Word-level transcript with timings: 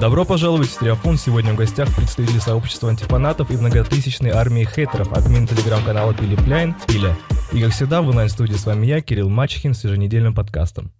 Добро 0.00 0.24
пожаловать 0.24 0.68
в 0.68 0.72
Стереофон. 0.72 1.18
Сегодня 1.18 1.52
в 1.52 1.56
гостях 1.56 1.94
представители 1.94 2.38
сообщества 2.38 2.88
антифанатов 2.88 3.50
и 3.50 3.56
многотысячной 3.56 4.30
армии 4.30 4.64
хейтеров, 4.64 5.12
админ 5.12 5.46
телеграм-канала 5.46 6.14
Пили 6.14 6.36
Пляйн, 6.36 6.74
Пиля. 6.86 7.14
И 7.52 7.60
как 7.60 7.72
всегда, 7.72 8.00
в 8.00 8.08
онлайн-студии 8.08 8.54
с 8.54 8.64
вами 8.64 8.86
я, 8.86 9.02
Кирилл 9.02 9.28
Мачхин, 9.28 9.74
с 9.74 9.84
еженедельным 9.84 10.34
подкастом. 10.34 10.92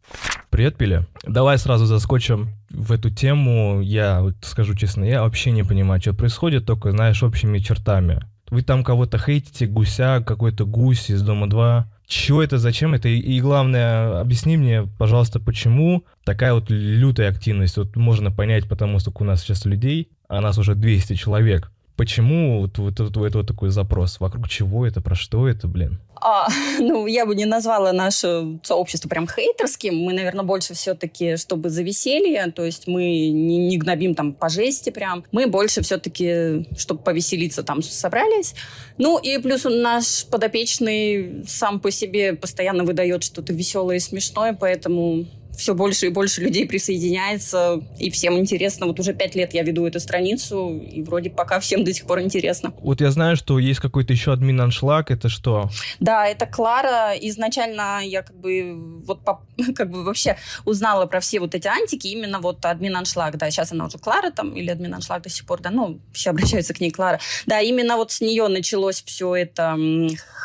Привет, 0.50 0.76
Пиля. 0.76 1.06
Давай 1.26 1.58
сразу 1.58 1.86
заскочим 1.86 2.50
в 2.68 2.92
эту 2.92 3.10
тему. 3.10 3.80
Я 3.80 4.20
вот 4.20 4.36
скажу 4.42 4.74
честно, 4.74 5.04
я 5.04 5.22
вообще 5.22 5.52
не 5.52 5.62
понимаю, 5.62 6.00
что 6.00 6.12
происходит, 6.12 6.66
только, 6.66 6.90
знаешь, 6.90 7.22
общими 7.22 7.58
чертами. 7.58 8.20
Вы 8.50 8.62
там 8.62 8.84
кого-то 8.84 9.18
хейтите, 9.18 9.66
гуся, 9.66 10.22
какой-то 10.24 10.66
гусь 10.66 11.10
из 11.10 11.22
Дома 11.22 11.48
2. 11.48 11.86
Чего 12.06 12.42
это, 12.42 12.58
зачем 12.58 12.94
это? 12.94 13.08
И, 13.08 13.18
и 13.18 13.40
главное, 13.40 14.20
объясни 14.20 14.56
мне, 14.56 14.88
пожалуйста, 14.98 15.40
почему 15.40 16.04
такая 16.24 16.54
вот 16.54 16.70
лютая 16.70 17.30
активность? 17.30 17.76
Вот 17.76 17.96
можно 17.96 18.30
понять, 18.30 18.68
потому 18.68 19.00
что 19.00 19.12
у 19.14 19.24
нас 19.24 19.42
сейчас 19.42 19.64
людей, 19.64 20.10
а 20.28 20.40
нас 20.40 20.56
уже 20.56 20.74
200 20.74 21.14
человек. 21.14 21.72
Почему 21.96 22.60
вот, 22.60 22.76
вот, 22.76 23.00
вот, 23.00 23.34
вот, 23.34 23.46
такой 23.46 23.70
запрос? 23.70 24.20
Вокруг 24.20 24.48
чего 24.48 24.86
это? 24.86 25.00
Про 25.00 25.14
что 25.14 25.48
это, 25.48 25.66
блин? 25.66 25.98
А, 26.20 26.46
ну, 26.78 27.06
я 27.06 27.24
бы 27.24 27.34
не 27.34 27.46
назвала 27.46 27.92
наше 27.92 28.58
сообщество 28.62 29.08
прям 29.08 29.26
хейтерским. 29.26 29.96
Мы, 29.96 30.12
наверное, 30.12 30.44
больше 30.44 30.74
все-таки, 30.74 31.36
чтобы 31.36 31.70
за 31.70 31.82
веселье, 31.82 32.52
то 32.52 32.64
есть 32.64 32.86
мы 32.86 33.02
не, 33.30 33.68
не 33.68 33.78
гнобим 33.78 34.14
там 34.14 34.34
по 34.34 34.50
жести 34.50 34.90
прям. 34.90 35.24
Мы 35.32 35.46
больше 35.46 35.80
все-таки, 35.80 36.66
чтобы 36.76 37.02
повеселиться, 37.02 37.62
там 37.62 37.82
собрались. 37.82 38.54
Ну, 38.98 39.18
и 39.18 39.38
плюс 39.38 39.64
наш 39.64 40.26
подопечный 40.26 41.44
сам 41.46 41.80
по 41.80 41.90
себе 41.90 42.34
постоянно 42.34 42.84
выдает 42.84 43.22
что-то 43.22 43.54
веселое 43.54 43.96
и 43.96 44.00
смешное, 44.00 44.52
поэтому 44.52 45.26
все 45.56 45.74
больше 45.74 46.06
и 46.06 46.08
больше 46.10 46.42
людей 46.42 46.66
присоединяется, 46.66 47.80
и 47.98 48.10
всем 48.10 48.38
интересно. 48.38 48.86
Вот 48.86 49.00
уже 49.00 49.14
пять 49.14 49.34
лет 49.34 49.54
я 49.54 49.62
веду 49.62 49.86
эту 49.86 50.00
страницу, 50.00 50.78
и 50.78 51.02
вроде 51.02 51.30
пока 51.30 51.60
всем 51.60 51.84
до 51.84 51.92
сих 51.92 52.06
пор 52.06 52.20
интересно. 52.20 52.72
Вот 52.80 53.00
я 53.00 53.10
знаю, 53.10 53.36
что 53.36 53.58
есть 53.58 53.80
какой-то 53.80 54.12
еще 54.12 54.32
админ 54.32 54.60
аншлаг, 54.60 55.10
это 55.10 55.28
что? 55.28 55.70
Да, 56.00 56.26
это 56.26 56.46
Клара. 56.46 57.12
Изначально 57.20 58.00
я 58.04 58.22
как 58.22 58.36
бы 58.36 59.02
вот 59.04 59.20
как 59.74 59.90
бы 59.90 60.04
вообще 60.04 60.36
узнала 60.64 61.06
про 61.06 61.20
все 61.20 61.40
вот 61.40 61.54
эти 61.54 61.68
антики, 61.68 62.08
именно 62.08 62.40
вот 62.40 62.64
админ 62.64 62.96
аншлаг, 62.96 63.36
да, 63.36 63.50
сейчас 63.50 63.72
она 63.72 63.86
уже 63.86 63.98
Клара 63.98 64.30
там, 64.30 64.54
или 64.54 64.70
админ 64.70 64.94
аншлаг 64.94 65.22
до 65.22 65.28
сих 65.28 65.46
пор, 65.46 65.60
да, 65.60 65.70
ну, 65.70 66.00
все 66.12 66.30
обращаются 66.30 66.74
к 66.74 66.80
ней 66.80 66.90
Клара. 66.90 67.20
Да, 67.46 67.60
именно 67.60 67.96
вот 67.96 68.12
с 68.12 68.20
нее 68.20 68.48
началось 68.48 69.02
все 69.02 69.34
это 69.34 69.76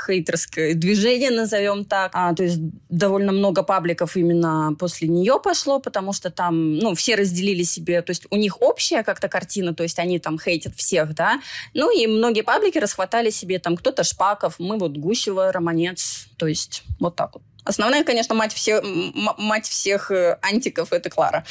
хейтерское 0.05 0.73
движение, 0.73 1.31
назовем 1.31 1.85
так. 1.85 2.11
А, 2.13 2.33
то 2.33 2.43
есть 2.43 2.59
довольно 2.89 3.31
много 3.31 3.63
пабликов 3.63 4.15
именно 4.15 4.75
после 4.77 5.00
после 5.01 5.07
нее 5.07 5.39
пошло, 5.43 5.79
потому 5.79 6.13
что 6.13 6.29
там, 6.29 6.77
ну, 6.77 6.93
все 6.93 7.15
разделили 7.15 7.63
себе, 7.63 8.01
то 8.01 8.11
есть 8.11 8.27
у 8.29 8.35
них 8.35 8.61
общая 8.61 9.03
как-то 9.03 9.29
картина, 9.29 9.73
то 9.73 9.83
есть 9.83 9.99
они 9.99 10.19
там 10.19 10.39
хейтят 10.39 10.75
всех, 10.75 11.15
да, 11.15 11.41
ну 11.73 11.91
и 11.91 12.07
многие 12.07 12.41
паблики 12.41 12.77
расхватали 12.77 13.31
себе 13.31 13.59
там 13.59 13.77
кто-то 13.77 14.03
Шпаков, 14.03 14.59
мы 14.59 14.77
вот 14.77 14.97
Гусева, 14.97 15.51
Романец, 15.51 16.27
то 16.37 16.47
есть 16.47 16.83
вот 16.99 17.15
так 17.15 17.33
вот. 17.33 17.43
Основная, 17.63 18.03
конечно, 18.03 18.35
мать, 18.35 18.53
все, 18.53 18.81
мать 18.81 19.67
всех 19.67 20.09
э, 20.11 20.39
антиков– 20.41 20.87
это 20.91 21.11
Клара. 21.11 21.45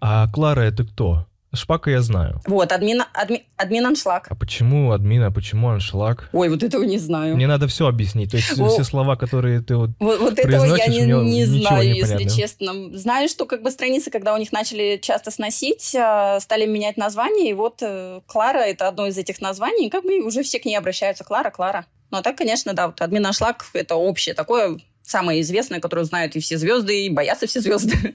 А 0.00 0.28
Клара– 0.30 0.60
это 0.62 0.84
кто? 0.84 1.26
Шпака 1.52 1.90
я 1.90 2.00
знаю. 2.00 2.40
Вот, 2.46 2.70
админ, 2.70 3.02
адми, 3.12 3.44
админ 3.56 3.86
аншлаг. 3.86 4.26
А 4.30 4.36
почему 4.36 4.92
админ, 4.92 5.24
а 5.24 5.32
почему 5.32 5.70
аншлаг? 5.70 6.28
Ой, 6.32 6.48
вот 6.48 6.62
этого 6.62 6.84
не 6.84 6.98
знаю. 6.98 7.34
Мне 7.34 7.48
надо 7.48 7.66
все 7.66 7.88
объяснить. 7.88 8.30
То 8.30 8.36
есть 8.36 8.58
О, 8.58 8.68
все 8.68 8.84
слова, 8.84 9.16
которые 9.16 9.60
ты 9.60 9.74
вот 9.74 9.90
Вот, 9.98 10.20
вот 10.20 10.38
этого 10.38 10.76
я 10.76 10.86
не, 10.86 11.00
не 11.06 11.44
знаю, 11.44 11.90
не 11.90 11.98
если 11.98 12.28
честно. 12.28 12.96
Знаю, 12.96 13.28
что 13.28 13.46
как 13.46 13.62
бы 13.62 13.70
страницы, 13.72 14.12
когда 14.12 14.32
у 14.32 14.36
них 14.36 14.52
начали 14.52 14.98
часто 15.02 15.32
сносить, 15.32 15.92
а, 15.96 16.38
стали 16.38 16.66
менять 16.66 16.96
название, 16.96 17.50
и 17.50 17.54
вот 17.54 17.82
э, 17.82 18.20
Клара— 18.26 18.58
это 18.60 18.86
одно 18.86 19.08
из 19.08 19.18
этих 19.18 19.40
названий, 19.40 19.88
и 19.88 19.90
как 19.90 20.04
бы 20.04 20.20
уже 20.20 20.44
все 20.44 20.60
к 20.60 20.64
ней 20.64 20.76
обращаются. 20.76 21.24
Клара, 21.24 21.50
Клара. 21.50 21.86
Ну, 22.12 22.18
а 22.18 22.22
так, 22.22 22.36
конечно, 22.36 22.74
да, 22.74 22.86
вот 22.86 23.00
админ 23.00 23.26
аншлаг— 23.26 23.66
это 23.72 23.96
общее 23.96 24.36
такое, 24.36 24.78
самое 25.02 25.40
известное, 25.40 25.80
которое 25.80 26.04
знают 26.04 26.36
и 26.36 26.40
все 26.40 26.58
звезды, 26.58 27.06
и 27.06 27.10
боятся 27.10 27.48
все 27.48 27.60
звезды. 27.60 28.14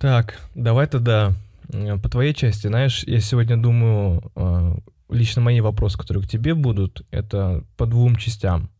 Так, 0.00 0.40
давай 0.54 0.86
тогда 0.86 1.32
по 1.70 2.08
твоей 2.08 2.34
части, 2.34 2.66
знаешь, 2.66 3.04
я 3.06 3.20
сегодня 3.20 3.56
думаю, 3.56 4.30
э, 4.34 4.74
лично 5.10 5.42
мои 5.42 5.60
вопросы, 5.60 5.98
которые 5.98 6.24
к 6.24 6.28
тебе 6.28 6.54
будут, 6.54 7.06
это 7.10 7.64
по 7.76 7.86
двум 7.86 8.16
частям. 8.16 8.70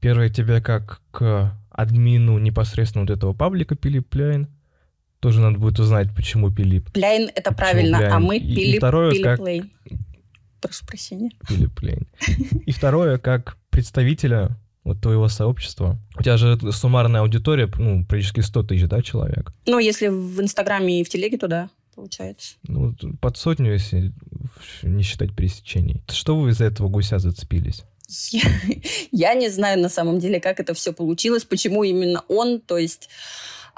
Первое, 0.00 0.28
тебя 0.28 0.60
как 0.60 1.00
к 1.10 1.56
админу 1.70 2.38
непосредственно 2.38 3.04
вот 3.04 3.10
этого 3.10 3.32
паблика 3.32 3.74
Пилип 3.74 4.08
Пляйн. 4.08 4.48
Тоже 5.20 5.40
надо 5.40 5.58
будет 5.58 5.78
узнать, 5.78 6.14
почему 6.14 6.50
Пилип. 6.50 6.90
Пляйн— 6.92 7.30
это 7.34 7.52
правильно, 7.52 7.98
Пляйн. 7.98 8.12
а 8.12 8.18
мы 8.20 8.40
Пилип, 8.40 8.74
и 8.74 8.78
второе, 8.78 9.10
Пилип 9.10 9.24
как... 9.24 9.38
Плейн. 9.38 9.70
Прошу 10.60 10.86
прощения. 10.86 11.30
Пилип 11.48 11.74
Плейн. 11.74 12.06
И 12.66 12.72
второе, 12.72 13.16
как 13.16 13.56
представителя 13.70 14.58
вот 14.84 15.00
твоего 15.00 15.28
сообщества. 15.28 15.98
У 16.18 16.22
тебя 16.22 16.36
же 16.36 16.58
суммарная 16.72 17.22
аудитория, 17.22 17.70
ну, 17.78 18.04
практически 18.04 18.40
100 18.40 18.62
тысяч, 18.64 18.86
да, 18.86 19.00
человек? 19.00 19.52
Ну, 19.66 19.78
если 19.78 20.08
в 20.08 20.40
Инстаграме 20.40 21.00
и 21.00 21.04
в 21.04 21.08
Телеге, 21.08 21.38
то 21.38 21.48
да 21.48 21.70
получается. 21.94 22.54
Ну, 22.64 22.94
под 23.20 23.36
сотню, 23.36 23.72
если 23.72 24.12
не 24.82 25.02
считать 25.02 25.34
пересечений. 25.34 26.02
Что 26.08 26.36
вы 26.36 26.50
из-за 26.50 26.64
этого 26.64 26.88
гуся 26.88 27.18
зацепились? 27.18 27.82
Я, 28.30 28.42
я 29.12 29.34
не 29.34 29.48
знаю 29.48 29.80
на 29.80 29.88
самом 29.88 30.18
деле, 30.18 30.40
как 30.40 30.60
это 30.60 30.74
все 30.74 30.92
получилось, 30.92 31.44
почему 31.44 31.84
именно 31.84 32.24
он, 32.28 32.60
то 32.60 32.78
есть... 32.78 33.08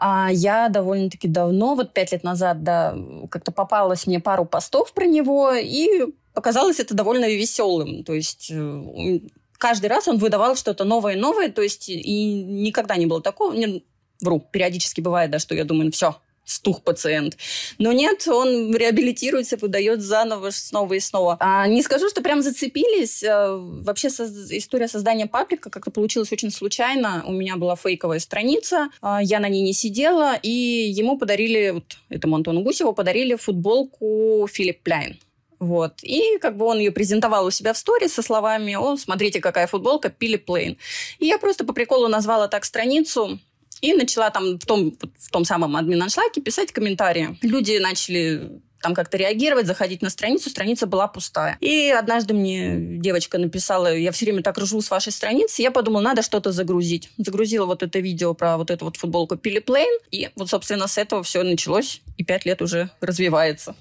А 0.04 0.30
я 0.32 0.68
довольно-таки 0.68 1.28
давно, 1.28 1.76
вот 1.76 1.92
пять 1.92 2.10
лет 2.10 2.24
назад, 2.24 2.64
да, 2.64 2.96
как-то 3.30 3.52
попалось 3.52 4.06
мне 4.06 4.18
пару 4.18 4.44
постов 4.44 4.92
про 4.94 5.04
него, 5.06 5.52
и 5.52 6.06
показалось 6.34 6.80
это 6.80 6.94
довольно 6.94 7.28
веселым. 7.28 8.02
То 8.02 8.12
есть 8.12 8.50
э, 8.50 9.20
каждый 9.58 9.86
раз 9.86 10.08
он 10.08 10.18
выдавал 10.18 10.56
что-то 10.56 10.82
новое 10.84 11.12
и 11.14 11.20
новое, 11.20 11.52
то 11.52 11.62
есть 11.62 11.88
и 11.88 12.42
никогда 12.42 12.96
не 12.96 13.06
было 13.06 13.22
такого. 13.22 13.52
Не, 13.52 13.84
вру, 14.20 14.40
периодически 14.40 15.00
бывает, 15.00 15.30
да, 15.30 15.38
что 15.38 15.54
я 15.54 15.64
думаю, 15.64 15.86
ну 15.86 15.92
все, 15.92 16.16
стух 16.44 16.82
пациент. 16.82 17.36
Но 17.78 17.92
нет, 17.92 18.26
он 18.28 18.74
реабилитируется, 18.74 19.56
выдает 19.56 20.02
заново 20.02 20.50
снова 20.50 20.94
и 20.94 21.00
снова. 21.00 21.36
А 21.40 21.66
не 21.66 21.82
скажу, 21.82 22.08
что 22.08 22.22
прям 22.22 22.42
зацепились. 22.42 23.22
А, 23.24 23.56
вообще 23.56 24.10
со- 24.10 24.56
история 24.56 24.88
создания 24.88 25.26
паблика 25.26 25.70
как-то 25.70 25.90
получилась 25.90 26.32
очень 26.32 26.50
случайно. 26.50 27.24
У 27.26 27.32
меня 27.32 27.56
была 27.56 27.76
фейковая 27.76 28.18
страница, 28.18 28.88
а, 29.00 29.22
я 29.22 29.40
на 29.40 29.48
ней 29.48 29.62
не 29.62 29.72
сидела, 29.72 30.36
и 30.42 30.50
ему 30.50 31.18
подарили, 31.18 31.70
вот 31.70 31.98
этому 32.08 32.36
Антону 32.36 32.62
Гусеву 32.62 32.92
подарили 32.92 33.36
футболку 33.36 34.46
Филипп 34.50 34.82
Пляйн. 34.82 35.18
Вот. 35.62 36.02
И 36.02 36.38
как 36.40 36.56
бы 36.56 36.64
он 36.64 36.78
ее 36.80 36.90
презентовал 36.90 37.46
у 37.46 37.52
себя 37.52 37.72
в 37.72 37.78
сторис 37.78 38.12
со 38.12 38.22
словами 38.22 38.74
«О, 38.74 38.96
смотрите, 38.96 39.40
какая 39.40 39.68
футболка, 39.68 40.10
Пили 40.10 40.36
Плейн». 40.36 40.76
И 41.20 41.26
я 41.26 41.38
просто 41.38 41.64
по 41.64 41.72
приколу 41.72 42.08
назвала 42.08 42.48
так 42.48 42.64
страницу, 42.64 43.38
и 43.82 43.92
начала 43.92 44.30
там 44.30 44.58
в 44.58 44.64
том, 44.64 44.96
в 45.18 45.30
том 45.30 45.44
самом 45.44 45.76
админ-аншлаге 45.76 46.40
писать 46.40 46.72
комментарии. 46.72 47.36
Люди 47.42 47.76
начали 47.78 48.62
там 48.80 48.94
как-то 48.94 49.16
реагировать, 49.16 49.66
заходить 49.66 50.02
на 50.02 50.10
страницу, 50.10 50.50
страница 50.50 50.86
была 50.86 51.06
пустая. 51.08 51.56
И 51.60 51.88
однажды 51.88 52.34
мне 52.34 52.76
девочка 52.98 53.38
написала, 53.38 53.94
я 53.94 54.10
все 54.12 54.26
время 54.26 54.42
так 54.42 54.58
ржу 54.58 54.80
с 54.80 54.90
вашей 54.90 55.12
страницы, 55.12 55.62
я 55.62 55.70
подумала, 55.70 56.02
надо 56.02 56.22
что-то 56.22 56.52
загрузить. 56.52 57.10
Загрузила 57.16 57.66
вот 57.66 57.82
это 57.82 58.00
видео 58.00 58.34
про 58.34 58.56
вот 58.56 58.70
эту 58.70 58.84
вот 58.84 58.96
футболку 58.96 59.36
Пили 59.36 59.60
Плейн, 59.60 59.98
и 60.10 60.30
вот, 60.36 60.50
собственно, 60.50 60.88
с 60.88 60.98
этого 60.98 61.22
все 61.22 61.42
началось, 61.42 62.02
и 62.16 62.24
пять 62.24 62.44
лет 62.44 62.60
уже 62.60 62.90
развивается. 63.00 63.76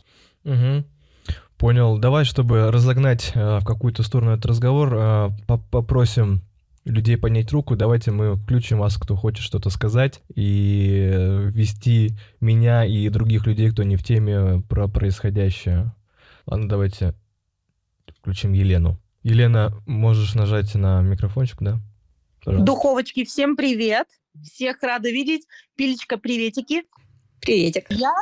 Угу. 0.46 0.84
Понял. 1.58 1.98
Давай, 1.98 2.26
чтобы 2.26 2.72
разогнать 2.72 3.32
э, 3.36 3.60
в 3.60 3.66
какую-то 3.66 4.04
сторону 4.04 4.32
этот 4.32 4.48
разговор, 4.48 4.96
э, 4.96 5.30
попросим 5.72 6.42
людей 6.86 7.18
поднять 7.18 7.52
руку, 7.52 7.76
давайте 7.76 8.12
мы 8.12 8.36
включим 8.36 8.80
вас, 8.80 8.98
кто 8.98 9.16
хочет 9.16 9.44
что-то 9.44 9.70
сказать, 9.70 10.22
и 10.34 11.10
э, 11.14 11.52
вести 11.52 12.12
меня 12.40 12.86
и 12.86 13.10
других 13.10 13.46
людей, 13.46 13.70
кто 13.72 13.84
не 13.84 13.96
в 13.96 14.04
теме 14.04 14.64
про 14.68 14.88
происходящее. 14.88 15.94
Ладно, 16.46 16.68
давайте 16.68 17.14
включим 18.20 18.54
Елену. 18.54 19.00
Елена, 19.24 19.74
можешь 19.86 20.34
нажать 20.34 20.74
на 20.74 21.02
микрофончик, 21.02 21.58
да? 21.62 21.80
Пожалуйста. 22.44 22.66
Духовочки, 22.66 23.24
всем 23.24 23.56
привет! 23.56 24.08
Всех 24.44 24.82
рада 24.82 25.10
видеть. 25.10 25.46
Пилечка, 25.76 26.18
приветики. 26.18 26.84
Приветик. 27.42 27.86
Я 27.90 28.14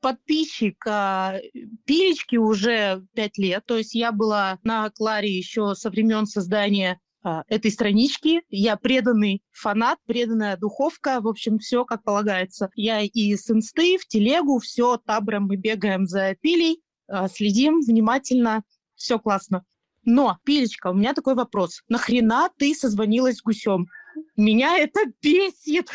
подписчик 0.00 0.82
а, 0.86 1.36
Пилечки 1.84 2.36
уже 2.36 3.04
пять 3.14 3.38
лет. 3.38 3.64
То 3.66 3.76
есть 3.76 3.94
я 3.94 4.10
была 4.12 4.58
на 4.62 4.90
Кларе 4.90 5.30
еще 5.30 5.74
со 5.74 5.90
времен 5.90 6.26
создания 6.26 6.98
этой 7.22 7.70
странички. 7.70 8.42
Я 8.48 8.76
преданный 8.76 9.42
фанат, 9.50 9.98
преданная 10.06 10.56
духовка, 10.56 11.20
в 11.20 11.28
общем, 11.28 11.58
все 11.58 11.84
как 11.84 12.02
полагается. 12.02 12.70
Я 12.74 13.00
и 13.00 13.36
с 13.36 13.50
инсты, 13.50 13.98
в 13.98 14.06
телегу, 14.06 14.58
все 14.58 14.96
табором 14.98 15.46
мы 15.46 15.56
бегаем 15.56 16.06
за 16.06 16.34
пилей, 16.40 16.82
а, 17.08 17.28
следим 17.28 17.80
внимательно, 17.80 18.62
все 18.94 19.18
классно. 19.18 19.64
Но, 20.04 20.38
Пилечка, 20.44 20.88
у 20.88 20.94
меня 20.94 21.12
такой 21.12 21.34
вопрос. 21.34 21.82
Нахрена 21.88 22.50
ты 22.56 22.74
созвонилась 22.74 23.36
с 23.36 23.42
гусем? 23.42 23.88
Меня 24.36 24.78
это 24.78 25.00
бесит. 25.20 25.90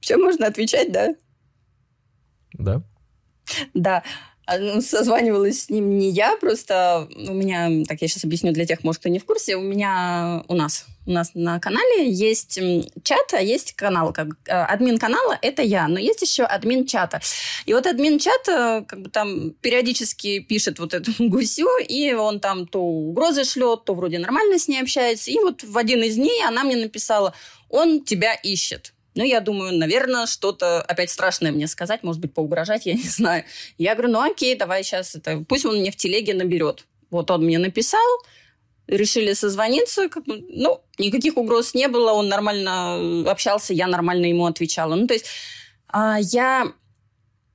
Все 0.00 0.16
можно 0.16 0.46
отвечать, 0.46 0.90
да? 0.92 1.14
Да. 2.54 2.82
Да. 3.74 4.02
А, 4.44 4.58
ну, 4.58 4.80
созванивалась 4.80 5.62
с 5.62 5.70
ним 5.70 5.98
не 5.98 6.10
я, 6.10 6.36
просто 6.36 7.08
у 7.14 7.32
меня, 7.32 7.84
так 7.86 8.02
я 8.02 8.08
сейчас 8.08 8.24
объясню 8.24 8.52
для 8.52 8.66
тех, 8.66 8.82
может, 8.82 9.00
кто 9.00 9.08
не 9.08 9.20
в 9.20 9.24
курсе, 9.24 9.54
у 9.54 9.62
меня, 9.62 10.42
у 10.48 10.54
нас, 10.54 10.86
у 11.06 11.12
нас 11.12 11.30
на 11.34 11.60
канале 11.60 12.10
есть 12.10 12.58
чат, 13.04 13.34
а 13.34 13.40
есть 13.40 13.74
канал. 13.74 14.12
Как, 14.12 14.28
э, 14.46 14.52
админ 14.52 14.98
канала– 14.98 15.38
это 15.42 15.62
я, 15.62 15.86
но 15.86 16.00
есть 16.00 16.22
еще 16.22 16.42
админ 16.42 16.86
чата. 16.86 17.20
И 17.66 17.72
вот 17.72 17.86
админ 17.86 18.18
чата 18.18 18.84
как 18.88 19.02
бы 19.02 19.10
там 19.10 19.52
периодически 19.60 20.40
пишет 20.40 20.80
вот 20.80 20.92
этому 20.92 21.28
гусю, 21.30 21.68
и 21.88 22.12
он 22.12 22.40
там 22.40 22.66
то 22.66 22.80
угрозы 22.82 23.44
шлет, 23.44 23.84
то 23.84 23.94
вроде 23.94 24.18
нормально 24.18 24.58
с 24.58 24.66
ней 24.66 24.80
общается. 24.80 25.30
И 25.30 25.38
вот 25.38 25.62
в 25.62 25.78
один 25.78 26.02
из 26.02 26.16
дней 26.16 26.44
она 26.44 26.64
мне 26.64 26.76
написала, 26.76 27.32
он 27.68 28.02
тебя 28.04 28.34
ищет. 28.34 28.92
Ну, 29.14 29.24
я 29.24 29.40
думаю, 29.40 29.76
наверное, 29.76 30.26
что-то 30.26 30.80
опять 30.82 31.10
страшное 31.10 31.52
мне 31.52 31.66
сказать, 31.66 32.02
может 32.02 32.20
быть, 32.20 32.34
поугрожать, 32.34 32.86
я 32.86 32.94
не 32.94 33.08
знаю. 33.08 33.44
Я 33.78 33.94
говорю, 33.94 34.12
ну 34.12 34.20
окей, 34.20 34.56
давай 34.56 34.82
сейчас 34.82 35.14
это... 35.14 35.44
Пусть 35.48 35.66
он 35.66 35.78
мне 35.78 35.90
в 35.90 35.96
телеге 35.96 36.34
наберет. 36.34 36.86
Вот 37.10 37.30
он 37.30 37.44
мне 37.44 37.58
написал, 37.58 38.00
решили 38.86 39.32
созвониться. 39.34 40.08
Как 40.08 40.24
бы, 40.24 40.44
ну, 40.48 40.80
никаких 40.98 41.36
угроз 41.36 41.74
не 41.74 41.88
было, 41.88 42.12
он 42.12 42.28
нормально 42.28 43.30
общался, 43.30 43.74
я 43.74 43.86
нормально 43.86 44.26
ему 44.26 44.46
отвечала. 44.46 44.94
Ну, 44.94 45.06
то 45.06 45.14
есть 45.14 45.26
а, 45.88 46.18
я 46.20 46.72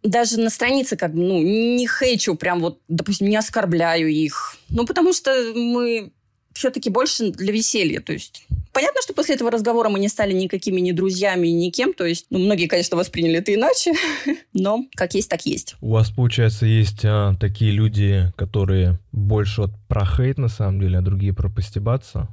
даже 0.03 0.39
на 0.39 0.49
странице 0.49 0.95
как 0.95 1.13
бы, 1.13 1.21
ну, 1.21 1.39
не 1.41 1.87
хейчу, 1.87 2.35
прям 2.35 2.59
вот, 2.59 2.79
допустим, 2.87 3.27
не 3.27 3.35
оскорбляю 3.35 4.09
их. 4.09 4.57
Ну, 4.69 4.85
потому 4.85 5.13
что 5.13 5.53
мы 5.55 6.11
все-таки 6.57 6.89
больше 6.89 7.31
для 7.31 7.53
веселья. 7.53 8.01
То 8.01 8.13
есть 8.13 8.45
понятно, 8.73 9.01
что 9.01 9.13
после 9.13 9.35
этого 9.35 9.51
разговора 9.51 9.89
мы 9.89 9.99
не 9.99 10.07
стали 10.07 10.33
никакими 10.33 10.81
ни 10.81 10.91
друзьями, 10.91 11.47
ни 11.47 11.69
кем. 11.69 11.93
То 11.93 12.05
есть, 12.05 12.27
ну, 12.29 12.39
многие, 12.39 12.67
конечно, 12.67 12.97
восприняли 12.97 13.37
это 13.39 13.53
иначе, 13.53 13.93
но 14.53 14.85
как 14.95 15.13
есть, 15.13 15.29
так 15.29 15.45
есть. 15.45 15.75
У 15.81 15.91
вас, 15.91 16.11
получается, 16.11 16.65
есть 16.65 17.05
а, 17.05 17.35
такие 17.39 17.71
люди, 17.71 18.31
которые 18.35 18.99
больше 19.11 19.61
вот 19.61 19.71
про 19.87 20.05
хейт, 20.05 20.37
на 20.37 20.47
самом 20.47 20.79
деле, 20.79 20.97
а 20.97 21.01
другие 21.01 21.33
про 21.33 21.49
постебаться? 21.49 22.27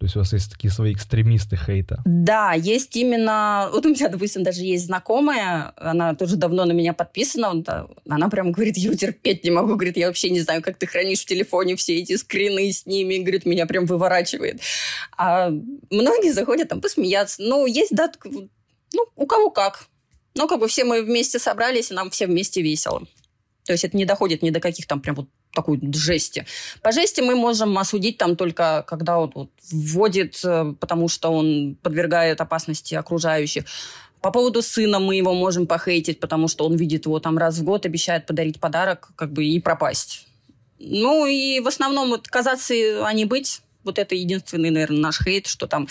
То 0.00 0.06
есть 0.06 0.16
у 0.16 0.20
вас 0.20 0.32
есть 0.32 0.50
такие 0.50 0.72
свои 0.72 0.94
экстремисты 0.94 1.56
хейта? 1.56 2.00
Да, 2.06 2.54
есть 2.54 2.96
именно... 2.96 3.68
Вот 3.70 3.84
у 3.84 3.90
меня, 3.90 4.08
допустим, 4.08 4.42
даже 4.42 4.62
есть 4.62 4.86
знакомая, 4.86 5.74
она 5.76 6.14
тоже 6.14 6.36
давно 6.36 6.64
на 6.64 6.72
меня 6.72 6.94
подписана, 6.94 7.50
он, 7.50 7.66
она 8.08 8.30
прям 8.30 8.50
говорит, 8.50 8.78
я 8.78 8.94
терпеть 8.94 9.44
не 9.44 9.50
могу, 9.50 9.74
говорит, 9.74 9.98
я 9.98 10.06
вообще 10.06 10.30
не 10.30 10.40
знаю, 10.40 10.62
как 10.62 10.78
ты 10.78 10.86
хранишь 10.86 11.20
в 11.20 11.26
телефоне 11.26 11.76
все 11.76 11.98
эти 11.98 12.16
скрины 12.16 12.72
с 12.72 12.86
ними, 12.86 13.18
говорит, 13.18 13.44
меня 13.44 13.66
прям 13.66 13.84
выворачивает. 13.84 14.62
А 15.18 15.50
многие 15.90 16.32
заходят 16.32 16.70
там 16.70 16.80
посмеяться. 16.80 17.42
Ну, 17.42 17.66
есть, 17.66 17.94
да, 17.94 18.10
ну, 18.94 19.04
у 19.16 19.26
кого 19.26 19.50
как. 19.50 19.84
Ну, 20.34 20.48
как 20.48 20.60
бы 20.60 20.68
все 20.68 20.84
мы 20.84 21.02
вместе 21.02 21.38
собрались, 21.38 21.90
и 21.90 21.94
нам 21.94 22.08
все 22.08 22.26
вместе 22.26 22.62
весело. 22.62 23.06
То 23.66 23.72
есть 23.72 23.84
это 23.84 23.98
не 23.98 24.06
доходит 24.06 24.40
ни 24.40 24.48
до 24.48 24.60
каких 24.60 24.86
там 24.86 25.02
прям 25.02 25.16
вот 25.16 25.28
такой 25.52 25.80
жести. 25.92 26.46
По 26.82 26.92
жести 26.92 27.20
мы 27.20 27.34
можем 27.34 27.76
осудить 27.78 28.18
там 28.18 28.36
только, 28.36 28.84
когда 28.86 29.18
вот, 29.18 29.34
вот 29.34 29.50
вводит, 29.70 30.40
э, 30.44 30.74
потому 30.78 31.08
что 31.08 31.30
он 31.30 31.76
подвергает 31.82 32.40
опасности 32.40 32.94
окружающих. 32.94 33.64
По 34.20 34.30
поводу 34.30 34.62
сына 34.62 35.00
мы 35.00 35.16
его 35.16 35.32
можем 35.32 35.66
похейтить, 35.66 36.20
потому 36.20 36.46
что 36.48 36.66
он 36.66 36.76
видит 36.76 37.06
его 37.06 37.18
там 37.20 37.38
раз 37.38 37.58
в 37.58 37.64
год, 37.64 37.86
обещает 37.86 38.26
подарить 38.26 38.60
подарок, 38.60 39.10
как 39.16 39.32
бы 39.32 39.44
и 39.44 39.58
пропасть. 39.60 40.26
Ну 40.78 41.26
и 41.26 41.60
в 41.60 41.66
основном 41.66 42.10
вот 42.10 42.28
казаться, 42.28 42.74
а 43.04 43.12
не 43.12 43.24
быть, 43.24 43.62
вот 43.84 43.98
это 43.98 44.14
единственный, 44.14 44.70
наверное, 44.70 45.00
наш 45.00 45.22
хейт, 45.22 45.46
что 45.46 45.66
там 45.66 45.88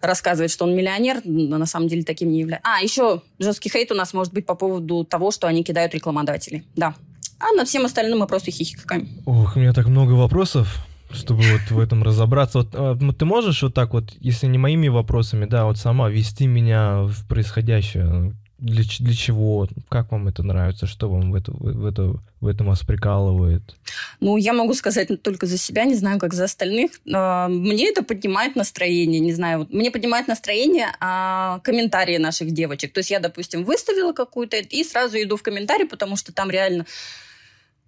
рассказывает, 0.00 0.50
что 0.50 0.64
он 0.64 0.74
миллионер, 0.74 1.20
но 1.24 1.58
на 1.58 1.66
самом 1.66 1.88
деле 1.88 2.02
таким 2.02 2.30
не 2.30 2.40
является. 2.40 2.68
А, 2.68 2.82
еще 2.82 3.22
жесткий 3.38 3.70
хейт 3.70 3.92
у 3.92 3.94
нас 3.94 4.12
может 4.12 4.32
быть 4.32 4.46
по 4.46 4.54
поводу 4.54 5.04
того, 5.04 5.30
что 5.30 5.46
они 5.46 5.62
кидают 5.62 5.94
рекламодателей. 5.94 6.64
Да, 6.74 6.94
а 7.42 7.52
над 7.56 7.68
всем 7.68 7.84
остальным 7.84 8.20
мы 8.20 8.26
просто 8.26 8.50
хихикаем. 8.50 9.08
Ох, 9.26 9.56
у 9.56 9.58
меня 9.58 9.72
так 9.72 9.88
много 9.88 10.12
вопросов, 10.12 10.86
чтобы 11.10 11.42
вот 11.42 11.70
в 11.70 11.78
этом 11.78 12.02
разобраться. 12.02 12.58
Вот, 12.58 12.68
а, 12.74 12.96
ты 12.96 13.24
можешь 13.24 13.62
вот 13.62 13.74
так 13.74 13.92
вот, 13.92 14.14
если 14.20 14.46
не 14.46 14.58
моими 14.58 14.88
вопросами, 14.88 15.44
да, 15.44 15.64
вот 15.64 15.76
сама 15.76 16.08
вести 16.08 16.46
меня 16.46 17.02
в 17.02 17.26
происходящее? 17.26 18.34
Для, 18.58 18.84
для 19.00 19.14
чего? 19.14 19.68
Как 19.88 20.12
вам 20.12 20.28
это 20.28 20.44
нравится? 20.44 20.86
Что 20.86 21.10
вам 21.10 21.32
в, 21.32 21.34
это, 21.34 21.50
в, 21.50 21.84
это, 21.84 22.14
в 22.40 22.46
этом 22.46 22.68
вас 22.68 22.82
прикалывает? 22.82 23.62
Ну, 24.20 24.36
я 24.36 24.52
могу 24.52 24.72
сказать 24.74 25.20
только 25.20 25.46
за 25.46 25.58
себя, 25.58 25.84
не 25.84 25.96
знаю, 25.96 26.20
как 26.20 26.32
за 26.32 26.44
остальных. 26.44 26.92
А, 27.12 27.48
мне 27.48 27.88
это 27.88 28.04
поднимает 28.04 28.54
настроение, 28.54 29.18
не 29.18 29.32
знаю. 29.32 29.58
Вот 29.60 29.72
мне 29.72 29.90
поднимает 29.90 30.28
настроение 30.28 30.86
а, 31.00 31.58
комментарии 31.64 32.18
наших 32.18 32.52
девочек. 32.52 32.92
То 32.92 32.98
есть 32.98 33.10
я, 33.10 33.18
допустим, 33.18 33.64
выставила 33.64 34.12
какую-то 34.12 34.58
и 34.58 34.84
сразу 34.84 35.16
иду 35.20 35.36
в 35.36 35.42
комментарий, 35.42 35.86
потому 35.86 36.14
что 36.14 36.32
там 36.32 36.48
реально 36.48 36.86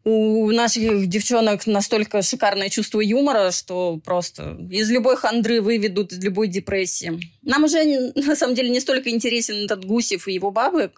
у 0.05 0.51
наших 0.51 1.07
девчонок 1.07 1.67
настолько 1.67 2.21
шикарное 2.21 2.69
чувство 2.69 3.01
юмора, 3.01 3.51
что 3.51 3.99
просто 4.05 4.59
из 4.71 4.91
любой 4.91 5.17
хандры 5.17 5.63
выведут, 5.63 6.13
из 6.13 6.23
любой 6.23 6.49
депрессии. 6.49 7.19
Нам 7.43 7.65
уже, 7.65 8.13
на 8.15 8.37
самом 8.37 8.55
деле, 8.55 8.69
не 8.69 8.81
столько 8.81 9.09
интересен 9.09 9.65
этот 9.65 9.85
Гусев 9.87 10.29
и 10.29 10.35
его 10.35 10.51
бабы, 10.51 10.93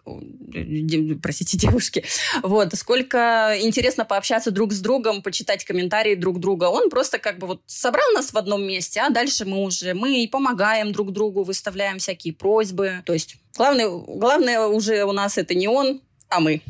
простите, 1.23 1.57
девушки, 1.67 2.05
вот, 2.43 2.75
сколько 2.75 3.57
интересно 3.61 4.05
пообщаться 4.05 4.51
друг 4.51 4.73
с 4.73 4.81
другом, 4.81 5.23
почитать 5.23 5.65
комментарии 5.65 6.17
друг 6.17 6.41
друга. 6.41 6.65
Он 6.65 6.91
просто 6.91 7.19
как 7.19 7.39
бы 7.39 7.47
вот 7.47 7.63
собрал 7.67 8.11
нас 8.13 8.33
в 8.33 8.37
одном 8.37 8.67
месте, 8.67 9.01
а 9.01 9.11
дальше 9.11 9.45
мы 9.45 9.63
уже, 9.63 9.95
мы 9.95 10.23
и 10.23 10.27
помогаем 10.27 10.91
друг 10.91 11.13
другу, 11.13 11.45
выставляем 11.45 11.99
всякие 11.99 12.35
просьбы. 12.35 13.03
То 13.07 13.13
есть 13.13 13.37
главное, 13.57 13.89
главное 13.89 14.67
уже 14.67 15.05
у 15.05 15.13
нас 15.13 15.39
это 15.39 15.55
не 15.55 15.69
он, 15.69 16.01
а 16.29 16.41
мы. 16.41 16.61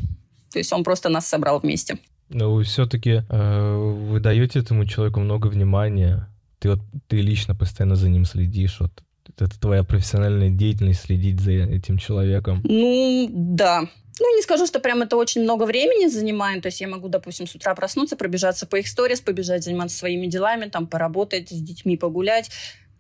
То 0.53 0.59
есть 0.59 0.73
он 0.73 0.85
просто 0.85 1.09
нас 1.09 1.27
собрал 1.27 1.61
вместе. 1.61 1.99
Но 2.29 2.53
вы 2.53 2.65
все-таки 2.65 3.23
э, 3.29 3.77
вы 3.77 4.21
даете 4.21 4.61
этому 4.61 4.85
человеку 4.87 5.21
много 5.21 5.47
внимания. 5.47 6.29
Ты 6.59 6.71
вот 6.71 6.81
ты 7.07 7.21
лично 7.21 7.55
постоянно 7.55 7.97
за 7.97 8.09
ним 8.09 8.25
следишь. 8.25 8.81
Вот 8.81 8.93
это 9.39 9.61
твоя 9.61 9.85
профессиональная 9.85 10.51
деятельность 10.51 11.03
следить 11.03 11.41
за 11.41 11.53
этим 11.53 11.99
человеком. 11.99 12.61
Ну, 12.65 13.29
да. 13.31 13.83
Ну, 14.19 14.37
не 14.37 14.43
скажу, 14.43 14.67
что 14.67 14.81
прям 14.81 15.03
это 15.03 15.17
очень 15.17 15.43
много 15.43 15.65
времени 15.65 16.09
занимает. 16.09 16.63
То 16.63 16.67
есть 16.67 16.81
я 16.81 16.89
могу, 16.89 17.09
допустим, 17.09 17.47
с 17.47 17.55
утра 17.55 17.75
проснуться, 17.75 18.17
пробежаться 18.17 18.67
по 18.67 18.77
их 18.77 18.89
сторис, 18.89 19.21
побежать 19.21 19.65
заниматься 19.65 19.97
своими 19.97 20.27
делами, 20.27 20.67
там, 20.67 20.87
поработать, 20.87 21.51
с 21.51 21.61
детьми 21.61 21.97
погулять. 21.97 22.51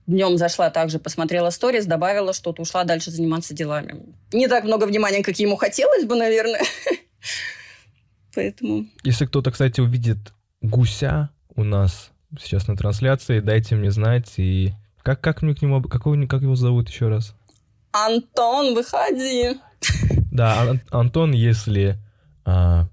Днем 0.06 0.36
зашла 0.36 0.70
также, 0.70 0.98
посмотрела 0.98 1.50
сторис, 1.50 1.86
добавила 1.86 2.32
что-то, 2.32 2.62
ушла 2.62 2.84
дальше 2.84 3.10
заниматься 3.10 3.54
делами. 3.54 4.14
Не 4.32 4.46
так 4.46 4.64
много 4.64 4.84
внимания, 4.84 5.22
как 5.22 5.38
ему 5.38 5.56
хотелось 5.56 6.04
бы, 6.04 6.14
наверное. 6.16 6.62
Поэтому... 8.36 8.86
Если 9.02 9.24
кто-то, 9.24 9.50
кстати, 9.50 9.80
увидит 9.80 10.18
гуся 10.60 11.30
у 11.54 11.64
нас 11.64 12.10
сейчас 12.38 12.68
на 12.68 12.76
трансляции, 12.76 13.40
дайте 13.40 13.74
мне 13.74 13.90
знать. 13.90 14.34
И 14.36 14.74
как, 15.02 15.20
как 15.22 15.42
мне 15.42 15.54
к 15.54 15.62
нему... 15.62 15.82
Какой, 15.82 16.24
как 16.26 16.42
его 16.42 16.54
зовут 16.54 16.88
еще 16.88 17.08
раз? 17.08 17.34
Антон, 17.92 18.74
выходи. 18.74 19.56
Да, 20.30 20.60
Ан- 20.60 20.82
Антон, 20.90 21.32
если 21.32 21.98
а, 22.44 22.88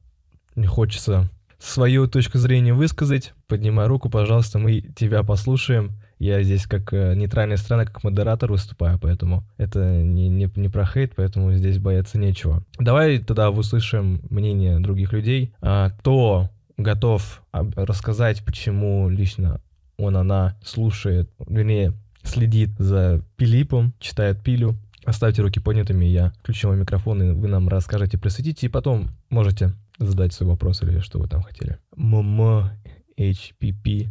не 0.55 0.65
хочется 0.65 1.29
свою 1.59 2.07
точку 2.07 2.37
зрения 2.37 2.73
высказать, 2.73 3.33
поднимай 3.47 3.87
руку, 3.87 4.09
пожалуйста, 4.09 4.59
мы 4.59 4.79
тебя 4.79 5.23
послушаем. 5.23 5.91
Я 6.23 6.41
здесь 6.41 6.67
как 6.67 6.93
э, 6.93 7.15
нейтральная 7.15 7.57
страна, 7.57 7.83
как 7.83 8.01
модератор 8.01 8.49
выступаю, 8.49 8.97
поэтому 8.97 9.43
это 9.57 10.01
не, 10.01 10.29
не, 10.29 10.49
не 10.55 10.69
про 10.69 10.85
хейт, 10.85 11.11
поэтому 11.17 11.51
здесь 11.51 11.79
бояться 11.79 12.17
нечего. 12.17 12.63
Давай 12.79 13.19
тогда 13.19 13.49
услышим 13.49 14.21
мнение 14.29 14.79
других 14.79 15.11
людей. 15.11 15.53
А, 15.59 15.89
кто 15.89 16.49
готов 16.77 17.43
рассказать, 17.51 18.41
почему 18.45 19.09
лично 19.09 19.59
он, 19.97 20.15
она 20.15 20.55
слушает, 20.63 21.29
вернее, 21.45 21.91
следит 22.23 22.69
за 22.77 23.21
Пилипом, 23.35 23.93
читает 23.99 24.41
Пилю. 24.41 24.77
Оставьте 25.03 25.41
руки 25.41 25.59
поднятыми, 25.59 26.05
я 26.05 26.31
включу 26.39 26.69
мой 26.69 26.77
микрофон, 26.77 27.21
и 27.21 27.31
вы 27.33 27.49
нам 27.49 27.67
расскажете, 27.67 28.17
присветите, 28.17 28.67
и 28.67 28.69
потом 28.69 29.09
можете 29.29 29.73
задать 29.99 30.31
свой 30.31 30.51
вопрос 30.51 30.83
или 30.83 30.99
что 30.99 31.19
вы 31.19 31.27
там 31.27 31.43
хотели. 31.43 31.79
ММ, 31.97 32.69
HPP, 33.17 34.07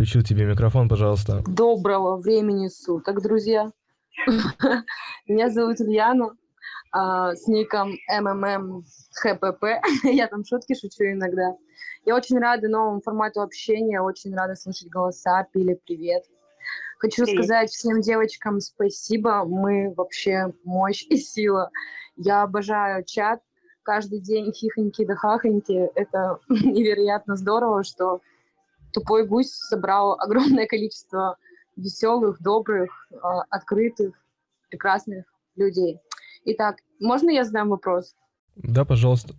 Включил 0.00 0.22
тебе 0.22 0.46
микрофон, 0.46 0.88
пожалуйста. 0.88 1.44
Доброго 1.46 2.16
времени 2.16 2.68
суток, 2.68 3.20
друзья. 3.20 3.70
Меня 5.28 5.50
зовут 5.50 5.78
Ульяна, 5.80 6.30
а, 6.90 7.34
с 7.34 7.46
ником 7.46 7.98
МММХПП. 8.08 9.62
Я 10.04 10.26
там 10.28 10.42
шутки 10.46 10.72
шучу 10.72 11.04
иногда. 11.04 11.54
Я 12.06 12.16
очень 12.16 12.38
рада 12.38 12.70
новому 12.70 13.02
формату 13.02 13.42
общения, 13.42 14.00
очень 14.00 14.34
рада 14.34 14.54
слышать 14.54 14.88
голоса, 14.88 15.46
пили 15.52 15.78
привет. 15.84 16.24
Хочу 16.96 17.26
привет. 17.26 17.44
сказать 17.44 17.70
всем 17.70 18.00
девочкам 18.00 18.60
спасибо, 18.60 19.44
мы 19.44 19.92
вообще 19.94 20.54
мощь 20.64 21.04
и 21.10 21.18
сила. 21.18 21.70
Я 22.16 22.44
обожаю 22.44 23.04
чат, 23.04 23.42
каждый 23.82 24.20
день 24.20 24.50
хихоньки 24.50 25.04
да 25.04 25.14
хахоньки. 25.14 25.90
Это 25.94 26.38
невероятно 26.48 27.36
здорово, 27.36 27.84
что 27.84 28.22
тупой 28.92 29.26
гусь 29.26 29.52
собрал 29.52 30.12
огромное 30.20 30.66
количество 30.66 31.36
веселых, 31.76 32.40
добрых, 32.40 33.08
а, 33.22 33.42
открытых, 33.50 34.14
прекрасных 34.70 35.24
людей. 35.56 35.98
Итак, 36.44 36.76
можно 37.00 37.30
я 37.30 37.44
задам 37.44 37.70
вопрос? 37.70 38.14
Да, 38.56 38.84
пожалуйста. 38.84 39.34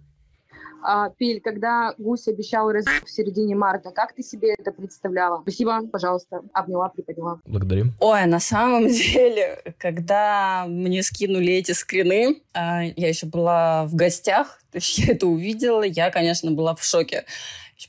А, 0.83 1.09
Пиль, 1.09 1.41
когда 1.41 1.93
Гусь 1.97 2.27
обещал 2.27 2.71
развив 2.71 3.03
в 3.05 3.09
середине 3.09 3.55
марта, 3.55 3.91
как 3.91 4.13
ты 4.13 4.23
себе 4.23 4.55
это 4.57 4.71
представляла? 4.71 5.41
Спасибо, 5.41 5.87
пожалуйста, 5.87 6.41
обняла, 6.53 6.89
приподняла. 6.89 7.39
Благодарим. 7.45 7.93
Ой, 7.99 8.25
на 8.25 8.39
самом 8.39 8.87
деле, 8.87 9.61
когда 9.77 10.65
мне 10.67 11.03
скинули 11.03 11.53
эти 11.53 11.73
скрины, 11.73 12.41
а, 12.53 12.83
я 12.83 13.07
еще 13.07 13.27
была 13.27 13.85
в 13.85 13.95
гостях, 13.95 14.59
то 14.71 14.77
есть 14.77 14.97
я 14.99 15.13
это 15.13 15.27
увидела, 15.27 15.83
я, 15.83 16.09
конечно, 16.09 16.51
была 16.51 16.75
в 16.75 16.83
шоке. 16.83 17.25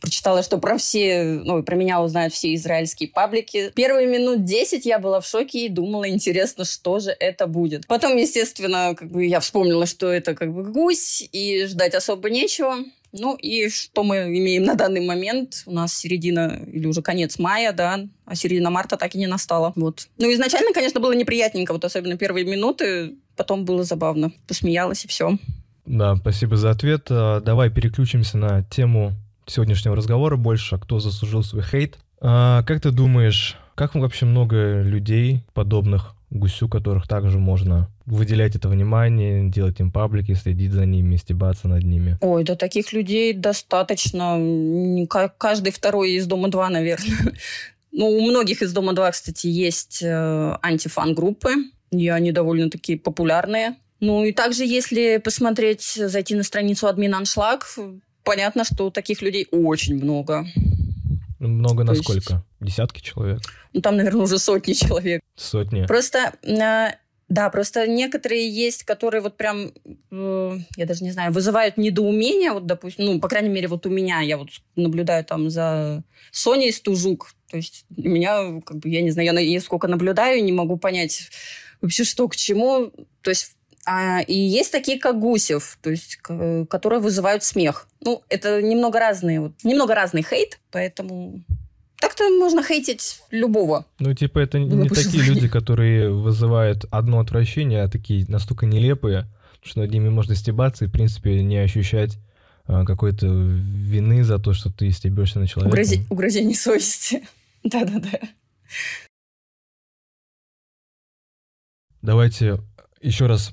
Прочитала, 0.00 0.42
что 0.42 0.58
про 0.58 0.76
все, 0.76 1.22
ну, 1.22 1.62
про 1.62 1.76
меня 1.76 2.02
узнают 2.02 2.32
все 2.32 2.54
израильские 2.54 3.08
паблики. 3.08 3.70
Первые 3.74 4.06
минут 4.06 4.44
10 4.44 4.86
я 4.86 4.98
была 4.98 5.20
в 5.20 5.26
шоке 5.26 5.66
и 5.66 5.68
думала, 5.68 6.08
интересно, 6.08 6.64
что 6.64 6.98
же 6.98 7.14
это 7.18 7.46
будет. 7.46 7.86
Потом, 7.86 8.16
естественно, 8.16 8.94
как 8.96 9.10
бы 9.10 9.24
я 9.24 9.40
вспомнила, 9.40 9.86
что 9.86 10.10
это 10.10 10.34
как 10.34 10.52
бы 10.52 10.64
гусь, 10.64 11.28
и 11.32 11.66
ждать 11.66 11.94
особо 11.94 12.30
нечего. 12.30 12.76
Ну 13.12 13.34
и 13.34 13.68
что 13.68 14.04
мы 14.04 14.22
имеем 14.38 14.64
на 14.64 14.74
данный 14.74 15.04
момент? 15.06 15.62
У 15.66 15.72
нас 15.72 15.94
середина 15.94 16.62
или 16.66 16.86
уже 16.86 17.02
конец 17.02 17.38
мая, 17.38 17.72
да, 17.72 18.00
а 18.24 18.34
середина 18.34 18.70
марта 18.70 18.96
так 18.96 19.14
и 19.14 19.18
не 19.18 19.26
настала. 19.26 19.72
Вот. 19.76 20.08
Ну, 20.16 20.32
изначально, 20.32 20.72
конечно, 20.72 20.98
было 20.98 21.12
неприятненько, 21.12 21.72
вот 21.72 21.84
особенно 21.84 22.16
первые 22.16 22.46
минуты, 22.46 23.16
потом 23.36 23.66
было 23.66 23.84
забавно. 23.84 24.32
Посмеялась 24.48 25.04
и 25.04 25.08
все. 25.08 25.36
Да, 25.84 26.16
спасибо 26.16 26.56
за 26.56 26.70
ответ. 26.70 27.06
А, 27.10 27.40
давай 27.40 27.70
переключимся 27.70 28.38
на 28.38 28.64
тему 28.64 29.12
сегодняшнего 29.46 29.96
разговора 29.96 30.36
больше, 30.36 30.78
кто 30.78 31.00
заслужил 31.00 31.42
свой 31.42 31.62
хейт. 31.62 31.98
А, 32.20 32.62
как 32.62 32.80
ты 32.80 32.90
думаешь, 32.90 33.56
как 33.74 33.94
вообще 33.94 34.26
много 34.26 34.82
людей 34.82 35.44
подобных 35.54 36.14
гусю, 36.30 36.68
которых 36.68 37.06
также 37.06 37.38
можно 37.38 37.88
выделять 38.06 38.56
это 38.56 38.68
внимание, 38.68 39.48
делать 39.50 39.80
им 39.80 39.90
паблики, 39.90 40.34
следить 40.34 40.72
за 40.72 40.86
ними, 40.86 41.16
стебаться 41.16 41.68
над 41.68 41.84
ними? 41.84 42.18
Ой, 42.20 42.44
да 42.44 42.56
таких 42.56 42.92
людей 42.92 43.32
достаточно. 43.32 44.38
Каждый 45.38 45.72
второй 45.72 46.12
из 46.12 46.26
Дома-2, 46.26 46.68
наверное. 46.68 47.32
Ну, 47.94 48.08
у 48.08 48.22
многих 48.22 48.62
из 48.62 48.72
Дома-2, 48.72 49.10
кстати, 49.10 49.48
есть 49.48 50.02
э, 50.02 50.56
антифан-группы, 50.62 51.50
и 51.90 52.08
они 52.08 52.32
довольно-таки 52.32 52.96
популярные. 52.96 53.76
Ну 54.00 54.24
и 54.24 54.32
также, 54.32 54.64
если 54.64 55.18
посмотреть, 55.18 55.82
зайти 55.82 56.34
на 56.34 56.42
страницу 56.42 56.88
админ 56.88 57.14
Аншлаг, 57.14 57.66
понятно, 58.24 58.64
что 58.64 58.90
таких 58.90 59.22
людей 59.22 59.46
очень 59.50 59.96
много. 59.96 60.46
Много 61.38 61.84
на 61.84 61.94
сколько? 61.94 62.44
Десятки 62.60 63.00
человек? 63.00 63.40
Ну, 63.72 63.80
там, 63.80 63.96
наверное, 63.96 64.22
уже 64.22 64.38
сотни 64.38 64.74
человек. 64.74 65.22
Сотни. 65.34 65.86
Просто, 65.86 66.32
э, 66.42 66.96
да, 67.28 67.50
просто 67.50 67.88
некоторые 67.88 68.48
есть, 68.48 68.84
которые 68.84 69.22
вот 69.22 69.36
прям, 69.36 69.72
э, 70.10 70.58
я 70.76 70.86
даже 70.86 71.02
не 71.02 71.10
знаю, 71.10 71.32
вызывают 71.32 71.76
недоумение, 71.76 72.52
вот, 72.52 72.66
допустим, 72.66 73.06
ну, 73.06 73.20
по 73.20 73.28
крайней 73.28 73.48
мере, 73.48 73.66
вот 73.66 73.86
у 73.86 73.90
меня, 73.90 74.20
я 74.20 74.36
вот 74.36 74.50
наблюдаю 74.76 75.24
там 75.24 75.50
за 75.50 76.04
Соней 76.30 76.72
Стужук, 76.72 77.32
то 77.50 77.56
есть 77.56 77.86
у 77.96 78.08
меня, 78.08 78.60
как 78.64 78.78
бы, 78.78 78.88
я 78.88 79.02
не 79.02 79.10
знаю, 79.10 79.36
я 79.36 79.60
сколько 79.60 79.88
наблюдаю, 79.88 80.44
не 80.44 80.52
могу 80.52 80.76
понять 80.76 81.28
вообще, 81.82 82.04
что 82.04 82.28
к 82.28 82.36
чему. 82.36 82.92
То 83.20 83.30
есть 83.30 83.56
а, 83.84 84.20
и 84.20 84.34
есть 84.34 84.70
такие, 84.70 84.98
как 84.98 85.18
Гусев, 85.18 85.78
то 85.82 85.90
есть, 85.90 86.16
которые 86.16 87.00
вызывают 87.00 87.42
смех. 87.42 87.88
Ну, 88.00 88.22
это 88.28 88.62
немного 88.62 89.00
разные, 89.00 89.40
вот, 89.40 89.52
немного 89.64 89.94
разный 89.94 90.22
хейт, 90.22 90.60
поэтому 90.70 91.42
так-то 91.98 92.28
можно 92.30 92.62
хейтить 92.62 93.20
любого. 93.30 93.86
Ну, 93.98 94.14
типа, 94.14 94.38
это 94.38 94.58
не 94.58 94.88
такие 94.88 95.24
люди, 95.24 95.48
которые 95.48 96.10
вызывают 96.12 96.84
одно 96.90 97.20
отвращение, 97.20 97.82
а 97.82 97.88
такие 97.88 98.24
настолько 98.28 98.66
нелепые, 98.66 99.26
что 99.62 99.80
над 99.80 99.90
ними 99.90 100.08
можно 100.08 100.34
стебаться 100.34 100.84
и, 100.84 100.88
в 100.88 100.92
принципе, 100.92 101.42
не 101.42 101.58
ощущать 101.58 102.18
а, 102.66 102.84
какой-то 102.84 103.26
вины 103.26 104.22
за 104.22 104.38
то, 104.38 104.52
что 104.52 104.70
ты 104.70 104.90
стебешься 104.90 105.40
на 105.40 105.48
человека. 105.48 105.74
Угрози... 105.74 106.06
Угрозение 106.08 106.56
совести. 106.56 107.26
Да-да-да. 107.64 108.20
Давайте 112.00 112.58
еще 113.00 113.26
раз 113.26 113.52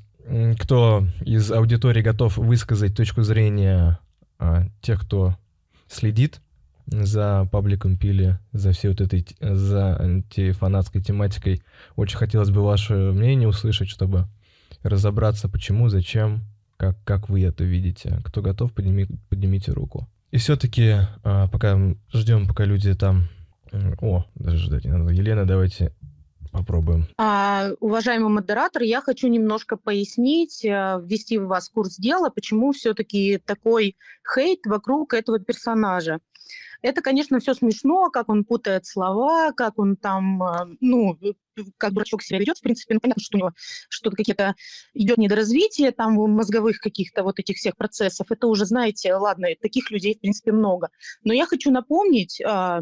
кто 0.59 1.07
из 1.21 1.51
аудитории 1.51 2.01
готов 2.01 2.37
высказать 2.37 2.95
точку 2.95 3.23
зрения 3.23 3.99
а, 4.37 4.67
тех, 4.81 5.01
кто 5.01 5.35
следит 5.87 6.41
за 6.85 7.47
пабликом 7.51 7.97
Пили, 7.97 8.39
за 8.51 8.71
всей 8.71 8.89
вот 8.89 9.01
этой, 9.01 9.25
за 9.39 9.95
антифанатской 9.97 11.01
тематикой. 11.01 11.61
Очень 11.95 12.17
хотелось 12.17 12.49
бы 12.49 12.63
ваше 12.63 12.93
мнение 12.93 13.47
услышать, 13.47 13.89
чтобы 13.89 14.27
разобраться, 14.83 15.49
почему, 15.49 15.89
зачем, 15.89 16.41
как, 16.77 16.97
как 17.03 17.29
вы 17.29 17.43
это 17.43 17.63
видите. 17.63 18.21
Кто 18.23 18.41
готов, 18.41 18.73
подними, 18.73 19.07
поднимите 19.29 19.71
руку. 19.71 20.07
И 20.31 20.37
все-таки, 20.37 20.95
а, 21.23 21.47
пока 21.47 21.77
ждем, 22.13 22.47
пока 22.47 22.65
люди 22.65 22.93
там... 22.93 23.27
О, 24.01 24.25
даже 24.35 24.57
ждать 24.57 24.85
не 24.85 24.91
надо. 24.91 25.11
Елена, 25.11 25.45
давайте 25.45 25.93
Попробуем. 26.51 27.07
А, 27.17 27.69
уважаемый 27.79 28.29
модератор, 28.29 28.81
я 28.81 29.01
хочу 29.01 29.27
немножко 29.27 29.77
пояснить, 29.77 30.65
э, 30.65 30.99
ввести 31.03 31.37
в 31.37 31.45
вас 31.45 31.69
курс 31.69 31.97
дела, 31.97 32.29
почему 32.29 32.71
все-таки 32.71 33.37
такой 33.37 33.95
хейт 34.33 34.65
вокруг 34.65 35.13
этого 35.13 35.39
персонажа. 35.39 36.19
Это, 36.81 37.01
конечно, 37.01 37.39
все 37.39 37.53
смешно, 37.53 38.09
как 38.09 38.29
он 38.29 38.45
путает 38.45 38.85
слова, 38.85 39.51
как 39.51 39.77
он 39.77 39.95
там, 39.95 40.41
э, 40.41 40.77
ну, 40.79 41.19
как 41.77 41.93
дурачок 41.93 42.23
себя 42.23 42.39
ведет. 42.39 42.57
В 42.57 42.61
принципе, 42.61 42.95
ну, 42.95 42.99
понятно, 42.99 43.21
что 43.21 43.37
у 43.37 43.39
него 43.39 43.51
что-то 43.89 44.15
какие-то 44.15 44.55
идет 44.93 45.17
недоразвитие 45.17 45.91
там 45.91 46.13
мозговых 46.13 46.79
каких-то 46.79 47.23
вот 47.23 47.39
этих 47.39 47.57
всех 47.57 47.75
процессов. 47.75 48.31
Это 48.31 48.47
уже, 48.47 48.65
знаете, 48.65 49.13
ладно, 49.13 49.49
таких 49.61 49.91
людей, 49.91 50.15
в 50.15 50.21
принципе, 50.21 50.51
много. 50.51 50.89
Но 51.23 51.33
я 51.33 51.45
хочу 51.45 51.69
напомнить 51.69 52.41
э, 52.41 52.81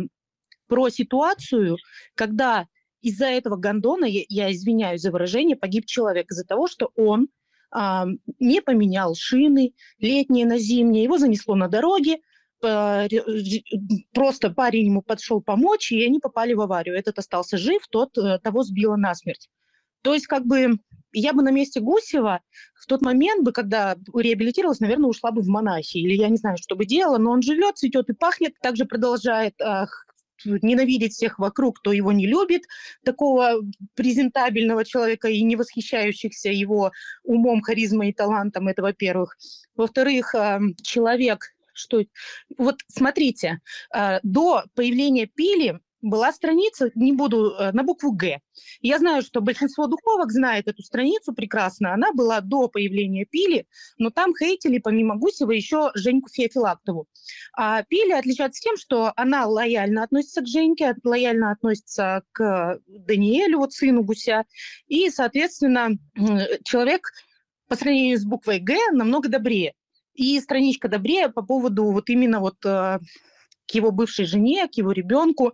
про 0.67 0.89
ситуацию, 0.89 1.77
когда 2.15 2.67
из-за 3.01 3.25
этого 3.25 3.55
гондона, 3.55 4.05
я, 4.05 4.23
я 4.29 4.51
извиняюсь 4.51 5.01
за 5.01 5.11
выражение, 5.11 5.55
погиб 5.55 5.85
человек 5.85 6.31
из-за 6.31 6.45
того, 6.45 6.67
что 6.67 6.91
он 6.95 7.29
а, 7.71 8.07
не 8.39 8.61
поменял 8.61 9.15
шины 9.15 9.73
летние 9.99 10.45
на 10.45 10.57
зимние, 10.57 11.03
его 11.03 11.17
занесло 11.17 11.55
на 11.55 11.67
дороге, 11.67 12.19
просто 12.59 14.49
парень 14.49 14.87
ему 14.87 15.01
подшел 15.01 15.41
помочь, 15.41 15.91
и 15.91 16.03
они 16.03 16.19
попали 16.19 16.53
в 16.53 16.61
аварию. 16.61 16.95
Этот 16.97 17.19
остался 17.19 17.57
жив, 17.57 17.83
тот 17.89 18.17
э, 18.17 18.39
того 18.39 18.63
сбило 18.63 18.95
насмерть. 18.95 19.49
То 20.01 20.13
есть 20.13 20.25
как 20.27 20.45
бы 20.45 20.79
я 21.13 21.33
бы 21.33 21.41
на 21.41 21.51
месте 21.51 21.79
Гусева 21.79 22.41
в 22.75 22.85
тот 22.87 23.01
момент 23.01 23.43
бы, 23.43 23.51
когда 23.51 23.95
реабилитировалась, 24.13 24.79
наверное, 24.79 25.09
ушла 25.09 25.31
бы 25.31 25.41
в 25.41 25.47
монахи. 25.47 25.97
Или 25.97 26.15
я 26.15 26.29
не 26.29 26.37
знаю, 26.37 26.57
что 26.59 26.75
бы 26.75 26.85
делала, 26.85 27.17
но 27.17 27.31
он 27.31 27.41
живет, 27.41 27.77
цветет 27.77 28.09
и 28.09 28.13
пахнет, 28.13 28.53
также 28.61 28.85
продолжает 28.85 29.53
ненавидеть 30.45 31.13
всех 31.13 31.39
вокруг, 31.39 31.79
кто 31.79 31.91
его 31.91 32.11
не 32.11 32.27
любит, 32.27 32.63
такого 33.03 33.61
презентабельного 33.95 34.85
человека 34.85 35.27
и 35.27 35.41
не 35.43 35.55
восхищающихся 35.55 36.49
его 36.49 36.91
умом, 37.23 37.61
харизмой 37.61 38.09
и 38.09 38.13
талантом, 38.13 38.67
это 38.67 38.81
во-первых. 38.81 39.37
Во-вторых, 39.75 40.33
человек, 40.81 41.53
что... 41.73 42.03
Вот 42.57 42.81
смотрите, 42.87 43.59
а, 43.91 44.19
до 44.23 44.63
появления 44.75 45.27
Пили 45.27 45.79
была 46.01 46.31
страница, 46.31 46.91
не 46.95 47.13
буду, 47.13 47.51
э, 47.51 47.71
на 47.71 47.83
букву 47.83 48.11
«Г». 48.11 48.39
Я 48.81 48.99
знаю, 48.99 49.21
что 49.21 49.41
большинство 49.41 49.87
духовок 49.87 50.31
знает 50.31 50.67
эту 50.67 50.83
страницу 50.83 51.33
прекрасно. 51.33 51.93
Она 51.93 52.11
была 52.13 52.41
до 52.41 52.67
появления 52.67 53.25
Пили, 53.25 53.65
но 53.97 54.09
там 54.09 54.33
хейтили 54.35 54.77
помимо 54.77 55.15
Гусева 55.15 55.51
еще 55.51 55.91
Женьку 55.95 56.29
Феофилактову. 56.29 57.07
А 57.53 57.83
Пили 57.83 58.11
отличается 58.11 58.61
тем, 58.61 58.77
что 58.77 59.11
она 59.15 59.45
лояльно 59.45 60.03
относится 60.03 60.41
к 60.41 60.47
Женьке, 60.47 60.95
лояльно 61.03 61.51
относится 61.51 62.23
к 62.31 62.79
Даниэлю, 62.87 63.57
вот 63.57 63.73
сыну 63.73 64.03
Гуся, 64.03 64.45
и, 64.87 65.09
соответственно, 65.09 65.89
человек 66.63 67.11
по 67.67 67.75
сравнению 67.75 68.17
с 68.17 68.23
буквой 68.23 68.59
«Г» 68.59 68.77
намного 68.91 69.29
добрее. 69.29 69.73
И 70.13 70.39
страничка 70.39 70.87
добрее 70.87 71.29
по 71.29 71.43
поводу 71.43 71.91
вот 71.91 72.09
именно 72.09 72.39
вот 72.39 72.55
э, 72.65 72.99
к 73.67 73.71
его 73.71 73.91
бывшей 73.91 74.25
жене, 74.25 74.67
к 74.67 74.75
его 74.75 74.91
ребенку. 74.91 75.53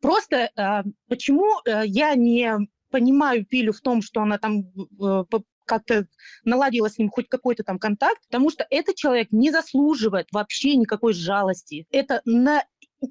Просто 0.00 0.50
э, 0.54 0.82
почему 1.08 1.46
э, 1.64 1.82
я 1.86 2.14
не 2.14 2.68
понимаю 2.90 3.44
Пилю 3.44 3.72
в 3.72 3.80
том, 3.80 4.02
что 4.02 4.22
она 4.22 4.38
там 4.38 4.62
э, 5.00 5.24
как-то 5.66 6.06
наладила 6.44 6.88
с 6.88 6.98
ним 6.98 7.10
хоть 7.10 7.28
какой-то 7.28 7.62
там 7.62 7.78
контакт, 7.78 8.22
потому 8.28 8.50
что 8.50 8.66
этот 8.70 8.96
человек 8.96 9.28
не 9.30 9.50
заслуживает 9.50 10.28
вообще 10.32 10.76
никакой 10.76 11.12
жалости. 11.12 11.86
Это 11.90 12.22
на 12.24 12.64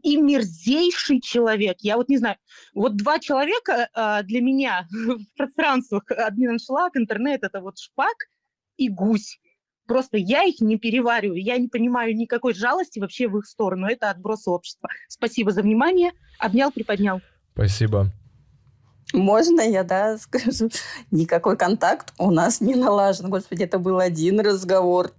и 0.03 0.17
мерзейший 0.17 1.21
человек. 1.21 1.77
Я 1.79 1.95
вот 1.95 2.09
не 2.09 2.17
знаю, 2.17 2.35
вот 2.73 2.97
два 2.97 3.19
человека 3.19 3.89
э, 3.93 4.23
для 4.23 4.41
меня 4.41 4.87
в 4.91 5.37
пространствах 5.37 6.03
админ 6.11 6.59
шлак, 6.59 6.97
интернет, 6.97 7.43
это 7.43 7.61
вот 7.61 7.77
шпак 7.77 8.15
и 8.75 8.89
гусь. 8.89 9.39
Просто 9.87 10.17
я 10.17 10.43
их 10.43 10.59
не 10.59 10.77
перевариваю, 10.77 11.41
я 11.41 11.57
не 11.57 11.69
понимаю 11.69 12.15
никакой 12.15 12.53
жалости 12.53 12.99
вообще 12.99 13.27
в 13.27 13.37
их 13.37 13.45
сторону. 13.45 13.87
Это 13.87 14.09
отбросы 14.09 14.49
общества. 14.49 14.89
Спасибо 15.07 15.51
за 15.51 15.61
внимание. 15.61 16.11
Обнял, 16.39 16.71
приподнял. 16.71 17.21
Спасибо. 17.53 18.11
Можно 19.13 19.61
я, 19.61 19.83
да, 19.83 20.17
скажу? 20.19 20.69
Никакой 21.11 21.57
контакт 21.57 22.13
у 22.19 22.31
нас 22.31 22.59
не 22.59 22.75
налажен. 22.75 23.29
Господи, 23.29 23.63
это 23.63 23.79
был 23.79 23.99
один 23.99 24.41
разговор. 24.41 25.13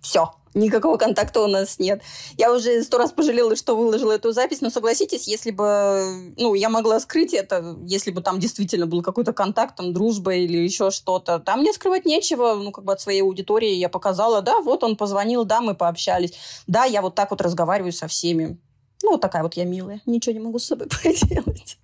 Все, 0.00 0.34
никакого 0.54 0.96
контакта 0.96 1.40
у 1.40 1.46
нас 1.46 1.78
нет. 1.78 2.02
Я 2.36 2.52
уже 2.52 2.82
сто 2.82 2.98
раз 2.98 3.12
пожалела, 3.12 3.56
что 3.56 3.76
выложила 3.76 4.12
эту 4.12 4.32
запись, 4.32 4.60
но 4.60 4.70
согласитесь, 4.70 5.26
если 5.26 5.50
бы, 5.50 6.32
ну, 6.36 6.54
я 6.54 6.68
могла 6.68 7.00
скрыть 7.00 7.34
это, 7.34 7.76
если 7.86 8.10
бы 8.10 8.22
там 8.22 8.38
действительно 8.38 8.86
был 8.86 9.02
какой-то 9.02 9.32
контакт, 9.32 9.76
там, 9.76 9.92
дружба 9.92 10.34
или 10.34 10.58
еще 10.58 10.90
что-то. 10.90 11.38
Там 11.38 11.60
мне 11.60 11.72
скрывать 11.72 12.04
нечего, 12.04 12.54
ну, 12.54 12.72
как 12.72 12.84
бы 12.84 12.92
от 12.92 13.00
своей 13.00 13.22
аудитории 13.22 13.72
я 13.74 13.88
показала, 13.88 14.42
да, 14.42 14.60
вот 14.60 14.84
он 14.84 14.96
позвонил, 14.96 15.44
да, 15.44 15.60
мы 15.60 15.74
пообщались, 15.74 16.34
да, 16.66 16.84
я 16.84 17.02
вот 17.02 17.14
так 17.14 17.30
вот 17.30 17.40
разговариваю 17.40 17.92
со 17.92 18.06
всеми. 18.06 18.58
Ну, 19.02 19.12
вот 19.12 19.20
такая 19.20 19.42
вот 19.42 19.54
я 19.54 19.64
милая, 19.64 20.00
ничего 20.06 20.32
не 20.32 20.40
могу 20.40 20.58
с 20.58 20.66
собой 20.66 20.88
поделать. 21.02 21.78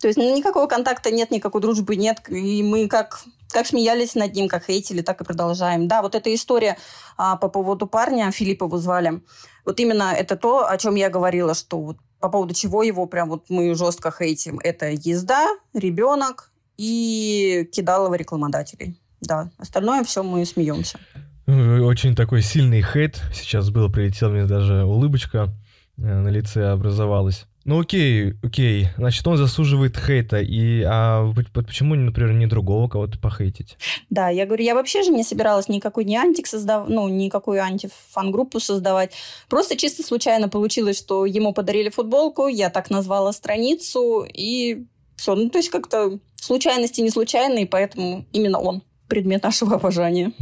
То 0.00 0.06
есть 0.06 0.18
ну, 0.18 0.36
никакого 0.36 0.66
контакта 0.66 1.10
нет, 1.10 1.30
никакой 1.30 1.60
дружбы 1.60 1.96
нет. 1.96 2.20
И 2.28 2.62
мы 2.62 2.88
как, 2.88 3.20
как 3.50 3.66
смеялись 3.66 4.14
над 4.14 4.34
ним, 4.34 4.48
как 4.48 4.64
хейтили, 4.64 5.02
так 5.02 5.20
и 5.20 5.24
продолжаем. 5.24 5.88
Да, 5.88 6.02
вот 6.02 6.14
эта 6.14 6.32
история 6.34 6.76
а, 7.16 7.36
по 7.36 7.48
поводу 7.48 7.86
парня, 7.86 8.30
Филиппа 8.30 8.68
звали. 8.78 9.22
Вот 9.64 9.80
именно 9.80 10.14
это 10.16 10.36
то, 10.36 10.68
о 10.68 10.78
чем 10.78 10.94
я 10.94 11.10
говорила, 11.10 11.54
что 11.54 11.80
вот 11.80 11.98
по 12.20 12.28
поводу 12.28 12.54
чего 12.54 12.82
его 12.82 13.06
прям 13.06 13.28
вот 13.28 13.46
мы 13.48 13.74
жестко 13.74 14.12
хейтим. 14.16 14.60
Это 14.62 14.90
езда, 14.90 15.48
ребенок 15.74 16.52
и 16.76 17.68
кидалово 17.72 18.14
рекламодателей. 18.14 19.00
Да, 19.20 19.50
остальное 19.58 20.04
все 20.04 20.22
мы 20.22 20.44
смеемся. 20.44 20.98
Очень 21.46 22.14
такой 22.14 22.42
сильный 22.42 22.82
хейт 22.82 23.20
сейчас 23.32 23.70
был, 23.70 23.90
прилетел 23.90 24.30
мне 24.30 24.44
даже 24.44 24.84
улыбочка 24.84 25.48
э, 25.96 26.02
на 26.02 26.28
лице 26.28 26.68
образовалась. 26.68 27.46
Ну 27.68 27.80
окей, 27.80 28.32
окей. 28.42 28.88
Значит, 28.96 29.26
он 29.26 29.36
заслуживает 29.36 29.94
хейта. 29.94 30.40
И 30.40 30.82
а 30.86 31.30
почему, 31.52 31.96
например, 31.96 32.32
не 32.32 32.46
другого 32.46 32.88
кого-то 32.88 33.18
похейтить? 33.18 33.76
Да, 34.08 34.30
я 34.30 34.46
говорю, 34.46 34.64
я 34.64 34.74
вообще 34.74 35.02
же 35.02 35.10
не 35.10 35.22
собиралась 35.22 35.68
никакой 35.68 36.06
не 36.06 36.16
антик 36.16 36.46
создавать, 36.46 36.88
ну, 36.88 37.06
никакую 37.08 37.62
антифан-группу 37.62 38.58
создавать. 38.58 39.12
Просто 39.50 39.76
чисто 39.76 40.02
случайно 40.02 40.48
получилось, 40.48 40.96
что 40.96 41.26
ему 41.26 41.52
подарили 41.52 41.90
футболку, 41.90 42.48
я 42.48 42.70
так 42.70 42.88
назвала 42.88 43.34
страницу, 43.34 44.26
и 44.26 44.86
все. 45.16 45.34
Ну, 45.34 45.50
то 45.50 45.58
есть 45.58 45.68
как-то 45.68 46.18
случайности 46.36 47.02
не 47.02 47.10
случайные, 47.10 47.66
поэтому 47.66 48.24
именно 48.32 48.60
он 48.60 48.82
предмет 49.08 49.42
нашего 49.42 49.74
обожания. 49.76 50.32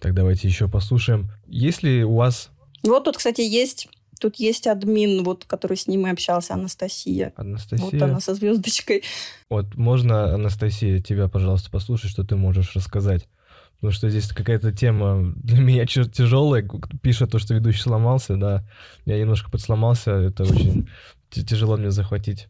Так, 0.00 0.12
давайте 0.12 0.48
еще 0.48 0.66
послушаем. 0.66 1.28
Есть 1.46 1.84
ли 1.84 2.02
у 2.02 2.16
вас... 2.16 2.50
Вот 2.82 3.04
тут, 3.04 3.16
кстати, 3.16 3.42
есть 3.42 3.88
Тут 4.24 4.36
есть 4.36 4.66
админ, 4.66 5.22
вот, 5.22 5.44
который 5.44 5.76
с 5.76 5.86
ним 5.86 6.06
и 6.06 6.10
общался, 6.10 6.54
Анастасия. 6.54 7.34
Анастасия. 7.36 7.84
Вот 7.84 8.02
она 8.02 8.20
со 8.20 8.34
звездочкой. 8.34 9.02
Вот 9.50 9.74
можно, 9.74 10.32
Анастасия, 10.32 10.98
тебя, 11.00 11.28
пожалуйста, 11.28 11.70
послушать, 11.70 12.10
что 12.10 12.24
ты 12.24 12.34
можешь 12.34 12.74
рассказать. 12.74 13.28
Потому 13.74 13.92
что 13.92 14.08
здесь 14.08 14.28
какая-то 14.28 14.72
тема 14.72 15.34
для 15.36 15.58
меня 15.58 15.84
тяжелая. 15.84 16.66
Пишет 17.02 17.32
то, 17.32 17.38
что 17.38 17.52
ведущий 17.52 17.82
сломался, 17.82 18.36
да. 18.36 18.66
Я 19.04 19.18
немножко 19.18 19.50
подсломался, 19.50 20.12
это 20.12 20.44
очень 20.44 20.88
тяжело 21.28 21.76
мне 21.76 21.90
захватить. 21.90 22.48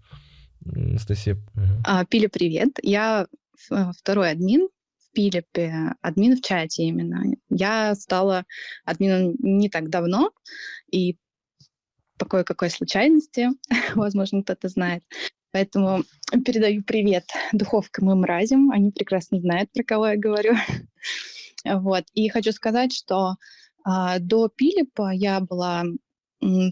Анастасия. 0.64 1.36
А, 1.84 2.04
Пиля, 2.04 2.28
привет. 2.28 2.78
Я 2.84 3.26
второй 3.98 4.30
админ 4.30 4.68
в 4.96 5.12
Пилипе, 5.12 5.94
админ 6.02 6.36
в 6.36 6.40
чате 6.40 6.84
именно. 6.84 7.34
Я 7.50 7.96
стала 7.96 8.44
админом 8.84 9.34
не 9.40 9.68
так 9.68 9.90
давно, 9.90 10.30
и 10.88 11.16
по 12.24 12.28
кое-какой 12.28 12.70
случайности, 12.70 13.50
возможно, 13.94 14.42
кто-то 14.42 14.68
знает. 14.68 15.02
Поэтому 15.52 16.02
передаю 16.44 16.82
привет 16.82 17.24
духовкам 17.52 18.10
и 18.10 18.14
мразям. 18.14 18.70
Они 18.72 18.90
прекрасно 18.90 19.40
знают, 19.40 19.70
про 19.72 19.84
кого 19.84 20.08
я 20.08 20.16
говорю. 20.16 20.54
вот. 21.64 22.04
И 22.14 22.28
хочу 22.28 22.52
сказать, 22.52 22.92
что 22.92 23.36
э, 23.86 24.18
до 24.18 24.48
Пилипа 24.48 25.12
я 25.12 25.40
была 25.40 25.84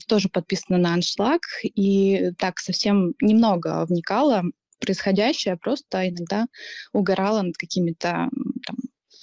тоже 0.07 0.29
подписана 0.29 0.79
на 0.79 0.94
аншлаг 0.94 1.40
и 1.62 2.33
так 2.38 2.59
совсем 2.59 3.14
немного 3.22 3.87
вникала 3.87 4.42
в 4.42 4.85
происходящее, 4.85 5.57
просто 5.57 6.11
иногда 6.11 6.46
угорала 6.92 7.40
над 7.40 7.57
какими-то 7.57 8.29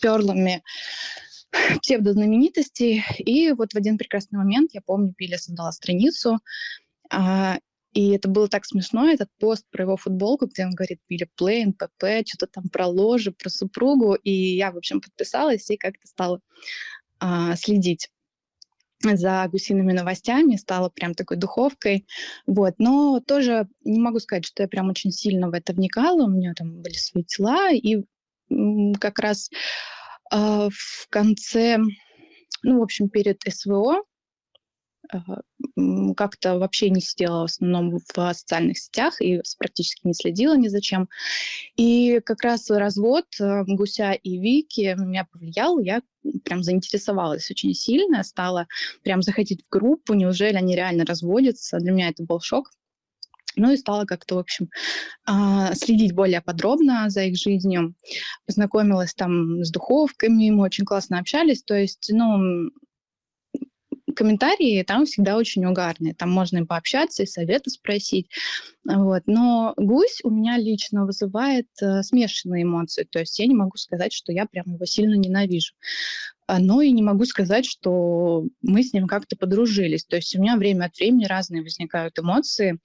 перлами 0.02 0.64
псевдознаменитостей. 1.82 3.04
И 3.20 3.52
вот 3.52 3.74
в 3.74 3.76
один 3.76 3.98
прекрасный 3.98 4.38
момент, 4.38 4.72
я 4.74 4.82
помню, 4.82 5.14
Пиля 5.14 5.38
создала 5.38 5.72
страницу, 5.72 6.40
а, 7.12 7.60
и 7.94 8.12
это 8.12 8.30
было 8.30 8.48
так 8.48 8.66
смешно, 8.66 9.10
этот 9.10 9.30
пост 9.40 9.66
про 9.72 9.84
его 9.84 9.98
футболку, 9.98 10.46
где 10.46 10.66
он 10.66 10.72
говорит 10.72 11.00
Пиля 11.08 11.28
Плейн, 11.36 11.74
ПП, 11.74 12.26
что-то 12.26 12.48
там 12.48 12.70
про 12.70 12.88
ложи, 12.88 13.32
про 13.32 13.50
супругу. 13.50 14.14
И 14.14 14.32
я, 14.32 14.72
в 14.72 14.78
общем, 14.78 15.02
подписалась 15.02 15.70
и 15.72 15.78
как-то 15.78 16.08
стала 16.08 16.40
а, 17.20 17.56
следить 17.56 18.10
за 19.02 19.48
гусиными 19.50 19.94
новостями, 19.94 20.58
стала 20.58 20.90
прям 20.90 21.16
такой 21.16 21.38
духовкой, 21.38 22.06
вот, 22.46 22.76
но 22.80 23.22
тоже 23.26 23.68
не 23.86 24.00
могу 24.00 24.20
сказать, 24.20 24.46
что 24.46 24.64
я 24.64 24.68
прям 24.68 24.90
очень 24.90 25.12
сильно 25.12 25.50
в 25.50 25.54
это 25.54 25.72
вникала, 25.72 26.26
у 26.26 26.30
меня 26.30 26.54
там 26.54 26.82
были 26.82 26.96
свои 26.96 27.24
дела, 27.24 27.72
и 27.72 28.04
как 29.00 29.20
раз 29.20 29.50
в 30.32 31.08
конце, 31.10 31.78
ну, 32.64 32.80
в 32.80 32.84
общем, 32.84 33.10
перед 33.10 33.42
СВО 33.48 34.04
как-то 36.16 36.60
вообще 36.60 36.90
не 36.90 37.02
сидела 37.02 37.42
в 37.42 37.46
основном 37.46 37.98
в 37.98 38.34
социальных 38.34 38.78
сетях 38.78 39.22
и 39.22 39.42
практически 39.58 40.06
не 40.06 40.14
следила 40.14 40.56
ни 40.56 40.68
зачем. 40.68 41.10
И 41.78 42.22
как 42.24 42.44
раз 42.44 42.70
развод 42.70 43.26
э, 43.40 43.64
Гуся 43.66 44.12
и 44.12 44.38
Вики 44.38 44.96
меня 45.00 45.26
повлиял, 45.32 45.80
я 45.80 46.02
прям 46.44 46.64
заинтересовалась 46.64 47.50
очень 47.50 47.74
сильно, 47.74 48.24
стала 48.24 48.68
прям 49.02 49.22
заходить 49.22 49.64
в 49.66 49.70
группу, 49.70 50.14
неужели 50.14 50.56
они 50.56 50.76
реально 50.76 51.06
разводятся. 51.06 51.80
Для 51.80 51.92
меня 51.92 52.10
это 52.10 52.24
был 52.24 52.40
шок. 52.40 52.72
Ну 53.56 53.72
и 53.72 53.78
стала 53.78 54.06
как-то, 54.06 54.36
в 54.36 54.40
общем, 54.40 54.70
а, 55.26 55.74
следить 55.74 56.14
более 56.14 56.42
подробно 56.42 57.10
за 57.10 57.24
их 57.24 57.38
жизнью. 57.38 57.96
Познакомилась 58.46 59.14
там 59.14 59.64
с 59.64 59.72
духовками, 59.72 60.50
мы 60.50 60.64
очень 60.64 60.86
классно 60.86 61.20
общались. 61.20 61.64
То 61.64 61.76
есть, 61.76 62.10
ну, 62.12 62.70
комментарии 64.20 64.84
там 64.84 65.06
всегда 65.06 65.38
очень 65.38 65.66
угарные. 65.66 66.14
Там 66.14 66.30
можно 66.30 66.58
и 66.58 66.66
пообщаться, 66.66 67.24
и 67.24 67.26
советы 67.26 67.70
спросить. 67.70 68.28
Вот. 68.84 69.24
Но 69.28 69.74
гусь 69.78 70.20
у 70.24 70.30
меня 70.30 70.58
лично 70.58 71.06
вызывает 71.06 71.68
э, 71.82 72.04
смешанные 72.04 72.64
эмоции. 72.64 73.08
То 73.10 73.20
есть 73.20 73.40
я 73.40 73.48
не 73.48 73.56
могу 73.56 73.78
сказать, 73.78 74.12
что 74.12 74.34
я 74.34 74.46
прям 74.46 74.66
его 74.74 74.86
сильно 74.86 75.16
ненавижу. 75.16 75.74
А, 76.48 76.60
но 76.60 76.82
и 76.82 76.92
не 76.92 77.02
могу 77.02 77.24
сказать, 77.26 77.66
что 77.66 78.44
мы 78.62 78.84
с 78.84 78.92
ним 78.92 79.08
как-то 79.08 79.38
подружились. 79.38 80.04
То 80.04 80.18
есть 80.18 80.36
у 80.36 80.42
меня 80.42 80.58
время 80.58 80.86
от 80.86 80.98
времени 80.98 81.26
разные 81.26 81.62
возникают 81.62 82.20
эмоции. 82.20 82.80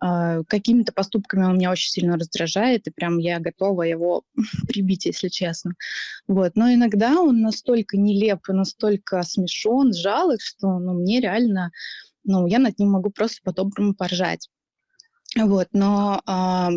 А, 0.00 0.42
какими-то 0.44 0.92
поступками 0.92 1.44
он 1.44 1.58
меня 1.58 1.70
очень 1.70 1.90
сильно 1.90 2.16
раздражает, 2.16 2.86
и 2.86 2.90
прям 2.90 3.18
я 3.18 3.40
готова 3.40 3.82
его 3.82 4.22
прибить, 4.68 5.06
если 5.06 5.28
честно. 5.28 5.72
Вот. 6.26 6.52
Но 6.56 6.72
иногда 6.72 7.20
он 7.20 7.40
настолько 7.40 7.96
нелеп 7.96 8.48
и 8.48 8.52
настолько 8.52 9.22
смешон, 9.22 9.92
жалок, 9.92 10.40
что 10.40 10.78
ну, 10.78 10.94
мне 10.94 11.20
реально, 11.20 11.70
ну, 12.24 12.46
я 12.46 12.58
над 12.58 12.78
ним 12.78 12.90
могу 12.90 13.10
просто 13.10 13.40
по-доброму 13.42 13.94
поржать. 13.94 14.48
Вот, 15.38 15.68
но 15.72 16.22
а, 16.24 16.70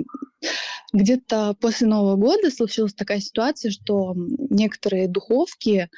где-то 0.92 1.56
после 1.62 1.88
Нового 1.88 2.16
года 2.16 2.52
случилась 2.52 2.94
такая 2.94 3.20
ситуация, 3.20 3.72
что 3.72 4.14
некоторые 4.50 5.08
духовки 5.08 5.90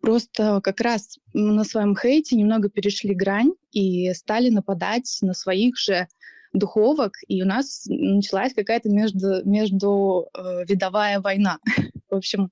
просто 0.00 0.60
как 0.62 0.80
раз 0.80 1.18
на 1.34 1.62
своем 1.64 1.94
хейте 1.96 2.36
немного 2.36 2.68
перешли 2.68 3.14
грань 3.14 3.52
и 3.70 4.12
стали 4.14 4.50
нападать 4.50 5.18
на 5.22 5.34
своих 5.34 5.76
же 5.78 6.08
духовок, 6.52 7.12
и 7.28 7.42
у 7.42 7.46
нас 7.46 7.84
началась 7.86 8.54
какая-то 8.54 8.88
между, 8.88 9.44
между 9.48 10.28
э, 10.34 10.64
видовая 10.66 11.20
война. 11.20 11.58
В 12.10 12.16
общем, 12.16 12.50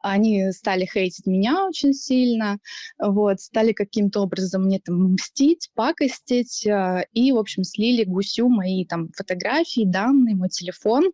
они 0.00 0.50
стали 0.50 0.84
хейтить 0.84 1.26
меня 1.26 1.66
очень 1.66 1.94
сильно, 1.94 2.58
вот, 2.98 3.40
стали 3.40 3.72
каким-то 3.72 4.20
образом 4.22 4.64
мне 4.64 4.80
там 4.80 5.12
мстить, 5.12 5.70
пакостить, 5.74 6.66
э, 6.66 7.06
и, 7.12 7.30
в 7.32 7.38
общем, 7.38 7.62
слили 7.62 8.04
гусю 8.04 8.48
мои 8.48 8.84
там 8.84 9.10
фотографии, 9.16 9.84
данные, 9.84 10.34
мой 10.34 10.48
телефон, 10.48 11.12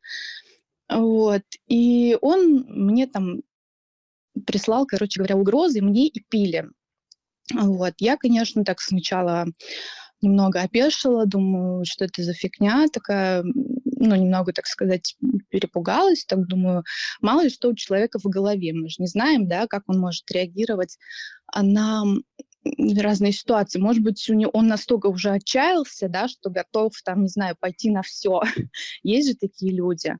вот, 0.88 1.42
и 1.66 2.16
он 2.22 2.64
мне 2.68 3.06
там 3.06 3.42
прислал, 4.46 4.86
короче 4.86 5.20
говоря, 5.20 5.36
угрозы 5.36 5.80
мне 5.80 6.08
и 6.08 6.20
пили. 6.20 6.68
Вот, 7.52 7.94
я, 7.98 8.16
конечно, 8.16 8.64
так 8.64 8.80
сначала 8.80 9.46
немного 10.24 10.60
опешила, 10.60 11.26
думаю, 11.26 11.84
что 11.84 12.04
это 12.04 12.22
за 12.22 12.32
фигня 12.32 12.86
такая, 12.92 13.42
ну, 13.44 14.14
немного, 14.16 14.52
так 14.52 14.66
сказать, 14.66 15.16
перепугалась, 15.50 16.24
так 16.24 16.46
думаю, 16.46 16.84
мало 17.20 17.42
ли 17.42 17.50
что 17.50 17.68
у 17.68 17.74
человека 17.74 18.18
в 18.18 18.24
голове, 18.24 18.72
мы 18.72 18.88
же 18.88 18.96
не 18.98 19.06
знаем, 19.06 19.46
да, 19.46 19.66
как 19.66 19.84
он 19.86 19.98
может 19.98 20.30
реагировать 20.30 20.98
на 21.54 22.04
разные 22.96 23.32
ситуации. 23.32 23.78
Может 23.78 24.02
быть, 24.02 24.28
у 24.28 24.34
него, 24.34 24.50
он 24.52 24.66
настолько 24.66 25.08
уже 25.08 25.30
отчаялся, 25.30 26.08
да, 26.08 26.28
что 26.28 26.50
готов, 26.50 26.92
там, 27.04 27.22
не 27.22 27.28
знаю, 27.28 27.56
пойти 27.58 27.90
на 27.90 28.02
все. 28.02 28.40
Есть 29.02 29.28
же 29.28 29.34
такие 29.34 29.72
люди. 29.72 30.16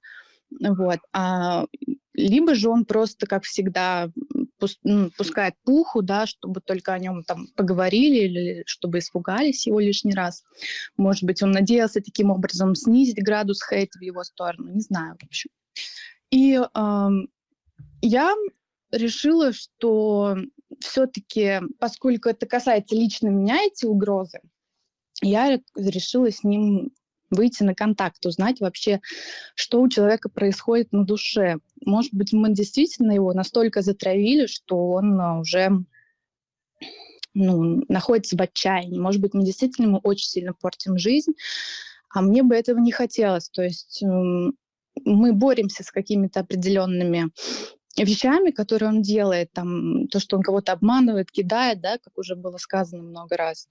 Вот. 0.61 0.99
А, 1.13 1.67
либо 2.13 2.55
же 2.55 2.69
он 2.69 2.85
просто, 2.85 3.27
как 3.27 3.45
всегда, 3.45 4.11
пускает 5.17 5.55
пуху, 5.65 6.03
да, 6.03 6.27
чтобы 6.27 6.61
только 6.61 6.93
о 6.93 6.99
нем 6.99 7.25
там 7.25 7.49
поговорили 7.57 8.25
или 8.25 8.63
чтобы 8.67 8.99
испугались 8.99 9.67
его 9.67 9.81
лишний 9.81 10.15
раз. 10.15 10.43
Может 10.97 11.25
быть, 11.25 11.43
он 11.43 11.51
надеялся 11.51 12.01
таким 12.01 12.31
образом 12.31 12.75
снизить 12.75 13.23
градус 13.23 13.61
хейта 13.63 13.99
в 13.99 14.03
его 14.03 14.25
сторону. 14.25 14.71
Не 14.71 14.81
знаю, 14.81 15.17
в 15.21 15.25
общем. 15.25 15.51
И 16.31 16.55
э, 16.57 17.09
я 18.03 18.35
решила, 18.91 19.53
что 19.53 20.37
все-таки, 20.81 21.61
поскольку 21.79 22.29
это 22.29 22.47
касается 22.47 22.95
лично 22.95 23.29
меня, 23.29 23.59
эти 23.65 23.85
угрозы, 23.87 24.41
я 25.23 25.61
решила 25.77 26.31
с 26.31 26.43
ним 26.45 26.93
выйти 27.31 27.63
на 27.63 27.75
контакт, 27.75 28.25
узнать 28.27 28.61
вообще, 28.61 29.01
что 29.55 29.81
у 29.81 29.89
человека 29.89 30.29
происходит 30.29 30.93
на 30.93 31.05
душе. 31.05 31.59
Может 31.85 32.13
быть, 32.15 32.33
мы 32.33 32.53
действительно 32.53 33.13
его 33.13 33.33
настолько 33.33 33.83
затравили, 33.83 34.47
что 34.47 34.91
он 34.91 35.21
а, 35.21 35.41
уже 35.41 35.71
ну, 37.35 37.83
находится 37.89 38.37
в 38.37 38.43
отчаянии. 38.43 38.99
Может 38.99 39.21
быть, 39.21 39.35
мы 39.35 39.45
действительно 39.45 39.87
ему 39.87 40.01
очень 40.03 40.29
сильно 40.29 40.55
портим 40.55 40.99
жизнь, 40.99 41.33
а 42.11 42.23
мне 42.23 42.43
бы 42.43 42.55
этого 42.55 42.79
не 42.79 42.93
хотелось. 42.93 43.49
То 43.49 43.63
есть 43.63 44.03
мы 45.05 45.33
боремся 45.33 45.83
с 45.83 45.91
какими-то 45.91 46.41
определенными 46.41 47.31
вещами, 47.97 48.51
которые 48.51 48.89
он 48.89 49.03
делает, 49.03 49.53
там, 49.53 50.09
то, 50.09 50.19
что 50.19 50.37
он 50.37 50.43
кого-то 50.43 50.73
обманывает, 50.73 51.31
кидает, 51.31 51.81
да, 51.81 51.99
как 51.99 52.17
уже 52.19 52.35
было 52.35 52.57
сказано 52.57 53.03
много 53.03 53.37
раз. 53.37 53.69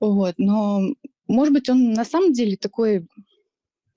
Вот, 0.00 0.34
но, 0.38 0.80
может 1.26 1.52
быть, 1.54 1.68
он 1.68 1.92
на 1.92 2.04
самом 2.04 2.32
деле 2.32 2.56
такой, 2.56 3.06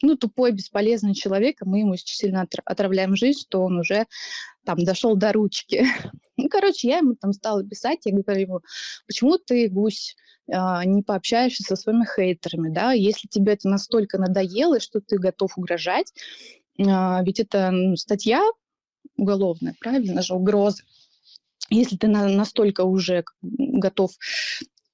ну, 0.02 0.16
тупой, 0.16 0.52
бесполезный 0.52 1.14
человек, 1.14 1.62
и 1.62 1.66
мы 1.66 1.80
ему 1.80 1.96
сильно 1.98 2.48
отравляем 2.66 3.16
жизнь, 3.16 3.42
что 3.42 3.64
он 3.64 3.80
уже 3.80 4.06
там 4.64 4.84
дошел 4.84 5.16
до 5.16 5.34
ручки. 5.34 5.86
ну, 6.38 6.48
короче, 6.50 6.88
я 6.88 6.98
ему 7.00 7.16
там 7.16 7.34
стала 7.34 7.64
писать, 7.64 8.00
я 8.06 8.14
говорю 8.14 8.42
ему, 8.42 8.60
почему 9.08 9.38
ты, 9.38 9.68
гусь, 9.70 10.16
а, 10.52 10.84
не 10.86 11.04
пообщаешься 11.04 11.64
со 11.64 11.76
своими 11.76 12.06
хейтерами, 12.06 12.70
да, 12.70 12.94
если 12.94 13.28
тебе 13.28 13.54
это 13.54 13.68
настолько 13.68 14.18
надоело, 14.18 14.80
что 14.80 15.02
ты 15.02 15.18
готов 15.18 15.58
угрожать, 15.58 16.14
а, 16.80 17.22
ведь 17.24 17.40
это 17.40 17.72
ну, 17.72 17.96
статья 17.96 18.44
уголовная, 19.18 19.76
правильно 19.80 20.22
же, 20.22 20.34
угрозы. 20.34 20.84
Если 21.70 21.98
ты 21.98 22.08
на, 22.08 22.28
настолько 22.30 22.82
уже 22.82 23.24
готов 23.42 24.12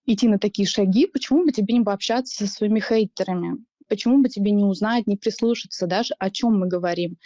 идти 0.06 0.28
на 0.28 0.40
такие 0.40 0.68
шаги, 0.68 1.08
почему 1.08 1.46
бы 1.46 1.52
тебе 1.52 1.74
не 1.74 1.84
пообщаться 1.84 2.46
со 2.46 2.52
своими 2.52 2.80
хейтерами? 2.80 3.58
Почему 3.88 4.22
бы 4.22 4.30
тебе 4.30 4.52
не 4.52 4.64
узнать, 4.64 5.06
не 5.06 5.16
прислушаться 5.16 5.86
даже, 5.86 6.16
о 6.18 6.32
чем 6.32 6.60
мы 6.60 6.68
говорим? 6.68 7.18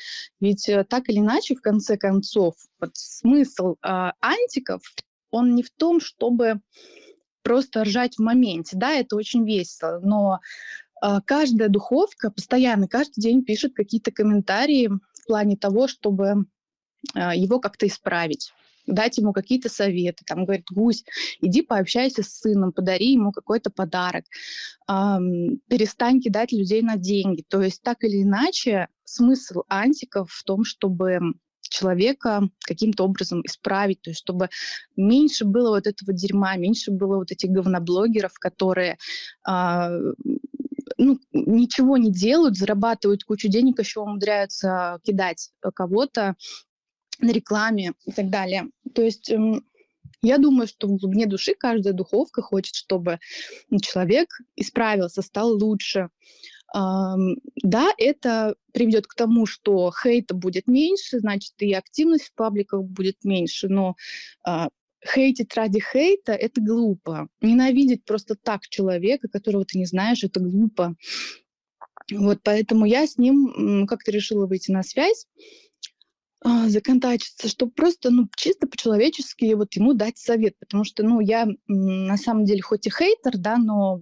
Ведь 0.42 0.68
э, 0.68 0.84
так 0.84 1.10
или 1.10 1.20
иначе, 1.20 1.56
в 1.56 1.62
конце 1.62 1.98
концов, 1.98 2.56
вот 2.80 2.92
смысл 2.94 3.76
э, 3.82 4.12
антиков, 4.22 4.82
он 5.32 5.56
не 5.56 5.64
в 5.64 5.70
том, 5.72 6.02
чтобы 6.02 6.60
просто 7.44 7.84
ржать 7.84 8.16
в 8.16 8.22
моменте. 8.22 8.76
Да, 8.76 8.92
это 8.92 9.16
очень 9.16 9.46
весело, 9.46 10.00
но 10.04 10.40
э, 11.02 11.20
каждая 11.26 11.70
духовка 11.70 12.30
постоянно, 12.30 12.90
каждый 12.90 13.22
день 13.22 13.44
пишет 13.46 13.74
какие-то 13.74 14.12
комментарии 14.12 14.90
в 14.90 15.28
плане 15.28 15.56
того, 15.56 15.88
чтобы 15.88 16.46
э, 17.16 17.36
его 17.36 17.60
как-то 17.60 17.88
исправить 17.88 18.52
дать 18.94 19.18
ему 19.18 19.34
какие-то 19.34 19.70
советы. 19.70 20.24
Там 20.26 20.46
говорит, 20.46 20.66
гусь, 20.72 21.04
иди 21.42 21.62
пообщайся 21.62 22.24
с 22.24 22.40
сыном, 22.40 22.72
подари 22.72 23.14
ему 23.14 23.32
какой-то 23.32 23.70
подарок, 23.70 24.26
эм, 24.88 25.60
перестань 25.68 26.20
кидать 26.20 26.52
людей 26.52 26.82
на 26.82 26.98
деньги. 26.98 27.44
То 27.48 27.62
есть 27.62 27.82
так 27.82 28.04
или 28.04 28.24
иначе 28.24 28.88
смысл 29.04 29.64
антиков 29.70 30.32
в 30.32 30.44
том, 30.44 30.64
чтобы 30.64 31.20
человека 31.62 32.50
каким-то 32.66 33.04
образом 33.04 33.42
исправить, 33.46 34.02
то 34.02 34.10
есть 34.10 34.20
чтобы 34.20 34.50
меньше 34.96 35.46
было 35.46 35.70
вот 35.70 35.88
этого 35.88 36.14
дерьма, 36.14 36.56
меньше 36.56 36.92
было 36.92 37.18
вот 37.18 37.32
этих 37.32 37.50
говноблогеров, 37.50 38.34
которые 38.40 38.98
э, 39.48 39.90
ну, 40.98 41.20
ничего 41.32 41.98
не 41.98 42.12
делают, 42.12 42.58
зарабатывают 42.58 43.24
кучу 43.24 43.48
денег, 43.48 43.80
еще 43.80 44.02
умудряются 44.02 45.00
кидать 45.04 45.52
кого-то 45.74 46.36
на 47.20 47.32
рекламе 47.32 47.94
и 48.06 48.12
так 48.12 48.30
далее. 48.30 48.68
То 48.94 49.02
есть 49.02 49.30
эм, 49.30 49.64
я 50.22 50.38
думаю, 50.38 50.68
что 50.68 50.88
в 50.88 50.98
глубине 50.98 51.26
души 51.26 51.54
каждая 51.58 51.94
духовка 51.94 52.42
хочет, 52.42 52.76
чтобы 52.76 53.20
человек 53.82 54.30
исправился, 54.56 55.22
стал 55.22 55.54
лучше. 55.54 56.10
Да, 56.72 57.94
это 57.98 58.56
приведет 58.74 59.08
к 59.08 59.16
тому, 59.16 59.48
что 59.48 59.92
хейта 59.92 60.36
будет 60.36 60.68
меньше, 60.68 61.20
значит, 61.20 61.54
и 61.60 61.74
активность 61.74 62.26
в 62.26 62.34
пабликах 62.36 62.84
будет 62.84 63.24
меньше, 63.24 63.70
но 63.70 63.96
а, 64.44 64.70
хейтить 65.04 65.56
ради 65.56 65.80
хейта– 65.80 66.34
это 66.34 66.62
глупо. 66.62 67.28
Ненавидеть 67.42 68.06
просто 68.06 68.36
так 68.36 68.68
человека, 68.68 69.30
которого 69.30 69.66
ты 69.66 69.80
не 69.80 69.86
знаешь, 69.86 70.24
это 70.24 70.40
глупо. 70.40 70.96
Вот 72.12 72.40
поэтому 72.44 72.86
я 72.86 73.08
с 73.08 73.18
ним 73.18 73.88
как-то 73.88 74.12
решила 74.12 74.46
выйти 74.46 74.70
на 74.70 74.84
связь, 74.84 75.26
законтачиться, 76.44 77.50
чтобы 77.50 77.72
просто, 77.74 78.12
ну, 78.12 78.30
чисто 78.36 78.68
по-человечески 78.68 79.54
вот 79.54 79.74
ему 79.74 79.94
дать 79.94 80.18
совет, 80.18 80.58
потому 80.60 80.84
что, 80.84 81.04
ну, 81.04 81.20
я 81.20 81.48
на 81.68 82.18
самом 82.18 82.46
деле 82.46 82.62
хоть 82.62 82.88
и 82.88 82.90
хейтер, 82.90 83.38
да, 83.38 83.58
но 83.58 84.02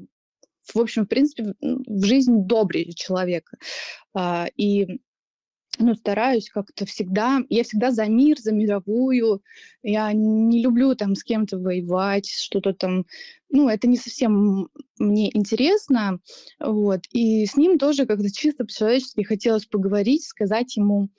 в 0.74 0.80
общем, 0.80 1.06
в 1.06 1.08
принципе, 1.08 1.54
в 1.62 2.04
жизни 2.04 2.36
добрый 2.40 2.92
человек. 2.94 3.52
А, 4.14 4.48
и 4.58 5.00
ну, 5.80 5.94
стараюсь 5.94 6.50
как-то 6.50 6.86
всегда, 6.86 7.40
я 7.50 7.64
всегда 7.64 7.92
за 7.92 8.06
мир, 8.08 8.38
за 8.40 8.52
мировую, 8.52 9.44
я 9.84 10.12
не 10.12 10.62
люблю 10.62 10.96
там 10.96 11.16
с 11.16 11.24
кем-то 11.24 11.60
воевать, 11.60 12.28
что-то 12.30 12.74
там, 12.74 13.06
ну, 13.50 13.70
это 13.70 13.88
не 13.88 13.98
совсем 13.98 14.70
мне 14.98 15.30
интересно, 15.38 16.20
вот, 16.60 17.02
и 17.12 17.46
с 17.46 17.56
ним 17.56 17.78
тоже 17.78 18.08
как-то 18.08 18.32
чисто 18.32 18.66
по-человечески 18.66 19.22
хотелось 19.22 19.66
поговорить, 19.66 20.26
сказать 20.26 20.76
ему, 20.78 21.10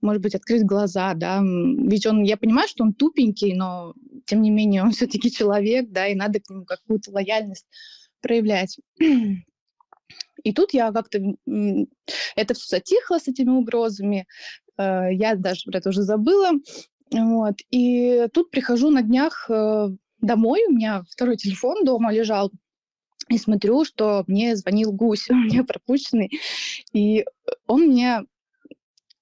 может 0.00 0.22
быть, 0.22 0.34
открыть 0.34 0.64
глаза, 0.64 1.14
да, 1.14 1.42
ведь 1.42 2.06
он, 2.06 2.22
я 2.22 2.36
понимаю, 2.36 2.68
что 2.68 2.84
он 2.84 2.94
тупенький, 2.94 3.54
но, 3.54 3.94
тем 4.26 4.42
не 4.42 4.50
менее, 4.50 4.82
он 4.84 4.92
все-таки 4.92 5.30
человек, 5.30 5.90
да, 5.90 6.06
и 6.06 6.14
надо 6.14 6.40
к 6.40 6.48
нему 6.50 6.64
какую-то 6.64 7.10
лояльность 7.10 7.66
проявлять. 8.20 8.78
И 10.44 10.52
тут 10.52 10.74
я 10.74 10.92
как-то... 10.92 11.18
Это 12.36 12.54
все 12.54 12.76
затихло 12.76 13.18
с 13.18 13.26
этими 13.26 13.50
угрозами, 13.50 14.26
э, 14.78 15.08
я 15.12 15.34
даже 15.34 15.62
про 15.64 15.78
это 15.78 15.88
уже 15.88 16.02
забыла, 16.02 16.52
вот, 17.10 17.56
и 17.70 18.26
тут 18.32 18.50
прихожу 18.50 18.90
на 18.90 19.02
днях 19.02 19.46
э, 19.48 19.88
домой, 20.20 20.60
у 20.68 20.72
меня 20.72 21.02
второй 21.10 21.36
телефон 21.36 21.84
дома 21.84 22.12
лежал, 22.12 22.52
и 23.28 23.38
смотрю, 23.38 23.84
что 23.84 24.24
мне 24.26 24.56
звонил 24.56 24.92
гусь, 24.92 25.28
у 25.30 25.34
меня 25.34 25.64
пропущенный, 25.64 26.30
и 26.92 27.24
он 27.66 27.88
мне 27.88 28.22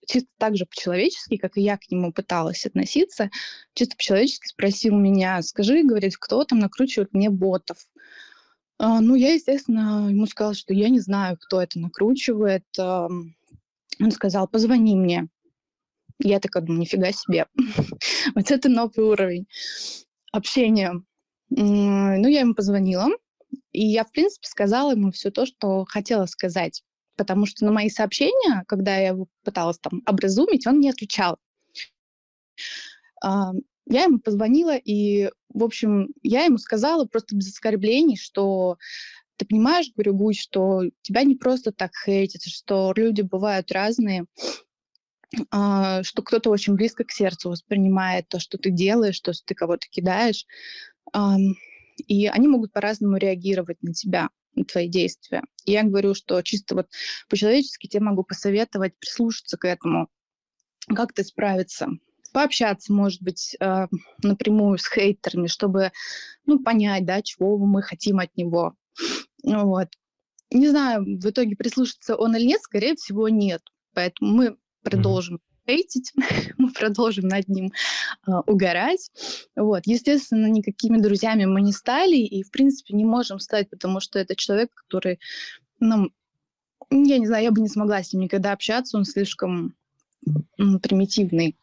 чисто 0.06 0.28
так 0.38 0.56
же 0.56 0.66
по-человечески, 0.66 1.36
как 1.36 1.56
и 1.56 1.62
я 1.62 1.76
к 1.76 1.90
нему 1.90 2.12
пыталась 2.12 2.66
относиться, 2.66 3.30
чисто 3.74 3.96
по-человечески 3.96 4.48
спросил 4.48 4.96
меня, 4.96 5.42
скажи, 5.42 5.82
говорит, 5.82 6.16
кто 6.16 6.44
там 6.44 6.58
накручивает 6.58 7.12
мне 7.12 7.30
ботов? 7.30 7.78
А, 8.78 9.00
ну, 9.00 9.14
я, 9.14 9.34
естественно, 9.34 10.08
ему 10.10 10.26
сказала, 10.26 10.54
что 10.54 10.74
я 10.74 10.88
не 10.88 11.00
знаю, 11.00 11.38
кто 11.40 11.60
это 11.60 11.78
накручивает. 11.78 12.64
Он 12.78 14.10
сказал, 14.12 14.48
позвони 14.48 14.96
мне. 14.96 15.28
Я 16.18 16.40
такая 16.40 16.62
думаю, 16.62 16.80
нифига 16.80 17.12
себе. 17.12 17.46
вот 18.34 18.50
это 18.50 18.68
новый 18.68 19.04
уровень 19.04 19.46
общения. 20.32 20.92
Ну, 21.50 22.28
я 22.28 22.40
ему 22.40 22.54
позвонила, 22.54 23.08
и 23.72 23.84
я, 23.86 24.04
в 24.04 24.10
принципе, 24.10 24.46
сказала 24.48 24.92
ему 24.92 25.12
все 25.12 25.30
то, 25.30 25.46
что 25.46 25.84
хотела 25.84 26.26
сказать 26.26 26.82
потому 27.16 27.46
что 27.46 27.64
на 27.64 27.72
мои 27.72 27.88
сообщения, 27.88 28.64
когда 28.66 28.96
я 28.96 29.08
его 29.08 29.28
пыталась 29.44 29.78
там 29.78 30.02
образумить, 30.06 30.66
он 30.66 30.80
не 30.80 30.90
отвечал. 30.90 31.38
Я 33.22 34.04
ему 34.04 34.18
позвонила, 34.18 34.76
и, 34.76 35.30
в 35.50 35.62
общем, 35.62 36.08
я 36.22 36.44
ему 36.44 36.56
сказала 36.56 37.04
просто 37.04 37.36
без 37.36 37.48
оскорблений, 37.48 38.16
что 38.16 38.78
ты 39.36 39.46
понимаешь, 39.46 39.92
говорю, 39.94 40.14
Гусь, 40.14 40.38
что 40.38 40.82
тебя 41.02 41.22
не 41.22 41.34
просто 41.34 41.72
так 41.72 41.92
хейтят, 42.04 42.42
что 42.44 42.92
люди 42.96 43.20
бывают 43.20 43.72
разные, 43.72 44.24
а, 45.50 46.02
что 46.02 46.22
кто-то 46.22 46.50
очень 46.50 46.74
близко 46.74 47.04
к 47.04 47.10
сердцу 47.10 47.50
воспринимает 47.50 48.28
то, 48.28 48.38
что 48.38 48.56
ты 48.56 48.70
делаешь, 48.70 49.20
то, 49.20 49.32
что 49.32 49.44
ты 49.44 49.54
кого-то 49.54 49.86
кидаешь, 49.90 50.46
и 52.06 52.26
они 52.26 52.48
могут 52.48 52.72
по-разному 52.72 53.16
реагировать 53.16 53.82
на 53.82 53.92
тебя 53.92 54.30
твои 54.68 54.88
действия. 54.88 55.42
И 55.64 55.72
я 55.72 55.82
говорю, 55.82 56.14
что 56.14 56.40
чисто 56.42 56.74
вот 56.74 56.88
по-человечески 57.28 57.86
тебе 57.86 58.04
могу 58.04 58.22
посоветовать 58.22 58.96
прислушаться 58.98 59.56
к 59.56 59.66
этому, 59.66 60.08
как 60.88 61.12
ты 61.12 61.24
справиться. 61.24 61.88
пообщаться, 62.32 62.92
может 62.92 63.22
быть, 63.22 63.56
э, 63.60 63.86
напрямую 64.24 64.76
с 64.78 64.92
хейтерами, 64.92 65.46
чтобы, 65.46 65.92
ну, 66.46 66.58
понять, 66.58 67.04
да, 67.06 67.22
чего 67.22 67.58
мы 67.58 67.80
хотим 67.80 68.18
от 68.18 68.36
него. 68.36 68.74
Вот. 69.44 69.88
Не 70.50 70.68
знаю, 70.68 71.04
в 71.04 71.30
итоге 71.30 71.54
прислушаться 71.54 72.16
он 72.16 72.34
или 72.36 72.46
нет, 72.46 72.60
скорее 72.60 72.96
всего, 72.96 73.28
нет. 73.28 73.62
Поэтому 73.94 74.32
мы 74.32 74.56
продолжим 74.82 75.40
хейтить, 75.66 76.12
мы 76.58 76.72
продолжим 76.72 77.28
над 77.28 77.48
ним 77.48 77.72
э, 78.26 78.32
угорать. 78.46 79.10
Вот. 79.56 79.82
Естественно, 79.86 80.46
никакими 80.46 80.98
друзьями 80.98 81.44
мы 81.44 81.60
не 81.62 81.72
стали 81.72 82.16
и, 82.16 82.42
в 82.42 82.50
принципе, 82.50 82.94
не 82.94 83.04
можем 83.04 83.38
стать, 83.38 83.70
потому 83.70 84.00
что 84.00 84.18
это 84.18 84.36
человек, 84.36 84.70
который, 84.74 85.18
ну, 85.80 86.10
я 86.90 87.18
не 87.18 87.26
знаю, 87.26 87.44
я 87.44 87.50
бы 87.50 87.60
не 87.60 87.68
смогла 87.68 88.02
с 88.02 88.12
ним 88.12 88.22
никогда 88.22 88.52
общаться, 88.52 88.96
он 88.96 89.04
слишком 89.04 89.74
примитивный. 90.56 91.56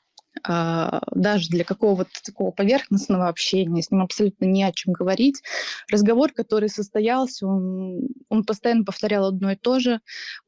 А, 0.43 1.01
даже 1.13 1.49
для 1.49 1.63
какого-то 1.63 2.11
такого 2.23 2.51
поверхностного 2.51 3.27
общения, 3.27 3.81
с 3.81 3.91
ним 3.91 4.01
абсолютно 4.01 4.45
не 4.45 4.63
о 4.63 4.71
чем 4.71 4.93
говорить. 4.93 5.43
Разговор, 5.91 6.31
который 6.31 6.69
состоялся, 6.69 7.45
он, 7.47 8.07
он 8.29 8.43
постоянно 8.45 8.85
повторял 8.85 9.25
одно 9.25 9.51
и 9.51 9.55
то 9.55 9.79
же, 9.79 9.99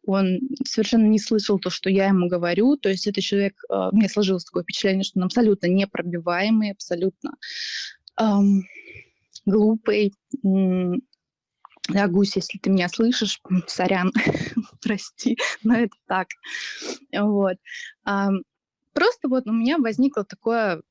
он 0.06 0.40
совершенно 0.66 1.06
не 1.06 1.20
слышал 1.20 1.60
то, 1.60 1.70
что 1.70 1.90
я 1.90 2.08
ему 2.08 2.28
говорю, 2.28 2.78
то 2.78 2.90
есть 2.90 3.08
это 3.08 3.22
человек, 3.22 3.56
а, 3.70 3.92
мне 3.92 4.08
сложилось 4.08 4.46
такое 4.46 4.64
впечатление, 4.64 5.04
что 5.04 5.20
он 5.20 5.26
абсолютно 5.26 5.68
непробиваемый, 5.68 6.72
абсолютно 6.72 7.34
эм, 8.20 8.64
глупый, 9.46 10.14
да, 11.90 12.08
Гусь, 12.08 12.38
если 12.38 12.58
ты 12.60 12.70
меня 12.70 12.88
слышишь, 12.88 13.42
сорян, 13.68 14.14
прости, 14.82 15.38
но 15.64 15.76
это 15.76 15.96
так. 16.08 16.28
Вот. 17.12 17.58
Просто 18.94 19.28
вот 19.28 19.48
у 19.48 19.52
меня 19.52 19.78
возникло 19.78 20.24
такое 20.24 20.82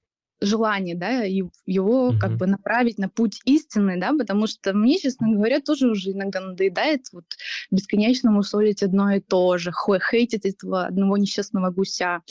желание, 0.42 0.96
да, 0.96 1.22
его 1.22 2.10
mm-hmm. 2.10 2.18
как 2.18 2.36
бы 2.36 2.46
направить 2.46 2.98
на 2.98 3.08
путь 3.08 3.40
истины, 3.44 3.98
да, 3.98 4.12
потому 4.12 4.46
что 4.46 4.74
мне, 4.74 4.98
честно 4.98 5.30
говоря, 5.32 5.60
тоже 5.60 5.88
уже 5.88 6.10
иногда 6.10 6.40
надоедает 6.40 7.06
вот 7.12 7.24
бесконечно 7.70 8.30
мусолить 8.30 8.82
одно 8.82 9.12
и 9.12 9.20
то 9.20 9.56
же, 9.58 9.72
хейтить 10.10 10.44
этого 10.44 10.86
одного 10.86 11.16
несчастного 11.16 11.70
гуся. 11.70 12.22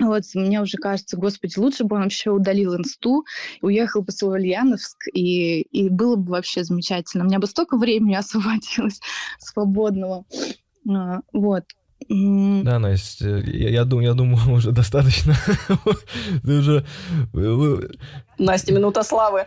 Вот, 0.00 0.24
мне 0.34 0.60
уже 0.60 0.76
кажется, 0.76 1.16
господи, 1.16 1.56
лучше 1.56 1.84
бы 1.84 1.94
он 1.94 2.02
вообще 2.02 2.30
удалил 2.30 2.74
инсту, 2.74 3.24
уехал 3.62 4.02
бы 4.02 4.12
в 4.12 4.22
Ульяновск, 4.24 5.06
и, 5.12 5.62
и 5.62 5.88
было 5.88 6.16
бы 6.16 6.32
вообще 6.32 6.64
замечательно. 6.64 7.24
У 7.24 7.28
меня 7.28 7.38
бы 7.38 7.46
столько 7.46 7.76
времени 7.76 8.14
освободилось 8.16 9.00
свободного. 9.38 10.24
А, 10.88 11.20
вот. 11.32 11.64
Да, 12.08 12.78
Настя, 12.78 13.42
я, 13.46 13.70
я, 13.70 13.84
думаю, 13.84 14.08
я 14.08 14.14
думаю, 14.14 14.38
уже 14.52 14.72
достаточно. 14.72 15.34
Ты 16.42 16.58
уже... 16.58 16.84
Настя, 18.38 18.74
минута 18.74 19.02
славы. 19.02 19.46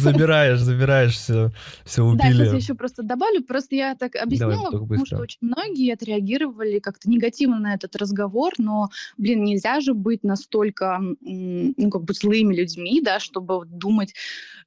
Забираешь, 0.00 0.60
забираешь 0.60 1.14
все, 1.14 1.50
все 1.84 2.02
убили. 2.02 2.18
Да, 2.18 2.32
сейчас 2.32 2.52
я 2.52 2.58
еще 2.58 2.74
просто 2.74 3.02
добавлю. 3.02 3.42
Просто 3.42 3.74
я 3.74 3.94
так 3.94 4.16
объяснила, 4.16 4.70
потому 4.70 5.06
что 5.06 5.18
очень 5.18 5.38
многие 5.40 5.92
отреагировали 5.92 6.78
как-то 6.78 7.08
негативно 7.08 7.58
на 7.58 7.74
этот 7.74 7.96
разговор, 7.96 8.52
но, 8.58 8.90
блин, 9.16 9.44
нельзя 9.44 9.80
же 9.80 9.94
быть 9.94 10.24
настолько, 10.24 11.00
ну, 11.20 11.90
как 11.90 12.02
бы 12.02 12.14
злыми 12.14 12.54
людьми, 12.54 13.00
да, 13.02 13.20
чтобы 13.20 13.64
думать, 13.66 14.14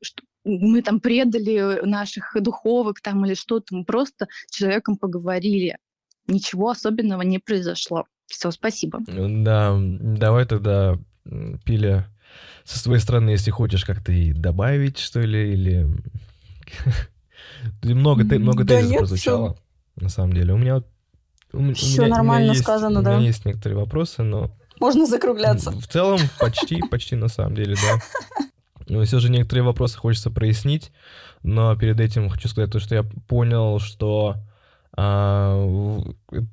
что 0.01 0.23
мы 0.43 0.81
там 0.81 0.99
предали 0.99 1.85
наших 1.85 2.35
духовок 2.41 3.01
там 3.01 3.25
или 3.25 3.35
что-то, 3.35 3.75
мы 3.75 3.85
просто 3.85 4.27
с 4.47 4.55
человеком 4.55 4.97
поговорили 4.97 5.77
ничего 6.31 6.69
особенного 6.69 7.21
не 7.21 7.39
произошло. 7.39 8.05
Все, 8.27 8.51
спасибо. 8.51 8.99
Да, 9.05 9.77
давай 9.77 10.45
тогда, 10.45 10.97
Пиля, 11.65 12.07
со 12.63 12.79
своей 12.79 13.01
стороны, 13.01 13.31
если 13.31 13.51
хочешь 13.51 13.85
как-то 13.85 14.11
и 14.11 14.33
добавить, 14.33 14.97
что 14.97 15.19
ли, 15.19 15.53
или... 15.53 15.87
много, 17.83 18.23
ты, 18.23 18.39
много 18.39 18.63
да 18.63 18.77
тезисов 18.77 18.97
прозвучало, 18.99 19.57
на 19.97 20.09
самом 20.09 20.33
деле. 20.33 20.53
У 20.53 20.57
меня 20.57 20.75
вот... 20.75 20.87
У, 21.53 21.73
все 21.73 22.03
у 22.03 22.05
меня, 22.05 22.15
нормально 22.15 22.33
у 22.33 22.43
меня 22.43 22.53
есть, 22.53 22.63
сказано, 22.63 23.03
да. 23.03 23.11
У 23.11 23.17
меня 23.17 23.27
есть 23.27 23.45
некоторые 23.45 23.79
вопросы, 23.79 24.23
но... 24.23 24.51
Можно 24.79 25.05
закругляться. 25.05 25.71
В 25.71 25.87
целом, 25.87 26.19
почти, 26.39 26.81
почти 26.89 27.15
на 27.15 27.27
самом 27.27 27.55
деле, 27.55 27.75
да. 27.75 28.45
Но 28.87 29.03
все 29.03 29.19
же 29.19 29.29
некоторые 29.29 29.63
вопросы 29.63 29.97
хочется 29.97 30.31
прояснить, 30.31 30.91
но 31.43 31.75
перед 31.75 31.99
этим 31.99 32.29
хочу 32.29 32.47
сказать 32.47 32.71
то, 32.71 32.79
что 32.79 32.95
я 32.95 33.03
понял, 33.03 33.79
что 33.79 34.37
а, 34.95 36.01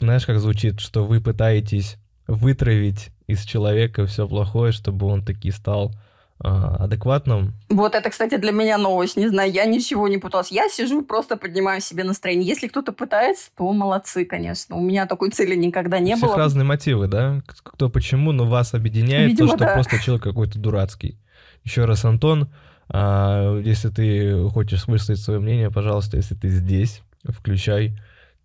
знаешь, 0.01 0.27
как 0.27 0.39
звучит, 0.39 0.81
что 0.81 1.05
вы 1.05 1.21
пытаетесь 1.21 1.97
вытравить 2.27 3.11
из 3.27 3.43
человека 3.45 4.07
все 4.07 4.29
плохое, 4.29 4.73
чтобы 4.73 5.07
он 5.07 5.25
таки 5.25 5.51
стал 5.51 5.93
а, 6.41 6.85
адекватным. 6.85 7.55
Вот 7.69 7.95
это, 7.95 8.11
кстати, 8.11 8.37
для 8.37 8.53
меня 8.53 8.79
новость. 8.79 9.17
Не 9.17 9.29
знаю, 9.29 9.51
я 9.51 9.65
ничего 9.65 10.07
не 10.07 10.19
пыталась. 10.19 10.53
Я 10.53 10.69
сижу, 10.69 11.03
просто 11.03 11.37
поднимаю 11.37 11.81
себе 11.81 12.05
настроение. 12.05 12.47
Если 12.47 12.69
кто-то 12.69 12.93
пытается, 12.93 13.51
то 13.57 13.73
молодцы, 13.73 14.25
конечно. 14.25 14.77
У 14.77 14.81
меня 14.81 15.07
такой 15.07 15.31
цели 15.31 15.57
никогда 15.57 15.99
не 15.99 16.15
У 16.15 16.19
было. 16.19 16.29
всех 16.29 16.37
разные 16.39 16.65
мотивы, 16.65 17.09
да? 17.09 17.43
Кто 17.47 17.89
почему, 17.89 18.31
но 18.33 18.47
вас 18.47 18.73
объединяет 18.75 19.31
Видимо, 19.31 19.49
то, 19.49 19.57
что 19.57 19.65
да. 19.67 19.75
просто 19.75 19.99
человек 19.99 20.23
какой-то 20.23 20.59
дурацкий. 20.61 21.19
Еще 21.65 21.87
раз, 21.87 22.05
Антон, 22.05 22.53
а, 22.89 23.59
если 23.61 23.89
ты 23.89 24.49
хочешь 24.51 24.87
высказать 24.87 25.23
свое 25.23 25.41
мнение, 25.41 25.71
пожалуйста, 25.73 26.19
если 26.19 26.37
ты 26.37 26.49
здесь, 26.49 27.03
включай 27.25 27.99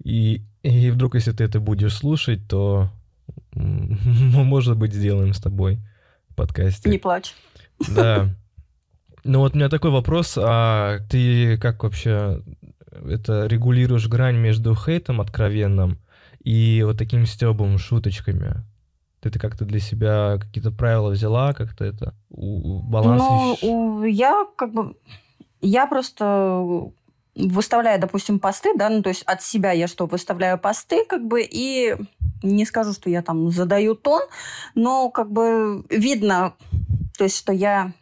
и, 0.04 0.42
и 0.64 0.92
вдруг, 0.92 1.16
если 1.16 1.32
ты 1.32 1.44
это 1.44 1.60
будешь 1.60 1.96
слушать, 1.96 2.48
то, 2.48 2.90
может 3.54 4.78
быть, 4.78 4.94
сделаем 4.94 5.34
с 5.34 5.42
тобой 5.42 5.80
подкасте. 6.36 6.90
Не 6.90 6.98
плачь. 6.98 7.36
Да. 7.96 8.30
Ну 9.26 9.40
вот 9.40 9.54
у 9.54 9.56
меня 9.56 9.70
такой 9.70 9.90
вопрос, 9.90 10.38
а 10.38 11.00
ты 11.10 11.58
как 11.58 11.82
вообще 11.82 12.42
это 12.92 13.48
регулируешь 13.48 14.10
грань 14.10 14.36
между 14.36 14.76
хейтом 14.76 15.22
откровенным 15.22 16.00
и 16.44 16.84
вот 16.86 16.98
таким 16.98 17.26
стебом, 17.26 17.78
шуточками? 17.78 18.66
Ты 19.22 19.30
это 19.30 19.40
как-то 19.40 19.64
для 19.64 19.80
себя 19.80 20.38
какие-то 20.42 20.72
правила 20.72 21.10
взяла, 21.10 21.54
как-то 21.54 21.86
это 21.86 22.14
баланс? 22.30 23.24
Ну, 23.62 24.04
я 24.04 24.46
как 24.58 24.74
бы... 24.74 24.98
Я 25.62 25.88
просто 25.88 26.92
выставляю, 27.36 28.00
допустим, 28.00 28.40
посты, 28.40 28.74
да, 28.76 28.90
ну, 28.90 29.02
то 29.02 29.10
есть 29.10 29.24
от 29.24 29.42
себя 29.42 29.72
я 29.72 29.88
что, 29.88 30.06
выставляю 30.06 30.60
посты, 30.60 31.04
как 31.06 31.26
бы, 31.26 31.42
и 31.42 31.96
не 32.44 32.66
скажу, 32.66 32.94
что 32.94 33.10
я 33.10 33.22
там 33.22 33.50
задаю 33.50 33.96
тон, 33.96 34.22
но 34.76 35.10
как 35.10 35.32
бы 35.32 35.84
видно, 35.90 36.54
то 37.18 37.24
есть, 37.24 37.38
что 37.38 37.52
я 37.52 37.94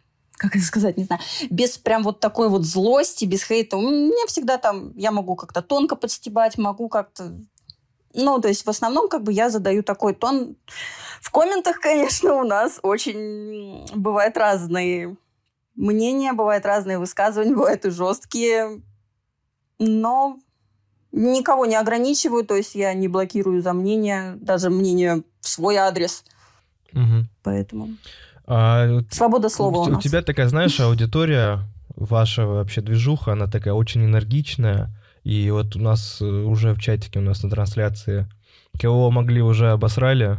как 0.42 0.56
это 0.56 0.64
сказать, 0.64 0.96
не 0.96 1.04
знаю, 1.04 1.22
без 1.50 1.78
прям 1.78 2.02
вот 2.02 2.18
такой 2.18 2.48
вот 2.48 2.64
злости, 2.64 3.24
без 3.24 3.44
хейта. 3.44 3.76
У 3.76 3.80
меня 3.80 4.26
всегда 4.26 4.58
там, 4.58 4.92
я 4.96 5.12
могу 5.12 5.36
как-то 5.36 5.62
тонко 5.62 5.94
подстебать, 5.94 6.58
могу 6.58 6.88
как-то... 6.88 7.38
Ну, 8.12 8.40
то 8.40 8.48
есть 8.48 8.66
в 8.66 8.68
основном 8.68 9.08
как 9.08 9.22
бы 9.22 9.32
я 9.32 9.50
задаю 9.50 9.84
такой 9.84 10.14
тон. 10.14 10.56
В 11.20 11.30
комментах, 11.30 11.78
конечно, 11.78 12.34
у 12.34 12.42
нас 12.42 12.80
очень 12.82 13.86
бывают 13.94 14.36
разные 14.36 15.16
мнения, 15.76 16.32
бывают 16.32 16.66
разные 16.66 16.98
высказывания, 16.98 17.54
бывают 17.54 17.84
и 17.84 17.90
жесткие, 17.90 18.82
но 19.82 20.38
никого 21.12 21.66
не 21.66 21.76
ограничиваю, 21.76 22.44
то 22.44 22.56
есть 22.56 22.74
я 22.74 22.94
не 22.94 23.08
блокирую 23.08 23.62
за 23.62 23.72
мнение, 23.72 24.36
даже 24.40 24.70
мнение 24.70 25.22
в 25.40 25.48
свой 25.48 25.76
адрес. 25.76 26.24
Угу. 26.92 27.26
Поэтому 27.42 27.88
а, 28.46 29.00
свобода 29.10 29.48
слова 29.48 29.78
у, 29.78 29.92
у. 29.92 29.96
У 29.96 30.00
тебя 30.00 30.22
такая, 30.22 30.48
знаешь, 30.48 30.78
аудитория, 30.80 31.60
ваша 31.94 32.46
вообще 32.46 32.80
движуха, 32.80 33.32
она 33.32 33.46
такая 33.46 33.74
очень 33.74 34.04
энергичная, 34.04 34.90
и 35.24 35.50
вот 35.50 35.76
у 35.76 35.80
нас 35.80 36.20
э, 36.20 36.24
уже 36.24 36.74
в 36.74 36.80
чатике, 36.80 37.20
у 37.20 37.22
нас 37.22 37.42
на 37.42 37.50
трансляции, 37.50 38.28
кого 38.78 39.10
могли 39.10 39.42
уже 39.42 39.70
обосрали, 39.70 40.38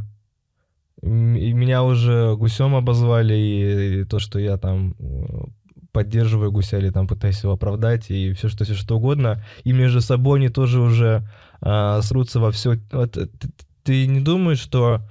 и 1.02 1.54
меня 1.54 1.84
уже 1.84 2.36
гусем 2.36 2.76
обозвали, 2.76 3.34
и 3.34 4.06
то, 4.06 4.20
что 4.20 4.40
я 4.40 4.58
там 4.58 4.96
э, 5.00 5.46
поддерживаю 5.94 6.52
гуся 6.52 6.80
или 6.80 6.90
там 6.90 7.08
пытаюсь 7.08 7.42
его 7.44 7.54
оправдать 7.54 8.10
и 8.12 8.34
все 8.34 8.50
что 8.50 8.66
все 8.66 8.74
что 8.74 8.98
угодно. 8.98 9.44
И 9.64 9.72
между 9.72 10.02
собой 10.02 10.40
они 10.40 10.50
тоже 10.50 10.82
уже 10.82 11.26
а, 11.62 12.02
срутся 12.02 12.40
во 12.40 12.52
все. 12.52 12.80
Вот, 12.92 13.12
ты, 13.12 13.30
ты 13.84 14.08
не 14.08 14.20
думаешь, 14.20 14.60
что 14.60 15.02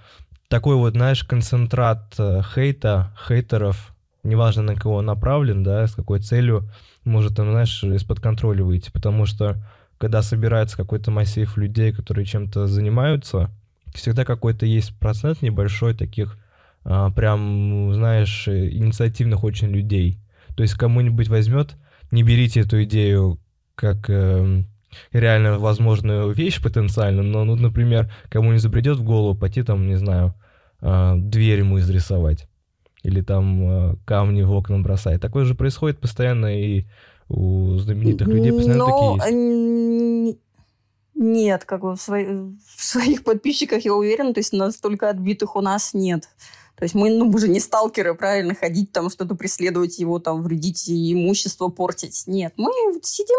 такой 0.49 0.77
вот, 0.77 0.92
знаешь, 0.92 1.25
концентрат 1.25 2.14
э, 2.18 2.42
хейта, 2.55 3.14
хейтеров, 3.27 3.95
неважно 4.23 4.62
на 4.62 4.75
кого 4.75 5.01
направлен, 5.01 5.62
да, 5.62 5.87
с 5.87 5.95
какой 5.95 6.21
целью, 6.21 6.68
может, 7.05 7.37
там, 7.37 7.51
знаешь, 7.53 7.83
из-под 7.83 8.21
контроля 8.21 8.62
выйти, 8.62 8.90
потому 8.90 9.25
что 9.25 9.57
когда 9.97 10.21
собирается 10.21 10.77
какой-то 10.77 11.11
массив 11.11 11.57
людей, 11.57 11.92
которые 11.92 12.27
чем-то 12.27 12.66
занимаются, 12.66 13.51
всегда 13.95 14.25
какой-то 14.25 14.66
есть 14.66 14.99
процент 14.99 15.40
небольшой 15.40 15.95
таких 15.95 16.37
а, 16.85 17.11
прям, 17.11 17.95
знаешь, 17.95 18.49
инициативных 18.49 19.45
очень 19.45 19.68
людей, 19.68 20.18
то 20.56 20.62
есть 20.62 20.74
кому-нибудь 20.74 21.28
возьмет, 21.28 21.76
не 22.10 22.22
берите 22.22 22.60
эту 22.60 22.82
идею 22.84 23.38
как 23.74 24.08
э, 24.10 24.64
реально 25.12 25.58
возможную 25.58 26.32
вещь 26.32 26.62
потенциально, 26.62 27.22
но, 27.22 27.44
ну, 27.44 27.56
например, 27.56 28.12
кому-нибудь 28.30 28.62
забредет 28.62 28.98
в 28.98 29.02
голову 29.02 29.38
пойти 29.38 29.62
там, 29.62 29.86
не 29.86 29.96
знаю, 29.96 30.34
э, 30.80 31.14
дверь 31.16 31.60
ему 31.60 31.78
изрисовать. 31.78 32.48
или 33.02 33.20
там 33.20 33.62
э, 33.62 33.96
камни 34.04 34.42
в 34.42 34.52
окна 34.52 34.78
бросает. 34.78 35.20
Такое 35.20 35.44
же 35.44 35.54
происходит 35.54 36.00
постоянно 36.00 36.56
и 36.56 36.86
у 37.28 37.76
знаменитых 37.78 38.28
людей 38.28 38.52
постоянно 38.52 38.86
Но, 38.86 39.16
такие 39.16 39.34
есть. 40.28 40.38
Нет, 41.14 41.64
как 41.64 41.82
бы 41.82 41.94
в, 41.94 42.00
свои- 42.00 42.26
в 42.26 42.82
своих 42.82 43.22
подписчиках 43.22 43.84
я 43.84 43.94
уверена, 43.94 44.32
то 44.32 44.40
есть 44.40 44.52
настолько 44.52 45.10
отбитых 45.10 45.56
у 45.56 45.60
нас 45.60 45.94
нет. 45.94 46.28
То 46.83 46.85
есть 46.85 46.97
мы, 46.97 47.11
ну, 47.11 47.27
мы 47.27 47.38
же 47.38 47.47
не 47.47 47.61
сталкеры, 47.61 48.16
правильно, 48.16 48.57
ходить 48.57 48.90
там, 48.90 49.09
что-то 49.09 49.37
преследовать 49.37 50.01
его, 50.01 50.18
там, 50.18 50.42
вредить 50.42 50.90
имущество 50.90 51.68
портить. 51.68 52.25
Нет, 52.27 52.55
мы 52.57 52.73
сидим 53.05 53.38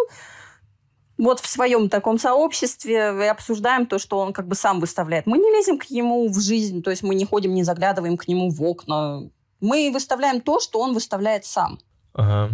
вот 1.18 1.42
в 1.42 1.48
своем 1.48 1.90
таком 1.90 2.18
сообществе 2.18 3.14
и 3.22 3.28
обсуждаем 3.28 3.86
то, 3.86 4.00
что 4.00 4.20
он 4.20 4.32
как 4.32 4.48
бы 4.48 4.56
сам 4.56 4.80
выставляет. 4.80 5.26
Мы 5.26 5.40
не 5.40 5.52
лезем 5.52 5.78
к 5.78 5.90
нему 5.90 6.30
в 6.30 6.40
жизнь, 6.40 6.82
то 6.82 6.90
есть 6.90 7.04
мы 7.04 7.16
не 7.16 7.26
ходим, 7.26 7.54
не 7.54 7.64
заглядываем 7.64 8.16
к 8.16 8.30
нему 8.30 8.50
в 8.50 8.64
окна. 8.64 9.30
Мы 9.60 9.92
выставляем 9.92 10.40
то, 10.40 10.62
что 10.62 10.80
он 10.80 10.94
выставляет 10.94 11.44
сам. 11.44 11.80
Ага. 12.14 12.50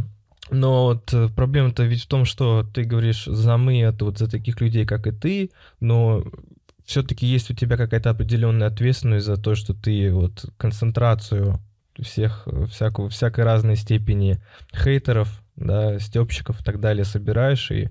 Но 0.49 0.85
вот 0.85 1.13
э, 1.13 1.27
проблема-то 1.35 1.83
ведь 1.83 2.01
в 2.01 2.07
том, 2.07 2.25
что 2.25 2.63
ты 2.63 2.83
говоришь 2.83 3.25
за 3.25 3.57
мы, 3.57 3.79
это 3.81 4.05
вот 4.05 4.17
за 4.17 4.27
таких 4.27 4.59
людей, 4.59 4.87
как 4.87 5.05
и 5.05 5.11
ты, 5.11 5.51
но 5.79 6.23
все-таки 6.89 7.27
есть 7.27 7.51
у 7.51 7.53
тебя 7.53 7.77
какая-то 7.77 8.09
определенная 8.09 8.67
ответственность 8.67 9.27
за 9.27 9.37
то, 9.37 9.53
что 9.53 9.75
ты 9.75 10.11
вот 10.11 10.45
концентрацию 10.57 11.59
всех, 12.01 12.47
всякого, 12.67 13.09
всякой 13.09 13.43
разной 13.43 13.75
степени 13.75 14.41
хейтеров, 14.75 15.43
да, 15.55 15.99
степщиков 15.99 16.59
и 16.59 16.63
так 16.63 16.79
далее 16.79 17.05
собираешь, 17.05 17.69
и 17.69 17.89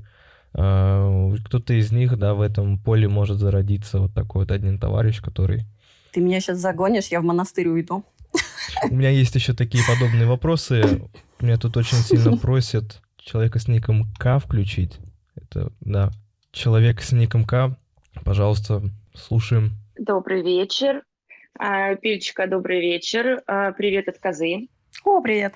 э, 0.53 1.35
кто-то 1.45 1.75
из 1.75 1.93
них, 1.93 2.19
да, 2.19 2.35
в 2.35 2.41
этом 2.41 2.77
поле 2.77 3.07
может 3.07 3.39
зародиться 3.39 4.01
вот 4.01 4.15
такой 4.15 4.43
вот 4.43 4.51
один 4.51 4.81
товарищ, 4.81 5.21
который... 5.21 5.65
Ты 6.11 6.21
меня 6.21 6.41
сейчас 6.41 6.59
загонишь, 6.59 7.07
я 7.07 7.21
в 7.21 7.25
монастырь 7.25 7.69
уйду. 7.69 8.05
У 8.91 8.95
меня 8.97 9.11
есть 9.11 9.33
еще 9.33 9.53
такие 9.53 9.85
подобные 9.87 10.27
вопросы. 10.27 11.09
Меня 11.39 11.57
тут 11.57 11.77
очень 11.77 11.99
сильно 11.99 12.37
просят 12.37 13.01
человека 13.17 13.61
с 13.61 13.69
ником 13.69 14.13
К 14.19 14.41
включить. 14.41 14.99
Это, 15.37 15.71
да, 15.79 16.11
человек 16.51 17.01
с 17.01 17.13
ником 17.13 17.45
К. 17.45 17.78
Пожалуйста, 18.25 18.83
слушаем. 19.15 19.73
Добрый 19.99 20.43
вечер. 20.43 21.03
А, 21.59 21.95
Пильчика, 21.97 22.47
добрый 22.47 22.81
вечер. 22.81 23.43
А, 23.47 23.73
Привет 23.73 24.09
от 24.09 24.19
Козы. 24.19 24.69
О, 25.05 25.21
привет. 25.21 25.55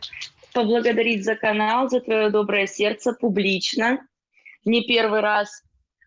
Поблагодарить 0.52 1.24
за 1.24 1.36
канал, 1.36 1.88
за 1.88 2.00
твое 2.00 2.30
доброе 2.30 2.66
сердце 2.66 3.12
публично. 3.12 4.00
Не 4.64 4.82
первый 4.82 5.20
раз. 5.20 5.62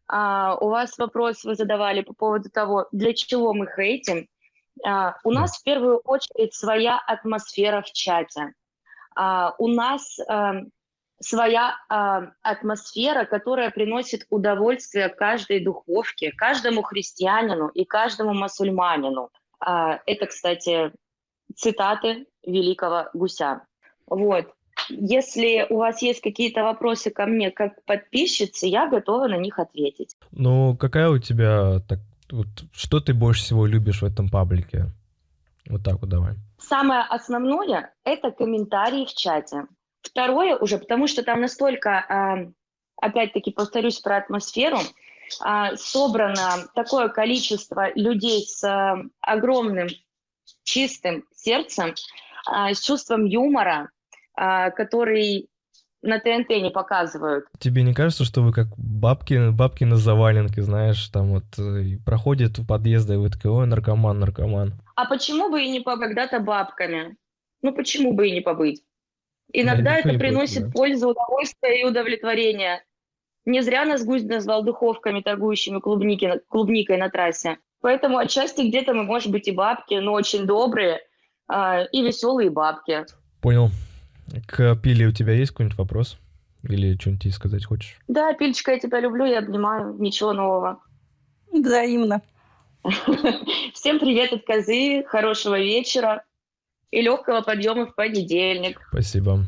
А, 0.07 0.55
У 0.59 0.69
вас 0.69 0.97
вопрос 0.97 1.43
вы 1.43 1.55
задавали 1.55 2.01
по 2.01 2.13
поводу 2.13 2.49
того, 2.49 2.87
для 2.91 3.13
чего 3.13 3.53
мы 3.53 3.67
хейтим. 3.67 4.27
А, 4.85 5.15
У 5.23 5.31
нас 5.31 5.57
в 5.57 5.63
первую 5.63 5.97
очередь 5.99 6.53
своя 6.53 6.99
атмосфера 6.99 7.81
в 7.81 7.91
чате. 7.91 8.53
А, 9.15 9.53
У 9.59 9.67
нас 9.67 10.17
а, 10.27 10.55
своя 11.19 11.75
а, 11.89 12.31
атмосфера, 12.41 13.25
которая 13.25 13.71
приносит 13.71 14.25
удовольствие 14.29 15.09
каждой 15.09 15.63
духовке, 15.63 16.31
каждому 16.31 16.81
христианину 16.81 17.67
и 17.69 17.85
каждому 17.85 18.33
мусульманину. 18.33 19.29
А, 19.59 19.99
это, 20.05 20.27
кстати, 20.27 20.91
цитаты 21.55 22.27
великого 22.45 23.09
гуся. 23.13 23.61
Вот. 24.07 24.53
Если 24.89 25.65
у 25.69 25.77
вас 25.77 26.01
есть 26.01 26.21
какие-то 26.21 26.63
вопросы 26.63 27.09
ко 27.09 27.25
мне 27.25 27.49
как 27.49 27.83
подписчице, 27.85 28.67
я 28.67 28.87
готова 28.87 29.27
на 29.27 29.37
них 29.37 29.57
ответить. 29.57 30.15
Ну, 30.31 30.75
какая 30.77 31.09
у 31.09 31.17
тебя, 31.17 31.79
так, 31.87 31.99
вот, 32.31 32.47
что 32.71 32.99
ты 32.99 33.13
больше 33.13 33.43
всего 33.43 33.65
любишь 33.65 34.01
в 34.01 34.05
этом 34.05 34.29
паблике? 34.29 34.87
Вот 35.67 35.83
так 35.83 36.01
вот 36.01 36.09
давай. 36.09 36.35
Самое 36.59 37.01
основное– 37.01 37.93
это 38.03 38.31
комментарии 38.31 39.05
в 39.05 39.13
чате. 39.13 39.65
Второе 40.05 40.55
уже, 40.55 40.77
потому 40.77 41.07
что 41.07 41.23
там 41.23 41.41
настолько, 41.41 41.97
а, 41.97 42.51
опять-таки 43.01 43.51
повторюсь 43.51 43.99
про 43.99 44.17
атмосферу, 44.17 44.77
а, 45.41 45.75
собрано 45.75 46.67
такое 46.75 47.09
количество 47.09 47.91
людей 47.95 48.45
с 48.45 48.63
а, 48.63 49.01
огромным 49.21 49.87
чистым 50.63 51.25
сердцем, 51.35 51.95
с 52.47 52.79
чувством 52.79 53.25
юмора, 53.25 53.89
который 54.35 55.49
на 56.03 56.19
ТНТ 56.19 56.49
не 56.49 56.69
показывают. 56.69 57.45
Тебе 57.59 57.81
не 57.81 57.93
кажется, 57.93 58.23
что 58.23 58.41
вы 58.41 58.53
как 58.53 58.67
бабки, 58.77 59.49
бабки 59.49 59.83
на 59.83 59.95
заваленке, 59.95 60.61
знаешь, 60.61 61.07
там 61.09 61.31
вот 61.31 61.45
э, 61.57 61.81
и 61.81 61.97
проходят 61.97 62.59
в 62.59 62.67
подъезды, 62.67 63.15
и 63.15 63.17
вы 63.17 63.29
такие, 63.29 63.51
ой, 63.51 63.65
наркоман, 63.65 64.19
наркоман. 64.19 64.75
А 64.95 65.05
почему 65.05 65.49
бы 65.49 65.63
и 65.63 65.69
не 65.69 65.79
побыть 65.79 66.09
когда-то 66.09 66.39
бабками? 66.39 67.17
Ну 67.63 67.73
почему 67.73 68.13
бы 68.13 68.27
и 68.27 68.31
не 68.31 68.41
побыть? 68.41 68.83
Иногда 69.53 69.91
Да, 69.91 69.97
это 69.99 70.19
приносит 70.19 70.63
против, 70.63 70.67
да. 70.67 70.71
пользу, 70.71 71.09
удовольствие 71.09 71.81
и 71.81 71.85
удовлетворение. 71.85 72.83
Не 73.45 73.61
зря 73.61 73.85
нас 73.85 74.03
гусь 74.03 74.23
назвал 74.23 74.63
духовками, 74.63 75.21
торгующими 75.21 75.79
клубники, 75.79 76.41
клубникой 76.49 76.97
на 76.97 77.09
трассе. 77.09 77.57
Поэтому 77.81 78.17
отчасти 78.17 78.67
где-то 78.67 78.93
мы, 78.93 79.03
может 79.03 79.31
быть, 79.31 79.47
и 79.47 79.51
бабки, 79.51 79.93
но 79.95 80.13
очень 80.13 80.45
добрые 80.45 81.01
а, 81.47 81.83
и 81.83 82.01
веселые 82.01 82.49
бабки. 82.49 83.05
Понял. 83.41 83.69
К 84.47 84.75
Пиле 84.75 85.05
у 85.05 85.11
тебя 85.11 85.33
есть 85.33 85.51
какой-нибудь 85.51 85.77
вопрос? 85.77 86.17
Или 86.63 86.97
что-нибудь 86.99 87.31
сказать 87.33 87.63
хочешь? 87.63 87.97
Да, 88.07 88.33
Пильчика, 88.33 88.71
я 88.71 88.79
тебя 88.79 88.99
люблю, 88.99 89.25
я 89.25 89.37
обнимаю, 89.37 89.93
ничего 89.99 90.33
нового. 90.33 90.79
Взаимно. 91.51 92.23
Всем 93.73 93.99
привет 93.99 94.33
от 94.33 94.43
Козы, 94.45 95.03
хорошего 95.03 95.59
вечера 95.59 96.23
и 96.91 97.01
легкого 97.01 97.41
подъема 97.41 97.87
в 97.87 97.95
понедельник. 97.95 98.81
Спасибо. 98.89 99.47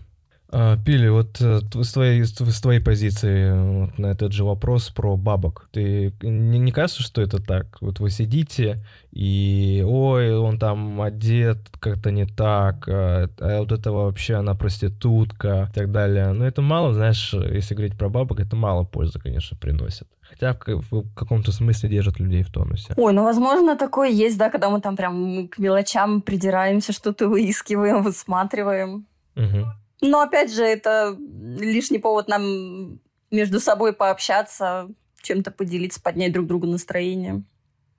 А, 0.50 0.78
Пили, 0.78 1.10
вот 1.10 1.41
э, 1.41 1.60
с 1.84 1.91
твоей, 1.91 2.23
с 2.23 2.32
тв- 2.32 2.50
с 2.50 2.62
твоей 2.62 2.80
позиции 2.80 3.52
вот 3.52 3.97
на 4.00 4.08
этот 4.08 4.32
же 4.32 4.45
вопрос 4.45 4.89
про 4.89 5.17
бабок. 5.17 5.67
Ты 5.73 6.13
не, 6.21 6.58
не 6.58 6.71
кажется, 6.71 7.04
что 7.04 7.21
это 7.21 7.43
так? 7.43 7.82
Вот 7.82 8.00
вы 8.00 8.10
сидите 8.10 8.82
и, 9.12 9.84
ой, 9.86 10.38
он 10.38 10.58
там 10.58 11.02
одет 11.02 11.58
как-то 11.80 12.12
не 12.12 12.26
так, 12.26 12.88
а, 12.88 13.30
а 13.39 13.60
вот 13.60 13.73
это 13.73 13.91
вообще 13.91 14.36
она 14.36 14.56
проститутка 14.56 15.67
и 15.69 15.76
так 15.76 15.91
далее. 15.91 16.32
Но 16.32 16.47
это 16.47 16.62
мало, 16.62 16.93
знаешь, 16.93 17.34
если 17.34 17.76
говорить 17.76 17.97
про 17.97 18.08
бабок, 18.08 18.39
это 18.39 18.56
мало 18.56 18.86
пользы, 18.86 19.19
конечно, 19.19 19.58
приносит. 19.58 20.08
Хотя 20.39 20.54
в, 20.54 20.91
в 20.91 21.13
каком-то 21.15 21.52
смысле 21.52 21.89
держат 21.89 22.19
людей 22.19 22.43
в 22.43 22.52
тонусе. 22.52 22.93
Ой, 22.95 23.13
ну, 23.13 23.23
возможно, 23.23 23.76
такое 23.76 24.10
есть, 24.10 24.38
да, 24.38 24.50
когда 24.50 24.69
мы 24.69 24.82
там 24.82 24.95
прям 24.95 25.47
к 25.47 25.58
мелочам 25.58 26.21
придираемся, 26.21 26.93
что-то 26.93 27.28
выискиваем, 27.28 28.04
высматриваем. 28.04 29.08
Мгм. 29.36 29.73
Но, 30.02 30.21
опять 30.21 30.54
же, 30.54 30.63
это 30.63 31.17
лишний 31.60 31.97
повод 31.97 32.28
нам 32.28 33.00
между 33.32 33.60
собой 33.60 33.93
пообщаться, 33.93 34.89
чем-то 35.23 35.50
поделиться, 35.52 36.02
поднять 36.02 36.34
друг 36.34 36.45
другу 36.45 36.67
настроение. 36.67 37.43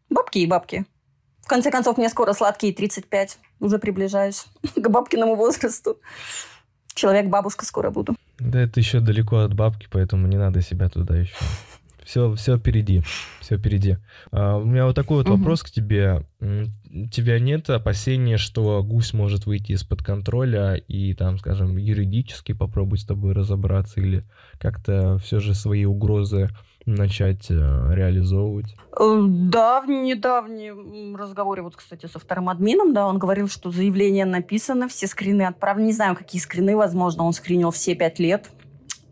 Бабки 0.08 0.38
и 0.38 0.46
бабки. 0.46 0.86
В 1.42 1.48
конце 1.48 1.70
концов, 1.70 1.98
мне 1.98 2.08
скоро 2.08 2.34
сладкие 2.34 2.72
35. 2.72 3.38
Уже 3.58 3.78
приближаюсь 3.78 4.46
к 4.76 4.88
бабкиному 4.88 5.34
возрасту. 5.34 5.98
Человек-бабушка 6.94 7.64
скоро 7.64 7.90
буду. 7.90 8.14
Да 8.38 8.60
это 8.60 8.78
еще 8.78 9.00
далеко 9.00 9.38
от 9.38 9.54
бабки, 9.54 9.88
поэтому 9.90 10.28
не 10.28 10.36
надо 10.36 10.62
себя 10.62 10.88
туда 10.88 11.16
еще. 11.16 11.34
Все, 12.08 12.34
все 12.36 12.56
впереди, 12.56 13.02
все 13.38 13.58
впереди. 13.58 13.98
А, 14.32 14.56
у 14.56 14.64
меня 14.64 14.86
вот 14.86 14.96
такой 14.96 15.18
вот 15.18 15.28
Мгм. 15.28 15.36
вопрос 15.36 15.62
к 15.62 15.70
тебе. 15.70 16.22
У 16.40 17.06
тебя 17.08 17.38
нет 17.38 17.68
опасения, 17.68 18.38
что 18.38 18.82
гусь 18.82 19.12
может 19.12 19.44
выйти 19.44 19.72
из-под 19.72 20.02
контроля 20.02 20.76
и 20.76 21.12
там, 21.12 21.38
скажем, 21.38 21.76
юридически 21.76 22.52
попробовать 22.52 23.00
с 23.00 23.04
тобой 23.04 23.34
разобраться 23.34 24.00
или 24.00 24.24
как-то 24.58 25.18
все 25.18 25.38
же 25.38 25.52
свои 25.52 25.84
угрозы 25.84 26.48
начать 26.86 27.50
э, 27.50 27.54
реализовывать? 27.92 28.74
Э, 28.98 29.18
Да, 29.28 29.82
в 29.82 29.88
недавнем 29.88 31.14
разговоре, 31.14 31.60
вот, 31.60 31.76
кстати, 31.76 32.06
со 32.06 32.18
вторым 32.18 32.48
админом, 32.48 32.94
да, 32.94 33.06
он 33.06 33.18
говорил, 33.18 33.48
что 33.48 33.70
заявление 33.70 34.24
написано, 34.24 34.88
все 34.88 35.08
скрины 35.08 35.42
отправлены. 35.42 35.88
Не 35.88 35.92
знаю, 35.92 36.16
какие 36.16 36.40
скрины, 36.40 36.74
возможно, 36.74 37.24
он 37.24 37.34
скринил 37.34 37.70
все 37.70 37.94
пять 37.94 38.18
лет. 38.18 38.50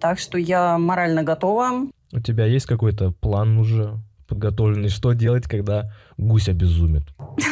Так 0.00 0.18
что 0.18 0.38
я 0.38 0.78
морально 0.78 1.22
готова. 1.22 1.88
У 2.16 2.20
тебя 2.20 2.46
есть 2.46 2.64
какой-то 2.64 3.10
план 3.10 3.58
уже 3.58 3.98
подготовленный, 4.26 4.88
что 4.88 5.12
делать, 5.12 5.44
когда 5.44 5.92
гусь 6.16 6.48
обезумит? 6.48 7.04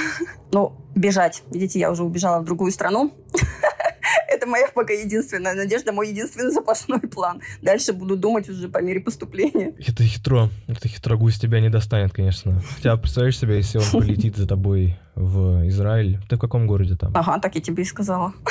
Ну, 0.52 0.86
бежать. 0.94 1.42
Видите, 1.50 1.80
я 1.80 1.90
уже 1.90 2.04
убежала 2.04 2.40
в 2.40 2.44
другую 2.44 2.70
страну. 2.70 3.12
Это 4.28 4.46
моя 4.46 4.68
пока 4.72 4.92
единственная 4.92 5.52
надежда, 5.52 5.90
мой 5.90 6.10
единственный 6.10 6.52
запасной 6.52 7.00
план. 7.00 7.40
Дальше 7.60 7.92
буду 7.92 8.16
думать 8.16 8.48
уже 8.48 8.68
по 8.68 8.80
мере 8.80 9.00
поступления. 9.00 9.74
Это 9.84 10.04
хитро. 10.04 10.50
Это 10.68 10.86
хитро 10.86 11.16
гусь 11.16 11.40
тебя 11.40 11.58
не 11.58 11.70
достанет, 11.70 12.12
конечно. 12.12 12.62
Хотя, 12.76 12.96
представляешь 12.96 13.36
себе, 13.36 13.56
если 13.56 13.78
он 13.78 13.84
полетит 13.90 14.36
за 14.36 14.46
тобой 14.46 14.96
в 15.14 15.66
Израиль. 15.68 16.20
Ты 16.28 16.36
в 16.36 16.38
каком 16.38 16.66
городе 16.66 16.96
там? 16.96 17.12
Ага, 17.14 17.38
так 17.38 17.54
я 17.54 17.60
тебе 17.60 17.82
и 17.82 17.86
сказала. 17.86 18.32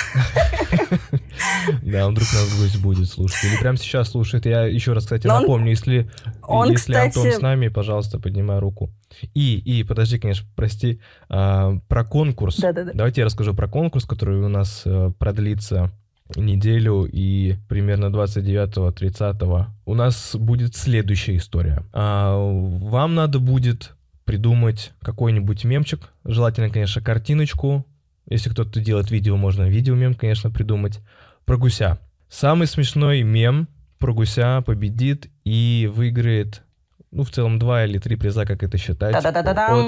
Да, 1.82 2.09
вдруг 2.09 2.28
нас 2.34 2.59
гость 2.59 2.82
будет 2.82 3.07
слушать. 3.07 3.43
Или 3.45 3.57
прямо 3.59 3.78
сейчас 3.78 4.09
слушает. 4.11 4.45
Я 4.45 4.66
еще 4.66 4.93
раз, 4.93 5.03
кстати, 5.03 5.28
он- 5.28 5.41
напомню, 5.41 5.70
если, 5.70 6.09
он, 6.41 6.70
Антон 6.72 7.32
с 7.32 7.39
нами, 7.41 7.70
пожалуйста, 7.70 8.20
поднимай 8.20 8.59
руку. 8.59 8.91
И, 9.34 9.57
и, 9.57 9.84
подожди, 9.84 10.20
конечно, 10.20 10.45
прости, 10.55 10.99
а, 11.30 11.78
про 11.88 12.03
конкурс. 12.03 12.57
Давайте 12.59 13.22
я 13.22 13.26
расскажу 13.26 13.53
про 13.53 13.68
конкурс, 13.68 14.05
который 14.05 14.39
у 14.39 14.47
нас 14.49 14.84
э, 14.86 15.11
продлится 15.18 15.91
неделю 16.36 17.07
и 17.11 17.55
примерно 17.68 18.05
29-30 18.05 19.66
у 19.86 19.95
нас 19.95 20.36
будет 20.36 20.76
следующая 20.76 21.38
история. 21.38 21.84
А, 21.93 22.36
Вам 22.38 23.16
надо 23.16 23.39
будет 23.39 23.95
придумать 24.26 24.93
какой-нибудь 25.01 25.63
мемчик, 25.63 26.11
желательно, 26.24 26.69
конечно, 26.69 27.01
картиночку. 27.01 27.86
Если 28.30 28.49
кто-то 28.49 28.80
делает 28.80 29.11
видео, 29.11 29.36
можно 29.36 29.63
видео-мем, 29.63 30.15
конечно, 30.15 30.49
придумать. 30.49 30.99
Про 31.45 31.57
гуся. 31.57 31.99
Самый 32.30 32.67
смешной 32.67 33.21
мем 33.21 33.67
про 33.99 34.13
гуся 34.13 34.61
победит 34.61 35.30
и 35.43 35.89
выиграет, 35.93 36.63
ну, 37.11 37.24
в 37.24 37.32
целом, 37.32 37.59
два 37.59 37.86
или 37.86 37.99
три 37.99 38.15
приза, 38.15 38.45
как 38.45 38.63
это 38.63 38.78
считать, 38.78 39.13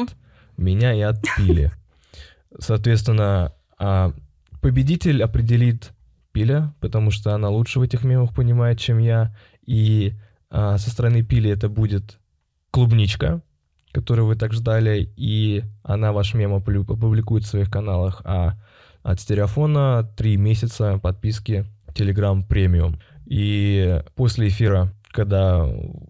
от 0.04 0.16
меня 0.58 0.94
и 0.94 1.02
от 1.02 1.22
Пили. 1.38 1.72
Соответственно, 2.60 3.54
а, 3.78 4.14
победитель 4.62 5.24
определит 5.24 5.92
Пиля, 6.32 6.74
потому 6.80 7.12
что 7.12 7.34
она 7.34 7.50
лучше 7.50 7.80
в 7.80 7.84
этих 7.84 8.04
мемах 8.04 8.34
понимает, 8.34 8.80
чем 8.80 9.00
я. 9.00 9.36
И 9.66 10.14
а, 10.50 10.78
со 10.78 10.90
стороны 10.90 11.24
Пили 11.24 11.50
это 11.50 11.68
будет 11.70 12.18
клубничка, 12.72 13.42
которую 13.96 14.26
вы 14.28 14.36
так 14.36 14.52
ждали, 14.52 15.10
и 15.16 15.64
она 15.82 16.12
ваш 16.12 16.34
мем 16.34 16.54
опубликует 16.54 17.46
в 17.46 17.48
своих 17.48 17.72
каналах. 17.72 18.22
А 18.26 18.56
от 19.04 19.22
стереофона 19.22 20.12
три 20.18 20.36
месяца 20.36 21.00
подписки 21.02 21.66
Telegram 21.94 22.46
премиум. 22.46 23.00
И 23.26 24.04
после 24.16 24.50
эфира, 24.50 24.92
когда 25.08 25.66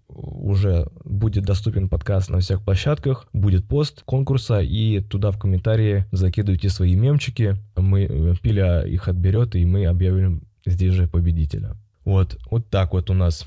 уже 0.07 0.87
будет 1.03 1.45
доступен 1.45 1.87
подкаст 1.87 2.31
на 2.31 2.39
всех 2.39 2.63
площадках, 2.63 3.27
будет 3.33 3.67
пост 3.67 4.01
конкурса, 4.03 4.61
и 4.61 4.99
туда 5.01 5.29
в 5.29 5.37
комментарии 5.37 6.05
закидывайте 6.11 6.69
свои 6.69 6.95
мемчики. 6.95 7.55
Мы, 7.75 8.35
Пиля 8.41 8.81
их 8.81 9.07
отберет, 9.07 9.55
и 9.55 9.63
мы 9.63 9.85
объявим 9.85 10.41
здесь 10.65 10.93
же 10.93 11.07
победителя. 11.07 11.75
Вот, 12.03 12.39
вот 12.49 12.67
так 12.71 12.93
вот 12.93 13.11
у 13.11 13.13
нас. 13.13 13.45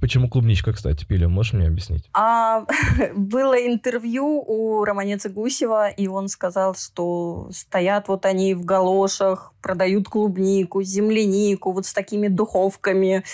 Почему 0.00 0.28
клубничка, 0.28 0.72
кстати, 0.72 1.04
Пиля, 1.04 1.28
можешь 1.28 1.52
мне 1.52 1.66
объяснить? 1.66 2.08
А, 2.12 2.64
было 3.14 3.54
интервью 3.54 4.42
у 4.46 4.84
Романеца 4.84 5.28
Гусева, 5.28 5.88
и 5.88 6.06
он 6.06 6.28
сказал, 6.28 6.74
что 6.74 7.48
стоят 7.52 8.08
вот 8.08 8.26
они 8.26 8.54
в 8.54 8.64
галошах, 8.64 9.52
продают 9.62 10.08
клубнику, 10.08 10.82
землянику, 10.82 11.72
вот 11.72 11.86
с 11.86 11.92
такими 11.92 12.28
духовками 12.28 13.24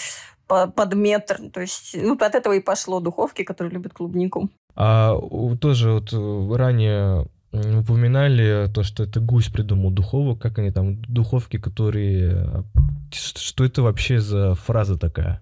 по- 0.46 0.66
под 0.68 0.94
метр. 0.94 1.38
То 1.52 1.60
есть, 1.60 1.96
ну, 2.00 2.14
от 2.14 2.34
этого 2.34 2.52
и 2.54 2.60
пошло 2.60 3.00
духовки, 3.00 3.44
которые 3.44 3.74
любят 3.74 3.92
клубнику. 3.92 4.50
А 4.76 5.16
тоже 5.60 5.92
вот 5.92 6.12
э, 6.12 6.56
ранее 6.56 7.26
упоминали 7.52 8.68
то, 8.72 8.82
что 8.82 9.04
это 9.04 9.20
гусь 9.20 9.48
придумал 9.48 9.90
духовок, 9.90 10.40
как 10.40 10.58
они 10.58 10.70
там, 10.70 11.00
духовки, 11.02 11.58
которые... 11.58 12.46
э, 12.46 12.62
Что 13.12 13.64
это 13.64 13.82
вообще 13.82 14.18
за 14.20 14.54
фраза 14.54 14.98
такая? 14.98 15.40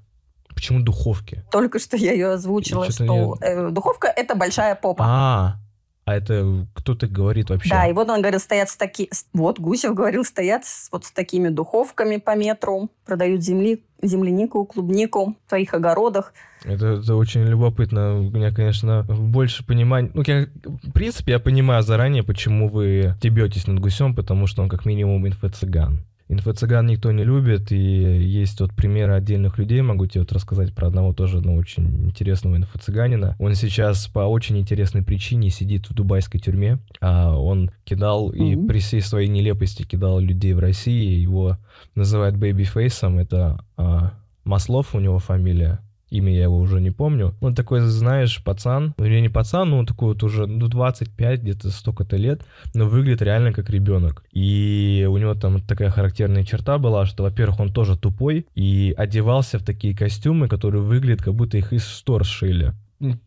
Почему 0.62 0.78
духовки? 0.80 1.42
Только 1.50 1.80
что 1.80 1.96
я 1.96 2.12
ее 2.12 2.28
озвучила, 2.34 2.84
Что-то 2.88 3.04
что 3.04 3.36
э, 3.40 3.70
духовка– 3.70 4.06
это 4.16 4.36
большая 4.36 4.76
попа. 4.76 5.04
А, 5.04 5.56
а 6.04 6.14
это 6.14 6.68
кто 6.72 6.94
так 6.94 7.10
говорит 7.10 7.50
вообще? 7.50 7.70
Да, 7.70 7.88
и 7.88 7.92
вот 7.92 8.08
он 8.08 8.20
говорил, 8.20 8.38
стоят 8.38 8.68
с 8.68 8.76
таки... 8.76 9.10
Вот, 9.32 9.58
Гусев 9.58 9.92
говорил, 9.92 10.24
стоят 10.24 10.64
с- 10.64 10.88
вот 10.92 11.04
с 11.04 11.10
такими 11.10 11.48
духовками 11.48 12.18
по 12.18 12.36
метру, 12.36 12.90
продают 13.04 13.42
земли... 13.42 13.82
землянику, 14.02 14.64
клубнику 14.64 15.34
в 15.46 15.48
своих 15.48 15.74
огородах. 15.74 16.32
Это, 16.64 16.86
это 17.02 17.16
очень 17.16 17.42
любопытно. 17.42 18.20
У 18.20 18.30
меня, 18.30 18.52
конечно, 18.52 19.02
больше 19.02 19.66
понимания... 19.66 20.12
Ну, 20.14 20.22
я, 20.24 20.46
в 20.62 20.92
принципе, 20.92 21.32
я 21.32 21.40
понимаю 21.40 21.82
заранее, 21.82 22.22
почему 22.22 22.68
вы 22.68 23.16
стебетесь 23.18 23.66
над 23.66 23.80
гусем, 23.80 24.14
потому 24.14 24.46
что 24.46 24.62
он 24.62 24.68
как 24.68 24.86
минимум 24.86 25.26
инфо-цыган. 25.26 26.04
Инфо-цыган 26.33 26.87
никто 26.87 27.12
не 27.12 27.24
любит, 27.24 27.70
и 27.72 27.76
есть 27.76 28.61
вот 28.61 28.72
примеры 28.74 29.12
отдельных 29.14 29.59
людей, 29.59 29.83
могу 29.83 30.07
тебе 30.07 30.22
вот 30.22 30.33
рассказать 30.33 30.74
про 30.74 30.87
одного 30.87 31.12
тоже, 31.12 31.41
ну, 31.41 31.57
очень 31.57 32.07
интересного 32.07 32.57
инфо-цыганина. 32.57 33.37
Он 33.39 33.55
сейчас 33.55 34.07
по 34.09 34.20
очень 34.20 34.59
интересной 34.59 35.03
причине 35.03 35.51
сидит 35.51 35.91
в 35.91 35.95
дубайской 35.95 36.41
тюрьме. 36.41 36.78
А 37.01 37.37
он 37.37 37.70
кидал 37.85 38.30
и 38.30 38.57
Мгм. 38.57 38.66
при 38.66 38.78
всей 38.78 39.03
своей 39.03 39.28
нелепости 39.28 39.83
кидал 39.83 40.20
людей 40.20 40.55
в 40.55 40.59
России. 40.59 41.20
Его 41.20 41.59
называют 41.95 42.37
baby 42.36 42.64
face-ом. 42.64 43.18
Это 43.18 43.64
а, 43.76 44.14
Маслов 44.45 44.95
у 44.95 45.01
него 45.01 45.18
фамилия. 45.18 45.80
Имя 46.12 46.34
я 46.34 46.42
его 46.42 46.58
уже 46.58 46.78
не 46.78 46.90
помню. 46.90 47.34
Он 47.40 47.54
такой, 47.54 47.80
знаешь, 47.80 48.44
пацан, 48.44 48.92
ну 48.98 49.04
или 49.06 49.18
не 49.18 49.30
пацан, 49.30 49.70
но 49.70 49.78
он 49.78 49.86
такой 49.86 50.08
вот 50.08 50.22
уже, 50.22 50.46
ну, 50.46 50.68
25, 50.68 51.40
где-то 51.40 51.70
столько-то 51.70 52.16
лет, 52.18 52.42
но 52.74 52.86
выглядит 52.86 53.22
реально 53.22 53.54
как 53.54 53.70
ребенок. 53.70 54.22
И 54.30 55.08
у 55.10 55.16
него 55.16 55.34
там 55.34 55.62
такая 55.62 55.88
характерная 55.88 56.44
черта 56.44 56.76
была, 56.76 57.06
что, 57.06 57.22
во-первых, 57.22 57.60
он 57.60 57.72
тоже 57.72 57.96
тупой 57.96 58.46
и 58.54 58.94
одевался 58.94 59.58
в 59.58 59.64
такие 59.64 59.96
костюмы, 59.96 60.48
которые 60.48 60.82
выглядят, 60.82 61.22
как 61.22 61.34
будто 61.34 61.56
их 61.56 61.72
из 61.72 61.86
штор 61.86 62.26
шили. 62.26 62.74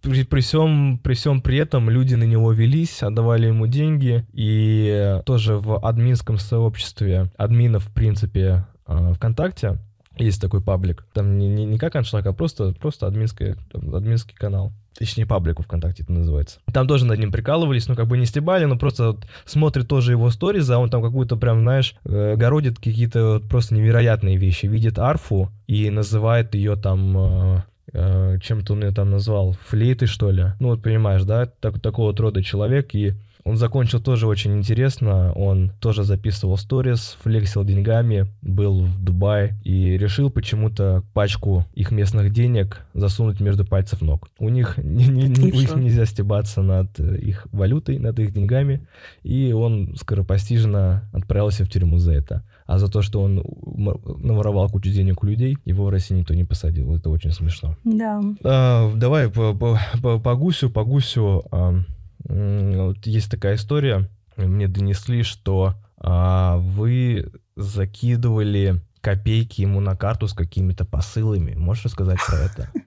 При, 0.03 0.23
при, 0.23 0.41
всем, 0.41 0.99
при 1.03 1.15
всем 1.15 1.41
при 1.41 1.57
этом 1.57 1.89
люди 1.89 2.13
на 2.13 2.23
него 2.23 2.51
велись, 2.51 3.01
отдавали 3.01 3.47
ему 3.47 3.65
деньги, 3.65 4.27
и 4.31 5.21
тоже 5.25 5.57
в 5.57 5.83
админском 5.83 6.37
сообществе 6.37 7.31
админов, 7.35 7.85
в 7.85 7.93
принципе, 7.93 8.67
э, 8.87 9.13
ВКонтакте, 9.15 9.79
есть 10.17 10.41
такой 10.41 10.61
паблик. 10.61 11.05
Там 11.13 11.37
не, 11.37 11.47
не, 11.47 11.65
не 11.65 11.77
как 11.77 11.95
аншлаг, 11.95 12.25
а 12.25 12.33
просто, 12.33 12.73
просто 12.73 13.07
админская, 13.07 13.57
там, 13.71 13.93
админский 13.95 14.35
канал. 14.35 14.71
Точнее, 14.97 15.25
паблик 15.25 15.59
ВКонтакте 15.59 16.03
это 16.03 16.13
называется. 16.13 16.59
Там 16.71 16.87
тоже 16.87 17.05
над 17.05 17.19
ним 17.19 17.31
прикалывались, 17.31 17.87
ну, 17.87 17.95
как 17.95 18.07
бы 18.07 18.17
не 18.17 18.25
стебали, 18.25 18.63
но 18.65 18.77
просто 18.77 19.07
вот 19.07 19.27
смотрит 19.43 19.89
тоже 19.89 20.13
его 20.13 20.29
сторизы, 20.29 20.73
а 20.73 20.79
он 20.79 20.89
там 20.89 21.03
какую-то 21.03 21.35
прям, 21.35 21.61
знаешь, 21.61 21.95
э, 22.05 22.35
городит 22.37 22.77
какие-то 22.77 23.33
вот 23.33 23.49
просто 23.49 23.75
невероятные 23.75 24.37
вещи. 24.37 24.67
Видит 24.67 24.97
арфу 24.97 25.51
и 25.67 25.89
называет 25.89 26.55
ее 26.55 26.77
там... 26.77 27.17
э, 27.17 27.63
э, 27.91 28.39
чем-то 28.41 28.73
он 28.73 28.83
ее 28.83 28.91
там 28.91 29.09
назвал, 29.09 29.57
флейты, 29.67 30.05
что 30.05 30.31
ли. 30.31 30.53
Ну, 30.59 30.69
вот 30.69 30.81
понимаешь, 30.81 31.23
да, 31.23 31.45
так, 31.45 31.81
такого 31.81 32.07
вот 32.07 32.19
рода 32.21 32.41
человек, 32.41 32.95
и 32.95 33.15
он 33.45 33.57
закончил 33.57 34.01
тоже 34.01 34.25
очень 34.27 34.57
интересно. 34.57 35.31
Он 35.33 35.71
тоже 35.79 36.03
записывал 36.03 36.57
сторис, 36.57 37.15
флексил 37.21 37.63
деньгами, 37.63 38.25
был 38.41 38.81
в 38.85 39.03
Дубае 39.03 39.55
и 39.63 39.97
решил 39.99 40.31
почему-то 40.31 41.03
пачку 41.13 41.63
их 41.75 41.91
местных 41.91 42.33
денег 42.33 42.81
засунуть 42.95 43.39
между 43.39 43.63
пальцев 43.63 44.01
ног. 44.01 44.29
У 44.39 44.49
них, 44.49 44.77
не- 44.83 45.05
не- 45.07 45.27
не- 45.29 45.51
у 45.51 45.55
них 45.55 45.75
нельзя 45.75 46.05
стебаться 46.05 46.63
над 46.63 46.99
э, 46.99 47.17
их 47.19 47.47
валютой, 47.51 47.99
над 47.99 48.19
их 48.19 48.33
деньгами. 48.33 48.87
И 49.21 49.53
он 49.53 49.95
скоропостижно 49.95 51.07
отправился 51.13 51.65
в 51.65 51.69
тюрьму 51.69 51.99
за 51.99 52.13
это. 52.13 52.43
А 52.65 52.79
за 52.79 52.87
то, 52.87 53.03
что 53.03 53.21
он 53.21 53.37
м- 53.39 54.01
наворовал 54.23 54.69
кучу 54.69 54.89
денег 54.89 55.21
у 55.23 55.27
людей, 55.27 55.55
его 55.65 55.85
в 55.85 55.89
России 55.89 56.15
никто 56.15 56.33
не 56.33 56.45
посадил. 56.45 56.95
Это 56.95 57.11
очень 57.11 57.31
смешно. 57.31 57.77
Да. 57.83 58.19
А, 58.43 58.91
давай 58.95 59.29
по, 59.29 59.53
по, 59.53 59.79
по- 60.01 60.17
по 60.19 60.35
гусю, 60.35 60.71
по 60.71 60.83
гусю. 60.83 61.43
а, 61.51 61.75
вот 62.27 63.05
есть 63.05 63.31
такая 63.31 63.55
история. 63.55 64.09
Мне 64.37 64.67
донесли, 64.67 65.23
что 65.23 65.75
а, 65.97 66.57
вы 66.57 67.31
закидывали 67.55 68.81
копейки 69.01 69.61
ему 69.61 69.79
на 69.79 69.95
карту 69.95 70.27
с 70.27 70.33
какими-то 70.33 70.85
посылами. 70.85 71.53
Можешь 71.55 71.85
рассказать 71.85 72.19
про 72.25 72.37
это? 72.37 72.71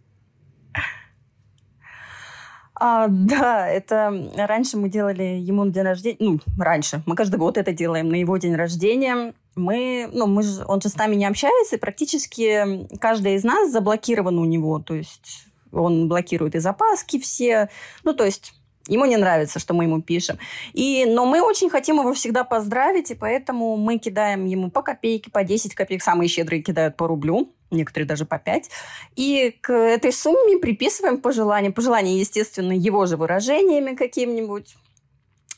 А, 2.81 3.09
да, 3.09 3.69
это 3.69 4.31
раньше 4.37 4.77
мы 4.77 4.89
делали 4.89 5.25
ему 5.25 5.65
на 5.65 5.73
день 5.73 5.83
рождения. 5.83 6.17
Ну, 6.21 6.39
раньше. 6.57 7.03
Мы 7.07 7.17
каждый 7.17 7.35
год 7.35 7.59
это 7.59 7.73
делаем 7.73 8.09
на 8.09 8.15
его 8.15 8.37
день 8.37 8.55
рождения. 8.55 9.35
Мы, 9.57 10.09
ну, 10.13 10.29
мы 10.29 10.45
же, 10.45 10.65
он 10.65 10.81
же 10.81 10.89
с 10.89 10.97
нами 10.97 11.17
не 11.17 11.27
общается, 11.27 11.75
и 11.75 11.81
практически 11.81 12.87
каждый 12.99 13.35
из 13.35 13.43
нас 13.43 13.73
заблокирован 13.73 14.39
у 14.39 14.45
него. 14.45 14.79
То 14.79 14.95
есть 14.95 15.49
он 15.73 16.07
блокирует 16.07 16.55
и 16.55 16.61
запаски 16.61 17.19
все. 17.19 17.69
Ну, 18.05 18.15
то 18.15 18.25
есть 18.25 18.55
ему 18.89 19.05
не 19.05 19.17
нравится, 19.17 19.59
что 19.59 19.75
мы 19.75 19.85
ему 19.85 20.03
пишем. 20.03 20.39
И, 20.73 21.05
но 21.07 21.27
мы 21.27 21.41
очень 21.43 21.71
хотим 21.71 22.01
его 22.01 22.13
всегда 22.15 22.45
поздравить, 22.45 23.11
и 23.11 23.15
поэтому 23.15 23.77
мы 23.77 23.99
кидаем 23.99 24.45
ему 24.47 24.71
по 24.71 24.83
копейке, 24.83 25.31
по 25.31 25.45
10 25.45 25.75
копеек. 25.75 26.03
Самые 26.03 26.29
щедрые 26.29 26.63
кидают 26.63 26.97
по 26.97 27.07
рублю, 27.07 27.55
некоторые 27.71 28.07
даже 28.07 28.25
по 28.25 28.39
5. 28.39 28.71
И 29.17 29.57
к 29.61 29.73
этой 29.73 30.13
сумме 30.13 30.59
приписываем 30.59 31.19
пожелания. 31.19 31.71
Пожелания, 31.71 32.19
естественно, 32.19 32.73
его 32.73 33.07
же 33.07 33.17
выражениями 33.17 33.95
каким-нибудь. 33.95 34.77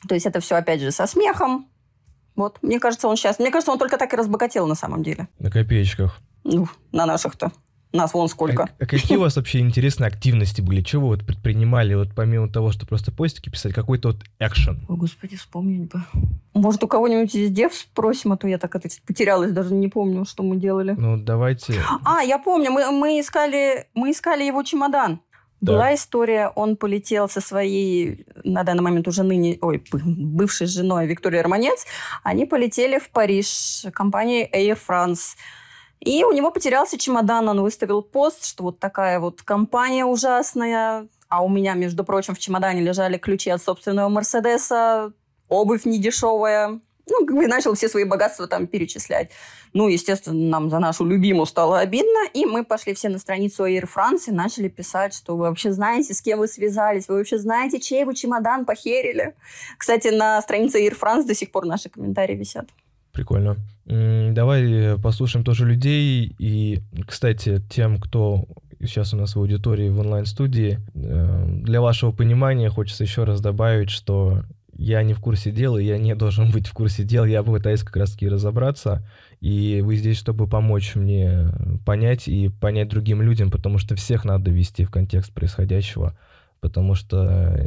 То 0.07 0.15
есть 0.15 0.25
это 0.25 0.39
все, 0.39 0.55
опять 0.55 0.81
же, 0.81 0.91
со 0.91 1.07
смехом. 1.07 1.67
Вот, 2.35 2.59
мне 2.61 2.79
кажется, 2.79 3.07
он 3.07 3.17
сейчас... 3.17 3.39
Мне 3.39 3.51
кажется, 3.51 3.71
он 3.71 3.77
только 3.77 3.97
так 3.97 4.13
и 4.13 4.17
разбогател 4.17 4.67
на 4.67 4.75
самом 4.75 5.03
деле. 5.03 5.27
На 5.39 5.51
копеечках. 5.51 6.19
Ну, 6.43 6.67
на 6.91 7.05
наших-то. 7.05 7.51
Нас 7.93 8.13
вон 8.13 8.29
сколько. 8.29 8.63
А, 8.63 8.69
а 8.79 8.85
какие 8.85 9.17
у 9.17 9.21
вас 9.21 9.35
вообще 9.35 9.59
интересные 9.59 10.07
активности 10.07 10.61
были? 10.61 10.81
Чего 10.81 11.09
вы 11.09 11.15
вот 11.17 11.25
предпринимали, 11.25 11.93
вот 11.93 12.09
помимо 12.15 12.47
того, 12.47 12.71
что 12.71 12.87
просто 12.87 13.11
постики 13.11 13.49
писать, 13.49 13.73
какой-то 13.73 14.09
вот 14.09 14.23
экшен? 14.39 14.85
О, 14.87 14.95
господи, 14.95 15.35
вспомнить 15.35 15.91
бы. 15.91 16.01
Может, 16.53 16.83
у 16.83 16.87
кого-нибудь 16.87 17.35
из 17.35 17.49
дев 17.51 17.73
спросим, 17.73 18.31
а 18.31 18.37
то 18.37 18.47
я 18.47 18.57
так 18.57 18.75
это 18.75 18.87
потерялась, 19.05 19.51
даже 19.51 19.73
не 19.73 19.89
помню, 19.89 20.23
что 20.25 20.43
мы 20.43 20.55
делали. 20.55 20.95
Ну, 20.97 21.17
давайте... 21.17 21.75
А, 22.05 22.21
я 22.21 22.39
помню, 22.39 22.71
мы, 22.71 22.91
мы, 22.91 23.19
искали, 23.19 23.87
мы 23.93 24.11
искали 24.11 24.43
его 24.45 24.63
чемодан. 24.63 25.19
Да. 25.59 25.73
Была 25.73 25.93
история, 25.93 26.51
он 26.55 26.75
полетел 26.75 27.29
со 27.29 27.39
своей, 27.39 28.25
на 28.43 28.63
данный 28.63 28.81
момент 28.81 29.07
уже 29.07 29.21
ныне, 29.21 29.59
ой, 29.61 29.83
бывшей 29.91 30.65
женой 30.65 31.05
Викторией 31.05 31.43
Романец. 31.43 31.85
Они 32.23 32.45
полетели 32.45 32.97
в 32.97 33.11
Париж 33.11 33.85
компанией 33.93 34.49
Air 34.51 34.79
France. 34.87 35.35
И 36.01 36.23
у 36.23 36.31
него 36.31 36.49
потерялся 36.49 36.97
чемодан, 36.97 37.47
он 37.47 37.61
выставил 37.61 38.01
пост, 38.01 38.45
что 38.45 38.63
вот 38.63 38.79
такая 38.79 39.19
вот 39.19 39.43
компания 39.43 40.03
ужасная, 40.03 41.07
а 41.29 41.43
у 41.43 41.49
меня, 41.49 41.75
между 41.75 42.03
прочим, 42.03 42.33
в 42.33 42.39
чемодане 42.39 42.81
лежали 42.81 43.17
ключи 43.17 43.51
от 43.51 43.61
собственного 43.61 44.09
Мерседеса, 44.09 45.13
обувь 45.47 45.85
недешевая. 45.85 46.79
Ну, 47.09 47.25
как 47.25 47.35
бы 47.35 47.47
начал 47.47 47.73
все 47.75 47.87
свои 47.87 48.03
богатства 48.03 48.47
там 48.47 48.67
перечислять. 48.67 49.31
Ну, 49.73 49.87
естественно, 49.89 50.49
нам 50.49 50.69
за 50.69 50.79
нашу 50.79 51.05
любимую 51.05 51.45
стало 51.45 51.79
обидно, 51.79 52.27
и 52.33 52.45
мы 52.45 52.63
пошли 52.63 52.93
все 52.93 53.09
на 53.09 53.19
страницу 53.19 53.65
Air 53.65 53.87
France 53.87 54.23
и 54.27 54.31
начали 54.31 54.69
писать, 54.69 55.13
что 55.13 55.35
вы 55.35 55.43
вообще 55.43 55.71
знаете, 55.71 56.13
с 56.13 56.21
кем 56.21 56.39
вы 56.39 56.47
связались, 56.47 57.07
вы 57.07 57.17
вообще 57.17 57.37
знаете, 57.37 57.79
чей 57.79 58.05
вы 58.05 58.15
чемодан 58.15 58.65
похерили. 58.65 59.35
Кстати, 59.77 60.07
на 60.07 60.41
странице 60.41 60.85
Air 60.85 60.97
France 60.99 61.25
до 61.25 61.35
сих 61.35 61.51
пор 61.51 61.65
наши 61.65 61.89
комментарии 61.89 62.35
висят. 62.35 62.69
Прикольно. 63.11 63.57
Давай 63.85 64.97
послушаем 64.99 65.43
тоже 65.43 65.65
людей. 65.65 66.33
И, 66.39 66.81
кстати, 67.05 67.61
тем, 67.69 67.99
кто 67.99 68.45
сейчас 68.79 69.13
у 69.13 69.17
нас 69.17 69.35
в 69.35 69.39
аудитории 69.39 69.89
в 69.89 69.99
онлайн-студии, 69.99 70.79
э, 70.95 71.45
для 71.63 71.81
вашего 71.81 72.11
понимания 72.11 72.69
хочется 72.69 73.03
еще 73.03 73.23
раз 73.23 73.41
добавить, 73.41 73.89
что 73.89 74.43
я 74.73 75.03
не 75.03 75.13
в 75.13 75.19
курсе 75.19 75.51
дела, 75.51 75.77
я 75.77 75.97
не 75.97 76.15
должен 76.15 76.51
быть 76.51 76.67
в 76.67 76.73
курсе 76.73 77.03
дела, 77.03 77.25
я 77.25 77.43
пытаюсь 77.43 77.83
как 77.83 77.97
раз-таки 77.97 78.27
разобраться, 78.27 79.05
и 79.39 79.81
вы 79.83 79.95
здесь, 79.97 80.17
чтобы 80.17 80.47
помочь 80.47 80.95
мне 80.95 81.49
понять 81.85 82.27
и 82.27 82.49
понять 82.49 82.89
другим 82.89 83.21
людям, 83.21 83.51
потому 83.51 83.77
что 83.77 83.95
всех 83.95 84.25
надо 84.25 84.49
ввести 84.49 84.83
в 84.83 84.91
контекст 84.91 85.33
происходящего, 85.33 86.17
потому 86.61 86.95
что 86.95 87.59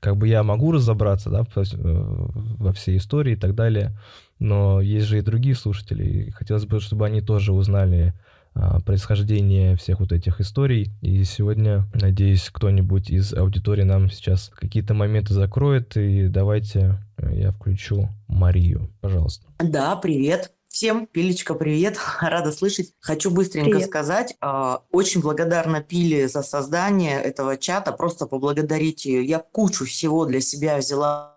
как 0.00 0.16
бы 0.16 0.28
я 0.28 0.42
могу 0.42 0.72
разобраться 0.72 1.30
да, 1.30 1.44
во 1.54 2.72
всей 2.72 2.98
истории 2.98 3.32
и 3.32 3.36
так 3.36 3.54
далее, 3.54 3.96
но 4.38 4.80
есть 4.80 5.06
же 5.06 5.18
и 5.18 5.22
другие 5.22 5.54
слушатели, 5.54 6.04
и 6.04 6.30
хотелось 6.30 6.66
бы, 6.66 6.80
чтобы 6.80 7.06
они 7.06 7.20
тоже 7.20 7.52
узнали 7.52 8.14
а, 8.54 8.80
происхождение 8.80 9.76
всех 9.76 10.00
вот 10.00 10.12
этих 10.12 10.40
историй. 10.40 10.90
И 11.00 11.22
сегодня, 11.24 11.86
надеюсь, 11.94 12.50
кто-нибудь 12.52 13.10
из 13.10 13.32
аудитории 13.32 13.84
нам 13.84 14.10
сейчас 14.10 14.50
какие-то 14.54 14.94
моменты 14.94 15.32
закроет. 15.32 15.96
И 15.96 16.28
давайте 16.28 16.98
э, 17.18 17.36
я 17.36 17.50
включу 17.52 18.08
Марию, 18.26 18.90
пожалуйста. 19.00 19.46
Да, 19.60 19.94
привет. 19.96 20.52
Всем, 20.78 21.08
Пилечка, 21.08 21.54
привет, 21.54 21.98
рада 22.20 22.52
слышать. 22.52 22.92
Хочу 23.00 23.32
быстренько 23.32 23.70
привет. 23.70 23.88
сказать, 23.88 24.36
э, 24.40 24.76
очень 24.92 25.20
благодарна 25.20 25.80
Пиле 25.80 26.28
за 26.28 26.44
создание 26.44 27.20
этого 27.20 27.56
чата, 27.56 27.90
просто 27.90 28.26
поблагодарить 28.26 29.04
ее. 29.04 29.24
Я 29.24 29.40
кучу 29.40 29.86
всего 29.86 30.24
для 30.24 30.40
себя 30.40 30.76
взяла 30.76 31.36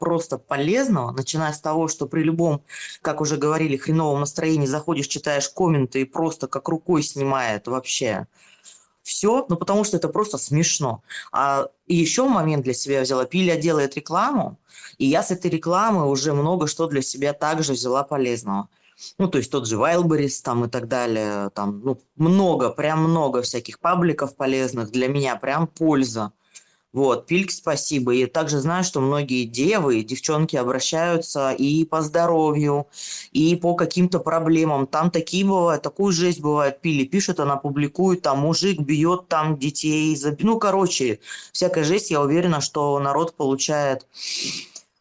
просто 0.00 0.36
полезного, 0.36 1.12
начиная 1.12 1.54
с 1.54 1.62
того, 1.62 1.88
что 1.88 2.06
при 2.06 2.22
любом, 2.22 2.62
как 3.00 3.22
уже 3.22 3.38
говорили, 3.38 3.78
хреновом 3.78 4.20
настроении 4.20 4.66
заходишь, 4.66 5.06
читаешь 5.06 5.48
комменты 5.48 6.02
и 6.02 6.04
просто 6.04 6.46
как 6.46 6.68
рукой 6.68 7.02
снимает 7.02 7.66
вообще 7.68 8.26
все, 9.04 9.46
ну 9.48 9.56
потому 9.56 9.84
что 9.84 9.98
это 9.98 10.08
просто 10.08 10.38
смешно. 10.38 11.02
А 11.30 11.68
и 11.86 11.94
еще 11.94 12.26
момент 12.26 12.64
для 12.64 12.72
себя 12.72 13.02
взяла. 13.02 13.26
Пиля 13.26 13.56
делает 13.56 13.94
рекламу, 13.94 14.58
и 14.98 15.04
я 15.06 15.22
с 15.22 15.30
этой 15.30 15.50
рекламы 15.50 16.08
уже 16.08 16.32
много 16.32 16.66
что 16.66 16.88
для 16.88 17.02
себя 17.02 17.34
также 17.34 17.74
взяла 17.74 18.02
полезного. 18.02 18.68
Ну, 19.18 19.28
то 19.28 19.38
есть 19.38 19.50
тот 19.50 19.66
же 19.66 19.76
Wildberries 19.76 20.40
там 20.42 20.64
и 20.64 20.68
так 20.68 20.88
далее, 20.88 21.50
там, 21.50 21.80
ну, 21.84 22.00
много, 22.16 22.70
прям 22.70 23.04
много 23.04 23.42
всяких 23.42 23.78
пабликов 23.78 24.36
полезных, 24.36 24.90
для 24.90 25.08
меня 25.08 25.36
прям 25.36 25.66
польза. 25.66 26.32
Вот, 26.94 27.26
Пильке 27.26 27.52
спасибо. 27.52 28.14
И 28.14 28.24
также 28.26 28.60
знаю, 28.60 28.84
что 28.84 29.00
многие 29.00 29.46
девы, 29.46 30.04
девчонки 30.04 30.54
обращаются 30.54 31.50
и 31.50 31.84
по 31.84 32.02
здоровью, 32.02 32.86
и 33.32 33.56
по 33.56 33.74
каким-то 33.74 34.20
проблемам. 34.20 34.86
Там 34.86 35.10
такие 35.10 35.44
бывают, 35.44 35.82
такую 35.82 36.12
жесть 36.12 36.40
бывает. 36.40 36.80
Пили 36.80 37.02
пишет, 37.04 37.40
она 37.40 37.56
публикует, 37.56 38.22
там 38.22 38.38
мужик 38.38 38.78
бьет 38.78 39.26
там 39.26 39.58
детей. 39.58 40.16
Ну, 40.38 40.60
короче, 40.60 41.18
всякая 41.50 41.82
жесть. 41.82 42.12
Я 42.12 42.20
уверена, 42.20 42.60
что 42.60 42.96
народ 43.00 43.34
получает 43.34 44.06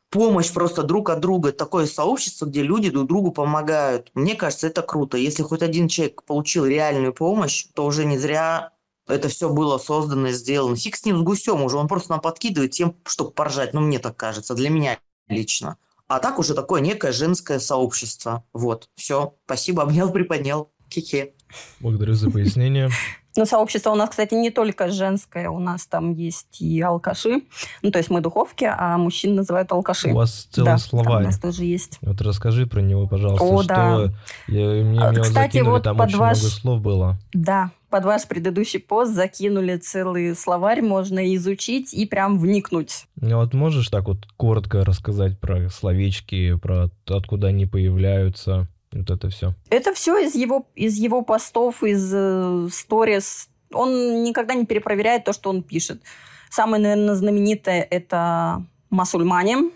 помощь 0.09 0.51
просто 0.51 0.81
друг 0.81 1.11
от 1.11 1.19
друга, 1.19 1.51
такое 1.51 1.85
сообщество, 1.85 2.47
где 2.47 2.63
люди 2.63 2.89
друг 2.89 3.07
другу 3.07 3.31
помогают. 3.31 4.09
Мне 4.15 4.33
кажется, 4.33 4.65
это 4.65 4.81
круто. 4.81 5.17
Если 5.17 5.43
хоть 5.43 5.61
один 5.61 5.87
человек 5.87 6.23
получил 6.23 6.65
реальную 6.65 7.13
помощь, 7.13 7.65
то 7.75 7.85
уже 7.85 8.05
не 8.05 8.17
зря 8.17 8.72
это 9.07 9.27
все 9.27 9.49
было 9.49 9.77
создано 9.77 10.27
и 10.27 10.33
сделано. 10.33 10.75
Фиг 10.75 10.95
с 10.95 11.05
ним, 11.05 11.17
с 11.17 11.21
гусем 11.21 11.63
уже, 11.63 11.77
он 11.77 11.87
просто 11.87 12.11
нам 12.11 12.21
подкидывает 12.21 12.71
тем, 12.71 12.95
чтобы 13.05 13.31
поржать. 13.31 13.73
Ну, 13.73 13.81
мне 13.81 13.99
так 13.99 14.15
кажется, 14.15 14.53
для 14.53 14.69
меня 14.69 14.97
лично. 15.27 15.77
А 16.07 16.19
так 16.19 16.39
уже 16.39 16.53
такое 16.53 16.81
некое 16.81 17.11
женское 17.11 17.59
сообщество. 17.59 18.43
Вот, 18.53 18.89
все. 18.95 19.35
Спасибо, 19.45 19.83
обнял, 19.83 20.11
приподнял. 20.11 20.71
Хе-хе. 20.89 21.33
Благодарю 21.79 22.13
за 22.13 22.29
пояснение. 22.29 22.89
Ну, 23.35 23.47
сообщество 23.47 23.89
у 23.89 23.95
нас, 23.95 24.11
кстати, 24.11 24.35
не 24.35 24.51
только 24.51 24.91
женское. 24.91 25.49
У 25.49 25.57
нас 25.57 25.87
там 25.87 26.13
есть 26.13 26.61
и 26.61 26.79
алкаши. 26.81 27.41
Ну, 27.81 27.89
то 27.89 27.97
есть 27.97 28.11
мы 28.11 28.21
духовки, 28.21 28.65
а 28.71 28.95
мужчин 28.99 29.33
называют 29.33 29.71
алкаши. 29.71 30.09
У 30.09 30.15
вас 30.15 30.47
целый 30.51 30.67
да, 30.67 30.77
словарь. 30.77 31.23
у 31.23 31.25
нас 31.25 31.39
тоже 31.39 31.65
есть. 31.65 31.97
Вот 32.01 32.21
расскажи 32.21 32.67
про 32.67 32.81
него, 32.81 33.07
пожалуйста. 33.07 33.43
О, 33.43 33.63
что 33.63 33.67
да. 33.67 34.13
Я, 34.47 34.83
мне, 34.83 34.99
а, 34.99 35.11
мне 35.11 35.21
Кстати, 35.21 35.53
закинули, 35.53 35.69
вот 35.71 35.83
там 35.83 35.97
под 35.97 36.09
очень 36.09 36.17
ваш... 36.19 36.37
много 36.37 36.53
слов 36.53 36.81
было. 36.81 37.17
Да, 37.33 37.71
под 37.93 38.05
ваш 38.05 38.27
предыдущий 38.27 38.79
пост 38.79 39.13
закинули 39.13 39.75
целый 39.75 40.35
словарь, 40.35 40.81
можно 40.81 41.35
изучить 41.35 41.93
и 41.93 42.07
прям 42.07 42.39
вникнуть. 42.39 43.05
Ну 43.21 43.37
вот 43.37 43.53
можешь 43.53 43.89
так 43.89 44.07
вот 44.07 44.25
коротко 44.35 44.83
рассказать 44.83 45.39
про 45.39 45.69
словечки, 45.69 46.55
про 46.55 46.89
откуда 47.07 47.49
они 47.49 47.67
появляются? 47.67 48.67
Вот 48.91 49.11
это 49.11 49.29
все. 49.29 49.53
Это 49.69 49.93
все 49.93 50.17
из 50.17 50.33
его, 50.33 50.65
из 50.73 50.97
его 50.97 51.21
постов, 51.21 51.83
из 51.83 52.11
э, 52.11 52.67
сторис. 52.71 53.47
Он 53.71 54.23
никогда 54.23 54.55
не 54.55 54.65
перепроверяет 54.65 55.25
то, 55.25 55.31
что 55.31 55.51
он 55.51 55.61
пишет. 55.61 56.01
Самое, 56.49 56.81
наверное, 56.81 57.13
знаменитое– 57.13 57.87
это 57.91 58.65
«Масульмане». 58.89 59.69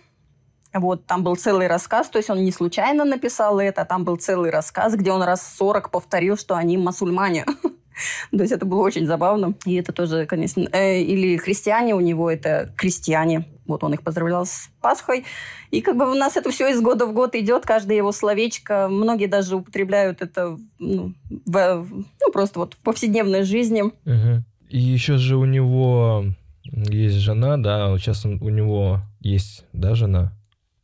Вот, 0.73 1.05
там 1.05 1.23
был 1.23 1.35
целый 1.35 1.67
рассказ, 1.67 2.09
то 2.09 2.17
есть 2.17 2.31
он 2.31 2.43
не 2.43 2.51
случайно 2.51 3.05
написал 3.05 3.59
это, 3.59 3.85
там 3.85 4.03
был 4.03 4.17
целый 4.17 4.49
рассказ, 4.49 4.95
где 4.95 5.11
он 5.11 5.21
раз 5.21 5.55
40 5.55 5.91
повторил, 5.91 6.35
что 6.35 6.55
они 6.55 6.77
мусульмане. 6.77 7.45
То 8.31 8.41
есть 8.41 8.51
это 8.51 8.65
было 8.65 8.81
очень 8.81 9.05
забавно. 9.05 9.55
И 9.65 9.75
это 9.75 9.91
тоже, 9.93 10.25
конечно... 10.25 10.67
Э, 10.71 11.01
или 11.01 11.37
христиане 11.37 11.95
у 11.95 11.99
него, 11.99 12.29
это 12.29 12.73
крестьяне. 12.75 13.45
Вот 13.65 13.83
он 13.83 13.93
их 13.93 14.01
поздравлял 14.01 14.45
с 14.45 14.69
Пасхой. 14.81 15.25
И 15.71 15.81
как 15.81 15.97
бы 15.97 16.09
у 16.09 16.15
нас 16.15 16.37
это 16.37 16.51
все 16.51 16.69
из 16.69 16.81
года 16.81 17.05
в 17.05 17.13
год 17.13 17.35
идет, 17.35 17.65
каждое 17.65 17.97
его 17.97 18.11
словечко. 18.11 18.87
Многие 18.89 19.27
даже 19.27 19.57
употребляют 19.57 20.21
это 20.21 20.57
ну, 20.79 21.13
в, 21.45 21.87
ну, 21.89 22.31
просто 22.31 22.59
вот 22.59 22.75
в 22.75 22.77
повседневной 22.77 23.43
жизни. 23.43 23.81
Угу. 23.81 24.43
И 24.69 24.77
еще 24.77 25.17
же 25.17 25.37
у 25.37 25.45
него 25.45 26.25
есть 26.63 27.15
жена, 27.15 27.57
да, 27.57 27.97
сейчас 27.97 28.25
он, 28.25 28.41
у 28.41 28.49
него 28.49 29.01
есть, 29.19 29.65
да, 29.73 29.95
жена? 29.95 30.33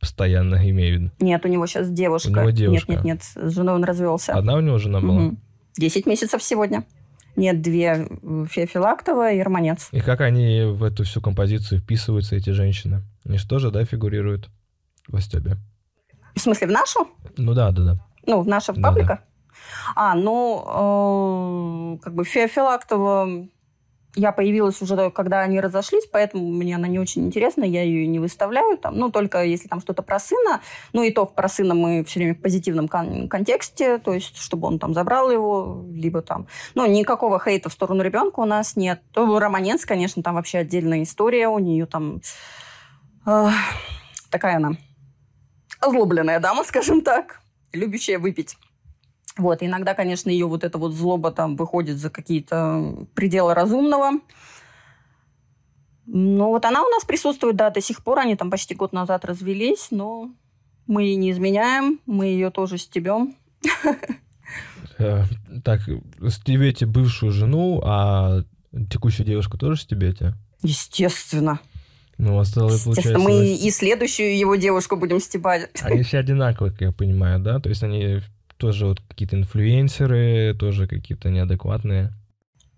Постоянно, 0.00 0.56
имею 0.68 0.98
в 0.98 1.00
виду. 1.00 1.12
Нет, 1.18 1.44
у 1.46 1.48
него 1.48 1.66
сейчас 1.66 1.88
девушка. 1.90 2.28
У 2.28 2.30
него 2.32 2.50
девушка. 2.50 2.92
Нет, 2.92 3.04
нет, 3.04 3.24
нет, 3.36 3.50
с 3.50 3.54
женой 3.54 3.74
он 3.74 3.84
развелся. 3.84 4.34
Одна 4.34 4.56
у 4.56 4.60
него 4.60 4.78
жена 4.78 5.00
была? 5.00 5.26
Угу. 5.26 5.36
Десять 5.78 6.06
месяцев 6.06 6.42
сегодня. 6.42 6.84
Нет, 7.36 7.62
две 7.62 8.06
Феофилактова 8.50 9.32
и 9.32 9.40
Романец. 9.40 9.88
И 9.92 10.00
как 10.00 10.20
они 10.20 10.62
в 10.64 10.84
эту 10.84 11.04
всю 11.04 11.20
композицию 11.20 11.80
вписываются, 11.80 12.36
эти 12.36 12.50
женщины? 12.50 13.02
Они 13.24 13.38
же 13.38 13.48
тоже, 13.48 13.70
да, 13.70 13.84
фигурируют 13.84 14.48
в 15.08 15.16
Остебе? 15.16 15.56
В 16.34 16.40
смысле, 16.40 16.68
в 16.68 16.70
нашу? 16.70 17.08
Ну 17.36 17.54
да, 17.54 17.70
да, 17.70 17.84
да. 17.84 18.06
Ну, 18.26 18.42
в 18.42 18.46
наша 18.46 18.72
в 18.72 18.76
да, 18.76 18.82
паблика? 18.82 19.20
Да. 19.20 19.34
А, 19.94 20.14
ну, 20.14 21.96
э, 21.96 22.02
как 22.02 22.14
бы 22.14 22.24
Феофилактова 22.24 23.48
я 24.14 24.32
появилась 24.32 24.80
уже, 24.80 25.10
когда 25.10 25.40
они 25.40 25.60
разошлись, 25.60 26.06
поэтому 26.10 26.50
мне 26.50 26.76
она 26.76 26.88
не 26.88 26.98
очень 26.98 27.26
интересна, 27.26 27.64
я 27.64 27.82
ее 27.82 28.06
не 28.06 28.18
выставляю. 28.18 28.78
Там, 28.78 28.96
ну, 28.96 29.10
только 29.10 29.44
если 29.44 29.68
там 29.68 29.80
что-то 29.80 30.02
про 30.02 30.18
сына. 30.18 30.60
Ну, 30.92 31.02
и 31.02 31.10
то 31.10 31.26
про 31.26 31.48
сына 31.48 31.74
мы 31.74 32.04
все 32.04 32.20
время 32.20 32.34
в 32.34 32.40
позитивном 32.40 32.88
кон- 32.88 33.28
контексте, 33.28 33.98
то 33.98 34.12
есть, 34.12 34.36
чтобы 34.38 34.68
он 34.68 34.78
там 34.78 34.94
забрал 34.94 35.30
его, 35.30 35.84
либо 35.92 36.22
там... 36.22 36.46
Ну, 36.74 36.86
никакого 36.86 37.40
хейта 37.40 37.68
в 37.68 37.72
сторону 37.72 38.02
ребенка 38.02 38.40
у 38.40 38.44
нас 38.44 38.76
нет. 38.76 39.00
То 39.12 39.38
Романенс, 39.38 39.84
конечно, 39.84 40.22
там 40.22 40.34
вообще 40.34 40.58
отдельная 40.58 41.02
история, 41.02 41.48
у 41.48 41.58
нее 41.58 41.86
там... 41.86 42.20
Э, 43.26 43.48
такая 44.30 44.56
она 44.56 44.72
озлобленная 45.80 46.40
дама, 46.40 46.64
скажем 46.64 47.02
так, 47.02 47.40
любящая 47.72 48.18
выпить. 48.18 48.56
Вот, 49.36 49.62
иногда, 49.62 49.94
конечно, 49.94 50.30
ее 50.30 50.46
вот 50.46 50.62
эта 50.62 50.78
вот 50.78 50.92
злоба 50.92 51.32
там 51.32 51.56
выходит 51.56 51.98
за 51.98 52.10
какие-то 52.10 53.06
пределы 53.14 53.54
разумного. 53.54 54.20
Ну, 56.06 56.48
вот 56.48 56.64
она 56.64 56.84
у 56.84 56.88
нас 56.88 57.04
присутствует, 57.04 57.56
да, 57.56 57.70
до 57.70 57.80
сих 57.80 58.04
пор. 58.04 58.20
Они 58.20 58.36
там 58.36 58.50
почти 58.50 58.74
год 58.74 58.92
назад 58.92 59.24
развелись, 59.24 59.88
но 59.90 60.30
мы 60.86 61.04
ей 61.04 61.16
не 61.16 61.30
изменяем, 61.30 62.00
мы 62.06 62.26
ее 62.26 62.50
тоже 62.50 62.78
стебем. 62.78 63.34
Э, 64.98 65.24
так, 65.64 65.80
стебете 66.28 66.86
бывшую 66.86 67.32
жену, 67.32 67.80
а 67.84 68.44
текущую 68.90 69.26
девушку 69.26 69.58
тоже 69.58 69.80
стебете? 69.80 70.34
Естественно. 70.62 71.58
Ну, 72.16 72.38
осталось, 72.38 72.86
Естественно, 72.86 73.18
мы 73.18 73.54
и 73.54 73.70
следующую 73.70 74.38
его 74.38 74.54
девушку 74.54 74.94
будем 74.96 75.18
стебать. 75.20 75.68
Они 75.82 76.04
все 76.04 76.18
одинаковые, 76.18 76.70
как 76.70 76.80
я 76.82 76.92
понимаю, 76.92 77.40
да? 77.40 77.58
То 77.58 77.70
есть 77.70 77.82
они 77.82 78.20
тоже 78.56 78.86
вот 78.86 79.00
какие-то 79.08 79.36
инфлюенсеры, 79.36 80.54
тоже 80.58 80.86
какие-то 80.86 81.30
неадекватные. 81.30 82.12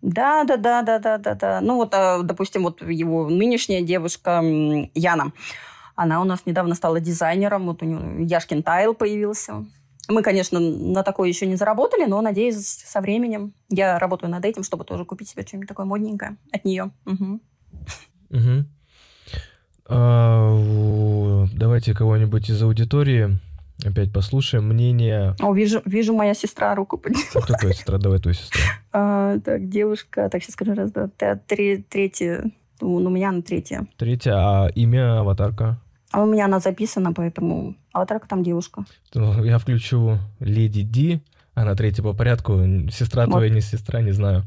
Да, 0.02 0.44
да, 0.44 0.56
да, 0.56 0.82
да, 0.82 0.98
да, 0.98 1.18
да, 1.18 1.34
да. 1.34 1.60
Ну 1.60 1.76
вот, 1.76 1.94
а, 1.94 2.22
допустим, 2.22 2.62
вот 2.62 2.82
его 2.82 3.28
нынешняя 3.28 3.82
девушка 3.82 4.40
Яна, 4.94 5.32
она 5.94 6.20
у 6.20 6.24
нас 6.24 6.44
недавно 6.46 6.74
стала 6.74 7.00
дизайнером, 7.00 7.66
вот 7.66 7.82
у 7.82 7.86
нее 7.86 8.26
Яшкин 8.26 8.62
Тайл 8.62 8.94
появился. 8.94 9.64
Мы, 10.08 10.22
конечно, 10.22 10.60
на 10.60 11.02
такое 11.02 11.28
еще 11.28 11.46
не 11.46 11.56
заработали, 11.56 12.04
но, 12.04 12.20
надеюсь, 12.20 12.58
со 12.58 13.00
временем 13.00 13.54
я 13.68 13.98
работаю 13.98 14.30
над 14.30 14.44
этим, 14.44 14.62
чтобы 14.62 14.84
тоже 14.84 15.04
купить 15.04 15.28
себе 15.28 15.44
что-нибудь 15.44 15.68
такое 15.68 15.86
модненькое 15.86 16.36
от 16.52 16.64
нее. 16.64 16.90
Угу. 17.06 17.40
Угу. 18.30 18.64
А, 19.88 21.46
давайте 21.52 21.94
кого-нибудь 21.94 22.48
из 22.50 22.62
аудитории 22.62 23.40
опять 23.84 24.12
послушаем 24.12 24.68
мнение. 24.68 25.34
О, 25.40 25.52
вижу, 25.52 25.82
вижу, 25.84 26.14
моя 26.14 26.34
сестра 26.34 26.74
руку 26.74 26.98
подняла. 26.98 27.24
Кто 27.42 27.54
твоя 27.54 27.74
сестра? 27.74 27.98
Давай 27.98 28.18
твою 28.18 28.34
сестру. 28.34 28.60
А, 28.98 29.38
так, 29.40 29.68
девушка, 29.68 30.30
так, 30.30 30.42
сейчас 30.42 30.54
скажу, 30.54 30.72
раз, 30.72 30.90
два, 30.90 31.10
три, 31.46 31.82
третья, 31.82 32.50
ну, 32.80 32.94
у 32.94 33.10
меня 33.10 33.30
на 33.30 33.42
третья. 33.42 33.86
Третья, 33.98 34.32
а 34.36 34.68
имя, 34.74 35.20
аватарка? 35.20 35.78
А 36.12 36.22
у 36.22 36.26
меня 36.26 36.46
она 36.46 36.60
записана, 36.60 37.12
поэтому 37.12 37.76
аватарка 37.92 38.26
там 38.26 38.42
девушка. 38.42 38.86
Ну, 39.12 39.44
я 39.44 39.58
включу 39.58 40.18
Леди 40.40 40.80
Ди, 40.80 41.20
она 41.54 41.74
третья 41.74 42.02
по 42.02 42.14
порядку. 42.14 42.58
Сестра 42.90 43.26
вот. 43.26 43.32
твоя, 43.32 43.50
не 43.50 43.60
сестра, 43.60 44.00
не 44.00 44.12
знаю. 44.12 44.44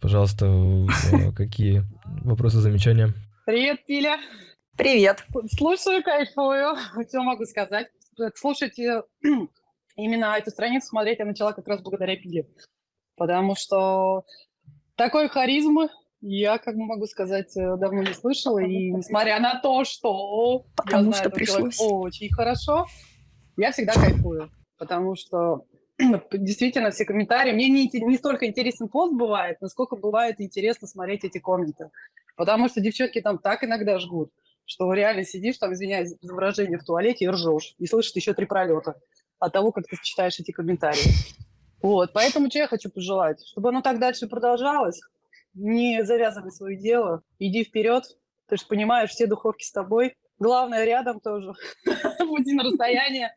Пожалуйста, 0.00 0.46
э, 0.46 1.32
какие 1.36 1.84
вопросы, 2.22 2.58
замечания? 2.58 3.12
Привет, 3.46 3.84
Пиля. 3.86 4.18
Привет. 4.76 5.24
Слушаю, 5.56 6.02
кайфую. 6.02 6.74
Что 7.08 7.22
могу 7.22 7.44
сказать? 7.44 7.88
Слушать 8.34 8.78
именно 9.96 10.36
эту 10.36 10.50
страницу, 10.50 10.88
смотреть 10.88 11.18
я 11.18 11.24
начала 11.24 11.52
как 11.52 11.66
раз 11.68 11.80
благодаря 11.80 12.16
Пиле. 12.16 12.48
Потому 13.16 13.54
что 13.54 14.24
такой 14.96 15.28
харизмы 15.28 15.88
я, 16.20 16.58
как 16.58 16.74
могу 16.74 17.06
сказать, 17.06 17.56
э, 17.56 17.76
давно 17.76 18.02
не 18.02 18.12
слышала. 18.12 18.58
И 18.58 18.90
несмотря 18.90 19.40
на 19.40 19.58
то, 19.60 19.84
что 19.84 20.66
потому 20.76 21.06
я 21.06 21.12
знаю 21.12 21.24
что 21.24 21.30
пришлось. 21.30 21.76
очень 21.80 22.30
хорошо, 22.32 22.86
я 23.56 23.72
всегда 23.72 23.94
кайфую. 23.94 24.50
Потому 24.76 25.16
что 25.16 25.64
действительно 26.32 26.90
все 26.90 27.04
комментарии. 27.04 27.52
Мне 27.52 27.68
не, 27.68 27.88
не 27.92 28.16
столько 28.16 28.46
интересен 28.46 28.88
пост 28.88 29.14
бывает, 29.14 29.60
насколько 29.60 29.96
бывает 29.96 30.40
интересно 30.40 30.86
смотреть 30.86 31.24
эти 31.24 31.38
комменты. 31.38 31.90
Потому 32.36 32.68
что 32.68 32.80
девчонки 32.80 33.20
там 33.20 33.38
так 33.38 33.64
иногда 33.64 33.98
жгут, 33.98 34.30
что 34.70 34.92
реально 34.92 35.24
сидишь 35.24 35.58
там, 35.58 35.72
извиняюсь 35.72 36.14
за 36.20 36.32
выражение, 36.32 36.78
в 36.78 36.84
туалете 36.84 37.24
и 37.24 37.28
ржешь. 37.28 37.74
И 37.78 37.88
слышишь 37.88 38.14
еще 38.14 38.34
три 38.34 38.46
пролета 38.46 38.94
от 39.40 39.52
того, 39.52 39.72
как 39.72 39.84
ты 39.88 39.96
читаешь 40.00 40.38
эти 40.38 40.52
комментарии. 40.52 41.10
Вот, 41.82 42.12
поэтому 42.12 42.48
что 42.50 42.60
я 42.60 42.68
хочу 42.68 42.88
пожелать? 42.88 43.44
Чтобы 43.44 43.70
оно 43.70 43.82
так 43.82 43.98
дальше 43.98 44.28
продолжалось, 44.28 45.00
не 45.54 46.04
завязывай 46.04 46.52
свое 46.52 46.76
дело, 46.76 47.22
иди 47.40 47.64
вперед, 47.64 48.04
ты 48.46 48.56
же 48.56 48.62
понимаешь, 48.68 49.10
все 49.10 49.26
духовки 49.26 49.64
с 49.64 49.72
тобой, 49.72 50.14
Главное, 50.40 50.86
рядом 50.86 51.20
тоже. 51.20 51.52
Будь 52.18 52.46
на 52.46 52.64
расстоянии. 52.64 53.28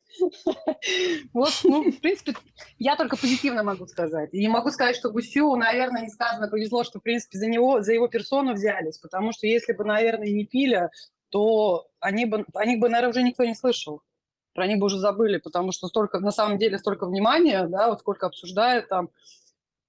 Вот, 1.34 1.52
ну, 1.66 1.92
в 1.92 2.00
принципе, 2.00 2.34
я 2.80 2.96
только 2.96 3.18
позитивно 3.18 3.62
могу 3.62 3.86
сказать. 3.88 4.30
И 4.32 4.48
могу 4.48 4.72
сказать, 4.72 4.96
что 4.96 5.12
Гусю, 5.12 5.54
наверное, 5.58 6.04
несказанно 6.04 6.48
повезло, 6.48 6.86
что, 6.86 7.00
в 7.00 7.04
принципе, 7.04 7.38
за 7.38 7.48
него, 7.48 7.82
за 7.82 7.92
его 7.92 8.08
персону 8.08 8.54
взялись. 8.54 9.00
Потому 9.00 9.34
что 9.34 9.48
если 9.48 9.74
бы, 9.74 9.84
наверное, 9.84 10.30
не 10.30 10.46
пили, 10.46 10.90
то 11.34 11.88
они 12.00 12.26
бы, 12.26 12.46
о 12.54 12.64
них 12.64 12.80
бы, 12.80 12.90
наверное, 12.90 13.10
уже 13.10 13.24
никто 13.24 13.44
не 13.44 13.56
слышал. 13.56 14.04
Про 14.54 14.68
них 14.68 14.78
бы 14.78 14.86
уже 14.86 15.00
забыли, 15.00 15.40
потому 15.40 15.72
что 15.72 15.88
столько, 15.88 16.20
на 16.20 16.30
самом 16.30 16.60
деле, 16.60 16.78
столько 16.78 17.08
внимания, 17.08 17.66
да, 17.66 17.90
вот 17.90 18.02
сколько 18.02 18.28
обсуждают 18.28 18.88
там, 18.88 19.10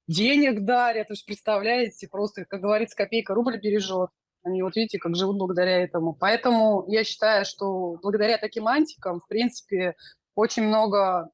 денег 0.09 0.65
дарят, 0.65 1.11
вы 1.11 1.17
же 1.17 1.25
представляете, 1.27 2.09
просто, 2.09 2.47
как 2.47 2.63
говорится, 2.63 2.97
копейка 2.97 3.35
рубль 3.35 3.61
бережет. 3.61 4.09
Они 4.43 4.63
вот 4.63 4.75
видите, 4.75 4.99
как 4.99 5.17
живут 5.17 5.37
благодаря 5.37 5.83
этому. 5.83 6.15
Поэтому 6.15 6.87
я 6.89 7.05
считаю, 7.05 7.45
что 7.45 7.99
благодаря 8.03 8.39
таким 8.39 8.67
антикам, 8.67 9.21
в 9.21 9.29
принципе, 9.29 9.97
очень 10.35 10.63
много 10.63 11.31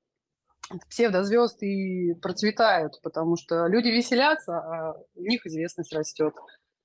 псевдозвезд 0.89 1.63
и 1.63 2.15
процветают, 2.15 3.01
потому 3.03 3.37
что 3.37 3.69
люди 3.69 3.89
веселятся, 3.89 4.59
а 4.59 4.97
у 5.15 5.23
них 5.23 5.47
известность 5.47 5.93
растет. 5.93 6.35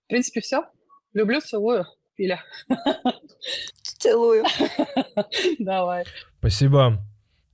В 0.05 0.09
принципе, 0.09 0.41
все. 0.41 0.65
Люблю, 1.13 1.41
целую. 1.41 1.87
Пиля. 2.15 2.41
Целую. 3.81 4.43
Давай. 5.59 6.05
Спасибо. 6.39 7.01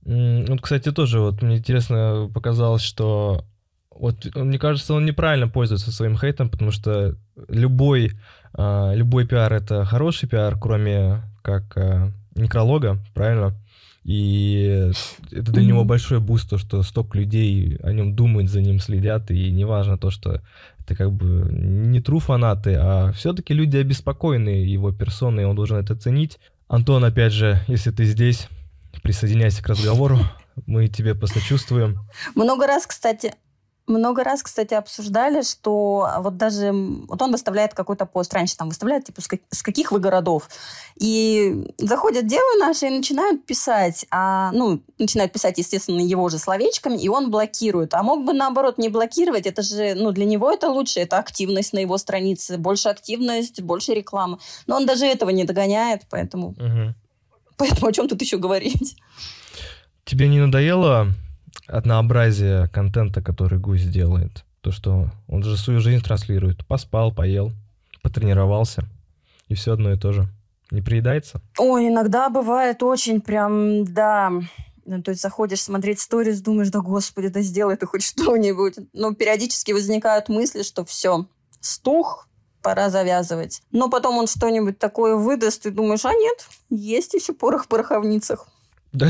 Вот, 0.04 0.60
кстати, 0.60 0.90
тоже 0.90 1.20
вот 1.20 1.42
мне 1.42 1.58
интересно 1.58 2.30
показалось, 2.32 2.82
что 2.82 3.44
вот 3.90 4.34
мне 4.34 4.58
кажется, 4.58 4.94
он 4.94 5.04
неправильно 5.04 5.48
пользуется 5.48 5.92
своим 5.92 6.18
хейтом, 6.18 6.50
потому 6.50 6.70
что 6.70 7.16
любой 7.48 8.12
а, 8.54 8.92
любой 8.94 9.26
пиар 9.26 9.52
это 9.52 9.84
хороший 9.84 10.28
пиар, 10.28 10.58
кроме 10.58 11.22
как 11.42 11.76
а, 11.76 12.10
некролога, 12.34 12.98
правильно? 13.14 13.54
И 14.04 14.90
это 15.30 15.52
для 15.52 15.64
него 15.64 15.84
большой 15.84 16.18
буст, 16.18 16.50
то, 16.50 16.58
что 16.58 16.82
столько 16.82 17.18
людей 17.18 17.78
о 17.84 17.92
нем 17.92 18.16
думают, 18.16 18.50
за 18.50 18.60
ним 18.60 18.80
следят, 18.80 19.30
и 19.30 19.50
неважно 19.52 19.96
то, 19.96 20.10
что 20.10 20.42
это 20.84 20.94
как 20.94 21.12
бы 21.12 21.48
не 21.50 22.00
тру 22.00 22.18
фанаты, 22.18 22.74
а 22.78 23.12
все-таки 23.12 23.54
люди 23.54 23.76
обеспокоены 23.76 24.48
его 24.48 24.92
персоной, 24.92 25.46
он 25.46 25.56
должен 25.56 25.78
это 25.78 25.94
ценить. 25.96 26.38
Антон, 26.68 27.04
опять 27.04 27.32
же, 27.32 27.62
если 27.68 27.90
ты 27.90 28.04
здесь, 28.04 28.48
присоединяйся 29.02 29.62
к 29.62 29.68
разговору, 29.68 30.18
мы 30.66 30.88
тебе 30.88 31.14
посочувствуем. 31.14 32.00
Много 32.34 32.66
раз, 32.66 32.86
кстати, 32.86 33.34
много 33.92 34.24
раз, 34.24 34.42
кстати, 34.42 34.74
обсуждали, 34.74 35.42
что 35.42 36.08
вот 36.18 36.36
даже 36.36 36.72
вот 36.72 37.20
он 37.20 37.32
выставляет 37.32 37.74
какой-то 37.74 38.06
пост, 38.06 38.32
раньше 38.34 38.56
там 38.56 38.68
выставляет, 38.68 39.04
типа, 39.04 39.20
с, 39.20 39.28
как, 39.28 39.40
с 39.50 39.62
каких 39.62 39.92
вы 39.92 40.00
городов. 40.00 40.48
И 40.98 41.66
заходят 41.78 42.26
девы 42.26 42.58
наши 42.58 42.86
и 42.86 42.90
начинают 42.90 43.46
писать, 43.46 44.06
а, 44.10 44.50
ну, 44.52 44.82
начинают 44.98 45.32
писать, 45.32 45.58
естественно, 45.58 46.00
его 46.00 46.28
же 46.28 46.38
словечками, 46.38 46.96
и 46.96 47.08
он 47.08 47.30
блокирует. 47.30 47.94
А 47.94 48.02
мог 48.02 48.24
бы, 48.24 48.32
наоборот, 48.32 48.78
не 48.78 48.88
блокировать, 48.88 49.46
это 49.46 49.62
же, 49.62 49.94
ну, 49.94 50.12
для 50.12 50.24
него 50.24 50.50
это 50.50 50.68
лучше, 50.68 51.00
это 51.00 51.18
активность 51.18 51.72
на 51.72 51.78
его 51.78 51.98
странице, 51.98 52.58
больше 52.58 52.88
активность, 52.88 53.60
больше 53.62 53.94
рекламы. 53.94 54.38
Но 54.66 54.76
он 54.76 54.86
даже 54.86 55.06
этого 55.06 55.30
не 55.30 55.44
догоняет, 55.44 56.02
поэтому... 56.10 56.48
Угу. 56.48 56.94
Поэтому 57.58 57.88
о 57.88 57.92
чем 57.92 58.08
тут 58.08 58.20
еще 58.20 58.38
говорить? 58.38 58.96
Тебе 60.04 60.26
не 60.26 60.40
надоело 60.40 61.08
однообразие 61.72 62.68
контента, 62.68 63.22
который 63.22 63.58
Гусь 63.58 63.84
делает. 63.84 64.44
То, 64.60 64.70
что 64.70 65.10
он 65.26 65.42
же 65.42 65.56
свою 65.56 65.80
жизнь 65.80 66.04
транслирует. 66.04 66.64
Поспал, 66.66 67.12
поел, 67.12 67.52
потренировался. 68.02 68.84
И 69.48 69.54
все 69.54 69.72
одно 69.72 69.92
и 69.92 69.98
то 69.98 70.12
же. 70.12 70.28
Не 70.70 70.82
приедается? 70.82 71.40
Ой, 71.58 71.88
иногда 71.88 72.30
бывает 72.30 72.82
очень 72.82 73.20
прям, 73.20 73.84
да. 73.84 74.32
Ну, 74.84 75.02
то 75.02 75.10
есть 75.10 75.22
заходишь 75.22 75.60
смотреть 75.60 76.00
сторис, 76.00 76.40
думаешь, 76.40 76.70
да 76.70 76.80
господи, 76.80 77.28
да 77.28 77.40
сделай 77.40 77.76
ты 77.76 77.86
хоть 77.86 78.02
что-нибудь. 78.02 78.74
Но 78.92 79.14
периодически 79.14 79.72
возникают 79.72 80.28
мысли, 80.28 80.62
что 80.62 80.84
все, 80.84 81.26
стух, 81.60 82.28
пора 82.62 82.90
завязывать. 82.90 83.62
Но 83.72 83.90
потом 83.90 84.18
он 84.18 84.26
что-нибудь 84.26 84.78
такое 84.78 85.16
выдаст, 85.16 85.66
и 85.66 85.70
думаешь, 85.70 86.04
а 86.04 86.12
нет, 86.12 86.46
есть 86.70 87.14
еще 87.14 87.32
порох 87.32 87.64
в 87.64 87.68
пороховницах. 87.68 88.46
Да, 88.92 89.08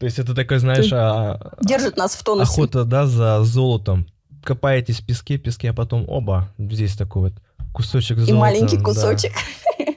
то 0.00 0.06
есть 0.06 0.18
это 0.18 0.34
такой, 0.34 0.58
знаешь, 0.60 0.90
а, 0.94 1.52
держит 1.60 1.98
нас 1.98 2.14
в 2.14 2.24
тонусе. 2.24 2.50
Охота, 2.50 2.86
да, 2.86 3.06
за 3.06 3.44
золотом. 3.44 4.06
Копаетесь 4.42 5.00
в 5.00 5.06
песке, 5.06 5.36
песке, 5.36 5.68
а 5.68 5.74
потом 5.74 6.06
оба, 6.08 6.48
здесь 6.56 6.96
такой 6.96 7.24
вот 7.24 7.34
кусочек 7.74 8.16
золота. 8.16 8.32
И 8.32 8.34
маленький 8.34 8.78
кусочек. 8.78 9.32
Да. 9.76 9.92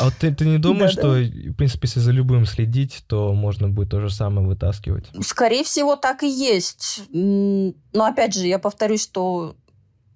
А 0.00 0.06
вот 0.06 0.14
ты, 0.18 0.34
ты 0.34 0.44
не 0.44 0.58
думаешь, 0.58 0.96
да, 0.96 1.02
что, 1.02 1.14
да. 1.14 1.52
в 1.52 1.54
принципе, 1.54 1.86
если 1.86 2.00
за 2.00 2.10
любым 2.10 2.46
следить, 2.46 3.04
то 3.06 3.32
можно 3.32 3.68
будет 3.68 3.90
то 3.90 4.00
же 4.00 4.10
самое 4.10 4.44
вытаскивать? 4.44 5.06
Скорее 5.22 5.62
всего, 5.62 5.94
так 5.94 6.24
и 6.24 6.28
есть. 6.28 7.04
Но 7.12 8.04
опять 8.04 8.34
же, 8.34 8.48
я 8.48 8.58
повторюсь, 8.58 9.04
что 9.04 9.54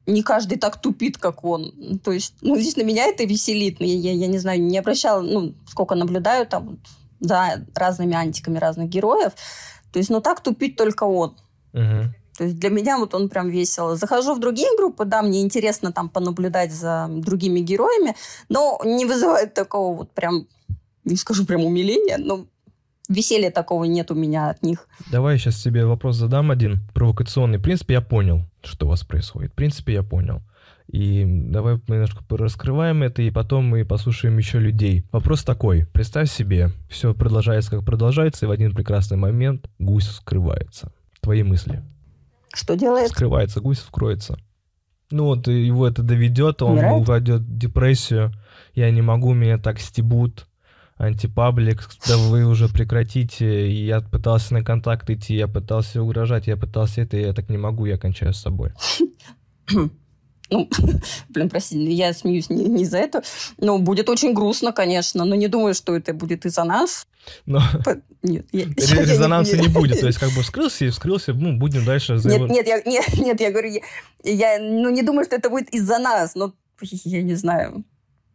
не 0.07 0.25
каждый 0.25 0.59
так 0.59 0.81
тупит, 0.81 1.17
как 1.17 1.45
он. 1.45 2.01
То 2.03 2.11
есть, 2.11 2.35
ну, 2.41 2.57
лично 2.57 2.83
меня 2.83 3.07
это 3.07 3.23
веселит. 3.23 3.77
Я, 3.79 3.95
я, 3.95 4.13
я 4.15 4.27
не 4.27 4.39
знаю, 4.39 4.61
не 4.61 4.79
обращала, 4.79 5.21
ну, 5.21 5.55
сколько 5.69 5.95
наблюдаю 5.95 6.45
там 6.45 6.81
за 7.21 7.65
разными 7.75 8.15
антиками 8.15 8.59
разных 8.59 8.89
героев. 8.89 9.33
То 9.93 9.99
есть, 9.99 10.11
ну 10.11 10.21
так 10.21 10.43
тупить 10.43 10.77
только 10.77 11.05
он. 11.05 11.37
Угу. 11.73 12.15
То 12.39 12.45
есть 12.45 12.59
для 12.59 12.71
меня 12.71 12.99
вот 12.99 13.15
он 13.15 13.29
прям 13.29 13.49
весело. 13.49 13.97
Захожу 13.97 14.35
в 14.35 14.39
другие 14.39 14.69
группы, 14.77 15.05
да, 15.05 15.23
мне 15.23 15.43
интересно 15.43 15.93
там 15.93 16.09
понаблюдать 16.09 16.73
за 16.73 17.09
другими 17.11 17.59
героями, 17.59 18.15
но 18.49 18.81
не 18.85 19.07
вызывает 19.07 19.55
такого 19.55 19.97
вот 19.97 20.13
прям, 20.13 20.47
не 21.05 21.17
скажу 21.17 21.45
прям 21.45 21.65
умиления, 21.65 22.17
но 22.17 22.47
веселья 23.09 23.51
такого 23.51 23.85
нет 23.85 24.13
у 24.13 24.15
меня 24.15 24.51
от 24.51 24.63
них. 24.63 24.87
Давай 25.11 25.35
я 25.35 25.39
сейчас 25.39 25.61
себе 25.61 25.85
вопрос 25.85 26.17
задам 26.17 26.53
один, 26.53 26.79
провокационный. 26.95 27.59
В 27.59 27.63
принципе, 27.63 27.95
я 27.95 28.01
понял, 28.01 28.43
что 28.63 28.87
у 28.87 28.91
вас 28.91 29.03
происходит. 29.03 29.51
В 29.51 29.55
принципе, 29.57 29.95
я 29.95 30.05
понял. 30.05 30.43
И 30.91 31.25
давай 31.27 31.75
мы 31.87 31.97
немножко 31.97 32.25
раскрываем 32.31 33.03
это, 33.03 33.21
и 33.21 33.31
потом 33.31 33.67
мы 33.67 33.85
послушаем 33.85 34.39
еще 34.39 34.59
людей. 34.59 35.05
Вопрос 35.13 35.45
такой. 35.45 35.87
Представь 35.93 36.31
себе, 36.31 36.71
все 36.89 37.15
продолжается, 37.15 37.71
как 37.71 37.85
продолжается, 37.85 38.47
и 38.47 38.49
в 38.49 38.51
один 38.51 38.73
прекрасный 38.73 39.19
момент 39.19 39.69
гусь 39.79 40.09
скрывается. 40.09 40.91
Твои 41.21 41.43
мысли. 41.43 41.83
Что 42.55 42.75
делает? 42.75 43.11
Скрывается, 43.11 43.61
гусь 43.61 43.79
вскроется. 43.79 44.39
Ну 45.11 45.25
вот 45.25 45.47
его 45.47 45.87
это 45.87 46.03
доведет, 46.03 46.63
он 46.63 46.73
Умирает? 46.79 47.03
упадет 47.03 47.41
в 47.43 47.59
депрессию. 47.59 48.33
Я 48.75 48.91
не 48.91 49.03
могу, 49.03 49.35
меня 49.35 49.59
так 49.59 49.81
стебут. 49.81 50.47
Антипаблик, 50.97 51.89
да 52.09 52.17
вы 52.17 52.45
уже 52.45 52.69
прекратите. 52.69 53.71
Я 53.71 54.01
пытался 54.01 54.55
на 54.55 54.65
контакт 54.65 55.09
идти, 55.11 55.37
я 55.37 55.49
пытался 55.49 56.03
угрожать, 56.03 56.47
я 56.47 56.57
пытался 56.57 57.03
это, 57.03 57.17
я 57.19 57.33
так 57.35 57.51
не 57.51 57.59
могу, 57.59 57.85
я 57.87 57.99
кончаю 57.99 58.33
с 58.33 58.41
собой. 58.41 58.73
Ну, 60.51 60.69
блин, 61.29 61.51
простите, 61.51 61.93
я 61.93 62.13
смеюсь 62.13 62.51
не, 62.51 62.65
не 62.65 62.85
за 62.85 62.99
это. 62.99 63.23
Но 63.59 63.79
будет 63.79 64.09
очень 64.09 64.33
грустно, 64.33 64.73
конечно, 64.73 65.25
но 65.25 65.35
не 65.35 65.49
думаю, 65.49 65.75
что 65.75 65.97
это 65.97 66.15
будет 66.15 66.47
из-за 66.47 66.65
нас. 66.65 67.07
Но 67.47 67.61
нет, 68.23 68.47
я, 68.53 68.65
резонанса 68.65 69.53
я 69.57 69.63
не, 69.63 69.69
не 69.69 69.73
будет. 69.73 70.01
То 70.01 70.07
есть 70.07 70.19
как 70.19 70.31
бы 70.31 70.43
вскрылся 70.43 70.85
и 70.85 70.91
вскрылся, 70.91 71.33
ну, 71.35 71.57
будем 71.59 71.85
дальше... 71.85 72.19
Нет, 72.25 72.49
нет, 72.49 72.67
я, 72.67 72.83
нет, 72.83 73.19
нет, 73.19 73.41
я 73.41 73.51
говорю, 73.51 73.69
я, 73.69 73.81
я 74.25 74.59
ну, 74.59 74.91
не 74.91 75.03
думаю, 75.03 75.25
что 75.25 75.37
это 75.37 75.51
будет 75.51 75.69
из-за 75.71 75.99
нас, 75.99 76.35
но 76.35 76.55
я 76.81 77.23
не 77.23 77.35
знаю. 77.35 77.85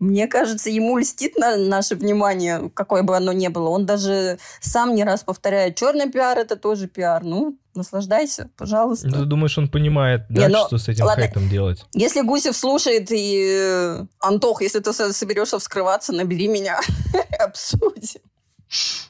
Мне 0.04 0.28
кажется, 0.28 0.70
ему 0.70 0.98
льстит 0.98 1.38
на 1.38 1.56
наше 1.56 1.96
внимание, 1.96 2.70
какое 2.74 3.04
бы 3.04 3.16
оно 3.16 3.32
ни 3.32 3.48
было. 3.48 3.70
Он 3.70 3.86
даже 3.86 4.38
сам 4.60 4.96
не 4.96 5.06
раз 5.06 5.24
повторяет, 5.24 5.78
черный 5.78 6.12
пиар– 6.12 6.38
это 6.40 6.58
тоже 6.58 6.90
пиар. 6.90 7.24
Ну, 7.24 7.58
наслаждайся, 7.74 8.50
пожалуйста. 8.58 9.10
Ты 9.10 9.24
думаешь, 9.24 9.58
он 9.58 9.70
понимает, 9.70 10.26
да, 10.28 10.42
не, 10.42 10.48
но... 10.50 10.68
что 10.68 10.78
с 10.78 10.90
этим 10.90 11.06
Ладно. 11.06 11.24
хейтом 11.24 11.48
делать? 11.48 11.86
Если 11.94 12.22
Гусев 12.22 12.54
слушает 12.58 13.12
и... 13.12 13.46
Э, 13.48 14.06
Антох, 14.20 14.62
если 14.62 14.82
ты 14.82 14.92
соберешься 14.92 15.58
вскрываться, 15.58 16.12
набери 16.12 16.50
меня, 16.50 16.82
обсудим. 17.40 18.20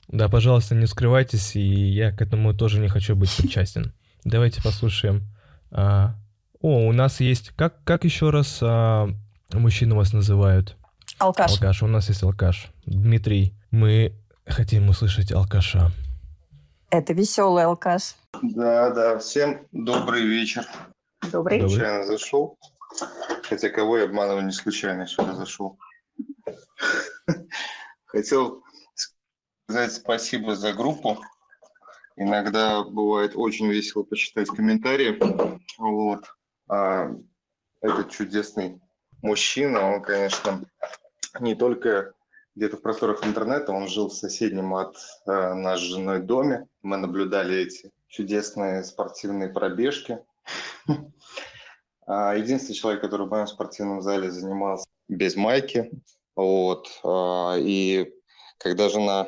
Да, 0.10 0.30
пожалуйста, 0.30 0.76
не 0.76 0.86
скрывайтесь, 0.86 1.56
и 1.56 1.60
я 1.60 2.12
к 2.12 2.22
этому 2.22 2.54
тоже 2.54 2.80
не 2.80 2.88
хочу 2.88 3.16
быть 3.16 3.36
причастен. 3.36 3.96
Давайте 4.24 4.62
послушаем. 4.62 5.24
А... 5.72 6.14
О, 6.62 6.88
у 6.88 6.94
нас 6.94 7.20
есть... 7.20 7.50
Как, 7.56 7.84
как 7.84 8.06
еще 8.06 8.30
раз 8.30 8.60
а, 8.62 9.10
мужчины 9.52 9.96
вас 9.96 10.14
называют? 10.14 10.78
Алкаш. 11.20 11.52
Алкаш, 11.52 11.84
у 11.84 11.88
нас 11.88 12.10
есть 12.10 12.24
алкаш. 12.24 12.72
Дмитрий, 12.86 13.54
мы 13.72 14.14
хотим 14.46 14.90
услышать 14.90 15.32
алкаша. 15.32 15.92
Это 16.90 17.14
веселый 17.14 17.64
алкаш. 17.64 18.16
Да, 18.42 18.90
да, 18.92 19.18
всем 19.20 19.66
добрый 19.72 20.26
вечер. 20.26 20.66
Добрый. 21.32 21.60
Случайно 21.62 22.06
зашел. 22.06 22.58
Хотя 23.48 23.70
кого 23.70 23.98
я 23.98 24.06
обманываю, 24.06 24.46
не 24.46 24.52
случайно 24.52 25.08
сюда 25.08 25.34
зашел. 25.34 25.80
Хотел 28.06 28.64
сказать 29.66 29.94
спасибо 29.94 30.56
за 30.56 30.74
группу. 30.74 31.20
Иногда 32.16 32.84
бывает 32.84 33.32
очень 33.36 33.68
весело 33.68 34.04
почитать 34.04 34.50
комментарии. 34.50 35.18
Вот. 35.80 36.26
А 36.70 37.10
этот 37.82 38.12
чудесный 38.12 38.80
мужчина, 39.22 39.96
он, 39.96 40.02
конечно, 40.02 40.64
не 41.40 41.56
только 41.56 42.14
где-то 42.56 42.78
в 42.78 42.82
просторах 42.82 43.26
интернета, 43.26 43.72
он 43.72 43.88
жил 43.88 44.10
в 44.10 44.14
соседнем 44.14 44.74
от 44.76 44.98
э, 45.26 45.54
нашей 45.54 45.90
женой 45.90 46.20
доме. 46.22 46.68
Мы 46.82 46.98
наблюдали 46.98 47.58
эти 47.58 47.92
чудесные 48.08 48.84
спортивные 48.84 49.50
пробежки. 49.50 50.20
А, 52.06 52.36
единственный 52.36 52.76
человек, 52.76 53.00
который 53.00 53.28
в 53.28 53.30
моем 53.30 53.48
спортивном 53.48 54.02
зале 54.02 54.30
занимался 54.30 54.86
без 55.08 55.38
майки. 55.38 55.90
Вот. 56.36 56.90
А, 57.02 57.56
и 57.58 58.12
когда 58.58 58.90
жена... 58.90 59.28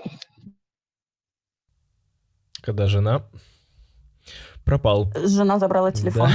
Когда 2.61 2.87
жена 2.87 3.29
пропал. 4.65 5.09
Жена 5.15 5.57
забрала 5.57 5.93
телефон. 5.93 6.31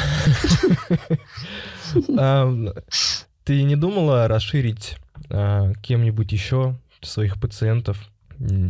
Ты 3.44 3.62
не 3.62 3.76
думала 3.76 4.26
расширить 4.26 4.96
а, 5.28 5.72
кем-нибудь 5.82 6.32
еще 6.32 6.76
своих 7.02 7.40
пациентов? 7.40 7.98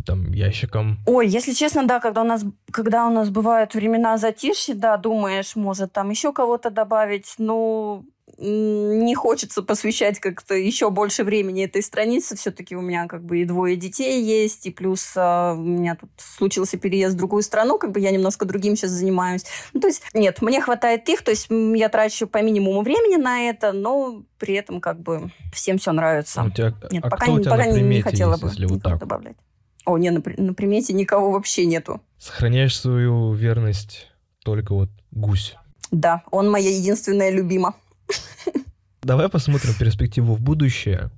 там, 0.05 0.33
ящиком. 0.33 0.99
Ой, 1.05 1.27
если 1.27 1.53
честно, 1.53 1.87
да, 1.87 1.99
когда 2.01 2.21
у 2.21 2.25
нас, 2.25 2.43
когда 2.71 3.07
у 3.07 3.09
нас 3.09 3.29
бывают 3.29 3.73
времена 3.73 4.17
затишья, 4.17 4.75
да, 4.75 4.97
думаешь, 4.97 5.55
может, 5.55 5.93
там 5.93 6.09
еще 6.09 6.33
кого-то 6.33 6.69
добавить, 6.69 7.35
ну, 7.37 8.05
не 8.37 9.15
хочется 9.15 9.63
посвящать 9.63 10.19
как-то 10.19 10.55
еще 10.55 10.89
больше 10.89 11.23
времени 11.23 11.65
этой 11.65 11.83
странице. 11.83 12.35
Все-таки 12.35 12.75
у 12.75 12.81
меня 12.81 13.07
как 13.07 13.23
бы 13.23 13.41
и 13.41 13.45
двое 13.45 13.75
детей 13.75 14.23
есть, 14.23 14.65
и 14.65 14.71
плюс 14.71 15.13
а, 15.15 15.53
у 15.53 15.61
меня 15.61 15.95
тут 15.95 16.09
случился 16.17 16.77
переезд 16.77 17.15
в 17.15 17.17
другую 17.17 17.43
страну, 17.43 17.77
как 17.77 17.91
бы 17.91 17.99
я 17.99 18.11
немножко 18.11 18.45
другим 18.45 18.75
сейчас 18.75 18.91
занимаюсь. 18.91 19.45
Ну, 19.73 19.81
то 19.81 19.87
есть, 19.87 20.03
нет, 20.13 20.41
мне 20.41 20.61
хватает 20.61 21.07
их, 21.09 21.23
то 21.23 21.31
есть 21.31 21.47
я 21.49 21.89
трачу 21.89 22.27
по 22.27 22.41
минимуму 22.41 22.81
времени 22.81 23.21
на 23.21 23.49
это, 23.49 23.71
но 23.73 24.23
при 24.37 24.55
этом 24.55 24.81
как 24.81 25.01
бы 25.01 25.31
всем 25.53 25.77
все 25.77 25.91
нравится. 25.91 26.43
У 26.43 26.49
тебя, 26.49 26.73
нет, 26.89 27.05
а 27.05 27.09
пока, 27.09 27.25
кто 27.25 27.33
у 27.33 27.39
тебя 27.39 27.51
пока 27.51 27.65
на 27.65 27.73
примете 27.73 27.95
не 27.95 28.01
хотела 28.01 28.31
есть, 28.31 28.43
бы 28.43 28.49
если 28.49 28.65
вот 28.65 28.81
так? 28.81 28.99
добавлять. 28.99 29.37
О, 29.85 29.97
не, 29.97 30.11
на, 30.11 30.21
на 30.37 30.53
примете 30.53 30.93
никого 30.93 31.31
вообще 31.31 31.65
нету. 31.65 32.01
Сохраняешь 32.17 32.79
свою 32.79 33.33
верность 33.33 34.11
только 34.43 34.73
вот 34.73 34.89
гусь. 35.11 35.55
Да, 35.91 36.23
он 36.31 36.49
моя 36.49 36.69
единственная 36.69 37.31
любима. 37.31 37.75
Давай 39.01 39.29
посмотрим 39.29 39.73
перспективу 39.73 40.35
в 40.35 40.41
будущее. 40.41 41.09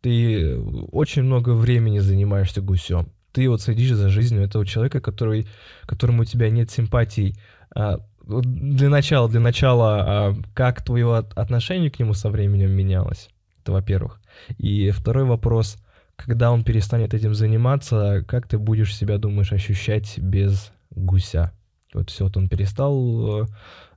Ты 0.00 0.58
очень 0.92 1.22
много 1.22 1.50
времени 1.50 1.98
занимаешься 1.98 2.60
гусем. 2.60 3.08
Ты 3.32 3.48
вот 3.48 3.60
следишь 3.60 3.92
за 3.92 4.10
жизнью 4.10 4.42
этого 4.42 4.64
человека, 4.64 5.00
который, 5.00 5.48
которому 5.82 6.22
у 6.22 6.24
тебя 6.24 6.50
нет 6.50 6.70
симпатий. 6.70 7.36
А, 7.74 7.98
для 8.24 8.88
начала, 8.88 9.28
для 9.28 9.40
начала, 9.40 10.02
а, 10.02 10.36
как 10.54 10.84
твое 10.84 11.18
отношение 11.34 11.90
к 11.90 11.98
нему 11.98 12.14
со 12.14 12.30
временем 12.30 12.70
менялось? 12.70 13.28
Это 13.62 13.72
во-первых. 13.72 14.20
И 14.58 14.90
второй 14.90 15.24
вопрос, 15.24 15.78
когда 16.14 16.52
он 16.52 16.62
перестанет 16.62 17.12
этим 17.12 17.34
заниматься, 17.34 18.24
как 18.28 18.46
ты 18.46 18.58
будешь 18.58 18.94
себя, 18.94 19.18
думаешь, 19.18 19.52
ощущать 19.52 20.16
без 20.18 20.70
гуся? 20.90 21.52
Вот 21.92 22.10
все, 22.10 22.24
вот 22.24 22.36
он 22.36 22.48
перестал 22.48 23.48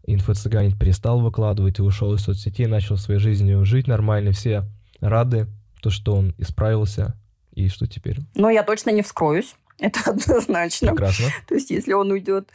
инфо-цыганить, 0.06 0.78
перестал 0.78 1.20
выкладывать 1.20 1.80
и 1.80 1.82
ушел 1.82 2.14
из 2.14 2.22
соцсетей, 2.22 2.68
начал 2.68 2.98
своей 2.98 3.20
жизнью 3.20 3.66
жить 3.66 3.88
нормально, 3.88 4.32
все 4.32 4.64
рады, 5.02 5.48
то, 5.82 5.90
что 5.90 6.16
он 6.16 6.34
исправился, 6.38 7.16
и 7.54 7.70
что 7.70 7.88
теперь? 7.88 8.20
Ну, 8.36 8.50
я 8.50 8.64
точно 8.64 8.90
не 8.92 9.02
вскроюсь, 9.02 9.56
это 9.80 10.00
однозначно. 10.12 10.92
Прекрасно. 10.92 11.28
То 11.48 11.56
есть, 11.56 11.70
если 11.70 11.94
он 11.94 12.12
уйдет, 12.12 12.50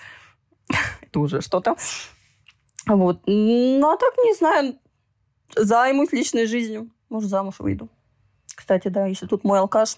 это 1.00 1.20
уже 1.20 1.40
что-то. 1.40 1.76
Вот. 2.86 3.22
Ну, 3.26 3.92
а 3.92 3.96
так, 3.96 4.14
не 4.24 4.34
знаю, 4.34 4.76
займусь 5.56 6.12
личной 6.12 6.46
жизнью. 6.46 6.90
Может, 7.08 7.30
замуж 7.30 7.56
выйду. 7.58 7.88
Кстати, 8.54 8.88
да, 8.88 9.06
если 9.06 9.26
тут 9.26 9.42
мой 9.44 9.58
алкаш, 9.58 9.96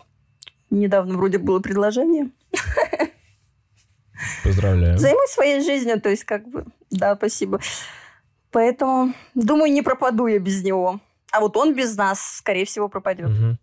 недавно 0.71 1.17
вроде 1.17 1.39
было 1.39 1.61
предложение. 1.61 2.31
Поздравляю. 4.45 4.99
Займусь 4.99 5.31
своей 5.31 5.63
жизнью, 5.63 6.01
то 6.01 6.09
есть 6.09 6.25
как 6.25 6.49
бы, 6.49 6.67
да, 6.93 7.17
спасибо. 7.17 7.61
Поэтому, 8.51 9.15
думаю, 9.35 9.73
не 9.73 9.83
пропаду 9.83 10.27
я 10.27 10.39
без 10.39 10.63
него. 10.63 11.01
А 11.33 11.41
вот 11.41 11.57
он 11.57 11.75
без 11.75 11.97
нас, 11.97 12.21
скорее 12.39 12.67
всего, 12.67 12.89
пропадет. 12.89 13.31
Угу. 13.31 13.57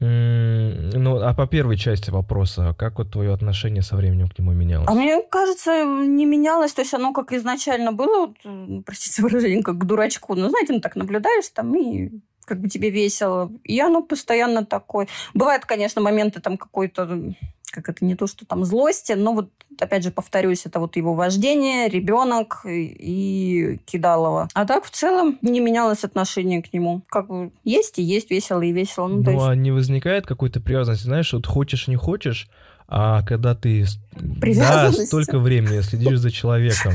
Ну, 0.00 1.20
а 1.22 1.34
по 1.34 1.46
первой 1.46 1.76
части 1.76 2.10
вопроса, 2.10 2.74
как 2.78 2.98
вот 2.98 3.12
твое 3.12 3.32
отношение 3.32 3.82
со 3.82 3.96
временем 3.96 4.28
к 4.28 4.38
нему 4.38 4.52
менялось? 4.52 4.88
А 4.88 4.94
мне 4.94 5.22
кажется, 5.22 5.84
не 5.84 6.26
менялось. 6.26 6.72
То 6.72 6.82
есть 6.82 6.94
оно 6.94 7.12
как 7.12 7.32
изначально 7.32 7.92
было, 7.92 8.26
вот, 8.26 8.84
простите 8.84 9.22
выражение, 9.22 9.62
как 9.62 9.78
к 9.78 9.84
дурачку. 9.84 10.34
Ну, 10.34 10.48
знаете, 10.48 10.72
ну 10.72 10.80
так 10.80 10.96
наблюдаешь 10.96 11.48
там 11.50 11.74
и 11.76 12.10
как 12.44 12.60
бы 12.60 12.68
тебе 12.68 12.90
весело. 12.90 13.52
И 13.62 13.80
оно 13.80 14.02
постоянно 14.02 14.66
такое. 14.66 15.06
Бывают, 15.32 15.64
конечно, 15.64 16.02
моменты 16.02 16.40
там 16.40 16.56
какой-то 16.58 17.34
как 17.74 17.88
это 17.88 18.04
не 18.04 18.14
то, 18.14 18.26
что 18.26 18.46
там 18.46 18.64
злости, 18.64 19.12
но 19.12 19.34
вот, 19.34 19.50
опять 19.80 20.04
же, 20.04 20.10
повторюсь, 20.10 20.64
это 20.66 20.78
вот 20.78 20.96
его 20.96 21.14
вождение, 21.14 21.88
ребенок 21.88 22.60
и 22.64 23.80
Кидалова. 23.84 24.48
А 24.54 24.64
так, 24.64 24.84
в 24.84 24.90
целом, 24.90 25.38
не 25.42 25.60
менялось 25.60 26.04
отношение 26.04 26.62
к 26.62 26.72
нему. 26.72 27.02
Как 27.10 27.26
бы 27.26 27.50
есть 27.64 27.98
и 27.98 28.02
есть, 28.02 28.30
весело 28.30 28.62
и 28.62 28.72
весело. 28.72 29.08
Ну, 29.08 29.22
ну 29.22 29.30
есть... 29.30 29.46
а 29.46 29.54
не 29.54 29.72
возникает 29.72 30.26
какой-то 30.26 30.60
привязанности? 30.60 31.04
Знаешь, 31.04 31.32
вот 31.32 31.46
хочешь, 31.46 31.88
не 31.88 31.96
хочешь, 31.96 32.48
а 32.86 33.22
когда 33.22 33.54
ты 33.54 33.86
да, 34.12 34.92
столько 34.92 35.38
времени 35.38 35.80
следишь 35.80 36.18
за 36.18 36.30
человеком, 36.30 36.92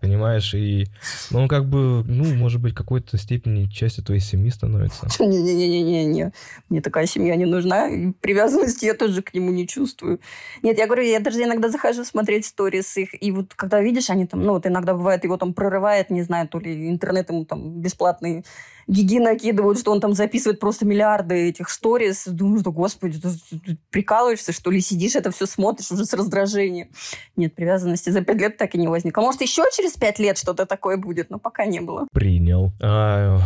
понимаешь? 0.00 0.54
И, 0.54 0.86
ну, 1.30 1.40
он 1.40 1.48
как 1.48 1.66
бы, 1.66 2.04
ну, 2.04 2.34
может 2.34 2.60
быть, 2.60 2.74
какой-то 2.74 3.18
степени 3.18 3.66
частью 3.66 4.04
твоей 4.04 4.20
семьи 4.20 4.50
становится. 4.50 5.06
Не-не-не-не-не, 5.22 6.32
мне 6.68 6.80
такая 6.80 7.06
семья 7.06 7.36
не 7.36 7.46
нужна, 7.46 7.88
привязанности 8.20 8.84
я 8.84 8.94
тоже 8.94 9.22
к 9.22 9.34
нему 9.34 9.50
не 9.50 9.66
чувствую. 9.66 10.20
Нет, 10.62 10.78
я 10.78 10.86
говорю, 10.86 11.02
я 11.02 11.20
даже 11.20 11.42
иногда 11.42 11.68
захожу 11.68 12.04
смотреть 12.04 12.46
сторис 12.46 12.96
их, 12.96 13.20
и 13.20 13.32
вот 13.32 13.54
когда 13.54 13.80
видишь, 13.80 14.10
они 14.10 14.26
там, 14.26 14.42
ну, 14.42 14.52
вот 14.52 14.66
иногда 14.66 14.94
бывает, 14.94 15.24
его 15.24 15.36
там 15.36 15.54
прорывает, 15.54 16.10
не 16.10 16.22
знаю, 16.22 16.48
то 16.48 16.58
ли 16.58 16.88
интернет 16.88 17.30
ему 17.30 17.44
там 17.44 17.80
бесплатный 17.80 18.44
гиги 18.86 19.18
накидывают, 19.18 19.78
что 19.78 19.90
он 19.90 20.00
там 20.00 20.14
записывает 20.14 20.60
просто 20.60 20.86
миллиарды 20.86 21.48
этих 21.48 21.68
сторис. 21.70 22.26
Думаю, 22.26 22.60
что, 22.60 22.72
господи, 22.72 23.20
ты, 23.20 23.30
ты 23.64 23.78
прикалываешься, 23.90 24.52
что 24.52 24.70
ли, 24.70 24.80
сидишь, 24.80 25.16
это 25.16 25.30
все 25.30 25.46
смотришь 25.46 25.90
уже 25.90 26.04
с 26.04 26.12
раздражением. 26.12 26.88
Нет, 27.34 27.54
привязанности 27.54 28.10
за 28.10 28.22
пять 28.22 28.40
лет 28.40 28.56
так 28.56 28.74
и 28.74 28.78
не 28.78 28.88
возникло. 28.88 29.22
Может, 29.22 29.42
еще 29.42 29.64
через 29.74 29.92
пять 29.92 30.18
лет 30.18 30.38
что-то 30.38 30.66
такое 30.66 30.96
будет, 30.96 31.30
но 31.30 31.38
пока 31.38 31.66
не 31.66 31.80
было. 31.80 32.06
Принял. 32.12 32.72
А, 32.80 33.40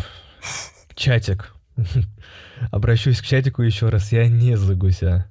чатик. 0.95 1.55
Обращусь 2.71 3.21
к 3.21 3.25
чатику 3.25 3.63
еще 3.63 3.89
раз. 3.89 4.13
Я 4.13 4.29
не 4.29 4.57
за 4.57 4.75
гуся. 4.75 5.27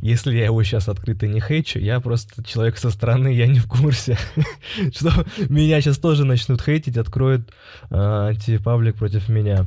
Если 0.00 0.36
я 0.36 0.44
его 0.44 0.62
сейчас 0.62 0.88
открыто 0.88 1.26
не 1.26 1.40
хейчу, 1.40 1.78
я 1.78 2.00
просто 2.00 2.44
человек 2.44 2.76
со 2.76 2.90
стороны, 2.90 3.28
я 3.28 3.46
не 3.46 3.60
в 3.60 3.66
курсе, 3.66 4.18
что 4.94 5.10
меня 5.48 5.80
сейчас 5.80 5.98
тоже 5.98 6.24
начнут 6.24 6.60
хейтить, 6.60 6.98
откроют 6.98 7.50
э, 7.90 8.28
антипаблик 8.28 8.96
против 8.96 9.28
меня. 9.28 9.66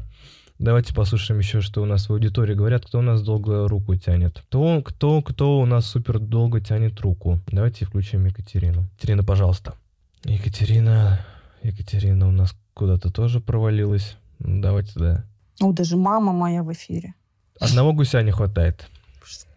Давайте 0.60 0.94
послушаем 0.94 1.40
еще, 1.40 1.62
что 1.62 1.82
у 1.82 1.86
нас 1.86 2.08
в 2.08 2.14
аудитории 2.14 2.54
говорят, 2.54 2.86
кто 2.86 3.00
у 3.00 3.02
нас 3.02 3.22
долго 3.22 3.68
руку 3.68 3.96
тянет. 3.96 4.42
Кто, 4.48 4.82
кто, 4.82 5.22
кто 5.22 5.60
у 5.60 5.66
нас 5.66 5.88
супер 5.88 6.20
долго 6.20 6.62
тянет 6.62 7.02
руку. 7.02 7.40
Давайте 7.48 7.86
включим 7.86 8.26
Екатерину. 8.26 8.84
Екатерина, 8.94 9.24
пожалуйста. 9.24 9.74
Екатерина, 10.26 11.26
Екатерина 11.64 12.28
у 12.28 12.32
нас 12.32 12.56
куда-то 12.74 13.12
тоже 13.12 13.40
провалилась. 13.40 14.16
давайте, 14.40 14.92
да. 14.96 15.26
О, 15.62 15.72
даже 15.72 15.98
мама 15.98 16.32
моя 16.32 16.64
в 16.64 16.72
эфире. 16.72 17.14
Одного 17.60 17.94
гуся 17.94 18.22
не 18.22 18.32
хватает. 18.32 18.88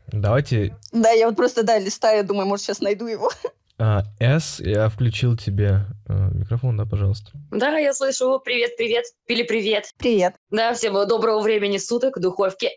Давайте... 0.08 0.76
Да, 0.92 1.10
я 1.10 1.26
вот 1.26 1.36
просто, 1.36 1.62
да, 1.64 1.78
листаю, 1.78 2.24
думаю, 2.24 2.46
может, 2.46 2.64
сейчас 2.64 2.80
найду 2.80 3.06
его. 3.06 3.30
А, 3.78 4.04
С, 4.18 4.60
я 4.60 4.88
включил 4.88 5.36
тебе 5.36 5.84
а, 6.08 6.30
микрофон, 6.32 6.78
да, 6.78 6.86
пожалуйста. 6.86 7.32
Да, 7.50 7.76
я 7.76 7.92
слышу. 7.92 8.40
Привет, 8.42 8.74
привет. 8.78 9.04
Пили 9.26 9.42
привет. 9.42 9.90
Привет. 9.98 10.34
Да, 10.50 10.72
всем 10.72 10.94
доброго 11.06 11.40
времени 11.40 11.76
суток, 11.76 12.18
духовки. 12.18 12.70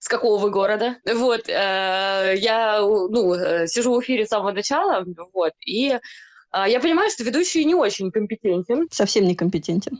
С 0.00 0.08
какого 0.08 0.40
вы 0.40 0.50
города? 0.50 0.96
Вот, 1.06 1.48
э, 1.48 2.34
я, 2.36 2.80
ну, 2.80 3.34
э, 3.34 3.68
сижу 3.68 3.94
в 3.94 4.00
эфире 4.02 4.26
с 4.26 4.30
самого 4.30 4.50
начала, 4.50 5.04
вот, 5.32 5.52
и 5.64 5.90
э, 5.90 6.00
я 6.52 6.80
понимаю, 6.80 7.10
что 7.10 7.24
ведущий 7.24 7.64
не 7.64 7.74
очень 7.74 8.10
компетентен. 8.10 8.88
Совсем 8.92 9.24
не 9.24 9.34
компетентен. 9.34 9.98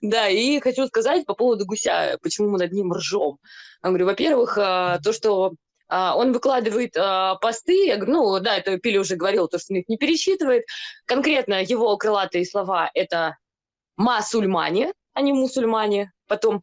Да, 0.00 0.28
и 0.28 0.60
хочу 0.60 0.86
сказать 0.86 1.26
по 1.26 1.34
поводу 1.34 1.66
гуся, 1.66 2.18
почему 2.22 2.50
мы 2.50 2.58
над 2.58 2.72
ним 2.72 2.92
ржем. 2.92 3.38
Я 3.82 3.90
говорю, 3.90 4.06
во-первых, 4.06 4.54
то, 4.54 5.12
что 5.12 5.54
он 5.88 6.32
выкладывает 6.32 6.94
посты, 7.40 7.86
я 7.86 7.96
говорю, 7.96 8.12
ну 8.12 8.40
да, 8.40 8.56
это 8.56 8.78
Пили 8.78 8.96
уже 8.96 9.16
говорил, 9.16 9.48
то, 9.48 9.58
что 9.58 9.74
он 9.74 9.80
их 9.80 9.88
не 9.88 9.98
пересчитывает. 9.98 10.64
Конкретно 11.04 11.62
его 11.62 11.96
крылатые 11.98 12.46
слова– 12.46 12.90
это 12.94 13.36
«масульмане», 13.96 14.92
а 15.12 15.20
не 15.20 15.32
«мусульмане». 15.32 16.12
Потом 16.26 16.62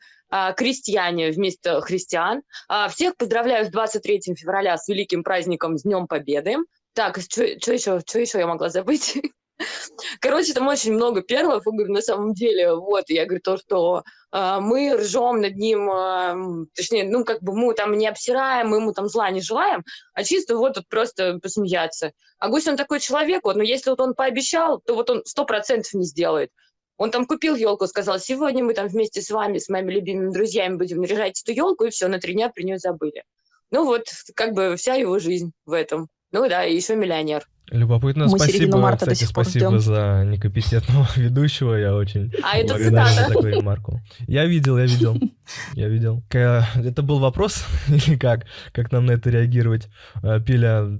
крестьяне 0.57 1.31
вместо 1.31 1.81
христиан. 1.81 2.41
Всех 2.89 3.15
поздравляю 3.15 3.65
с 3.65 3.69
23 3.69 4.35
февраля 4.35 4.77
с 4.77 4.87
великим 4.87 5.23
праздником, 5.23 5.77
с 5.77 5.83
Днем 5.83 6.07
Победы. 6.07 6.57
Так, 6.93 7.19
что 7.21 7.43
еще, 7.43 8.01
что 8.05 8.19
еще 8.19 8.39
я 8.39 8.47
могла 8.47 8.69
забыть? 8.69 9.17
Короче, 10.19 10.53
там 10.53 10.67
очень 10.67 10.93
много 10.93 11.21
перлов, 11.21 11.63
я 11.65 11.71
говорю, 11.71 11.93
на 11.93 12.01
самом 12.01 12.33
деле, 12.33 12.73
вот, 12.73 13.05
я 13.09 13.25
говорю, 13.25 13.41
то, 13.41 13.57
что 13.57 14.03
э, 14.31 14.57
мы 14.59 14.95
ржем 14.95 15.39
над 15.39 15.55
ним, 15.55 15.89
э, 15.89 16.65
точнее, 16.75 17.05
ну, 17.05 17.23
как 17.23 17.41
бы 17.41 17.53
мы 17.53 17.73
там 17.73 17.97
не 17.97 18.07
обсираем, 18.07 18.69
мы 18.69 18.77
ему 18.77 18.91
там 18.91 19.07
зла 19.07 19.29
не 19.29 19.41
желаем, 19.41 19.83
а 20.13 20.23
чисто 20.23 20.57
вот 20.57 20.73
тут 20.73 20.87
просто 20.89 21.39
посмеяться. 21.39 22.11
А 22.39 22.49
Гусь, 22.49 22.67
он 22.67 22.75
такой 22.75 22.99
человек, 22.99 23.43
вот, 23.43 23.55
но 23.55 23.63
если 23.63 23.91
вот 23.91 23.99
он 24.01 24.15
пообещал, 24.15 24.81
то 24.81 24.95
вот 24.95 25.09
он 25.09 25.23
сто 25.25 25.45
процентов 25.45 25.93
не 25.93 26.05
сделает. 26.05 26.49
Он 26.97 27.09
там 27.09 27.25
купил 27.25 27.55
елку, 27.55 27.87
сказал, 27.87 28.19
сегодня 28.19 28.63
мы 28.63 28.73
там 28.73 28.87
вместе 28.87 29.21
с 29.21 29.29
вами, 29.31 29.59
с 29.59 29.69
моими 29.69 29.91
любимыми 29.91 30.31
друзьями 30.31 30.75
будем 30.75 31.01
наряжать 31.01 31.41
эту 31.41 31.51
елку, 31.51 31.85
и 31.85 31.89
все, 31.89 32.07
на 32.07 32.19
три 32.19 32.33
дня 32.33 32.49
при 32.49 32.63
нее 32.63 32.79
забыли. 32.79 33.23
Ну 33.71 33.85
вот, 33.85 34.03
как 34.35 34.53
бы 34.53 34.75
вся 34.75 34.95
его 34.95 35.17
жизнь 35.17 35.51
в 35.65 35.73
этом. 35.73 36.09
Ну 36.31 36.47
да, 36.47 36.65
и 36.65 36.75
еще 36.75 36.95
миллионер. 36.95 37.45
Любопытно, 37.69 38.25
Мы 38.27 38.37
спасибо, 38.37 38.77
марта 38.77 39.05
кстати, 39.05 39.23
спасибо 39.23 39.67
ждем. 39.67 39.79
за 39.79 40.23
некомпетентного 40.25 41.07
ведущего, 41.15 41.75
я 41.75 41.95
очень 41.95 42.33
А 42.43 42.57
это 42.57 42.77
цитата. 42.77 43.27
такую 43.29 43.55
ремарку. 43.55 44.01
Я 44.27 44.45
видел, 44.45 44.77
я 44.77 44.85
видел, 44.85 45.17
я 45.73 45.87
видел. 45.87 46.21
Это 46.29 47.01
был 47.01 47.19
вопрос 47.19 47.65
или 47.87 48.17
как? 48.17 48.45
Как 48.73 48.91
нам 48.91 49.05
на 49.05 49.11
это 49.11 49.29
реагировать? 49.29 49.87
А, 50.21 50.39
Пиля, 50.41 50.99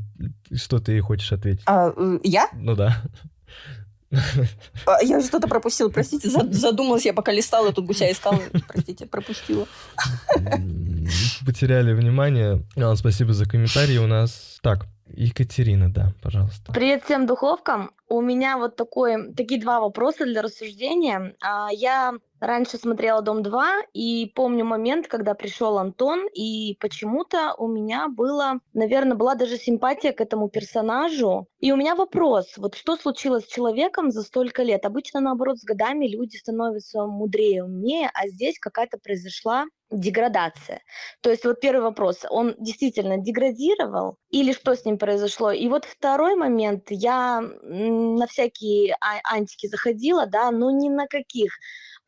что 0.56 0.80
ты 0.80 1.00
хочешь 1.02 1.32
ответить? 1.34 1.64
А, 1.66 1.94
я? 2.24 2.48
Ну 2.54 2.76
да. 2.76 3.02
А, 4.86 5.02
я 5.04 5.22
что-то 5.22 5.48
пропустила, 5.48 5.90
простите, 5.90 6.30
задумалась, 6.30 7.06
я 7.06 7.14
пока 7.14 7.32
листала, 7.32 7.72
тут 7.74 7.86
гуся 7.86 8.10
искала, 8.12 8.40
простите, 8.68 9.06
пропустила. 9.06 9.66
Потеряли 11.46 11.94
внимание. 11.94 12.64
Спасибо 12.96 13.34
за 13.34 13.46
комментарии 13.46 13.98
у 13.98 14.08
нас. 14.08 14.58
Так, 14.62 14.88
Екатерина, 15.16 15.92
да, 15.92 16.14
пожалуйста. 16.22 16.72
Привет 16.74 17.04
всем 17.04 17.26
духовкам. 17.26 17.92
У 18.12 18.20
меня 18.20 18.58
вот 18.58 18.76
такой, 18.76 19.34
такие 19.36 19.62
два 19.62 19.80
вопроса 19.80 20.26
для 20.26 20.42
рассуждения. 20.42 21.34
А, 21.42 21.70
я 21.72 22.12
раньше 22.42 22.78
смотрела 22.78 23.22
«Дом-2» 23.22 23.84
и 23.94 24.30
помню 24.36 24.66
момент, 24.66 25.08
когда 25.08 25.34
пришел 25.34 25.78
Антон, 25.78 26.28
и 26.34 26.76
почему-то 26.82 27.54
у 27.58 27.68
меня 27.70 28.10
было, 28.10 28.60
наверное, 28.74 29.16
была 29.16 29.36
даже 29.36 29.58
симпатия 29.58 30.12
к 30.12 30.20
этому 30.20 30.50
персонажу. 30.50 31.48
И 31.62 31.72
у 31.72 31.78
меня 31.78 31.96
вопрос, 31.96 32.58
вот 32.58 32.76
что 32.76 32.98
случилось 32.98 33.46
с 33.46 33.48
человеком 33.48 34.12
за 34.12 34.24
столько 34.24 34.64
лет? 34.64 34.86
Обычно, 34.86 35.22
наоборот, 35.22 35.60
с 35.60 35.64
годами 35.64 36.08
люди 36.08 36.36
становятся 36.36 37.06
мудрее, 37.06 37.64
умнее, 37.64 38.10
а 38.14 38.28
здесь 38.28 38.60
какая-то 38.60 38.98
произошла 38.98 39.68
деградация. 39.92 40.82
То 41.22 41.30
есть 41.30 41.44
вот 41.46 41.60
первый 41.60 41.82
вопрос, 41.82 42.26
он 42.30 42.56
действительно 42.58 43.18
деградировал 43.18 44.16
или 44.30 44.54
что 44.54 44.76
с 44.76 44.86
ним 44.86 44.98
произошло? 44.98 45.52
И 45.52 45.68
вот 45.68 45.86
второй 45.86 46.36
момент, 46.36 46.86
я 46.90 47.42
на 48.02 48.28
всякие 48.28 48.96
а, 49.00 49.20
антики 49.24 49.68
заходила, 49.68 50.26
да, 50.26 50.52
но 50.52 50.72
ни 50.72 50.90
на 50.90 51.08
каких 51.08 51.52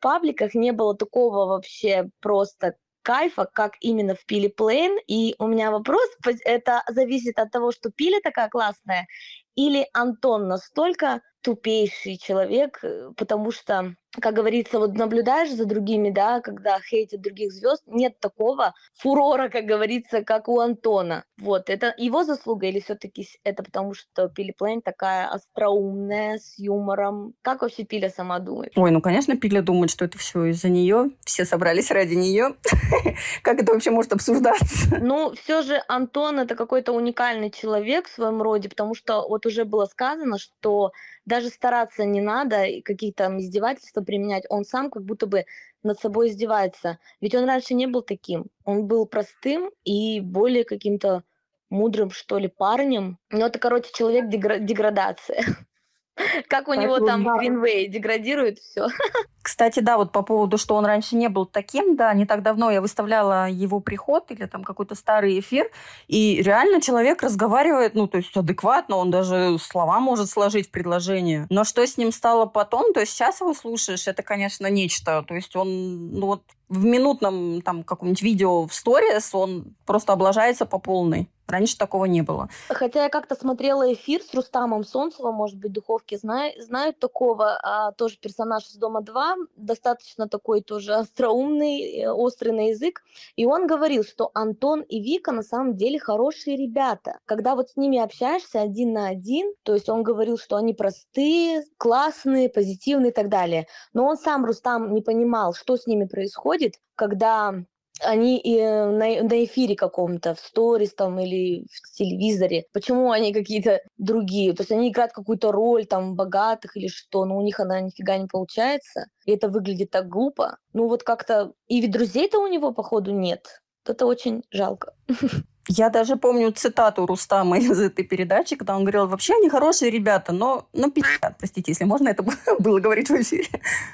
пабликах 0.00 0.54
не 0.54 0.72
было 0.72 0.96
такого 0.96 1.46
вообще 1.46 2.10
просто 2.20 2.74
кайфа, 3.02 3.46
как 3.52 3.74
именно 3.80 4.14
в 4.14 4.24
Пиле 4.26 4.48
Плейн. 4.48 4.98
И 5.06 5.34
у 5.38 5.46
меня 5.46 5.70
вопрос, 5.70 6.08
это 6.44 6.82
зависит 6.88 7.38
от 7.38 7.50
того, 7.50 7.70
что 7.72 7.90
Пиля 7.90 8.20
такая 8.22 8.48
классная, 8.48 9.06
или 9.54 9.86
Антон 9.92 10.48
настолько 10.48 11.20
тупейший 11.44 12.16
человек, 12.16 12.80
э, 12.82 13.10
потому 13.16 13.50
что 13.52 13.94
как 14.20 14.34
говорится, 14.34 14.78
вот 14.78 14.94
наблюдаешь 14.94 15.50
за 15.50 15.64
другими, 15.64 16.10
да, 16.10 16.40
когда 16.40 16.78
хейтят 16.80 17.20
других 17.20 17.52
звезд, 17.52 17.82
нет 17.86 18.18
такого 18.20 18.74
фурора, 18.96 19.48
как 19.48 19.64
говорится, 19.64 20.22
как 20.22 20.48
у 20.48 20.60
Антона. 20.60 21.24
Вот, 21.36 21.68
это 21.68 21.94
его 21.98 22.22
заслуга 22.22 22.66
или 22.66 22.80
все-таки 22.80 23.26
это 23.42 23.62
потому, 23.62 23.94
что 23.94 24.28
Пили 24.28 24.52
Плейн 24.52 24.82
такая 24.82 25.26
остроумная, 25.26 26.38
с 26.38 26.58
юмором? 26.58 27.34
Как 27.42 27.62
вообще 27.62 27.84
Пиля 27.84 28.08
сама 28.08 28.38
думает? 28.38 28.72
Ой, 28.76 28.90
ну, 28.90 29.00
конечно, 29.00 29.36
Пиля 29.36 29.62
думает, 29.62 29.90
что 29.90 30.04
это 30.04 30.16
все 30.16 30.44
из-за 30.46 30.68
нее. 30.68 31.10
Все 31.24 31.44
собрались 31.44 31.90
ради 31.90 32.14
нее. 32.14 32.54
Как 33.42 33.60
это 33.60 33.72
вообще 33.72 33.90
может 33.90 34.12
обсуждаться? 34.12 34.98
Ну, 35.00 35.34
все 35.34 35.62
же 35.62 35.82
Антон 35.88 36.38
это 36.38 36.54
какой-то 36.54 36.92
уникальный 36.92 37.50
человек 37.50 38.06
в 38.06 38.14
своем 38.14 38.40
роде, 38.40 38.68
потому 38.68 38.94
что 38.94 39.26
вот 39.28 39.46
уже 39.46 39.64
было 39.64 39.86
сказано, 39.86 40.38
что 40.38 40.92
даже 41.26 41.48
стараться 41.48 42.04
не 42.04 42.20
надо, 42.20 42.66
какие-то 42.84 43.26
издевательства 43.38 44.02
применять, 44.02 44.44
он 44.48 44.64
сам 44.64 44.90
как 44.90 45.04
будто 45.04 45.26
бы 45.26 45.44
над 45.82 45.98
собой 45.98 46.28
издевается. 46.28 46.98
Ведь 47.20 47.34
он 47.34 47.44
раньше 47.44 47.74
не 47.74 47.86
был 47.86 48.02
таким. 48.02 48.46
Он 48.64 48.86
был 48.86 49.06
простым 49.06 49.70
и 49.84 50.20
более 50.20 50.64
каким-то 50.64 51.22
мудрым, 51.70 52.10
что 52.10 52.38
ли, 52.38 52.48
парнем. 52.48 53.18
Но 53.30 53.46
это, 53.46 53.58
короче, 53.58 53.90
человек 53.92 54.26
дегра- 54.26 54.58
деградация. 54.58 55.44
Как 56.48 56.68
у 56.68 56.74
него 56.74 57.00
там 57.00 57.24
Гринвей 57.38 57.88
деградирует 57.88 58.58
все. 58.58 58.86
Кстати, 59.42 59.80
да, 59.80 59.98
вот 59.98 60.10
по 60.10 60.22
поводу, 60.22 60.56
что 60.56 60.74
он 60.74 60.86
раньше 60.86 61.16
не 61.16 61.28
был 61.28 61.44
таким, 61.44 61.96
да, 61.96 62.14
не 62.14 62.24
так 62.24 62.42
давно 62.42 62.70
я 62.70 62.80
выставляла 62.80 63.48
его 63.48 63.80
приход 63.80 64.30
или 64.30 64.46
там 64.46 64.64
какой-то 64.64 64.94
старый 64.94 65.38
эфир, 65.38 65.70
и 66.08 66.40
реально 66.42 66.80
человек 66.80 67.22
разговаривает, 67.22 67.94
ну, 67.94 68.06
то 68.06 68.16
есть 68.16 68.34
адекватно, 68.34 68.96
он 68.96 69.10
даже 69.10 69.58
слова 69.58 70.00
может 70.00 70.30
сложить 70.30 70.68
в 70.68 70.70
предложение. 70.70 71.46
Но 71.50 71.64
что 71.64 71.86
с 71.86 71.98
ним 71.98 72.10
стало 72.10 72.46
потом, 72.46 72.94
то 72.94 73.00
есть 73.00 73.12
сейчас 73.12 73.42
его 73.42 73.52
слушаешь, 73.52 74.08
это, 74.08 74.22
конечно, 74.22 74.70
нечто. 74.70 75.22
То 75.28 75.34
есть 75.34 75.54
он, 75.56 76.10
ну, 76.12 76.26
вот 76.26 76.42
в 76.70 76.84
минутном 76.84 77.60
там 77.60 77.82
каком-нибудь 77.82 78.22
видео 78.22 78.66
в 78.66 78.74
сторис 78.74 79.34
он 79.34 79.74
просто 79.84 80.14
облажается 80.14 80.64
по 80.64 80.78
полной. 80.78 81.28
Раньше 81.46 81.76
такого 81.76 82.06
не 82.06 82.22
было. 82.22 82.48
Хотя 82.68 83.04
я 83.04 83.08
как-то 83.10 83.34
смотрела 83.34 83.92
эфир 83.92 84.22
с 84.22 84.32
Рустамом 84.34 84.84
Солнцевым, 84.84 85.34
может 85.34 85.58
быть, 85.58 85.72
духовки 85.72 86.16
знаю, 86.16 86.52
знают 86.62 86.98
такого, 86.98 87.58
а, 87.62 87.92
тоже 87.92 88.16
персонаж 88.18 88.64
из 88.66 88.76
Дома 88.76 89.02
2, 89.02 89.36
достаточно 89.56 90.28
такой 90.28 90.62
тоже 90.62 90.94
остроумный, 90.94 92.00
э, 92.00 92.10
острый 92.10 92.52
на 92.52 92.68
язык. 92.68 93.02
И 93.36 93.44
он 93.44 93.66
говорил, 93.66 94.04
что 94.04 94.30
Антон 94.34 94.80
и 94.80 95.00
Вика 95.00 95.32
на 95.32 95.42
самом 95.42 95.76
деле 95.76 95.98
хорошие 95.98 96.56
ребята. 96.56 97.18
Когда 97.26 97.54
вот 97.54 97.70
с 97.70 97.76
ними 97.76 97.98
общаешься 97.98 98.60
один 98.60 98.92
на 98.92 99.08
один, 99.08 99.52
то 99.62 99.74
есть 99.74 99.88
он 99.88 100.02
говорил, 100.02 100.38
что 100.38 100.56
они 100.56 100.72
простые, 100.72 101.64
классные, 101.76 102.48
позитивные 102.48 103.10
и 103.10 103.14
так 103.14 103.28
далее. 103.28 103.66
Но 103.92 104.06
он 104.06 104.16
сам, 104.16 104.44
Рустам, 104.44 104.94
не 104.94 105.02
понимал, 105.02 105.54
что 105.54 105.76
с 105.76 105.86
ними 105.86 106.06
происходит, 106.06 106.74
когда 106.96 107.54
они 108.00 108.38
и 108.38 108.58
э, 108.58 108.86
на, 108.86 109.22
на 109.22 109.44
эфире 109.44 109.76
каком-то, 109.76 110.34
в 110.34 110.40
сторис 110.40 110.94
там 110.94 111.18
или 111.20 111.66
в 111.70 111.96
телевизоре. 111.96 112.66
Почему 112.72 113.10
они 113.10 113.32
какие-то 113.32 113.80
другие? 113.98 114.52
То 114.54 114.62
есть 114.62 114.72
они 114.72 114.90
играют 114.90 115.12
какую-то 115.12 115.52
роль 115.52 115.86
там 115.86 116.14
богатых 116.16 116.76
или 116.76 116.88
что, 116.88 117.24
но 117.24 117.36
у 117.36 117.42
них 117.42 117.60
она 117.60 117.80
нифига 117.80 118.16
не 118.18 118.26
получается. 118.26 119.06
И 119.24 119.32
это 119.32 119.48
выглядит 119.48 119.90
так 119.90 120.08
глупо. 120.08 120.58
Ну 120.72 120.88
вот 120.88 121.02
как-то... 121.02 121.52
И 121.68 121.80
ведь 121.80 121.92
друзей-то 121.92 122.40
у 122.40 122.48
него, 122.48 122.72
походу, 122.72 123.12
нет. 123.12 123.62
Это 123.86 124.06
очень 124.06 124.42
жалко. 124.50 124.94
Я 125.68 125.88
даже 125.88 126.16
помню 126.16 126.52
цитату 126.52 127.06
Рустама 127.06 127.58
из 127.58 127.80
этой 127.80 128.04
передачи, 128.04 128.56
когда 128.56 128.76
он 128.76 128.82
говорил, 128.82 129.06
вообще 129.06 129.34
они 129.34 129.48
хорошие 129.48 129.90
ребята, 129.90 130.32
но, 130.32 130.66
но 130.72 130.90
пи***ят, 130.90 131.36
простите, 131.38 131.72
если 131.72 131.84
можно 131.84 132.08
это 132.08 132.22
было 132.58 132.80
говорить 132.80 133.08
в 133.08 133.14
эфире. 133.14 133.48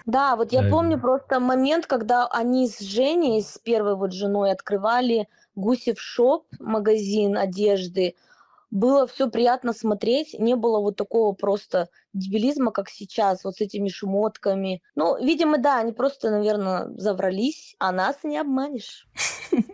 Да, 0.04 0.34
вот 0.36 0.52
я 0.52 0.68
помню 0.68 0.98
просто 0.98 1.38
момент, 1.38 1.86
когда 1.86 2.26
они 2.26 2.68
с 2.68 2.80
Женей, 2.80 3.42
с 3.42 3.58
первой 3.58 3.94
вот 3.94 4.12
женой, 4.12 4.50
открывали 4.50 5.28
Гусев 5.54 6.00
Шоп, 6.00 6.46
магазин 6.58 7.36
одежды. 7.36 8.14
Было 8.72 9.06
все 9.08 9.28
приятно 9.28 9.72
смотреть, 9.72 10.38
не 10.38 10.54
было 10.54 10.80
вот 10.80 10.96
такого 10.96 11.32
просто 11.32 11.88
дебилизма, 12.12 12.70
как 12.70 12.88
сейчас, 12.88 13.44
вот 13.44 13.56
с 13.56 13.60
этими 13.60 13.88
шмотками. 13.88 14.80
Ну, 14.94 15.22
видимо, 15.22 15.58
да, 15.58 15.78
они 15.78 15.92
просто, 15.92 16.30
наверное, 16.30 16.88
заврались, 16.96 17.74
а 17.80 17.90
нас 17.90 18.18
не 18.22 18.38
обманешь. 18.38 19.08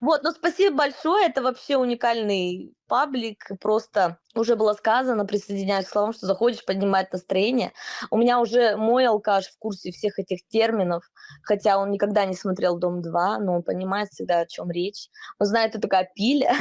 Вот, 0.00 0.24
ну 0.24 0.32
спасибо 0.32 0.76
большое, 0.76 1.28
это 1.28 1.42
вообще 1.42 1.76
уникальный 1.76 2.74
паблик, 2.88 3.52
просто 3.60 4.18
уже 4.34 4.56
было 4.56 4.72
сказано, 4.72 5.24
присоединяюсь 5.24 5.86
к 5.86 5.90
словам, 5.90 6.12
что 6.12 6.26
заходишь, 6.26 6.64
поднимает 6.64 7.12
настроение. 7.12 7.72
У 8.10 8.16
меня 8.16 8.40
уже 8.40 8.76
мой 8.76 9.06
алкаш 9.06 9.46
в 9.46 9.58
курсе 9.58 9.92
всех 9.92 10.18
этих 10.18 10.46
терминов, 10.48 11.04
хотя 11.44 11.78
он 11.78 11.92
никогда 11.92 12.24
не 12.24 12.34
смотрел 12.34 12.78
«Дом-2», 12.78 13.38
но 13.38 13.54
он 13.54 13.62
понимает 13.62 14.10
всегда, 14.10 14.40
о 14.40 14.46
чем 14.46 14.70
речь. 14.72 15.08
Он 15.38 15.46
знает, 15.46 15.70
кто 15.70 15.80
такая 15.80 16.10
пиля. 16.14 16.52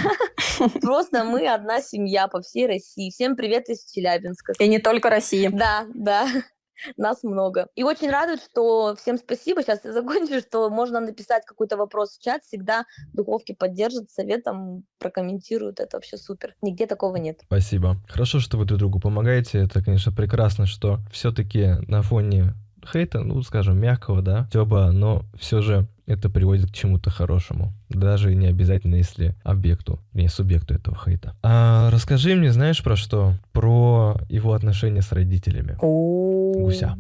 Просто 0.82 1.24
мы 1.24 1.48
одна 1.48 1.82
семья 1.82 2.28
по 2.28 2.42
всей 2.42 2.68
России. 2.68 3.10
Всем 3.10 3.36
привет 3.36 3.70
из 3.70 3.86
Челябинска. 3.92 4.54
И 4.60 4.68
не 4.68 4.78
только 4.78 5.10
России. 5.10 5.50
Да, 5.52 5.86
да 5.96 6.28
нас 6.98 7.24
много. 7.24 7.68
И 7.76 7.84
очень 7.84 8.10
радует, 8.10 8.42
что 8.42 8.96
всем 8.96 9.18
спасибо, 9.18 9.62
сейчас 9.62 9.84
я 9.86 9.94
закончу, 9.94 10.40
что 10.40 10.70
можно 10.70 11.00
написать 11.00 11.46
какой-то 11.46 11.78
вопрос 11.78 12.18
в 12.18 12.22
чат, 12.22 12.44
всегда 12.44 12.86
духовки 13.14 13.54
поддержат, 13.54 14.10
советом 14.10 14.84
прокомментируют, 15.00 15.80
это 15.80 15.98
вообще 15.98 16.18
супер. 16.18 16.56
Нигде 16.62 16.88
такого 16.88 17.16
нет. 17.18 17.42
Спасибо. 17.46 17.98
Хорошо, 18.08 18.40
что 18.40 18.58
вы 18.58 18.66
друг 18.66 18.80
другу 18.80 19.00
помогаете, 19.00 19.60
это, 19.60 19.84
конечно, 19.84 20.12
прекрасно, 20.12 20.66
что 20.66 21.00
все-таки 21.12 21.76
на 21.88 22.02
фоне 22.02 22.54
хейта, 22.86 23.22
ну, 23.22 23.42
скажем, 23.42 23.80
мягкого, 23.80 24.22
да, 24.22 24.46
стёба, 24.50 24.92
но 24.92 25.24
все 25.40 25.62
же 25.62 25.88
это 26.06 26.30
приводит 26.30 26.72
к 26.72 26.74
чему-то 26.74 27.10
хорошему. 27.10 27.74
Даже 27.90 28.36
не 28.36 28.48
обязательно, 28.48 28.96
если 28.96 29.36
объекту, 29.44 30.00
не 30.14 30.28
субъекту 30.28 30.74
этого 30.74 30.98
хейта. 30.98 31.36
А 31.42 31.90
расскажи 31.90 32.36
мне, 32.36 32.52
знаешь, 32.52 32.84
про 32.84 32.96
что? 32.96 33.34
Про 33.52 34.18
его 34.30 34.54
отношения 34.54 35.02
с 35.02 35.12
родителями. 35.12 35.78
Гуся. 35.80 36.98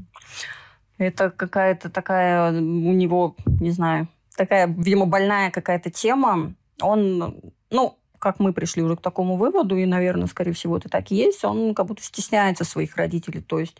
Это 0.97 1.31
какая-то 1.31 1.89
такая 1.89 2.51
у 2.51 2.93
него, 2.93 3.35
не 3.45 3.71
знаю, 3.71 4.07
такая, 4.37 4.67
видимо, 4.67 5.07
больная 5.07 5.51
какая-то 5.51 5.89
тема. 5.89 6.53
Он, 6.81 7.35
ну, 7.69 7.97
как 8.19 8.39
мы 8.39 8.53
пришли 8.53 8.83
уже 8.83 8.95
к 8.95 9.01
такому 9.01 9.35
выводу, 9.35 9.75
и, 9.75 9.85
наверное, 9.85 10.27
скорее 10.27 10.53
всего, 10.53 10.77
это 10.77 10.89
так 10.89 11.11
и 11.11 11.15
есть, 11.15 11.43
он 11.43 11.73
как 11.73 11.87
будто 11.87 12.03
стесняется 12.03 12.63
своих 12.63 12.95
родителей. 12.95 13.41
То 13.41 13.59
есть 13.59 13.77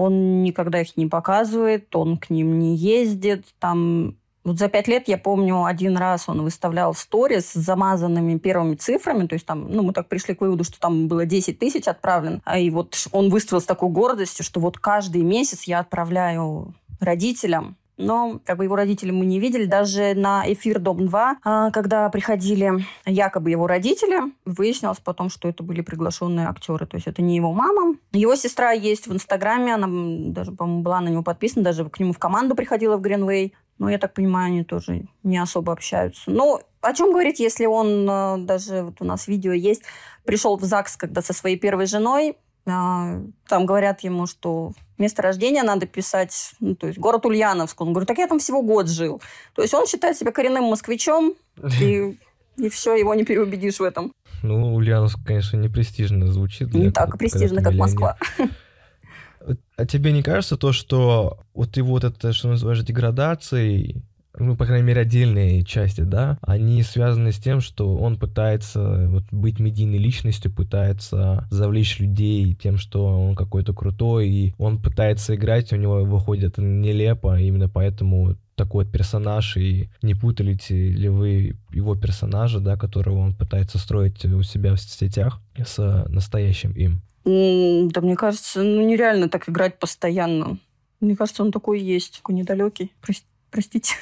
он 0.00 0.42
никогда 0.42 0.80
их 0.80 0.96
не 0.96 1.06
показывает, 1.06 1.94
он 1.94 2.16
к 2.16 2.30
ним 2.30 2.58
не 2.58 2.76
ездит. 2.76 3.44
Там 3.58 4.16
вот 4.42 4.58
за 4.58 4.68
пять 4.68 4.88
лет 4.88 5.08
я 5.08 5.18
помню, 5.18 5.64
один 5.64 5.96
раз 5.96 6.28
он 6.28 6.42
выставлял 6.42 6.94
сторис 6.94 7.50
с 7.50 7.54
замазанными 7.54 8.38
первыми 8.38 8.74
цифрами, 8.74 9.26
то 9.26 9.34
есть 9.34 9.44
там, 9.44 9.70
ну, 9.70 9.82
мы 9.82 9.92
так 9.92 10.08
пришли 10.08 10.34
к 10.34 10.40
выводу, 10.40 10.64
что 10.64 10.80
там 10.80 11.08
было 11.08 11.26
10 11.26 11.58
тысяч 11.58 11.86
отправлен, 11.86 12.40
а 12.44 12.58
и 12.58 12.70
вот 12.70 13.06
он 13.12 13.28
выставил 13.28 13.60
с 13.60 13.66
такой 13.66 13.90
гордостью, 13.90 14.44
что 14.44 14.60
вот 14.60 14.78
каждый 14.78 15.22
месяц 15.22 15.64
я 15.64 15.80
отправляю 15.80 16.74
родителям 17.00 17.76
но 18.00 18.40
как 18.44 18.58
бы 18.58 18.64
его 18.64 18.76
родители 18.76 19.10
мы 19.10 19.26
не 19.26 19.38
видели. 19.38 19.64
Даже 19.64 20.14
на 20.14 20.50
эфир 20.52 20.78
«Дом-2», 20.78 21.36
а, 21.44 21.70
когда 21.70 22.08
приходили 22.08 22.84
якобы 23.06 23.50
его 23.50 23.66
родители, 23.66 24.32
выяснилось 24.44 24.98
потом, 24.98 25.30
что 25.30 25.48
это 25.48 25.62
были 25.62 25.82
приглашенные 25.82 26.48
актеры. 26.48 26.86
То 26.86 26.96
есть 26.96 27.06
это 27.06 27.22
не 27.22 27.36
его 27.36 27.52
мама. 27.52 27.96
Его 28.12 28.34
сестра 28.34 28.72
есть 28.72 29.06
в 29.06 29.12
Инстаграме, 29.12 29.74
она 29.74 29.86
даже, 30.32 30.52
по-моему, 30.52 30.82
была 30.82 31.00
на 31.00 31.08
него 31.08 31.22
подписана, 31.22 31.64
даже 31.64 31.88
к 31.88 32.00
нему 32.00 32.12
в 32.12 32.18
команду 32.18 32.54
приходила 32.54 32.96
в 32.96 33.00
Гринвей. 33.00 33.54
Но 33.78 33.88
я 33.88 33.98
так 33.98 34.12
понимаю, 34.12 34.48
они 34.48 34.64
тоже 34.64 35.06
не 35.22 35.38
особо 35.38 35.72
общаются. 35.72 36.30
Ну, 36.30 36.60
о 36.82 36.92
чем 36.92 37.12
говорить, 37.12 37.40
если 37.40 37.66
он, 37.66 38.06
а, 38.08 38.36
даже 38.38 38.82
вот 38.82 38.96
у 39.00 39.04
нас 39.04 39.26
видео 39.26 39.52
есть, 39.52 39.82
пришел 40.24 40.56
в 40.56 40.62
ЗАГС, 40.62 40.96
когда 40.96 41.22
со 41.22 41.32
своей 41.32 41.56
первой 41.58 41.86
женой, 41.86 42.36
там 43.48 43.66
говорят 43.66 44.00
ему, 44.00 44.26
что 44.26 44.72
место 44.98 45.22
рождения 45.22 45.62
надо 45.62 45.86
писать, 45.86 46.52
ну, 46.60 46.74
то 46.74 46.86
есть 46.86 46.98
город 46.98 47.26
Ульяновск. 47.26 47.80
Он 47.80 47.92
говорит, 47.92 48.08
так 48.08 48.18
я 48.18 48.26
там 48.26 48.38
всего 48.38 48.62
год 48.62 48.88
жил. 48.88 49.20
То 49.54 49.62
есть 49.62 49.74
он 49.74 49.86
считает 49.86 50.16
себя 50.16 50.32
коренным 50.32 50.64
москвичом, 50.64 51.34
и, 51.80 52.18
и 52.56 52.68
все, 52.68 52.94
его 52.94 53.14
не 53.14 53.24
переубедишь 53.24 53.80
в 53.80 53.82
этом. 53.82 54.12
Ну, 54.42 54.74
Ульяновск, 54.74 55.18
конечно, 55.24 55.56
не 55.56 55.68
престижно 55.68 56.26
звучит. 56.26 56.72
Не 56.74 56.90
так 56.90 57.18
престижно, 57.18 57.62
как 57.62 57.74
Москва. 57.74 58.16
А 59.76 59.86
тебе 59.86 60.12
не 60.12 60.22
кажется 60.22 60.56
то, 60.56 60.72
что 60.72 61.38
вот 61.54 61.76
и 61.78 61.80
вот 61.80 62.04
это, 62.04 62.32
что 62.32 62.48
называешь, 62.48 62.82
деградацией, 62.82 64.02
ну, 64.40 64.56
по 64.56 64.66
крайней 64.66 64.86
мере, 64.86 65.02
отдельные 65.02 65.62
части, 65.64 66.00
да, 66.00 66.38
они 66.40 66.82
связаны 66.82 67.32
с 67.32 67.38
тем, 67.38 67.60
что 67.60 67.96
он 67.96 68.18
пытается 68.18 69.06
вот, 69.08 69.24
быть 69.30 69.60
медийной 69.60 69.98
личностью, 69.98 70.52
пытается 70.52 71.46
завлечь 71.50 72.00
людей 72.00 72.54
тем, 72.54 72.78
что 72.78 73.06
он 73.06 73.36
какой-то 73.36 73.74
крутой, 73.74 74.28
и 74.28 74.54
он 74.58 74.80
пытается 74.80 75.34
играть, 75.34 75.72
у 75.72 75.76
него 75.76 76.04
выходит 76.04 76.58
нелепо, 76.58 77.38
именно 77.38 77.68
поэтому 77.68 78.36
такой 78.56 78.84
вот 78.84 78.92
персонаж, 78.92 79.56
и 79.56 79.88
не 80.02 80.14
путаете 80.14 80.90
ли 80.90 81.08
вы 81.08 81.56
его 81.70 81.94
персонажа, 81.94 82.60
да, 82.60 82.76
которого 82.76 83.18
он 83.18 83.34
пытается 83.34 83.78
строить 83.78 84.24
у 84.24 84.42
себя 84.42 84.74
в 84.74 84.80
сетях 84.80 85.40
с 85.56 86.04
настоящим 86.08 86.72
им? 86.72 87.02
Да 87.24 88.00
мне 88.00 88.16
кажется, 88.16 88.62
ну 88.62 88.86
нереально 88.86 89.28
так 89.28 89.48
играть 89.48 89.78
постоянно. 89.78 90.58
Мне 91.00 91.16
кажется, 91.16 91.42
он 91.42 91.52
такой 91.52 91.80
есть, 91.80 92.18
такой 92.18 92.34
недалекий. 92.34 92.92
Прости 93.00 93.29
простите. 93.50 93.94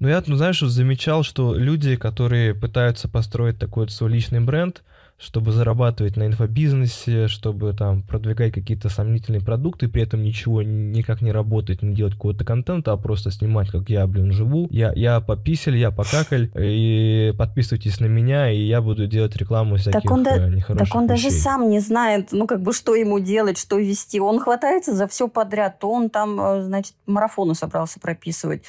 Ну, 0.00 0.08
я, 0.08 0.22
ну, 0.26 0.36
знаешь, 0.36 0.60
замечал, 0.60 1.22
что 1.22 1.54
люди, 1.54 1.96
которые 1.96 2.54
пытаются 2.54 3.08
построить 3.08 3.58
такой 3.58 3.88
свой 3.88 4.10
личный 4.10 4.40
бренд, 4.40 4.82
чтобы 5.18 5.52
зарабатывать 5.52 6.16
на 6.16 6.26
инфобизнесе, 6.26 7.26
чтобы 7.28 7.72
там 7.72 8.02
продвигать 8.02 8.52
какие-то 8.52 8.90
сомнительные 8.90 9.40
продукты, 9.40 9.88
при 9.88 10.02
этом 10.02 10.22
ничего 10.22 10.62
никак 10.62 11.22
не 11.22 11.32
работать, 11.32 11.80
не 11.82 11.94
делать 11.94 12.14
какого-то 12.14 12.44
контента, 12.44 12.92
а 12.92 12.96
просто 12.98 13.30
снимать, 13.30 13.70
как 13.70 13.88
я, 13.88 14.06
блин, 14.06 14.32
живу. 14.32 14.68
Я, 14.70 14.92
я 14.94 15.20
пописель, 15.20 15.76
я 15.78 15.90
покакаль, 15.90 16.50
и 16.58 17.32
подписывайтесь 17.38 17.98
на 18.00 18.06
меня, 18.06 18.50
и 18.50 18.60
я 18.60 18.82
буду 18.82 19.06
делать 19.06 19.34
рекламу 19.36 19.76
всяких 19.76 20.02
так 20.02 20.10
он, 20.10 20.22
да, 20.22 20.36
э, 20.36 20.50
нехороших 20.50 20.86
Так 20.86 20.94
он 20.94 21.04
вещей. 21.04 21.24
даже 21.24 21.30
сам 21.30 21.70
не 21.70 21.80
знает, 21.80 22.28
ну, 22.32 22.46
как 22.46 22.60
бы, 22.60 22.74
что 22.74 22.94
ему 22.94 23.18
делать, 23.18 23.56
что 23.56 23.78
вести. 23.78 24.20
Он 24.20 24.38
хватается 24.38 24.94
за 24.94 25.06
все 25.08 25.28
подряд. 25.28 25.78
То 25.78 25.90
он 25.90 26.10
там, 26.10 26.38
э, 26.38 26.62
значит, 26.62 26.94
марафоны 27.06 27.54
собрался 27.54 28.00
прописывать 28.00 28.64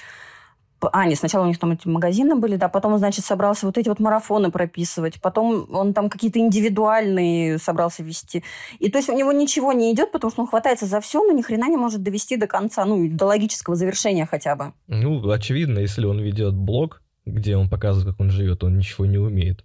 а, 0.80 1.06
нет, 1.06 1.18
сначала 1.18 1.46
у 1.46 1.48
них 1.48 1.58
там 1.58 1.72
эти 1.72 1.88
магазины 1.88 2.36
были, 2.36 2.56
да, 2.56 2.70
потом, 2.70 2.98
значит, 2.98 3.26
собрался 3.26 3.66
вот 3.66 3.78
эти 3.78 3.90
вот 3.90 4.00
марафоны 4.00 4.52
прописывать, 4.52 5.20
потом 5.22 5.68
он 5.72 5.94
там 5.94 6.10
какие-то 6.10 6.40
индивидуальные 6.40 7.58
собрался 7.58 8.04
вести. 8.04 8.44
И 8.80 8.90
то 8.90 8.98
есть 8.98 9.10
у 9.10 9.18
него 9.18 9.32
ничего 9.32 9.74
не 9.74 9.94
идет, 9.94 10.12
потому 10.12 10.32
что 10.32 10.42
он 10.42 10.48
хватается 10.48 10.86
за 10.86 11.02
все, 11.02 11.24
но 11.24 11.32
ни 11.32 11.42
хрена 11.42 11.70
не 11.70 11.78
может 11.78 12.04
довести 12.04 12.38
до 12.38 12.48
конца, 12.48 12.86
ну, 12.86 13.10
до 13.10 13.26
логического 13.26 13.76
завершения 13.76 14.26
хотя 14.26 14.56
бы. 14.56 14.74
Ну, 14.88 15.30
очевидно, 15.32 15.80
если 15.80 16.06
он 16.06 16.20
ведет 16.20 16.54
блог, 16.54 17.02
где 17.26 17.58
он 17.58 17.70
показывает, 17.70 18.16
как 18.16 18.22
он 18.22 18.30
живет, 18.30 18.64
он 18.64 18.78
ничего 18.78 19.06
не 19.06 19.18
умеет. 19.18 19.64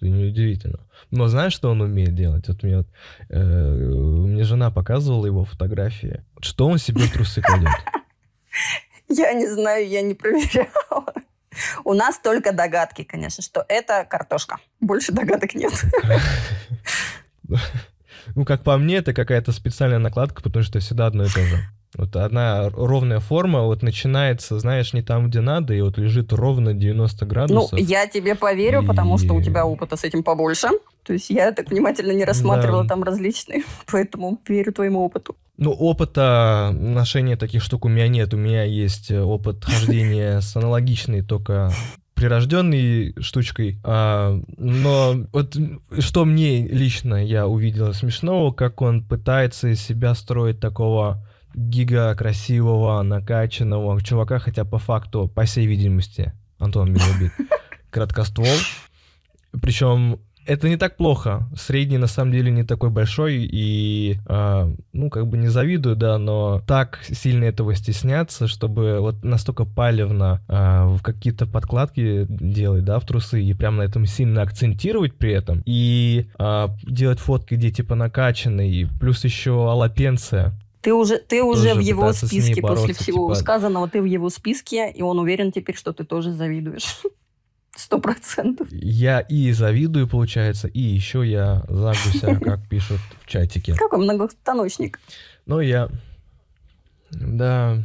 Это 0.00 0.08
неудивительно. 0.08 0.80
Но 1.10 1.28
знаешь, 1.28 1.52
что 1.52 1.70
он 1.70 1.80
умеет 1.80 2.14
делать? 2.14 2.48
Вот 2.48 2.62
мне, 2.62 2.78
вот, 2.78 2.86
э, 3.30 3.40
мне 3.40 4.44
жена 4.44 4.70
показывала 4.70 5.26
его 5.26 5.44
фотографии. 5.44 6.24
Что 6.40 6.66
он 6.66 6.78
себе 6.78 7.06
трусы 7.12 7.40
кладет? 7.40 7.68
Я 9.14 9.32
не 9.34 9.46
знаю, 9.46 9.88
я 9.88 10.02
не 10.02 10.14
проверяла. 10.14 11.12
У 11.84 11.92
нас 11.92 12.18
только 12.18 12.52
догадки, 12.52 13.04
конечно, 13.04 13.42
что 13.42 13.64
это 13.68 14.06
картошка. 14.08 14.58
Больше 14.80 15.12
догадок 15.12 15.54
нет. 15.54 15.72
Ну, 18.36 18.44
как 18.44 18.62
по 18.62 18.78
мне, 18.78 18.98
это 18.98 19.12
какая-то 19.12 19.50
специальная 19.50 19.98
накладка, 19.98 20.42
потому 20.42 20.62
что 20.62 20.78
всегда 20.78 21.06
одно 21.06 21.24
и 21.24 21.28
то 21.28 21.44
же. 21.44 21.58
Вот 21.96 22.16
одна 22.16 22.70
ровная 22.70 23.18
форма 23.20 23.62
вот 23.62 23.82
начинается, 23.82 24.58
знаешь, 24.58 24.94
не 24.94 25.02
там, 25.02 25.28
где 25.28 25.40
надо, 25.40 25.74
и 25.74 25.80
вот 25.82 25.98
лежит 25.98 26.32
ровно 26.32 26.72
90 26.72 27.26
градусов. 27.26 27.72
Ну, 27.72 27.78
я 27.78 28.06
тебе 28.06 28.34
поверю, 28.36 28.82
и... 28.82 28.86
потому 28.86 29.18
что 29.18 29.34
у 29.34 29.42
тебя 29.42 29.66
опыта 29.66 29.96
с 29.96 30.04
этим 30.04 30.22
побольше. 30.22 30.68
То 31.04 31.12
есть 31.12 31.30
я 31.30 31.52
так 31.52 31.70
внимательно 31.70 32.12
не 32.12 32.24
рассматривала 32.24 32.82
да. 32.82 32.90
там 32.90 33.02
различные, 33.02 33.62
поэтому 33.90 34.40
верю 34.46 34.72
твоему 34.72 35.00
опыту. 35.00 35.36
Ну, 35.58 35.70
опыта 35.70 36.70
ношения 36.72 37.36
таких 37.36 37.62
штук 37.62 37.84
у 37.84 37.88
меня 37.88 38.08
нет. 38.08 38.32
У 38.34 38.36
меня 38.36 38.64
есть 38.64 39.10
опыт 39.10 39.64
хождения 39.64 40.40
с 40.40 40.56
аналогичной, 40.56 41.22
только 41.22 41.70
прирожденной 42.14 43.14
штучкой. 43.20 43.80
А, 43.84 44.40
но 44.56 45.26
вот 45.32 45.56
что 45.98 46.24
мне 46.24 46.66
лично 46.66 47.14
я 47.24 47.46
увидел 47.46 47.92
смешного, 47.94 48.52
как 48.52 48.80
он 48.80 49.02
пытается 49.02 49.68
из 49.68 49.80
себя 49.80 50.14
строить 50.14 50.60
такого 50.60 51.26
гига 51.54 52.14
красивого, 52.14 53.02
накачанного 53.02 54.00
чувака, 54.02 54.38
хотя 54.38 54.64
по 54.64 54.78
факту, 54.78 55.28
по 55.28 55.44
всей 55.44 55.66
видимости, 55.66 56.32
Антон 56.58 56.92
меня 56.92 57.04
убит, 57.16 57.32
краткоствол. 57.90 58.46
Причем 59.60 60.20
это 60.46 60.68
не 60.68 60.76
так 60.76 60.96
плохо. 60.96 61.48
Средний 61.56 61.98
на 61.98 62.06
самом 62.06 62.32
деле 62.32 62.50
не 62.50 62.64
такой 62.64 62.90
большой 62.90 63.48
и, 63.50 64.18
э, 64.26 64.74
ну, 64.92 65.10
как 65.10 65.26
бы 65.26 65.36
не 65.36 65.48
завидую, 65.48 65.96
да, 65.96 66.18
но 66.18 66.62
так 66.66 67.00
сильно 67.04 67.44
этого 67.44 67.74
стесняться, 67.74 68.48
чтобы 68.48 69.00
вот 69.00 69.24
настолько 69.24 69.64
палевно 69.64 70.40
э, 70.48 70.84
в 70.86 71.02
какие-то 71.02 71.46
подкладки 71.46 72.26
делать, 72.28 72.84
да, 72.84 72.98
в 72.98 73.06
трусы, 73.06 73.42
и 73.42 73.54
прям 73.54 73.76
на 73.76 73.82
этом 73.82 74.06
сильно 74.06 74.42
акцентировать 74.42 75.14
при 75.14 75.32
этом, 75.32 75.62
и 75.64 76.26
э, 76.38 76.68
делать 76.84 77.18
фотки, 77.18 77.54
где 77.54 77.70
типа 77.70 77.94
накачанные, 77.94 78.72
и 78.72 78.86
плюс 79.00 79.24
еще 79.24 79.70
аллопенция. 79.70 80.54
Ты 80.82 80.92
уже, 80.92 81.18
ты 81.18 81.44
уже 81.44 81.74
в 81.74 81.78
его 81.78 82.12
списке 82.12 82.60
бороться, 82.60 82.88
после 82.88 83.04
всего 83.04 83.28
типа... 83.28 83.40
сказанного, 83.40 83.88
ты 83.88 84.02
в 84.02 84.04
его 84.04 84.28
списке, 84.30 84.90
и 84.90 85.00
он 85.00 85.20
уверен 85.20 85.52
теперь, 85.52 85.76
что 85.76 85.92
ты 85.92 86.04
тоже 86.04 86.32
завидуешь. 86.32 87.02
Сто 87.74 87.98
процентов. 87.98 88.68
Я 88.70 89.20
и 89.20 89.50
завидую, 89.52 90.06
получается, 90.06 90.68
и 90.68 90.80
еще 90.80 91.26
я 91.26 91.64
за 91.68 91.92
гуся, 91.92 92.38
как 92.44 92.68
пишут 92.68 93.00
в 93.22 93.26
чатике. 93.26 93.74
Какой 93.74 93.98
многостаночник. 93.98 95.00
Ну, 95.46 95.60
я... 95.60 95.88
Да. 97.10 97.82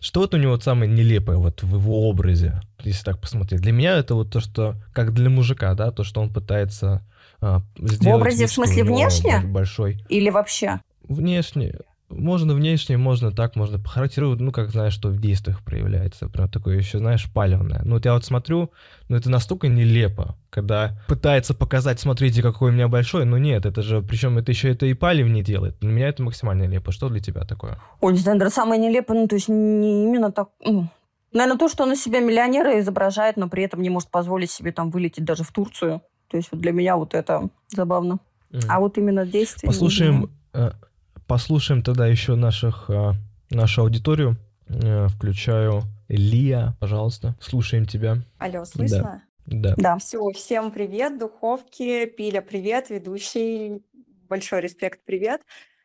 Что 0.00 0.20
вот 0.20 0.34
у 0.34 0.36
него 0.36 0.58
самое 0.58 0.90
нелепое 0.90 1.36
вот 1.36 1.62
в 1.62 1.74
его 1.76 2.08
образе, 2.08 2.60
если 2.82 3.04
так 3.04 3.20
посмотреть? 3.20 3.60
Для 3.60 3.72
меня 3.72 3.96
это 3.96 4.14
вот 4.14 4.32
то, 4.32 4.40
что, 4.40 4.76
как 4.92 5.14
для 5.14 5.30
мужика, 5.30 5.74
да, 5.74 5.90
то, 5.90 6.04
что 6.04 6.20
он 6.20 6.32
пытается 6.32 7.06
а, 7.40 7.62
сделать... 7.76 8.02
В 8.02 8.08
образе, 8.08 8.46
в 8.46 8.52
смысле, 8.52 8.84
внешне? 8.84 9.40
Большой. 9.44 10.04
Или 10.08 10.30
вообще? 10.30 10.80
Внешне. 11.08 11.74
Можно 12.10 12.54
внешне, 12.54 12.96
можно 12.96 13.32
так, 13.32 13.54
можно 13.54 13.78
по 13.78 13.88
характеру, 13.88 14.34
ну, 14.36 14.50
как 14.50 14.70
знаешь, 14.70 14.94
что 14.94 15.08
в 15.08 15.20
действиях 15.20 15.62
проявляется. 15.62 16.28
Прям 16.28 16.48
такое 16.48 16.78
еще, 16.78 16.98
знаешь, 16.98 17.30
палевное. 17.30 17.82
Ну, 17.84 17.96
вот 17.96 18.06
я 18.06 18.14
вот 18.14 18.24
смотрю, 18.24 18.70
ну, 19.08 19.16
это 19.16 19.28
настолько 19.28 19.68
нелепо, 19.68 20.36
когда 20.48 20.98
пытается 21.06 21.52
показать, 21.54 22.00
смотрите, 22.00 22.42
какой 22.42 22.70
у 22.70 22.72
меня 22.72 22.88
большой, 22.88 23.26
но 23.26 23.36
нет, 23.36 23.66
это 23.66 23.82
же, 23.82 24.00
причем 24.00 24.38
это 24.38 24.52
еще 24.52 24.72
это 24.72 24.86
и 24.86 24.94
палев 24.94 25.28
не 25.28 25.42
делает. 25.42 25.78
Для 25.80 25.90
меня 25.90 26.08
это 26.08 26.22
максимально 26.22 26.62
нелепо. 26.62 26.92
Что 26.92 27.10
для 27.10 27.20
тебя 27.20 27.44
такое? 27.44 27.78
Ой, 28.00 28.14
Александр, 28.14 28.48
самое 28.48 28.80
нелепое, 28.80 29.20
ну, 29.20 29.28
то 29.28 29.34
есть 29.34 29.48
не 29.48 30.04
именно 30.04 30.32
так, 30.32 30.48
ну, 30.64 30.88
наверное, 31.32 31.58
то, 31.58 31.68
что 31.68 31.82
он 31.82 31.92
из 31.92 32.02
себя 32.02 32.20
миллионера 32.20 32.80
изображает, 32.80 33.36
но 33.36 33.48
при 33.48 33.64
этом 33.64 33.82
не 33.82 33.90
может 33.90 34.10
позволить 34.10 34.50
себе 34.50 34.72
там 34.72 34.90
вылететь 34.90 35.24
даже 35.24 35.44
в 35.44 35.52
Турцию. 35.52 36.02
То 36.30 36.36
есть 36.36 36.50
вот 36.52 36.60
для 36.60 36.72
меня 36.72 36.96
вот 36.96 37.14
это 37.14 37.48
забавно. 37.68 38.18
Mm. 38.50 38.64
А 38.68 38.80
вот 38.80 38.98
именно 38.98 39.26
действие... 39.26 39.68
Послушаем 39.68 40.30
Послушаем 41.28 41.82
тогда 41.82 42.06
еще 42.06 42.36
наших, 42.36 42.88
а, 42.88 43.12
нашу 43.50 43.82
аудиторию. 43.82 44.38
Э, 44.70 45.08
включаю 45.08 45.82
Лия, 46.08 46.74
пожалуйста, 46.80 47.36
слушаем 47.38 47.84
тебя. 47.84 48.16
Алло, 48.38 48.64
слышно? 48.64 49.22
Да. 49.44 49.74
Да. 49.76 49.98
Все, 49.98 50.26
всем 50.30 50.70
привет, 50.70 51.18
духовки, 51.18 52.06
Пиля, 52.06 52.40
привет, 52.40 52.88
ведущий, 52.88 53.82
большой 54.26 54.62
респект, 54.62 55.04
привет. 55.04 55.42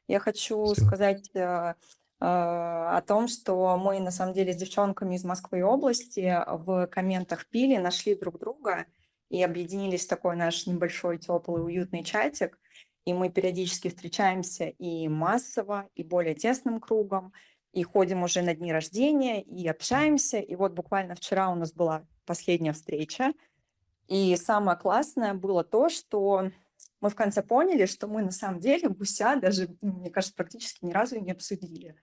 Я 0.07 0.21
хочу 0.21 0.65
Спасибо. 0.67 0.87
сказать 0.87 1.29
э, 1.33 1.39
э, 1.39 1.73
о 2.21 3.03
том, 3.05 3.27
что 3.27 3.77
мы 3.77 3.99
на 3.99 4.11
самом 4.11 4.33
деле 4.33 4.53
с 4.53 4.55
девчонками 4.55 5.15
из 5.15 5.25
Москвы 5.25 5.59
и 5.59 5.63
области 5.63 6.41
в 6.47 6.87
комментах 6.87 7.47
Пили 7.47 7.75
нашли 7.75 8.15
друг 8.15 8.39
друга 8.39 8.85
и 9.29 9.43
объединились 9.43 10.05
в 10.05 10.09
такой 10.09 10.37
наш 10.37 10.67
небольшой, 10.67 11.17
теплый, 11.17 11.65
уютный 11.65 12.05
чатик 12.05 12.57
и 13.05 13.13
мы 13.13 13.29
периодически 13.29 13.89
встречаемся 13.89 14.65
и 14.65 15.07
массово, 15.07 15.89
и 15.95 16.03
более 16.03 16.35
тесным 16.35 16.79
кругом, 16.79 17.33
и 17.71 17.83
ходим 17.83 18.23
уже 18.23 18.41
на 18.41 18.55
дни 18.55 18.71
рождения, 18.71 19.41
и 19.41 19.67
общаемся. 19.67 20.39
И 20.39 20.55
вот 20.55 20.73
буквально 20.73 21.15
вчера 21.15 21.49
у 21.49 21.55
нас 21.55 21.73
была 21.73 22.05
последняя 22.25 22.73
встреча, 22.73 23.33
и 24.07 24.35
самое 24.35 24.77
классное 24.77 25.33
было 25.33 25.63
то, 25.63 25.89
что 25.89 26.51
мы 27.01 27.09
в 27.09 27.15
конце 27.15 27.41
поняли, 27.43 27.85
что 27.85 28.07
мы 28.07 28.21
на 28.21 28.31
самом 28.31 28.59
деле 28.59 28.89
гуся 28.89 29.35
даже, 29.35 29.75
ну, 29.81 29.93
мне 29.93 30.09
кажется, 30.09 30.35
практически 30.35 30.85
ни 30.85 30.91
разу 30.91 31.19
не 31.19 31.31
обсудили. 31.31 31.95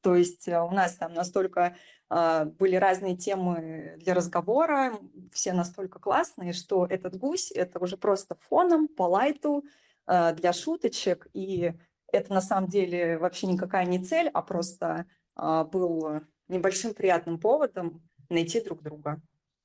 То 0.00 0.14
есть 0.14 0.46
э, 0.48 0.60
у 0.60 0.70
нас 0.70 0.96
там 0.96 1.14
настолько 1.14 1.76
э, 2.08 2.44
были 2.44 2.76
разные 2.76 3.16
темы 3.16 3.96
для 3.98 4.14
разговора, 4.14 4.98
все 5.32 5.52
настолько 5.52 5.98
классные, 5.98 6.52
что 6.52 6.86
этот 6.86 7.16
гусь 7.16 7.50
это 7.50 7.78
уже 7.80 7.96
просто 7.96 8.36
фоном 8.48 8.88
по 8.88 9.02
лайту 9.02 9.64
для 10.06 10.52
шуточек, 10.52 11.26
и 11.32 11.72
это 12.12 12.32
на 12.32 12.40
самом 12.40 12.68
деле 12.68 13.18
вообще 13.18 13.46
никакая 13.46 13.84
не 13.86 14.02
цель, 14.02 14.28
а 14.32 14.42
просто 14.42 15.06
а, 15.34 15.64
был 15.64 16.20
небольшим 16.48 16.94
приятным 16.94 17.38
поводом 17.38 18.02
найти 18.28 18.60
друг 18.60 18.82
друга. 18.82 19.20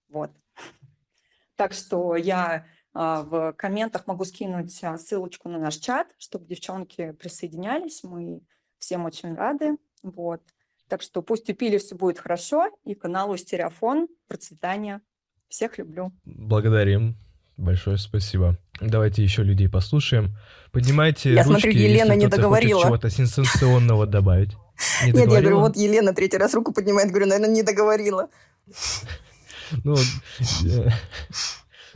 Вот. 0.10 0.32
Так 1.56 1.74
что 1.74 2.16
я 2.16 2.66
а, 2.94 3.24
в 3.24 3.54
комментах 3.54 4.08
могу 4.08 4.26
скинуть 4.26 4.84
а, 4.84 4.98
ссылочку 4.98 5.50
на 5.50 5.60
наш 5.60 5.76
чат, 5.76 6.14
чтобы 6.18 6.46
девчонки 6.46 7.12
присоединялись. 7.14 8.04
Мы 8.04 8.42
всем 8.78 9.06
очень 9.06 9.34
рады. 9.36 9.78
Вот. 10.04 10.42
Так 10.88 11.02
что 11.02 11.22
пусть 11.22 11.50
у 11.50 11.54
Пили 11.54 11.78
все 11.78 11.96
будет 11.96 12.20
хорошо, 12.20 12.70
и 12.84 12.96
каналу 12.96 13.38
Стереофон 13.38 14.10
процветания. 14.28 15.02
Всех 15.48 15.78
люблю. 15.78 16.12
Благодарим. 16.26 17.16
Большое 17.58 17.98
спасибо. 17.98 18.58
Давайте 18.80 19.24
еще 19.24 19.44
людей 19.44 19.70
послушаем. 19.70 20.36
Поднимайте 20.72 21.34
Я 21.34 21.44
ручки, 21.44 21.62
смотрю, 21.62 21.72
Елена 21.72 22.14
если 22.14 22.20
не 22.20 22.28
договорила. 22.28 22.84
чего-то 22.84 23.10
сенсационного 23.10 24.08
добавить. 24.08 24.52
Не 25.06 25.12
Нет, 25.12 25.18
я 25.18 25.26
говорю, 25.28 25.60
вот 25.60 25.76
Елена 25.76 26.14
третий 26.14 26.38
раз 26.38 26.54
руку 26.56 26.74
поднимает, 26.74 27.10
говорю, 27.10 27.28
наверное, 27.28 27.54
не 27.54 27.64
договорила. 27.64 28.28
Ну, 29.86 29.96
э, 30.66 30.90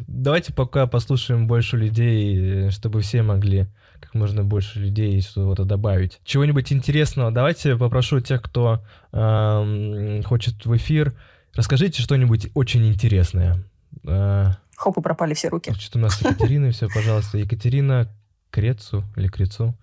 давайте 0.08 0.54
пока 0.54 0.88
послушаем 0.88 1.46
больше 1.46 1.76
людей, 1.76 2.70
чтобы 2.70 3.02
все 3.02 3.22
могли 3.22 3.68
как 4.00 4.14
можно 4.14 4.44
больше 4.44 4.80
людей 4.80 5.22
что-то 5.22 5.66
добавить. 5.66 6.20
Чего-нибудь 6.24 6.72
интересного. 6.72 7.32
Давайте 7.32 7.76
попрошу 7.76 8.20
тех, 8.20 8.42
кто 8.42 8.84
э, 9.12 10.22
хочет 10.24 10.66
в 10.66 10.76
эфир, 10.76 11.14
расскажите 11.54 12.02
что-нибудь 12.02 12.50
очень 12.54 12.88
интересное. 12.88 13.64
Э, 14.06 14.52
Хоп, 14.76 14.98
и 14.98 15.02
пропали 15.02 15.34
все 15.34 15.50
руки. 15.50 15.72
Значит, 15.72 15.96
у 15.96 16.00
нас 16.00 16.22
Екатерина, 16.22 16.72
все, 16.72 16.88
пожалуйста. 16.88 17.38
Екатерина 17.38 18.08
Крецу 18.52 19.04
или 19.16 19.28
Крецу. 19.28 19.74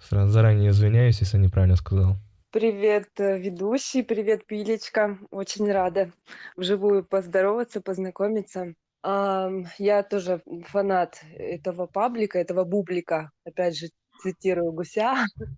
Сразу 0.00 0.32
заранее 0.32 0.70
извиняюсь, 0.70 1.20
если 1.20 1.38
неправильно 1.38 1.76
сказал. 1.76 2.16
Привет, 2.50 3.08
э, 3.18 3.38
ведущий, 3.38 4.02
привет, 4.02 4.46
Пилечка. 4.46 5.18
Очень 5.30 5.72
рада 5.72 6.12
вживую 6.56 7.04
поздороваться, 7.04 7.80
познакомиться. 7.80 8.74
Я 9.02 10.02
тоже 10.08 10.40
фанат 10.68 11.22
этого 11.34 11.86
паблика, 11.86 12.38
этого 12.38 12.64
бублика. 12.64 13.32
Опять 13.44 13.76
же, 13.76 13.88
цитирую 14.22 14.72
Гуся. 14.72 15.26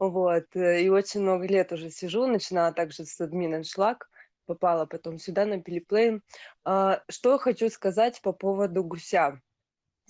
Вот. 0.00 0.44
Э, 0.54 0.82
и 0.82 0.88
очень 0.88 1.20
много 1.20 1.46
лет 1.46 1.72
уже 1.72 1.88
сижу, 1.88 2.26
начинала 2.26 2.72
также 2.72 3.04
с 3.04 3.20
админ 3.20 3.62
шлаг 3.62 4.10
попала 4.46 4.86
потом 4.86 5.18
сюда 5.18 5.44
на 5.44 5.60
Пилиплейн. 5.60 6.22
А, 6.64 7.02
что 7.08 7.38
хочу 7.38 7.68
сказать 7.70 8.20
по 8.22 8.32
поводу 8.32 8.84
гуся. 8.84 9.40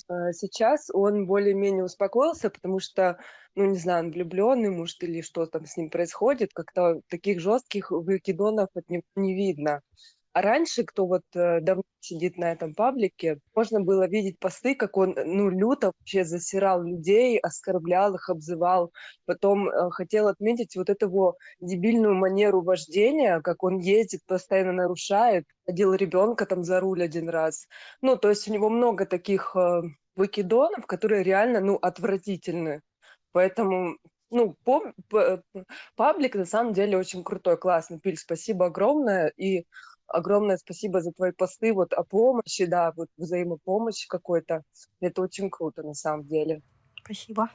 А, 0.09 0.32
сейчас 0.32 0.90
он 0.93 1.27
более-менее 1.27 1.85
успокоился, 1.85 2.51
потому 2.51 2.81
что, 2.81 3.19
ну, 3.55 3.66
не 3.66 3.78
знаю, 3.78 4.05
он 4.05 4.11
влюбленный, 4.11 4.70
может, 4.70 5.02
или 5.02 5.20
что 5.20 5.47
там 5.47 5.66
с 5.66 5.77
ним 5.77 5.90
происходит, 5.90 6.52
как-то 6.52 7.01
таких 7.09 7.40
жестких 7.40 7.90
выкидонов 7.90 8.69
не, 8.89 9.02
не 9.16 9.35
видно. 9.35 9.82
Раньше, 10.35 10.82
кто 10.82 11.06
вот 11.06 11.23
э, 11.35 11.61
давно 11.61 11.85
сидит 12.01 12.36
на 12.39 12.51
этом 12.51 12.74
паблике, 12.74 13.39
можно 13.55 13.81
было 13.81 14.09
видеть 14.09 14.39
посты, 14.40 14.74
как 14.74 14.97
он, 14.97 15.15
ну, 15.15 15.48
люто 15.48 15.93
вообще 15.97 16.24
засирал 16.24 16.82
людей, 16.82 17.39
оскорблял 17.39 18.16
их, 18.16 18.28
обзывал. 18.28 18.93
Потом 19.27 19.69
э, 19.69 19.90
хотел 19.90 20.27
отметить 20.27 20.74
вот 20.74 20.90
эту 20.90 21.06
его 21.06 21.36
дебильную 21.61 22.16
манеру 22.16 22.62
вождения, 22.62 23.40
как 23.43 23.62
он 23.62 23.78
ездит, 23.78 24.23
постоянно 24.27 24.73
нарушает, 24.73 25.44
одел 25.66 25.94
ребенка 25.94 26.47
там 26.47 26.65
за 26.65 26.81
руль 26.81 27.05
один 27.05 27.28
раз. 27.28 27.69
Ну, 28.02 28.16
то 28.16 28.28
есть 28.28 28.48
у 28.48 28.52
него 28.52 28.69
много 28.69 29.06
таких 29.06 29.55
э, 29.55 29.82
выкидонов, 30.16 30.86
которые 30.86 31.23
реально, 31.23 31.61
ну, 31.61 31.77
отвратительны. 31.77 32.81
Поэтому 33.31 33.98
ну, 34.31 34.56
паблик 35.97 36.35
на 36.35 36.44
самом 36.44 36.73
деле 36.73 36.98
очень 36.98 37.23
крутой, 37.23 37.56
классный. 37.56 38.01
Пиль, 38.01 38.16
спасибо 38.16 38.66
огромное. 38.66 39.28
И 39.36 39.66
огромное 40.15 40.57
спасибо 40.57 41.01
за 41.01 41.12
твои 41.12 41.32
посты 41.32 41.73
вот 41.73 41.93
о 41.93 42.05
помощи, 42.05 42.65
да, 42.66 42.93
вот 42.97 43.09
взаимопомощи 43.16 44.07
какой-то. 44.09 44.62
Это 45.01 45.23
очень 45.23 45.51
круто 45.51 45.82
на 45.82 45.95
самом 45.95 46.27
деле. 46.27 46.62
Спасибо. 47.05 47.51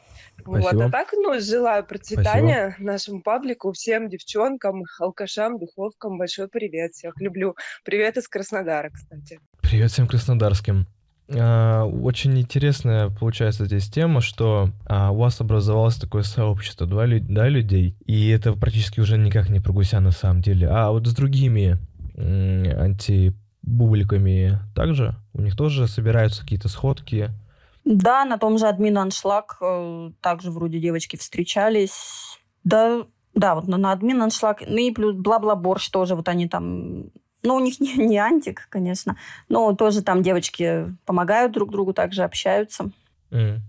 Вот, 0.45 0.61
Спасибо. 0.61 0.85
а 0.85 0.91
так, 0.91 1.11
ну, 1.13 1.39
желаю 1.39 1.83
процветания 1.83 2.69
Спасибо. 2.69 2.91
нашему 2.91 3.21
паблику, 3.23 3.71
всем 3.71 4.07
девчонкам, 4.07 4.83
алкашам, 4.99 5.57
духовкам. 5.57 6.19
Большой 6.19 6.49
привет, 6.49 6.93
всех 6.93 7.19
люблю. 7.19 7.55
Привет 7.83 8.17
из 8.17 8.27
Краснодара, 8.27 8.91
кстати. 8.91 9.39
Привет 9.61 9.89
всем 9.89 10.07
краснодарским. 10.07 10.85
А, 11.31 11.85
очень 11.85 12.39
интересная 12.39 13.09
получается 13.09 13.65
здесь 13.65 13.89
тема, 13.89 14.21
что 14.21 14.69
а, 14.85 15.11
у 15.11 15.17
вас 15.17 15.41
образовалось 15.41 15.95
такое 15.95 16.21
сообщество, 16.21 16.85
два, 16.85 17.05
да, 17.07 17.47
людей, 17.47 17.95
и 18.05 18.29
это 18.29 18.53
практически 18.53 18.99
уже 18.99 19.17
никак 19.17 19.49
не 19.49 19.59
про 19.59 19.73
гуся 19.73 19.99
на 19.99 20.11
самом 20.11 20.41
деле, 20.41 20.67
а 20.69 20.91
вот 20.91 21.07
с 21.07 21.13
другими 21.13 21.77
антибубликами 22.19 24.59
также? 24.75 25.15
У 25.33 25.41
них 25.41 25.55
тоже 25.55 25.87
собираются 25.87 26.41
какие-то 26.41 26.69
сходки? 26.69 27.29
Да, 27.85 28.25
на 28.25 28.37
том 28.37 28.57
же 28.57 28.67
админ 28.67 28.97
аншлаг 28.97 29.57
э, 29.61 30.11
также 30.21 30.51
вроде 30.51 30.79
девочки 30.79 31.15
встречались. 31.15 32.37
Да, 32.63 33.05
да, 33.33 33.55
вот 33.55 33.67
на, 33.67 33.77
на 33.77 33.93
админ 33.93 34.21
аншлаг. 34.21 34.61
Ну 34.67 34.77
и 34.77 34.91
плюс 34.91 35.15
бла-бла-борщ 35.15 35.89
тоже, 35.89 36.15
вот 36.15 36.27
они 36.27 36.47
там 36.47 37.05
ну, 37.41 37.55
у 37.55 37.59
них 37.59 37.79
не, 37.79 37.95
не 37.95 38.17
антик, 38.17 38.67
конечно, 38.69 39.15
но 39.47 39.73
тоже 39.73 40.01
там 40.01 40.21
девочки 40.21 40.93
помогают 41.05 41.53
друг 41.53 41.71
другу, 41.71 41.93
также 41.93 42.23
общаются. 42.23 42.91
Mm. 43.31 43.59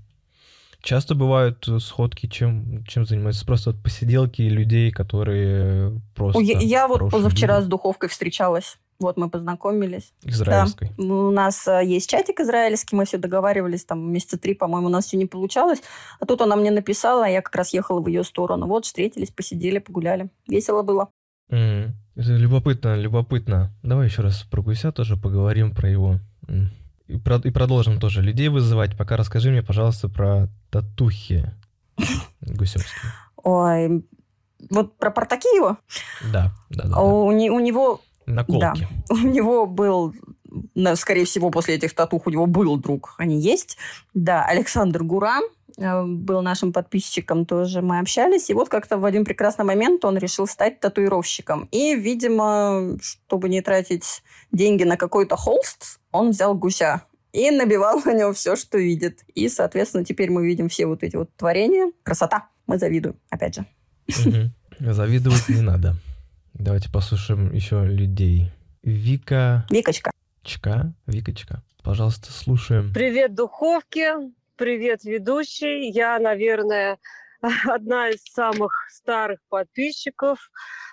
Часто 0.83 1.15
бывают 1.15 1.67
э, 1.69 1.79
сходки, 1.79 2.27
чем, 2.27 2.85
чем 2.87 3.05
занимаются? 3.05 3.45
Просто 3.45 3.71
вот 3.71 3.83
посиделки 3.83 4.43
людей, 4.43 4.91
которые 4.91 6.01
просто... 6.15 6.41
Я, 6.41 6.59
я 6.59 6.89
вот 6.89 7.11
позавчера 7.11 7.57
люди. 7.57 7.67
с 7.67 7.69
духовкой 7.69 8.09
встречалась. 8.09 8.79
Вот 8.99 9.17
мы 9.17 9.31
познакомились. 9.31 10.13
Израильской. 10.25 10.91
Да. 10.97 11.05
У 11.05 11.31
нас 11.31 11.67
э, 11.67 11.83
есть 11.85 12.09
чатик 12.09 12.41
израильский, 12.41 12.97
мы 12.97 13.05
все 13.05 13.19
договаривались, 13.19 13.85
там 13.85 14.13
месяца 14.13 14.39
три, 14.39 14.55
по-моему, 14.55 14.89
у 14.89 14.91
нас 14.91 15.07
все 15.07 15.17
не 15.17 15.27
получалось. 15.27 15.81
А 16.19 16.27
тут 16.27 16.41
она 16.43 16.57
мне 16.57 16.71
написала, 16.71 17.25
а 17.27 17.29
я 17.29 17.43
как 17.43 17.57
раз 17.57 17.73
ехала 17.73 18.01
в 18.01 18.07
ее 18.07 18.25
сторону. 18.25 18.67
Вот, 18.67 18.85
встретились, 18.85 19.31
посидели, 19.31 19.79
погуляли. 19.79 20.31
Весело 20.47 20.83
было. 20.83 21.09
Mm. 21.51 21.91
Это 22.17 22.37
любопытно, 22.37 22.97
любопытно. 22.97 23.73
Давай 23.83 24.07
еще 24.07 24.23
раз 24.23 24.43
про 24.43 24.63
гуся 24.63 24.93
тоже 24.93 25.17
поговорим, 25.17 25.75
про 25.75 25.89
его 25.89 26.21
и, 27.11 27.19
про, 27.19 27.37
и 27.37 27.51
продолжим 27.51 27.99
тоже 27.99 28.23
людей 28.23 28.49
вызывать. 28.49 28.97
Пока 28.97 29.17
расскажи 29.17 29.51
мне, 29.51 29.63
пожалуйста, 29.63 30.09
про 30.09 30.49
татухи 30.71 31.53
гусевские. 32.41 33.13
Ой, 33.43 34.05
вот 34.71 34.97
про 34.97 35.11
Партакиева? 35.11 35.79
Да, 36.33 36.53
да, 36.71 36.85
да. 36.85 37.01
У, 37.01 37.33
не, 37.33 37.51
у 37.51 37.59
него... 37.59 38.01
Наколки. 38.27 38.87
Да, 39.09 39.15
у 39.15 39.27
него 39.27 39.67
был, 39.67 40.15
скорее 40.95 41.25
всего, 41.25 41.51
после 41.51 41.75
этих 41.75 41.95
татух 41.95 42.27
у 42.27 42.31
него 42.31 42.47
был 42.47 42.77
друг, 42.77 43.15
они 43.19 43.41
есть. 43.41 43.77
Да, 44.15 44.45
Александр 44.45 45.03
Гурам 45.03 45.43
был 45.81 46.43
нашим 46.43 46.73
подписчиком 46.73 47.47
тоже, 47.47 47.81
мы 47.81 47.99
общались. 47.99 48.51
И 48.51 48.55
вот 48.55 48.69
как-то 48.69 48.99
в 48.99 49.05
один 49.05 49.25
прекрасный 49.25 49.65
момент 49.65 50.05
он 50.05 50.19
решил 50.19 50.47
стать 50.47 50.81
татуировщиком. 50.81 51.69
И, 51.73 51.95
видимо, 51.95 52.99
чтобы 53.01 53.49
не 53.49 53.63
тратить 53.63 54.23
деньги 54.53 54.85
на 54.85 54.97
какой-то 54.97 55.37
холст, 55.37 56.01
он 56.13 56.31
взял 56.31 56.55
гуся 56.55 57.03
и 57.33 57.51
набивал 57.51 58.01
на 58.05 58.13
него 58.13 58.33
все, 58.33 58.57
что 58.57 58.79
видит. 58.79 59.25
И, 59.35 59.49
соответственно, 59.49 60.05
теперь 60.05 60.31
мы 60.31 60.47
видим 60.47 60.69
все 60.69 60.87
вот 60.87 61.03
эти 61.03 61.17
вот 61.17 61.35
творения. 61.37 61.93
Красота. 62.03 62.49
Мы 62.67 62.79
завидуем, 62.79 63.17
опять 63.31 63.57
же. 63.57 63.67
Угу. 64.09 64.93
Завидовать 64.93 65.49
не 65.49 65.61
надо. 65.61 65.97
Давайте 66.55 66.91
послушаем 66.91 67.53
еще 67.53 67.85
людей. 67.87 68.53
Вика... 68.83 69.67
Викочка. 69.71 70.11
Чка, 70.43 70.93
Викочка. 71.07 71.63
Пожалуйста, 71.83 72.33
слушаем. 72.33 72.93
Привет, 72.93 73.35
духовки. 73.35 74.31
Привет, 74.61 75.05
ведущий. 75.05 75.89
Я, 75.89 76.19
наверное, 76.19 76.99
одна 77.67 78.11
из 78.11 78.23
самых 78.25 78.75
старых 78.91 79.41
подписчиков. 79.49 80.39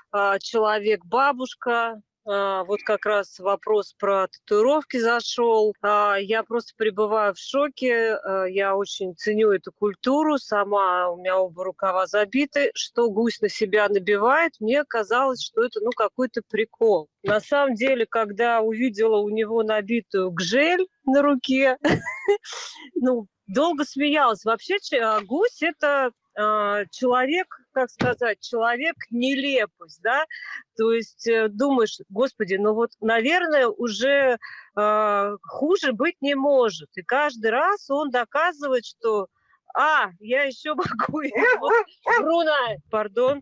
А, 0.09 0.39
человек-бабушка, 0.39 2.01
а, 2.25 2.63
вот 2.63 2.79
как 2.85 3.05
раз 3.05 3.37
вопрос 3.39 3.93
про 3.99 4.29
татуировки 4.29 4.95
зашел. 4.95 5.73
А, 5.81 6.15
я 6.15 6.43
просто 6.43 6.75
пребываю 6.77 7.33
в 7.33 7.39
шоке. 7.39 8.17
Я 8.47 8.77
очень 8.77 9.17
ценю 9.17 9.51
эту 9.51 9.73
культуру. 9.73 10.37
Сама 10.37 11.09
у 11.09 11.17
меня 11.17 11.37
оба 11.37 11.65
рукава 11.65 12.07
забиты. 12.07 12.71
Что 12.73 13.09
гусь 13.09 13.41
на 13.41 13.49
себя 13.49 13.89
набивает, 13.89 14.53
мне 14.61 14.85
казалось, 14.85 15.43
что 15.43 15.65
это 15.65 15.81
ну 15.81 15.89
какой-то 15.91 16.41
прикол. 16.49 17.09
На 17.21 17.41
самом 17.41 17.75
деле, 17.75 18.05
когда 18.05 18.61
увидела 18.61 19.17
у 19.17 19.27
него 19.27 19.61
набитую 19.61 20.31
гжель 20.31 20.87
на 21.03 21.21
руке, 21.21 21.77
ну, 22.95 23.27
долго 23.47 23.85
смеялась. 23.85 24.45
Вообще 24.45 24.77
гусь– 25.25 25.61
это 25.61 26.11
человек, 26.91 27.47
как 27.71 27.89
сказать, 27.89 28.39
человек 28.41 28.95
нелепость, 29.09 30.01
да, 30.03 30.25
то 30.77 30.93
есть 30.93 31.27
э, 31.27 31.47
думаешь, 31.49 31.97
господи, 32.09 32.55
ну 32.55 32.75
вот, 32.75 32.91
наверное, 33.01 33.67
уже 33.67 34.37
э, 34.77 35.37
хуже 35.41 35.93
быть 35.93 36.17
не 36.21 36.35
может. 36.35 36.89
И 36.95 37.01
каждый 37.01 37.49
раз 37.49 37.89
он 37.89 38.11
доказывает, 38.11 38.85
что, 38.85 39.27
а, 39.75 40.09
я 40.19 40.43
еще 40.43 40.73
могу, 40.75 41.21
Бруно, 42.19 42.55
пардон, 42.91 43.41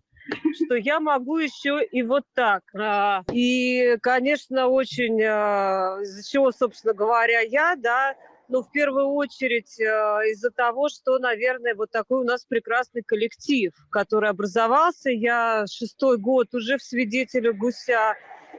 что 0.65 0.76
я 0.76 1.02
могу 1.02 1.38
еще 1.38 1.84
и 1.84 2.02
вот 2.03 2.23
так. 2.34 2.64
А, 2.73 3.23
и, 3.32 3.98
конечно, 4.02 4.68
очень, 4.68 5.22
а, 5.22 5.98
из-за 6.02 6.26
чего, 6.26 6.52
собственно 6.52 6.94
говоря, 6.94 7.41
я, 7.41 7.76
да, 7.76 8.15
ну, 8.47 8.61
в 8.61 8.72
первую 8.72 9.07
очередь 9.07 9.80
э, 9.80 9.84
из-за 10.31 10.51
того, 10.51 10.89
что, 10.89 11.19
наверное, 11.19 11.76
вот 11.76 11.91
такой 11.91 12.22
у 12.22 12.23
нас 12.23 12.45
прекрасный 12.45 13.01
коллектив, 13.01 13.73
который 13.89 14.30
образовался. 14.30 15.09
Я 15.09 15.65
шестой 15.67 16.17
год 16.17 16.53
уже 16.53 16.77
в 16.77 16.84
свидетеле 16.84 17.53
гуся. 17.53 18.15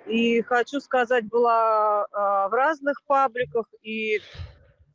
И 0.06 0.42
хочу 0.42 0.80
сказать, 0.80 1.26
была 1.26 2.04
э, 2.04 2.16
в 2.48 2.52
разных 2.52 3.02
пабликах, 3.06 3.66
и 3.82 4.20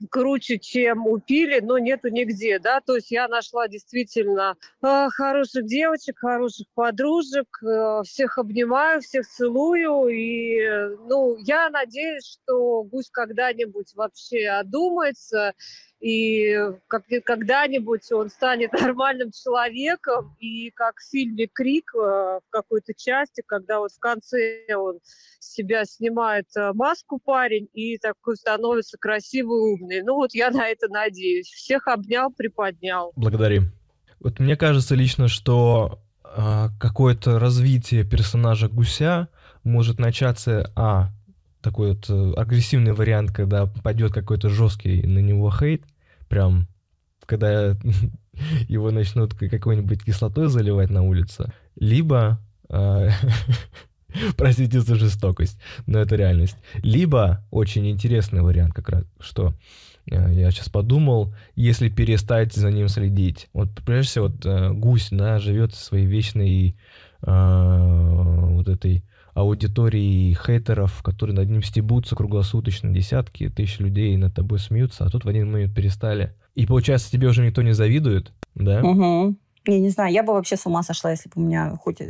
круче, 0.10 0.58
чем 0.60 1.08
у 1.08 1.20
Пили, 1.20 1.60
но 1.60 1.78
нету 1.78 2.10
нигде, 2.10 2.60
да, 2.60 2.82
то 2.82 2.96
есть 2.96 3.12
я 3.12 3.28
нашла 3.28 3.68
действительно 3.68 4.56
э, 4.82 5.08
хороших 5.10 5.66
девочек, 5.66 6.20
хороших 6.20 6.68
подружек, 6.74 7.48
э, 7.64 8.02
всех 8.04 8.38
обнимаю, 8.38 9.02
всех 9.02 9.28
целую, 9.28 10.08
и, 10.10 10.60
ну, 11.08 11.38
я 11.38 11.70
надеюсь, 11.70 12.26
что 12.26 12.84
Гусь 12.84 13.10
когда-нибудь 13.12 13.94
вообще 13.96 14.48
одумается, 14.48 15.54
и 16.02 16.58
как, 16.88 17.04
когда-нибудь 17.24 18.12
он 18.12 18.30
станет 18.30 18.74
нормальным 18.82 19.32
человеком, 19.32 20.36
и 20.40 20.72
как 20.72 20.98
в 20.98 21.10
фильме 21.10 21.48
«Крик» 21.48 21.92
э, 21.96 21.98
в 21.98 22.42
какой-то 22.50 22.94
части, 22.96 23.44
когда 23.46 23.80
вот 23.80 23.92
в 23.92 24.00
конце 24.00 24.66
он 24.76 25.00
себя 25.40 25.86
снимает 25.86 26.48
э, 26.58 26.74
маску 26.74 27.20
парень 27.24 27.68
и 27.74 27.98
такой 28.00 28.36
становится 28.36 28.98
красивый, 28.98 29.74
умный. 29.74 30.02
Ну 30.02 30.16
вот 30.16 30.34
я 30.34 30.50
на 30.50 30.68
это 30.68 30.88
надеюсь. 30.90 31.48
Всех 31.48 31.88
обнял, 31.88 32.32
приподнял. 32.32 33.12
Благодарим. 33.16 33.72
Вот 34.20 34.40
мне 34.40 34.56
кажется 34.56 34.96
лично, 34.96 35.28
что 35.28 36.00
э, 36.24 36.68
какое-то 36.80 37.38
развитие 37.38 38.04
персонажа 38.04 38.70
Гуся 38.70 39.30
может 39.64 40.00
начаться, 40.00 40.72
а, 40.76 41.10
такой 41.62 41.94
вот 41.94 42.10
э, 42.10 42.34
агрессивный 42.38 42.94
вариант, 42.94 43.32
когда 43.32 43.68
пойдет 43.68 44.14
какой-то 44.14 44.50
жесткий 44.50 45.06
на 45.06 45.20
него 45.20 45.52
хейт, 45.52 45.84
прям, 46.32 46.68
когда 47.26 47.78
его 48.68 48.90
начнут 48.90 49.36
какой-нибудь 49.36 50.04
кислотой 50.04 50.48
заливать 50.48 50.90
на 50.90 51.04
улице, 51.04 51.52
либо, 51.76 52.40
э, 52.70 53.10
простите 54.38 54.80
за 54.80 54.96
жестокость, 54.96 55.60
но 55.86 56.00
это 56.00 56.16
реальность, 56.16 56.56
либо 56.82 57.46
очень 57.52 57.88
интересный 57.92 58.42
вариант 58.42 58.74
как 58.74 58.90
раз, 58.90 59.04
что 59.20 59.54
э, 60.10 60.34
я 60.34 60.50
сейчас 60.52 60.70
подумал, 60.70 61.36
если 61.56 61.90
перестать 61.90 62.54
за 62.54 62.72
ним 62.72 62.88
следить. 62.88 63.50
Вот 63.54 63.70
прежде 63.86 64.10
всего, 64.10 64.28
вот, 64.28 64.46
э, 64.46 64.72
гусь, 64.72 65.10
да, 65.12 65.38
живет 65.38 65.74
своей 65.74 66.06
вечной 66.06 66.78
э, 67.24 68.48
вот 68.52 68.70
этой 68.70 69.04
аудиторией 69.34 70.34
хейтеров, 70.34 71.02
которые 71.04 71.36
над 71.36 71.50
ним 71.50 71.64
стебутся 71.64 72.16
круглосуточно, 72.16 72.92
десятки 72.92 73.50
тысяч 73.50 73.80
людей 73.80 74.16
над 74.18 74.34
тобой 74.34 74.60
смеются, 74.60 75.06
а 75.06 75.10
тут 75.10 75.26
в 75.26 75.30
один 75.30 75.52
момент 75.52 75.74
перестали. 75.74 76.36
И 76.56 76.66
получается, 76.66 77.12
тебе 77.12 77.28
уже 77.28 77.46
никто 77.46 77.62
не 77.62 77.74
завидует, 77.74 78.32
да? 78.56 78.82
Угу. 78.82 79.36
Я 79.68 79.80
не 79.80 79.90
знаю, 79.90 80.14
я 80.14 80.24
бы 80.24 80.34
вообще 80.34 80.58
с 80.58 80.66
ума 80.66 80.84
сошла, 80.84 81.12
если 81.12 81.30
бы 81.30 81.42
у 81.42 81.46
меня 81.46 81.78
хоть 81.82 82.02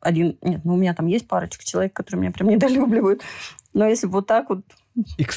один... 0.00 0.38
Нет, 0.42 0.64
ну 0.64 0.74
у 0.74 0.76
меня 0.76 0.94
там 0.94 1.06
есть 1.06 1.26
парочка 1.26 1.64
человек, 1.64 1.92
которые 1.92 2.22
меня 2.22 2.32
прям 2.32 2.48
недолюбливают. 2.50 3.22
Но 3.72 3.86
если 3.86 4.06
вот 4.06 4.26
так 4.26 4.50
вот... 4.50 4.60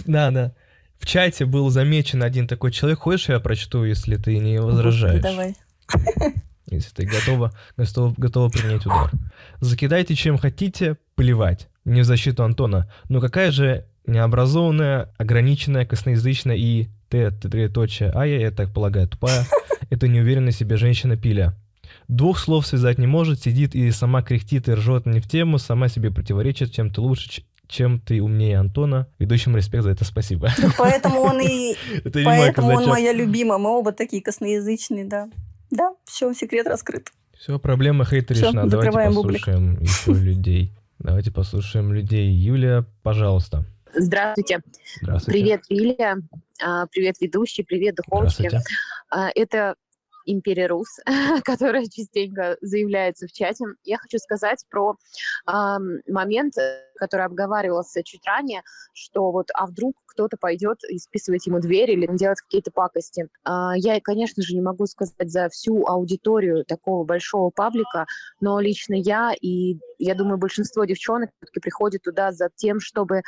Да, 0.06 0.32
да. 0.32 0.54
В 1.00 1.06
чате 1.06 1.46
был 1.46 1.70
замечен 1.70 2.24
один 2.24 2.48
такой 2.48 2.72
человек. 2.72 3.00
Хочешь, 3.00 3.30
я 3.30 3.40
прочту, 3.40 3.84
если 3.84 4.16
ты 4.18 4.38
не 4.38 4.60
возражаешь? 4.60 5.22
Давай. 5.22 5.56
Если 6.70 6.94
ты 6.94 7.06
готова, 7.06 7.54
готова, 7.78 8.14
готова 8.18 8.50
принять 8.50 8.86
удар. 8.86 9.10
Закидайте 9.60 10.16
чем 10.16 10.38
хотите, 10.38 10.98
плевать. 11.16 11.70
Не 11.86 12.02
в 12.02 12.06
защиту 12.06 12.44
Антона. 12.44 12.92
Но 13.10 13.22
какая 13.22 13.52
же 13.52 13.86
необразованная, 14.06 15.14
ограниченная, 15.18 15.86
косноязычная 15.86 16.56
и 16.56 16.88
т 17.10 17.32
точка 17.70 18.12
а 18.14 18.26
я, 18.26 18.40
я 18.40 18.52
так 18.52 18.74
полагаю, 18.74 19.08
тупая, 19.08 19.46
это 19.90 20.08
неуверенная 20.08 20.52
себе 20.52 20.78
женщина 20.78 21.16
пиля. 21.18 21.56
Двух 22.08 22.40
слов 22.40 22.68
связать 22.68 22.98
не 22.98 23.08
может, 23.08 23.42
сидит 23.42 23.76
и 23.76 23.92
сама 23.92 24.22
кряхтит 24.22 24.68
и 24.68 24.74
ржет 24.74 25.06
не 25.06 25.20
в 25.20 25.28
тему, 25.28 25.58
сама 25.58 25.88
себе 25.88 26.12
противоречит, 26.12 26.72
чем 26.72 26.92
ты 26.92 27.02
лучше, 27.02 27.44
чем 27.68 28.00
ты 28.00 28.22
умнее 28.22 28.60
Антона. 28.60 29.08
Ведущим 29.20 29.56
респект 29.56 29.84
за 29.84 29.92
это 29.92 30.06
спасибо. 30.06 30.50
Так 30.56 30.76
поэтому 30.78 31.22
он 31.22 31.40
и... 31.42 31.76
Поэтому 32.26 32.70
он 32.72 32.88
моя 32.88 33.14
любимая. 33.14 33.58
Мы 33.58 33.70
оба 33.70 33.92
такие 33.92 34.22
косноязычные, 34.22 35.06
да. 35.06 35.30
Да, 35.70 35.94
все, 36.06 36.34
секрет 36.34 36.68
раскрыт. 36.68 37.12
Все, 37.40 37.60
проблема 37.60 38.06
хейта 38.06 38.34
Всё, 38.34 38.48
решена. 38.48 38.68
Давайте 38.68 38.92
закрываем 38.92 39.14
бублик. 39.14 39.40
послушаем 39.46 39.80
еще 39.82 40.14
людей. 40.14 40.74
Давайте 41.00 41.32
послушаем 41.32 41.94
людей. 41.94 42.32
Юлия, 42.32 42.86
пожалуйста. 43.04 43.64
Здравствуйте. 43.94 44.62
Здравствуйте. 45.02 45.40
Привет, 45.40 45.62
Виля. 45.70 46.18
А, 46.64 46.88
Привет, 46.88 47.16
ведущий. 47.22 47.64
Привет. 47.64 47.96
Здравствуйте. 48.06 48.62
А, 49.10 49.30
Это 49.36 49.76
Империя 50.26 50.68
Рус, 50.68 51.00
которая 51.46 51.86
частенько 51.86 52.58
заявляется 52.62 53.28
в 53.28 53.32
чате. 53.32 53.66
Я 53.84 53.98
хочу 53.98 54.18
сказать 54.18 54.64
про 54.70 54.96
момент, 56.08 56.56
который 56.98 57.26
обговаривался 57.26 58.04
чуть 58.04 58.26
ранее, 58.26 58.64
что 58.94 59.32
вот, 59.32 59.48
а 59.54 59.66
вдруг 59.66 59.96
кто-то 60.06 60.38
пойдет 60.38 60.80
и 60.90 60.98
списывать 60.98 61.46
ему 61.48 61.60
дверь 61.60 61.92
или 61.92 62.08
делать 62.18 62.42
какие-то 62.42 62.72
пакости. 62.72 63.28
А, 63.44 63.74
Я, 63.76 64.00
конечно 64.02 64.44
же, 64.44 64.56
не 64.56 64.62
могу 64.62 64.86
сказать 64.86 65.32
за 65.32 65.50
всю 65.50 65.86
аудиторию 65.86 66.66
такого 66.66 67.04
большого 67.04 67.50
паблика, 67.50 68.06
но 68.42 68.60
лично 68.60 68.96
я 68.96 69.34
и, 69.40 69.78
я 70.00 70.16
думаю, 70.16 70.38
большинство 70.38 70.86
девчонок 70.86 71.30
все-таки 71.38 71.60
приходят 71.60 72.02
туда 72.02 72.32
за 72.32 72.50
тем, 72.56 72.80
чтобы 72.80 73.22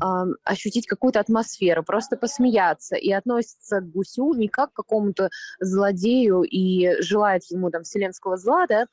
ам, 0.00 0.34
ощутить 0.44 0.86
какую-то 0.86 1.20
атмосферу, 1.20 1.82
просто 1.82 2.16
посмеяться 2.16 2.96
и 2.96 3.10
относятся 3.12 3.80
к 3.80 3.90
гусю 3.90 4.34
не 4.34 4.48
как 4.48 4.72
к 4.72 4.76
какому-то 4.76 5.30
злодею 5.60 6.42
и 6.42 7.00
желает 7.02 7.42
ему 7.50 7.70
там 7.70 7.82
вселенского 7.82 8.36
зла, 8.36 8.66
да, 8.66 8.86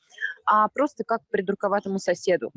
а 0.46 0.68
просто 0.68 1.04
как 1.04 1.22
к 1.22 1.30
придурковатому 1.30 1.98
соседу, 1.98 2.52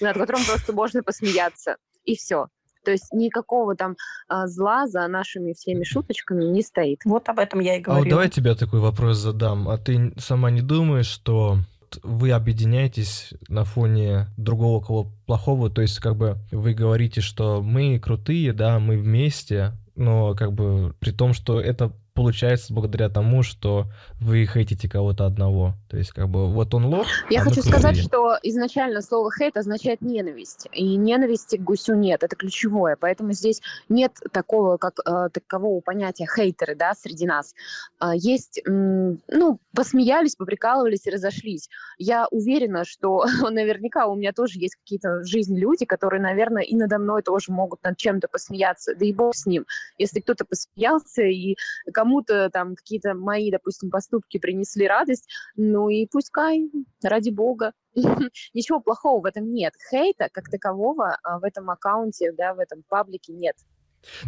над 0.00 0.16
которым 0.16 0.42
просто 0.46 0.72
можно 0.72 1.02
посмеяться, 1.08 1.76
и 2.04 2.16
все. 2.16 2.48
То 2.84 2.90
есть 2.90 3.10
никакого 3.14 3.74
там 3.74 3.96
а, 4.28 4.46
зла 4.46 4.86
за 4.86 5.08
нашими 5.08 5.54
всеми 5.54 5.84
шуточками 5.84 6.44
не 6.44 6.60
стоит. 6.60 7.00
Вот 7.06 7.26
об 7.30 7.38
этом 7.38 7.60
я 7.60 7.76
и 7.76 7.82
А 7.86 7.94
вот 7.94 8.08
давай 8.08 8.28
тебе 8.28 8.54
такой 8.54 8.80
вопрос 8.80 9.16
задам. 9.16 9.70
А 9.70 9.78
ты 9.78 10.12
сама 10.18 10.50
не 10.50 10.60
думаешь, 10.60 11.06
что 11.06 11.60
вы 12.02 12.32
объединяетесь 12.32 13.32
на 13.48 13.64
фоне 13.64 14.26
другого 14.36 14.84
кого 14.84 15.10
плохого? 15.24 15.70
То 15.70 15.80
есть, 15.80 15.98
как 15.98 16.16
бы 16.16 16.36
вы 16.52 16.74
говорите, 16.74 17.22
что 17.22 17.62
мы 17.62 17.98
крутые, 17.98 18.52
да, 18.52 18.78
мы 18.78 18.98
вместе, 18.98 19.72
но 19.96 20.34
как 20.34 20.52
бы 20.52 20.94
при 21.00 21.12
том, 21.12 21.32
что 21.32 21.58
это 21.58 21.94
получается 22.18 22.74
благодаря 22.74 23.08
тому, 23.08 23.44
что 23.44 23.86
вы 24.20 24.44
хейтите 24.44 24.88
кого-то 24.88 25.24
одного. 25.24 25.74
То 25.88 25.96
есть, 25.96 26.10
как 26.10 26.28
бы, 26.28 26.52
вот 26.52 26.74
он 26.74 26.86
лох, 26.86 27.06
Я 27.30 27.42
а 27.42 27.44
хочу 27.44 27.62
сказать, 27.62 27.96
крутые. 27.96 28.02
что 28.02 28.38
изначально 28.42 29.02
слово 29.02 29.30
хейт 29.30 29.56
означает 29.56 30.00
ненависть. 30.00 30.66
И 30.72 30.96
ненависти 30.96 31.56
к 31.56 31.60
гусю 31.62 31.94
нет, 31.94 32.24
это 32.24 32.34
ключевое. 32.34 32.96
Поэтому 33.00 33.32
здесь 33.34 33.62
нет 33.88 34.14
такого, 34.32 34.78
как 34.78 34.94
э, 35.06 35.28
такового 35.32 35.80
понятия 35.80 36.26
хейтеры, 36.26 36.74
да, 36.74 36.94
среди 36.94 37.24
нас. 37.24 37.54
А, 38.00 38.16
есть, 38.16 38.60
ну, 38.66 39.60
посмеялись, 39.72 40.34
поприкалывались 40.34 41.06
и 41.06 41.10
разошлись. 41.10 41.68
Я 41.98 42.26
уверена, 42.32 42.84
что 42.84 43.26
наверняка 43.48 44.08
у 44.08 44.16
меня 44.16 44.32
тоже 44.32 44.58
есть 44.58 44.74
какие-то 44.74 45.20
в 45.20 45.24
жизни 45.24 45.56
люди, 45.56 45.84
которые, 45.84 46.20
наверное, 46.20 46.64
и 46.64 46.74
надо 46.74 46.98
мной 46.98 47.22
тоже 47.22 47.52
могут 47.52 47.80
над 47.84 47.96
чем-то 47.96 48.26
посмеяться. 48.26 48.96
Да 48.96 49.06
и 49.06 49.12
бог 49.12 49.36
с 49.36 49.46
ним. 49.46 49.66
Если 49.98 50.18
кто-то 50.18 50.44
посмеялся 50.44 51.22
и 51.22 51.54
кому-то 52.08 52.48
там 52.50 52.74
какие-то 52.74 53.14
мои, 53.14 53.50
допустим, 53.50 53.90
поступки 53.90 54.38
принесли 54.38 54.86
радость, 54.86 55.28
ну 55.56 55.88
и 55.88 56.06
пускай, 56.06 56.70
ради 57.02 57.30
бога. 57.30 57.72
Ничего 58.54 58.80
плохого 58.80 59.20
в 59.20 59.26
этом 59.26 59.52
нет. 59.52 59.74
Хейта 59.90 60.28
как 60.32 60.48
такового 60.48 61.18
а, 61.22 61.38
в 61.38 61.44
этом 61.44 61.70
аккаунте, 61.70 62.32
да, 62.32 62.54
в 62.54 62.58
этом 62.58 62.82
паблике 62.88 63.32
нет. 63.32 63.56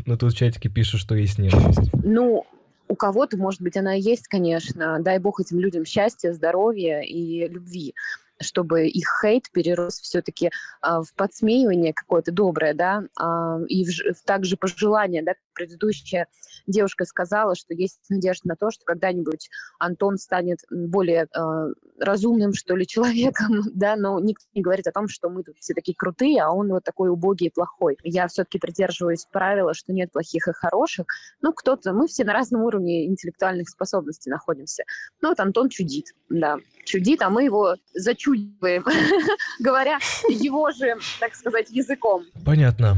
Ну, 0.05 0.19
тут 0.19 0.33
в 0.33 0.37
чатике 0.37 0.69
пишут, 0.69 1.01
что 1.01 1.15
есть 1.15 1.39
ненависть. 1.39 1.91
Ну, 2.05 2.45
у 2.89 2.97
кого-то, 2.97 3.37
может 3.39 3.63
быть, 3.63 3.77
она 3.77 3.95
есть, 3.95 4.27
конечно. 4.29 4.99
Дай 5.01 5.19
бог 5.19 5.41
этим 5.41 5.61
людям 5.61 5.85
счастья, 5.85 6.33
здоровья 6.33 7.01
и 7.01 7.49
любви 7.49 7.95
чтобы 8.43 8.89
их 8.89 9.05
хейт 9.21 9.51
перерос 9.53 10.01
все-таки 10.01 10.51
в 10.83 11.07
подсмеивание 11.15 11.93
какое-то 11.93 12.33
доброе, 12.33 12.75
да, 12.75 13.03
а, 13.19 13.61
и 13.69 13.85
в, 13.85 13.91
в 14.19 14.23
также 14.25 14.57
пожелание, 14.57 15.23
да, 15.23 15.35
предыдущая 15.55 16.27
девушка 16.67 17.05
сказала, 17.05 17.55
что 17.55 17.75
есть 17.75 18.01
надежда 18.09 18.49
на 18.49 18.57
то, 18.57 18.71
что 18.71 18.85
когда-нибудь 18.85 19.51
Антон 19.79 20.19
станет 20.19 20.61
более 20.71 21.27
а, 21.35 21.69
разумным, 21.99 22.55
что 22.55 22.77
ли, 22.77 22.87
человеком, 22.91 23.63
да, 23.75 23.97
но 23.97 24.19
никто 24.21 24.45
не 24.55 24.63
говорит 24.63 24.87
о 24.87 24.93
том, 24.93 25.09
что 25.09 25.29
мы 25.29 25.43
тут 25.43 25.57
все 25.59 25.75
такие 25.75 25.95
крутые, 25.95 26.43
а 26.43 26.51
он 26.51 26.69
вот 26.69 26.85
такой 26.85 27.11
убогий 27.11 27.49
и 27.49 27.51
плохой. 27.51 27.97
Я 28.03 28.29
все-таки 28.29 28.59
придерживаюсь 28.59 29.27
правила, 29.31 29.75
что 29.75 29.93
нет 29.93 30.13
плохих 30.13 30.49
и 30.49 30.53
хороших. 30.53 31.07
Ну, 31.43 31.53
кто-то, 31.53 31.93
мы 31.93 32.09
все 32.09 32.25
на 32.25 32.33
разном 32.33 32.63
уровне 32.63 33.07
интеллектуальных 33.07 33.69
способностей 33.69 34.31
находимся. 34.31 34.85
Ну, 35.21 35.29
вот 35.29 35.41
Антон 35.41 35.69
чудит, 35.69 36.07
да, 36.29 36.59
чудит, 36.85 37.23
а 37.23 37.31
мы 37.31 37.45
его 37.45 37.77
зачудиваем, 37.95 38.85
говоря 39.61 39.99
его 40.29 40.71
же, 40.71 40.97
так 41.19 41.35
сказать, 41.35 41.71
языком. 41.71 42.25
Понятно. 42.45 42.97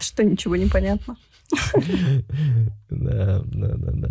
Что 0.00 0.22
ничего 0.22 0.56
не 0.56 0.66
понятно. 0.66 1.16
Да, 2.90 3.42
да, 3.44 3.68
да, 3.76 3.92
да. 3.92 4.08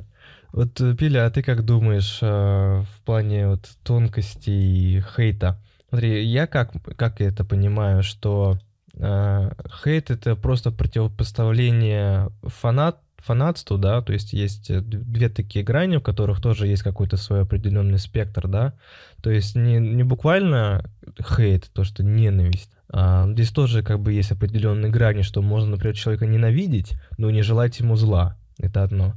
Вот, 0.53 0.80
э, 0.81 0.95
Пиля, 0.95 1.26
а 1.26 1.30
ты 1.31 1.43
как 1.43 1.65
думаешь 1.65 2.19
э, 2.22 2.26
в 2.26 3.05
плане 3.05 3.47
вот 3.49 3.69
тонкостей 3.84 5.01
хейта? 5.15 5.61
Смотри, 5.89 6.23
я 6.26 6.47
как, 6.47 6.72
как 6.95 7.19
я 7.19 7.27
это 7.27 7.43
понимаю, 7.43 8.03
что 8.03 8.57
э, 8.95 9.51
хейт 9.84 10.09
это 10.09 10.35
просто 10.35 10.72
противопоставление 10.72 12.30
фанат, 12.43 13.01
фанатству, 13.28 13.78
да, 13.78 14.02
то 14.02 14.14
есть 14.14 14.34
есть 14.34 14.70
э, 14.72 14.82
две 14.82 15.30
такие 15.30 15.64
грани, 15.64 15.98
в 15.98 16.02
которых 16.02 16.41
тоже 16.41 16.68
есть 16.68 16.84
какой-то 16.84 17.18
свой 17.18 17.41
определенный 17.41 17.99
спектр, 17.99 18.48
да, 18.48 18.74
то 19.22 19.30
есть 19.30 19.56
не, 19.56 19.78
не 19.78 20.04
буквально 20.04 20.84
хейт, 21.22 21.70
то, 21.74 21.84
что 21.84 22.04
ненависть, 22.04 22.72
а 22.90 23.28
здесь 23.32 23.52
тоже 23.52 23.84
как 23.84 23.99
бы 23.99 24.14
есть 24.14 24.32
определенные 24.32 24.91
грани, 24.91 25.22
что 25.22 25.41
можно, 25.41 25.72
например, 25.72 25.95
человека 25.95 26.26
ненавидеть, 26.26 26.94
но 27.18 27.30
не 27.30 27.41
желать 27.41 27.80
ему 27.80 27.95
зла, 27.95 28.38
это 28.60 28.84
одно. 28.84 29.14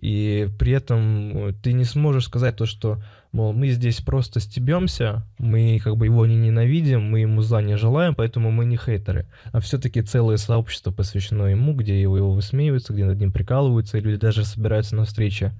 И 0.00 0.48
при 0.58 0.72
этом 0.72 1.48
э, 1.48 1.52
ты 1.54 1.72
не 1.72 1.84
сможешь 1.84 2.26
сказать 2.26 2.56
то, 2.56 2.66
что, 2.66 3.02
мол, 3.34 3.52
мы 3.52 3.68
здесь 3.70 4.00
просто 4.00 4.38
стебемся, 4.38 5.26
мы 5.38 5.80
как 5.82 5.96
бы 5.96 6.06
его 6.06 6.24
не 6.24 6.36
ненавидим, 6.36 7.02
мы 7.02 7.20
ему 7.20 7.42
зла 7.42 7.60
не 7.60 7.76
желаем, 7.76 8.14
поэтому 8.14 8.52
мы 8.52 8.64
не 8.64 8.76
хейтеры. 8.76 9.26
А 9.52 9.60
все-таки 9.60 10.02
целое 10.02 10.36
сообщество 10.36 10.92
посвящено 10.92 11.46
ему, 11.46 11.74
где 11.74 12.00
его, 12.00 12.16
его 12.16 12.32
высмеиваются, 12.32 12.94
где 12.94 13.04
над 13.04 13.18
ним 13.18 13.32
прикалываются, 13.32 13.98
и 13.98 14.00
люди 14.00 14.18
даже 14.18 14.44
собираются 14.44 14.94
на 14.94 15.04
встречи, 15.04 15.52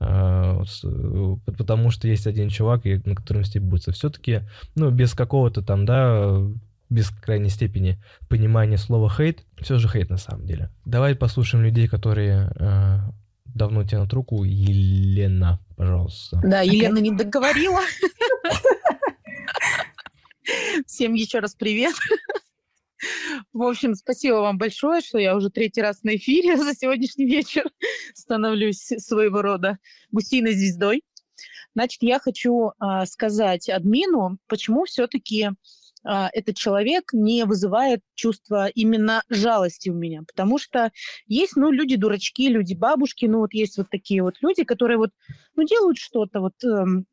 а, 0.00 0.60
э, 0.82 1.36
потому 1.56 1.90
что 1.90 2.08
есть 2.08 2.26
один 2.26 2.48
чувак, 2.48 2.84
на 2.84 3.14
котором 3.14 3.44
стебутся. 3.44 3.92
Все-таки, 3.92 4.40
ну, 4.74 4.90
без 4.90 5.14
какого-то 5.14 5.62
там, 5.62 5.86
да, 5.86 6.42
без 6.88 7.10
крайней 7.10 7.50
степени 7.50 8.02
понимания 8.28 8.76
слова 8.76 9.08
хейт, 9.08 9.44
все 9.60 9.78
же 9.78 9.88
хейт 9.88 10.10
на 10.10 10.16
самом 10.16 10.46
деле. 10.46 10.70
Давай 10.84 11.14
послушаем 11.14 11.64
людей, 11.64 11.86
которые 11.86 12.50
э, 12.56 12.98
давно 13.54 13.84
тянут 13.84 14.12
руку. 14.12 14.44
Елена, 14.44 15.60
пожалуйста. 15.76 16.40
Да, 16.42 16.60
Елена 16.62 16.98
не 16.98 17.10
договорила. 17.10 17.80
Всем 20.86 21.14
еще 21.14 21.38
раз 21.40 21.54
привет. 21.54 21.94
В 23.52 23.62
общем, 23.62 23.94
спасибо 23.94 24.36
вам 24.36 24.58
большое, 24.58 25.00
что 25.00 25.18
я 25.18 25.34
уже 25.34 25.50
третий 25.50 25.80
раз 25.80 26.02
на 26.02 26.16
эфире 26.16 26.56
за 26.56 26.74
сегодняшний 26.74 27.24
вечер 27.26 27.64
становлюсь 28.14 28.92
своего 28.98 29.42
рода 29.42 29.78
гусиной 30.10 30.52
звездой. 30.52 31.02
Значит, 31.74 32.02
я 32.02 32.18
хочу 32.18 32.72
а, 32.78 33.06
сказать 33.06 33.68
админу, 33.68 34.38
почему 34.48 34.84
все-таки 34.84 35.44
а, 35.44 35.52
этот 36.04 36.56
человек 36.56 37.12
не 37.12 37.44
вызывает 37.44 38.00
чувство 38.14 38.68
именно 38.68 39.22
жалости 39.28 39.90
у 39.90 39.94
меня, 39.94 40.22
потому 40.26 40.58
что 40.58 40.90
есть, 41.26 41.56
ну, 41.56 41.70
люди 41.70 41.96
дурачки, 41.96 42.48
люди 42.48 42.74
бабушки, 42.74 43.26
ну, 43.26 43.40
вот 43.40 43.52
есть 43.54 43.76
вот 43.78 43.90
такие 43.90 44.22
вот 44.22 44.36
люди, 44.40 44.64
которые 44.64 44.98
вот, 44.98 45.10
ну, 45.56 45.64
делают 45.64 45.98
что-то, 45.98 46.40
вот, 46.40 46.54
эм, 46.64 47.06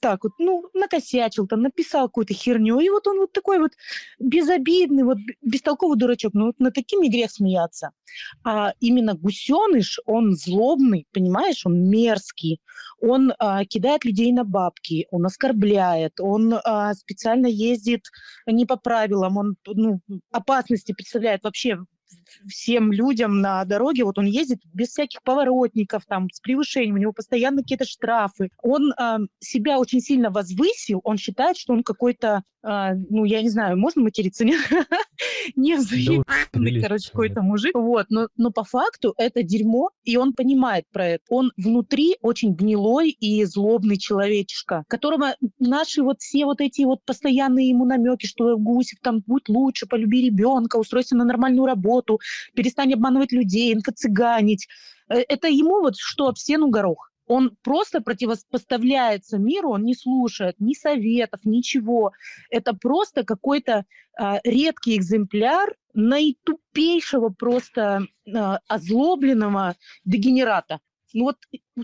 так 0.00 0.24
вот, 0.24 0.32
ну, 0.38 0.64
накосячил 0.74 1.46
там, 1.46 1.62
написал 1.62 2.08
какую-то 2.08 2.34
херню, 2.34 2.80
и 2.80 2.88
вот 2.88 3.06
он 3.06 3.18
вот 3.18 3.32
такой 3.32 3.58
вот 3.58 3.72
безобидный, 4.18 5.04
вот 5.04 5.18
бестолковый 5.42 5.98
дурачок. 5.98 6.34
Ну, 6.34 6.46
вот 6.46 6.58
на 6.58 6.70
такими 6.70 7.08
грех 7.08 7.30
смеяться. 7.30 7.92
А 8.44 8.72
именно 8.80 9.14
гусеныш, 9.14 10.00
он 10.06 10.34
злобный, 10.34 11.06
понимаешь, 11.12 11.66
он 11.66 11.88
мерзкий, 11.88 12.60
он 13.00 13.32
а, 13.38 13.64
кидает 13.64 14.04
людей 14.04 14.32
на 14.32 14.44
бабки, 14.44 15.06
он 15.10 15.26
оскорбляет, 15.26 16.20
он 16.20 16.54
а, 16.64 16.94
специально 16.94 17.46
ездит 17.46 18.06
не 18.46 18.66
по 18.66 18.76
правилам, 18.76 19.36
он 19.36 19.56
ну, 19.66 20.00
опасности 20.32 20.92
представляет 20.92 21.44
вообще 21.44 21.78
всем 22.48 22.92
людям 22.92 23.40
на 23.40 23.64
дороге, 23.64 24.04
вот 24.04 24.18
он 24.18 24.26
ездит 24.26 24.60
без 24.72 24.88
всяких 24.88 25.22
поворотников, 25.22 26.04
там, 26.06 26.28
с 26.32 26.40
превышением, 26.40 26.94
у 26.94 26.98
него 26.98 27.12
постоянно 27.12 27.62
какие-то 27.62 27.84
штрафы. 27.84 28.50
Он 28.62 28.92
э, 28.92 29.18
себя 29.40 29.78
очень 29.78 30.00
сильно 30.00 30.30
возвысил, 30.30 31.00
он 31.04 31.16
считает, 31.16 31.56
что 31.56 31.72
он 31.72 31.82
какой-то, 31.82 32.42
э, 32.62 32.94
ну, 33.08 33.24
я 33.24 33.42
не 33.42 33.50
знаю, 33.50 33.78
можно 33.78 34.02
материться? 34.02 34.44
Не 34.44 34.54
взаимный, 35.76 36.82
короче, 36.82 37.10
какой-то 37.10 37.42
мужик. 37.42 37.74
Вот, 37.74 38.06
но, 38.10 38.28
но 38.36 38.50
по 38.50 38.64
факту 38.64 39.14
это 39.16 39.42
дерьмо, 39.42 39.90
и 40.04 40.16
он 40.16 40.32
понимает 40.32 40.84
про 40.92 41.06
это. 41.06 41.24
Он 41.28 41.52
внутри 41.56 42.16
очень 42.22 42.54
гнилой 42.54 43.10
и 43.10 43.44
злобный 43.44 43.98
человечишка, 43.98 44.84
которого 44.88 45.34
наши 45.58 46.02
вот 46.02 46.20
все 46.20 46.44
вот 46.44 46.60
эти 46.60 46.82
вот 46.82 47.00
постоянные 47.04 47.68
ему 47.68 47.84
намеки, 47.84 48.26
что 48.26 48.56
Гусев 48.56 48.98
там 49.00 49.22
будь 49.26 49.48
лучше, 49.48 49.86
полюби 49.86 50.24
ребенка, 50.26 50.76
устройся 50.76 51.16
на 51.16 51.24
нормальную 51.24 51.66
работу, 51.66 51.99
перестань 52.54 52.94
обманывать 52.94 53.32
людей, 53.32 53.74
инфо-цыганить. 53.74 54.66
Э, 55.08 55.22
это 55.28 55.48
ему 55.48 55.80
вот 55.80 55.94
что 55.96 56.28
об 56.28 56.36
стену 56.36 56.68
горох. 56.68 57.10
Он 57.26 57.56
просто 57.62 58.00
противопоставляется 58.00 59.38
миру, 59.38 59.70
он 59.70 59.84
не 59.84 59.94
слушает 59.94 60.56
ни 60.58 60.74
советов, 60.74 61.40
ничего. 61.44 62.10
Это 62.50 62.74
просто 62.74 63.22
какой-то 63.22 63.84
а, 64.18 64.40
редкий 64.42 64.96
экземпляр 64.96 65.76
наитупейшего 65.94 67.28
просто 67.28 68.06
а, 68.34 68.58
озлобленного 68.66 69.76
дегенерата. 70.04 70.80
Ну 71.12 71.24
вот 71.24 71.36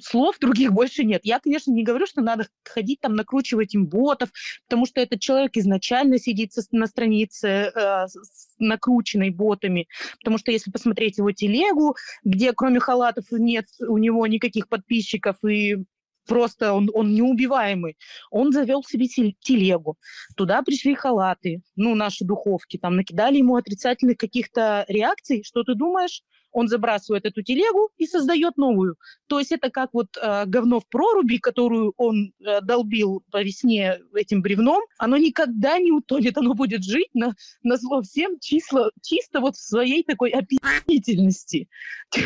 слов 0.02 0.38
других 0.38 0.72
больше 0.72 1.04
нет. 1.04 1.22
Я, 1.24 1.40
конечно, 1.40 1.70
не 1.72 1.84
говорю, 1.84 2.06
что 2.06 2.20
надо 2.20 2.48
ходить 2.64 3.00
там 3.00 3.14
накручивать 3.14 3.74
им 3.74 3.86
ботов, 3.86 4.30
потому 4.68 4.86
что 4.86 5.00
этот 5.00 5.20
человек 5.20 5.56
изначально 5.56 6.18
сидит 6.18 6.52
на 6.72 6.86
странице 6.86 7.48
э, 7.74 8.06
с 8.06 8.54
накрученной 8.58 9.30
ботами. 9.30 9.88
Потому 10.18 10.38
что 10.38 10.52
если 10.52 10.70
посмотреть 10.70 11.18
его 11.18 11.32
телегу, 11.32 11.96
где 12.24 12.52
кроме 12.52 12.80
халатов 12.80 13.24
нет 13.30 13.66
у 13.80 13.98
него 13.98 14.26
никаких 14.26 14.68
подписчиков 14.68 15.36
и 15.44 15.84
просто 16.26 16.72
он, 16.72 16.90
он 16.92 17.14
неубиваемый. 17.14 17.96
Он 18.30 18.52
завел 18.52 18.82
себе 18.82 19.06
телегу. 19.06 19.96
Туда 20.36 20.62
пришли 20.62 20.94
халаты, 20.94 21.62
ну, 21.76 21.94
наши 21.94 22.24
духовки, 22.24 22.76
там 22.78 22.96
накидали 22.96 23.38
ему 23.38 23.56
отрицательных 23.56 24.16
каких-то 24.18 24.84
реакций. 24.88 25.42
Что 25.44 25.62
ты 25.62 25.74
думаешь? 25.74 26.22
Он 26.56 26.68
забрасывает 26.68 27.26
эту 27.26 27.42
телегу 27.42 27.90
и 27.98 28.06
создает 28.06 28.56
новую. 28.56 28.96
То 29.26 29.38
есть 29.38 29.52
это 29.52 29.68
как 29.68 29.90
вот 29.92 30.16
э, 30.16 30.44
говно 30.46 30.80
в 30.80 30.88
проруби, 30.88 31.36
которую 31.36 31.92
он 31.98 32.32
э, 32.40 32.62
долбил 32.62 33.22
по 33.30 33.42
весне 33.42 34.00
этим 34.14 34.40
бревном, 34.40 34.80
оно 34.96 35.18
никогда 35.18 35.78
не 35.78 35.92
утонет, 35.92 36.38
оно 36.38 36.54
будет 36.54 36.82
жить 36.82 37.10
на, 37.12 37.34
на 37.62 37.76
зло 37.76 38.00
всем 38.00 38.38
число, 38.40 38.90
чисто 39.02 39.40
вот 39.40 39.56
в 39.56 39.60
своей 39.60 40.02
такой 40.02 40.30
опьянительности. 40.30 41.68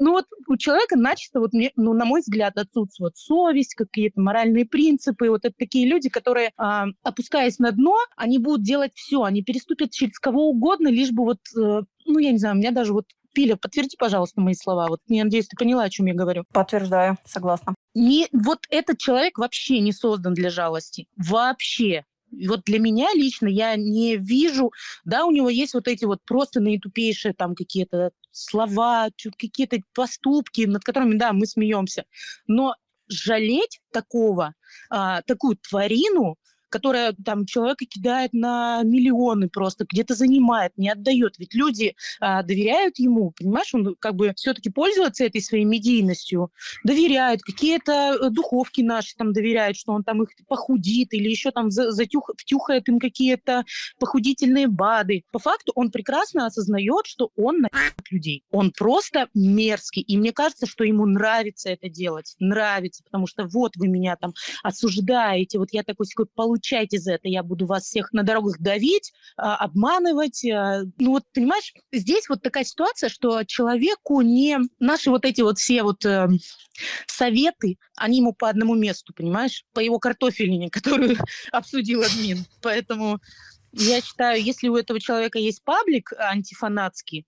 Ну 0.00 0.10
вот 0.12 0.26
у 0.48 0.56
человека 0.56 0.96
начисто, 0.96 1.40
вот, 1.40 1.52
ну, 1.52 1.92
на 1.94 2.04
мой 2.04 2.20
взгляд, 2.20 2.58
отсутствует 2.58 3.16
совесть, 3.16 3.74
какие-то 3.74 4.20
моральные 4.20 4.66
принципы. 4.66 5.30
Вот 5.30 5.44
это 5.44 5.54
такие 5.56 5.88
люди, 5.88 6.08
которые, 6.08 6.52
а, 6.56 6.86
опускаясь 7.02 7.58
на 7.58 7.70
дно, 7.70 7.96
они 8.16 8.38
будут 8.38 8.62
делать 8.62 8.92
все, 8.94 9.22
они 9.22 9.42
переступят 9.42 9.90
через 9.92 10.18
кого 10.18 10.48
угодно, 10.50 10.88
лишь 10.88 11.12
бы 11.12 11.24
вот 11.24 11.38
э, 11.56 11.82
ну, 12.04 12.18
я 12.18 12.32
не 12.32 12.38
знаю, 12.38 12.54
у 12.54 12.58
меня 12.58 12.70
даже 12.70 12.92
вот 12.92 13.06
Пиля, 13.34 13.56
подтверди, 13.56 13.96
пожалуйста, 13.98 14.40
мои 14.40 14.54
слова. 14.54 14.86
Вот, 14.86 15.00
я 15.08 15.24
надеюсь, 15.24 15.48
ты 15.48 15.56
поняла, 15.56 15.82
о 15.82 15.90
чем 15.90 16.06
я 16.06 16.14
говорю. 16.14 16.44
Подтверждаю, 16.52 17.18
согласна. 17.24 17.74
Не, 17.94 18.28
вот 18.32 18.60
этот 18.70 18.98
человек 18.98 19.38
вообще 19.38 19.80
не 19.80 19.92
создан 19.92 20.34
для 20.34 20.50
жалости. 20.50 21.08
Вообще. 21.16 22.04
Вот 22.30 22.62
для 22.64 22.78
меня 22.78 23.08
лично 23.14 23.46
я 23.46 23.76
не 23.76 24.16
вижу, 24.16 24.72
да, 25.04 25.24
у 25.24 25.30
него 25.30 25.48
есть 25.48 25.74
вот 25.74 25.86
эти 25.86 26.04
вот 26.04 26.20
просто 26.24 26.60
наитупейшие 26.60 27.32
там 27.32 27.54
какие-то 27.54 28.10
слова, 28.32 29.08
какие-то 29.38 29.78
поступки, 29.94 30.62
над 30.62 30.82
которыми, 30.82 31.16
да, 31.16 31.32
мы 31.32 31.46
смеемся. 31.46 32.04
Но 32.46 32.74
жалеть 33.08 33.80
такого, 33.92 34.54
а, 34.90 35.22
такую 35.22 35.56
тварину, 35.56 36.36
которая 36.74 37.14
там 37.24 37.46
человека 37.46 37.84
кидает 37.86 38.32
на 38.32 38.82
миллионы 38.82 39.48
просто, 39.48 39.86
где-то 39.88 40.16
занимает, 40.16 40.72
не 40.76 40.90
отдает. 40.90 41.38
Ведь 41.38 41.54
люди 41.54 41.94
а, 42.18 42.42
доверяют 42.42 42.98
ему, 42.98 43.30
понимаешь, 43.30 43.72
он 43.72 43.94
как 44.00 44.16
бы 44.16 44.32
все-таки 44.34 44.70
пользуется 44.70 45.24
этой 45.24 45.40
своей 45.40 45.64
медийностью, 45.64 46.50
доверяют, 46.82 47.42
какие-то 47.42 48.18
э, 48.20 48.30
духовки 48.30 48.80
наши 48.80 49.14
там 49.14 49.32
доверяют, 49.32 49.76
что 49.76 49.92
он 49.92 50.02
там 50.02 50.24
их 50.24 50.30
похудит 50.48 51.14
или 51.14 51.28
еще 51.28 51.52
там 51.52 51.70
затюх, 51.70 52.30
втюхает 52.36 52.88
им 52.88 52.98
какие-то 52.98 53.64
похудительные 54.00 54.66
БАДы. 54.66 55.22
По 55.30 55.38
факту 55.38 55.70
он 55.76 55.92
прекрасно 55.92 56.46
осознает, 56.46 57.06
что 57.06 57.30
он 57.36 57.60
на 57.60 57.68
людей. 58.10 58.42
Он 58.50 58.72
просто 58.76 59.28
мерзкий. 59.32 60.02
И 60.02 60.16
мне 60.16 60.32
кажется, 60.32 60.66
что 60.66 60.82
ему 60.82 61.06
нравится 61.06 61.70
это 61.70 61.88
делать. 61.88 62.34
Нравится, 62.40 63.04
потому 63.04 63.28
что 63.28 63.46
вот 63.46 63.76
вы 63.76 63.86
меня 63.86 64.16
там 64.16 64.32
осуждаете, 64.64 65.60
вот 65.60 65.68
я 65.70 65.84
такой, 65.84 66.06
такой 66.08 66.26
получил 66.34 66.63
получайте 66.64 66.98
за 66.98 67.14
это, 67.14 67.28
я 67.28 67.42
буду 67.42 67.66
вас 67.66 67.84
всех 67.84 68.12
на 68.12 68.22
дорогах 68.22 68.58
давить, 68.58 69.12
а, 69.36 69.56
обманывать. 69.56 70.44
А, 70.46 70.82
ну 70.98 71.10
вот, 71.10 71.24
понимаешь, 71.34 71.74
здесь 71.92 72.28
вот 72.28 72.42
такая 72.42 72.64
ситуация, 72.64 73.08
что 73.08 73.44
человеку 73.44 74.20
не... 74.22 74.58
Наши 74.78 75.10
вот 75.10 75.24
эти 75.24 75.42
вот 75.42 75.58
все 75.58 75.82
вот 75.82 76.04
э, 76.06 76.28
советы, 77.06 77.76
они 77.96 78.18
ему 78.18 78.32
по 78.32 78.48
одному 78.48 78.74
месту, 78.74 79.12
понимаешь? 79.14 79.64
По 79.74 79.80
его 79.80 79.98
картофельнине, 79.98 80.70
которую 80.72 81.18
обсудил 81.52 82.02
админ. 82.02 82.46
Поэтому 82.62 83.20
я 83.72 84.00
считаю, 84.00 84.42
если 84.42 84.68
у 84.68 84.76
этого 84.76 85.00
человека 85.00 85.38
есть 85.38 85.62
паблик 85.64 86.12
антифанатский, 86.16 87.26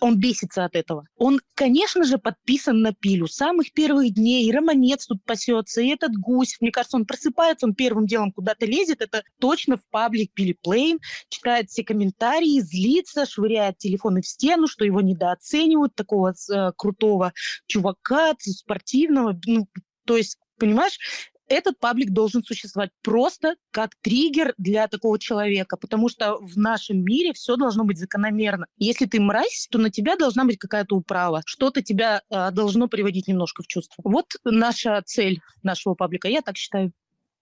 он 0.00 0.18
бесится 0.18 0.64
от 0.64 0.76
этого. 0.76 1.06
Он, 1.16 1.40
конечно 1.54 2.04
же, 2.04 2.18
подписан 2.18 2.80
на 2.80 2.92
пилю. 2.92 3.26
С 3.26 3.36
самых 3.36 3.72
первых 3.72 4.14
дней 4.14 4.46
и 4.46 4.52
романец 4.52 5.06
тут 5.06 5.24
пасется, 5.24 5.80
и 5.80 5.88
этот 5.88 6.12
гусь. 6.16 6.56
Мне 6.60 6.70
кажется, 6.70 6.96
он 6.96 7.06
просыпается, 7.06 7.66
он 7.66 7.74
первым 7.74 8.06
делом 8.06 8.32
куда-то 8.32 8.66
лезет. 8.66 9.00
Это 9.00 9.22
точно 9.40 9.76
в 9.76 9.86
паблик 9.90 10.32
Пили 10.32 10.56
Плейн. 10.62 10.98
Читает 11.28 11.70
все 11.70 11.84
комментарии, 11.84 12.60
злится, 12.60 13.26
швыряет 13.26 13.78
телефоны 13.78 14.22
в 14.22 14.26
стену, 14.26 14.66
что 14.66 14.84
его 14.84 15.00
недооценивают, 15.00 15.94
такого 15.94 16.32
э, 16.32 16.72
крутого 16.76 17.32
чувака, 17.66 18.34
спортивного. 18.38 19.38
Ну, 19.46 19.68
то 20.04 20.16
есть 20.16 20.38
понимаешь, 20.58 20.98
этот 21.48 21.78
паблик 21.78 22.10
должен 22.10 22.42
существовать 22.42 22.90
просто 23.02 23.54
как 23.70 23.90
триггер 24.02 24.54
для 24.58 24.88
такого 24.88 25.18
человека, 25.18 25.76
потому 25.76 26.08
что 26.08 26.38
в 26.38 26.56
нашем 26.56 27.04
мире 27.04 27.32
все 27.32 27.56
должно 27.56 27.84
быть 27.84 27.98
закономерно. 27.98 28.66
Если 28.78 29.06
ты 29.06 29.20
мразь, 29.20 29.68
то 29.70 29.78
на 29.78 29.90
тебя 29.90 30.16
должна 30.16 30.44
быть 30.44 30.58
какая-то 30.58 30.96
управа, 30.96 31.42
что-то 31.46 31.82
тебя 31.82 32.22
э, 32.30 32.50
должно 32.50 32.88
приводить 32.88 33.28
немножко 33.28 33.62
в 33.62 33.66
чувство. 33.66 34.02
Вот 34.04 34.26
наша 34.44 35.02
цель 35.04 35.40
нашего 35.62 35.94
паблика, 35.94 36.28
я 36.28 36.42
так 36.42 36.56
считаю. 36.56 36.92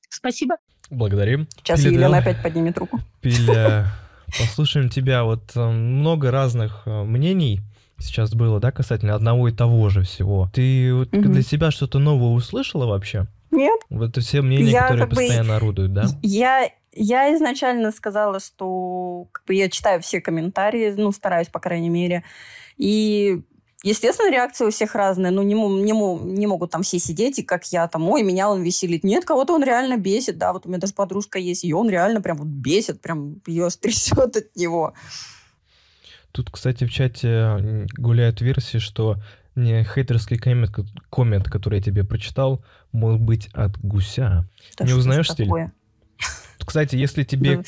Спасибо. 0.09 0.57
Благодарим. 0.91 1.49
Сейчас 1.57 1.81
Пиля 1.81 1.93
Елена 1.93 2.19
опять 2.19 2.43
поднимет 2.43 2.79
руку. 2.79 3.01
Пиля, 3.21 3.87
послушаем 4.39 4.89
тебя. 4.89 5.25
Вот 5.25 5.53
э, 5.55 5.71
много 5.71 6.31
разных 6.31 6.83
э, 6.87 7.03
мнений 7.03 7.61
сейчас 7.99 8.35
было, 8.35 8.61
да, 8.61 8.71
касательно 8.71 9.15
одного 9.15 9.49
и 9.49 9.53
того 9.53 9.89
же 9.89 10.03
всего. 10.03 10.51
Ты 10.53 10.95
вот 10.95 11.15
угу. 11.15 11.29
для 11.29 11.43
себя 11.43 11.71
что-то 11.71 11.99
новое 11.99 12.31
услышала 12.31 12.87
вообще? 12.87 13.27
Нет. 13.55 13.81
Вот 13.91 14.11
это 14.11 14.21
все 14.21 14.43
мнения, 14.43 14.71
я, 14.71 14.83
которые 14.83 15.07
как 15.07 15.11
постоянно 15.11 15.49
бы, 15.49 15.57
орудуют, 15.57 15.93
да? 15.93 16.07
Я, 16.23 16.71
я 16.93 17.35
изначально 17.35 17.91
сказала, 17.93 18.41
что 18.41 19.29
как 19.33 19.45
бы, 19.47 19.55
я 19.55 19.69
читаю 19.69 20.01
все 20.03 20.21
комментарии, 20.21 20.95
ну, 20.97 21.13
стараюсь, 21.13 21.49
по 21.49 21.61
крайней 21.61 21.91
мере. 21.91 22.25
И 22.77 23.43
Естественно, 23.85 24.31
реакции 24.31 24.65
у 24.65 24.71
всех 24.71 24.95
разные. 24.95 25.31
Ну, 25.31 25.43
не, 25.43 25.53
не, 25.53 25.93
не 25.93 26.47
могут 26.47 26.71
там 26.71 26.83
все 26.83 26.99
сидеть, 26.99 27.39
и 27.39 27.43
как 27.43 27.65
я 27.67 27.87
там, 27.87 28.09
ой, 28.09 28.23
меня 28.23 28.49
он 28.49 28.63
веселит. 28.63 29.05
Нет, 29.05 29.27
кого-то 29.27 29.53
он 29.53 29.63
реально 29.63 29.99
бесит, 29.99 30.39
да. 30.39 30.55
Вот 30.55 30.65
у 30.65 30.71
меня 30.71 30.79
даже 30.79 30.95
подружка 30.95 31.39
есть, 31.39 31.65
и 31.65 31.75
он 31.75 31.91
реально 31.91 32.23
прям 32.23 32.39
вот 32.39 32.47
бесит, 32.47 33.03
прям 33.03 33.43
ее 33.47 33.69
трясет 33.81 34.37
от 34.39 34.57
него. 34.57 34.95
Тут, 36.33 36.51
кстати, 36.51 36.85
в 36.85 36.91
чате 36.91 37.87
гуляют 37.99 38.41
версии, 38.41 38.79
что 38.79 39.17
не 39.55 39.85
хейтерский 39.85 40.39
коммент, 40.39 40.71
коммент, 41.11 41.51
который 41.51 41.77
я 41.77 41.85
тебе 41.85 42.05
прочитал, 42.05 42.65
мог 42.95 43.21
быть 43.21 43.49
от 43.53 43.79
гуся. 43.79 44.49
Да 44.79 44.85
не 44.85 44.93
узнаешь 44.93 45.31
стиль? 45.31 45.47
Такое? 45.47 45.73
Кстати, 46.65 46.97
если 46.97 47.25
тебе, 47.25 47.63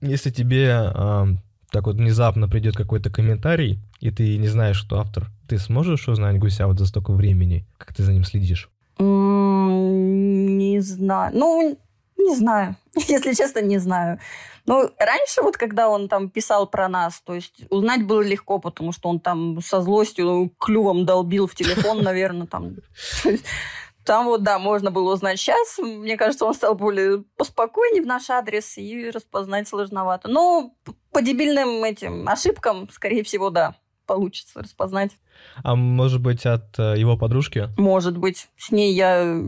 если 0.00 0.30
тебе 0.30 0.72
а, 0.72 1.28
так 1.70 1.86
вот 1.86 1.96
внезапно 1.96 2.48
придет 2.48 2.76
какой-то 2.76 3.10
комментарий, 3.10 3.78
и 4.00 4.10
ты 4.10 4.36
не 4.38 4.48
знаешь, 4.48 4.82
кто 4.82 5.00
автор, 5.00 5.28
ты 5.48 5.58
сможешь 5.58 6.08
узнать 6.08 6.38
гуся 6.38 6.66
вот 6.66 6.78
за 6.78 6.86
столько 6.86 7.12
времени? 7.12 7.66
Как 7.76 7.94
ты 7.94 8.02
за 8.02 8.12
ним 8.12 8.24
следишь? 8.24 8.70
Не 8.98 10.80
знаю. 10.80 11.30
Ну, 11.34 11.78
не 12.16 12.34
знаю. 12.34 12.76
Если 13.08 13.34
честно, 13.34 13.60
не 13.60 13.78
знаю. 13.78 14.18
Ну, 14.66 14.90
раньше 14.98 15.40
вот, 15.42 15.56
когда 15.56 15.88
он 15.88 16.08
там 16.08 16.28
писал 16.28 16.66
про 16.66 16.88
нас, 16.88 17.22
то 17.22 17.34
есть 17.34 17.64
узнать 17.70 18.06
было 18.06 18.20
легко, 18.20 18.58
потому 18.58 18.92
что 18.92 19.08
он 19.08 19.18
там 19.18 19.62
со 19.62 19.80
злостью 19.80 20.52
клювом 20.58 21.06
долбил 21.06 21.46
в 21.46 21.54
телефон, 21.54 22.02
наверное, 22.02 22.46
там. 22.46 22.76
Там 24.08 24.24
вот, 24.24 24.42
да, 24.42 24.58
можно 24.58 24.90
было 24.90 25.12
узнать. 25.12 25.38
Сейчас, 25.38 25.76
мне 25.76 26.16
кажется, 26.16 26.46
он 26.46 26.54
стал 26.54 26.74
более 26.74 27.24
поспокойнее 27.36 28.02
в 28.02 28.06
наш 28.06 28.30
адрес 28.30 28.78
и 28.78 29.10
распознать 29.10 29.68
сложновато. 29.68 30.28
Но 30.28 30.74
по 31.12 31.20
дебильным 31.20 31.84
этим 31.84 32.26
ошибкам, 32.26 32.88
скорее 32.90 33.22
всего, 33.22 33.50
да, 33.50 33.74
получится 34.06 34.62
распознать. 34.62 35.18
А 35.62 35.74
может 35.74 36.22
быть, 36.22 36.46
от 36.46 36.78
э, 36.78 36.94
его 36.96 37.18
подружки? 37.18 37.68
Может 37.76 38.16
быть. 38.16 38.48
С 38.56 38.70
ней 38.70 38.94
я 38.94 39.42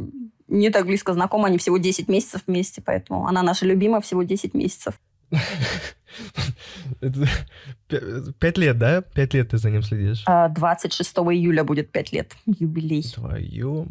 не 0.46 0.68
так 0.68 0.84
близко 0.84 1.14
знакома, 1.14 1.46
они 1.46 1.56
всего 1.56 1.78
10 1.78 2.08
месяцев 2.08 2.42
вместе, 2.46 2.82
поэтому 2.82 3.26
она 3.26 3.42
наша 3.42 3.64
любимая 3.64 4.02
всего 4.02 4.24
10 4.24 4.52
месяцев. 4.52 5.00
Пять 8.38 8.58
лет, 8.58 8.76
да? 8.76 9.00
Пять 9.00 9.32
лет 9.32 9.48
ты 9.48 9.56
за 9.56 9.70
ним 9.70 9.82
следишь? 9.82 10.22
26 10.26 11.16
а, 11.16 11.22
июля 11.32 11.64
будет 11.64 11.90
пять 11.90 12.12
лет. 12.12 12.36
Юбилей. 12.44 13.04
Твою... 13.04 13.86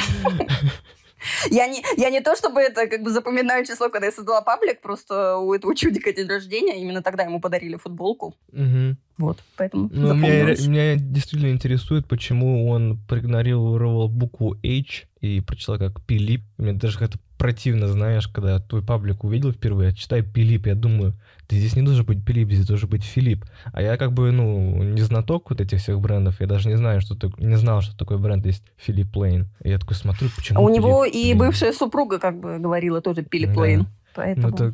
Я 1.50 1.68
не, 1.68 1.82
я 1.96 2.10
не 2.10 2.20
то, 2.20 2.34
чтобы 2.36 2.60
это 2.60 2.86
как 2.86 3.02
бы 3.02 3.10
запоминаю 3.10 3.66
число, 3.66 3.90
когда 3.90 4.06
я 4.06 4.12
создала 4.12 4.40
паблик, 4.40 4.80
просто 4.80 5.36
у 5.36 5.52
этого 5.52 5.76
чудика 5.76 6.12
день 6.12 6.26
рождения, 6.26 6.80
именно 6.80 7.02
тогда 7.02 7.24
ему 7.24 7.40
подарили 7.40 7.76
футболку. 7.76 8.34
Угу. 8.52 8.96
Вот, 9.18 9.38
поэтому 9.56 9.90
ну, 9.92 10.14
меня, 10.14 10.44
меня 10.44 10.96
действительно 10.96 11.50
интересует, 11.50 12.08
почему 12.08 12.68
он 12.68 12.98
проигнорировал 13.06 14.08
букву 14.08 14.56
H 14.64 15.06
и 15.20 15.40
прочитал 15.40 15.78
как 15.78 16.02
Пилип. 16.06 16.42
Мне 16.56 16.72
даже 16.72 16.98
как-то 16.98 17.18
противно, 17.40 17.88
знаешь, 17.88 18.28
когда 18.28 18.58
твой 18.58 18.82
паблик 18.82 19.24
увидел 19.24 19.50
впервые, 19.50 19.88
я 19.88 19.94
читаю 19.96 20.22
Пилип, 20.22 20.66
я 20.66 20.74
думаю, 20.74 21.14
ты 21.46 21.56
здесь 21.56 21.74
не 21.74 21.80
должен 21.80 22.04
быть 22.04 22.22
Пилип, 22.22 22.52
здесь 22.52 22.66
должен 22.66 22.90
быть 22.90 23.02
Филипп. 23.02 23.46
А 23.72 23.80
я 23.80 23.96
как 23.96 24.12
бы, 24.12 24.30
ну, 24.30 24.82
не 24.82 25.00
знаток 25.00 25.48
вот 25.48 25.58
этих 25.58 25.78
всех 25.78 25.98
брендов, 26.02 26.38
я 26.40 26.46
даже 26.46 26.68
не 26.68 26.76
знаю, 26.76 27.00
что 27.00 27.14
такое, 27.14 27.42
не 27.42 27.56
знал, 27.56 27.80
что 27.80 27.96
такой 27.96 28.18
бренд 28.18 28.44
есть 28.44 28.62
Филипп 28.76 29.16
Лейн. 29.16 29.48
И 29.64 29.70
я 29.70 29.78
такой 29.78 29.96
смотрю, 29.96 30.28
почему 30.36 30.58
А 30.58 30.62
у 30.62 30.68
него 30.68 31.06
и 31.06 31.32
бывшая 31.32 31.72
супруга 31.72 32.18
как 32.18 32.38
бы 32.38 32.58
говорила 32.58 33.00
тоже 33.00 33.24
Филипп 33.30 33.54
да. 33.54 33.60
Лейн. 33.60 33.86
Поэтому 34.14 34.48
ну, 34.48 34.54
это 34.54 34.72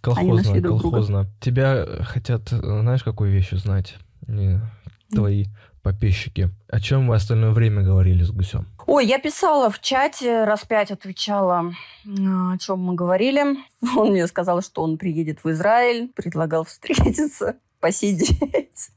колхозно, 0.00 0.62
колхозно. 0.62 1.26
Тебя 1.40 1.84
хотят, 2.00 2.48
знаешь, 2.48 3.04
какую 3.04 3.30
вещь 3.30 3.52
узнать? 3.52 3.96
Не, 4.26 4.62
твои 5.10 5.48
попещики. 5.86 6.50
О 6.68 6.80
чем 6.80 7.06
вы 7.06 7.14
остальное 7.14 7.52
время 7.52 7.82
говорили 7.82 8.24
с 8.24 8.32
гусем? 8.32 8.66
Ой, 8.88 9.06
я 9.06 9.20
писала 9.20 9.70
в 9.70 9.80
чате, 9.80 10.42
раз 10.42 10.64
пять 10.64 10.90
отвечала, 10.90 11.72
о 12.04 12.58
чем 12.58 12.80
мы 12.80 12.94
говорили. 12.94 13.56
Он 13.96 14.10
мне 14.10 14.26
сказал, 14.26 14.62
что 14.62 14.82
он 14.82 14.98
приедет 14.98 15.44
в 15.44 15.50
Израиль, 15.50 16.08
предлагал 16.08 16.64
встретиться, 16.64 17.54
посидеть. 17.80 18.90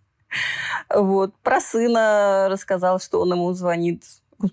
Вот. 0.92 1.36
Про 1.44 1.62
сына 1.62 2.48
рассказал, 2.50 3.00
что 3.00 3.22
он 3.22 3.34
ему 3.34 3.54
звонит 3.54 4.04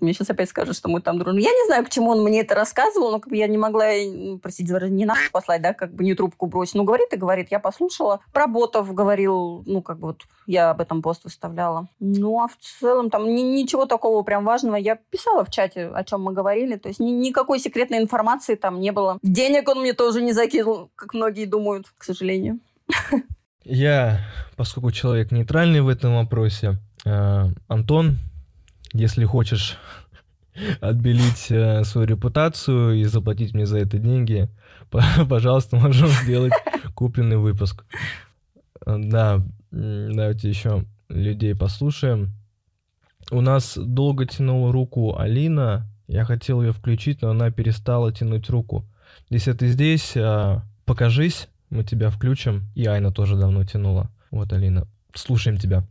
мне 0.00 0.12
сейчас 0.12 0.30
опять 0.30 0.48
скажут, 0.48 0.76
что 0.76 0.88
мы 0.88 1.00
там 1.00 1.18
дружим. 1.18 1.38
Я 1.38 1.50
не 1.50 1.66
знаю, 1.66 1.84
к 1.84 1.90
чему 1.90 2.10
он 2.10 2.22
мне 2.22 2.40
это 2.40 2.54
рассказывал, 2.54 3.10
но 3.12 3.20
как 3.20 3.30
бы 3.30 3.36
я 3.36 3.46
не 3.46 3.58
могла, 3.58 3.86
ну, 4.06 4.38
простите, 4.38 4.76
не 4.88 5.04
надо 5.04 5.20
послать, 5.32 5.62
да, 5.62 5.74
как 5.74 5.94
бы 5.94 6.04
не 6.04 6.14
трубку 6.14 6.46
бросить. 6.46 6.74
Ну, 6.74 6.84
говорит 6.84 7.12
и 7.12 7.16
говорит, 7.16 7.48
я 7.50 7.58
послушала. 7.58 8.20
Про 8.32 8.46
ботов 8.46 8.92
говорил, 8.92 9.62
ну, 9.66 9.82
как 9.82 9.98
бы 9.98 10.08
вот 10.08 10.22
я 10.46 10.70
об 10.70 10.80
этом 10.80 11.02
пост 11.02 11.24
выставляла. 11.24 11.88
Ну, 12.00 12.40
а 12.42 12.48
в 12.48 12.56
целом 12.56 13.10
там 13.10 13.26
ни, 13.34 13.42
ничего 13.42 13.86
такого 13.86 14.22
прям 14.22 14.44
важного. 14.44 14.76
Я 14.76 14.96
писала 14.96 15.44
в 15.44 15.50
чате, 15.50 15.86
о 15.86 16.04
чем 16.04 16.22
мы 16.22 16.32
говорили. 16.32 16.76
То 16.76 16.88
есть 16.88 17.00
ни, 17.00 17.10
никакой 17.10 17.58
секретной 17.58 17.98
информации 17.98 18.54
там 18.54 18.80
не 18.80 18.92
было. 18.92 19.18
Денег 19.22 19.68
он 19.68 19.80
мне 19.80 19.92
тоже 19.92 20.22
не 20.22 20.32
закинул, 20.32 20.90
как 20.96 21.14
многие 21.14 21.46
думают, 21.46 21.86
к 21.96 22.04
сожалению. 22.04 22.60
Я, 23.64 24.20
поскольку 24.56 24.92
человек 24.92 25.32
нейтральный 25.32 25.80
в 25.80 25.88
этом 25.88 26.14
вопросе, 26.16 26.78
э, 27.04 27.46
Антон 27.66 28.18
если 28.97 29.24
хочешь 29.24 29.78
отбелить 30.81 31.51
э, 31.51 31.85
свою 31.85 32.06
репутацию 32.06 32.94
и 32.94 33.05
заплатить 33.05 33.55
мне 33.55 33.66
за 33.66 33.78
это 33.78 33.98
деньги, 33.98 34.48
пожалуйста, 35.28 35.77
можем 35.77 36.09
сделать 36.09 36.52
купленный 36.94 37.36
выпуск. 37.36 37.85
Да, 38.85 39.43
давайте 39.70 40.48
еще 40.48 40.85
людей 41.09 41.55
послушаем. 41.55 42.32
У 43.31 43.40
нас 43.40 43.77
долго 43.77 44.27
тянула 44.27 44.73
руку 44.73 45.18
Алина. 45.18 45.86
Я 46.06 46.24
хотел 46.24 46.62
ее 46.62 46.73
включить, 46.73 47.23
но 47.23 47.31
она 47.31 47.51
перестала 47.51 48.12
тянуть 48.12 48.48
руку. 48.48 48.86
Если 49.28 49.52
ты 49.52 49.68
здесь, 49.68 50.16
э, 50.16 50.60
покажись, 50.85 51.48
мы 51.70 51.82
тебя 51.82 52.10
включим. 52.10 52.62
И 52.74 52.86
Айна 52.86 53.10
тоже 53.12 53.36
давно 53.36 53.64
тянула. 53.64 54.10
Вот, 54.31 54.52
Алина, 54.52 54.86
слушаем 55.14 55.59
тебя. 55.59 55.85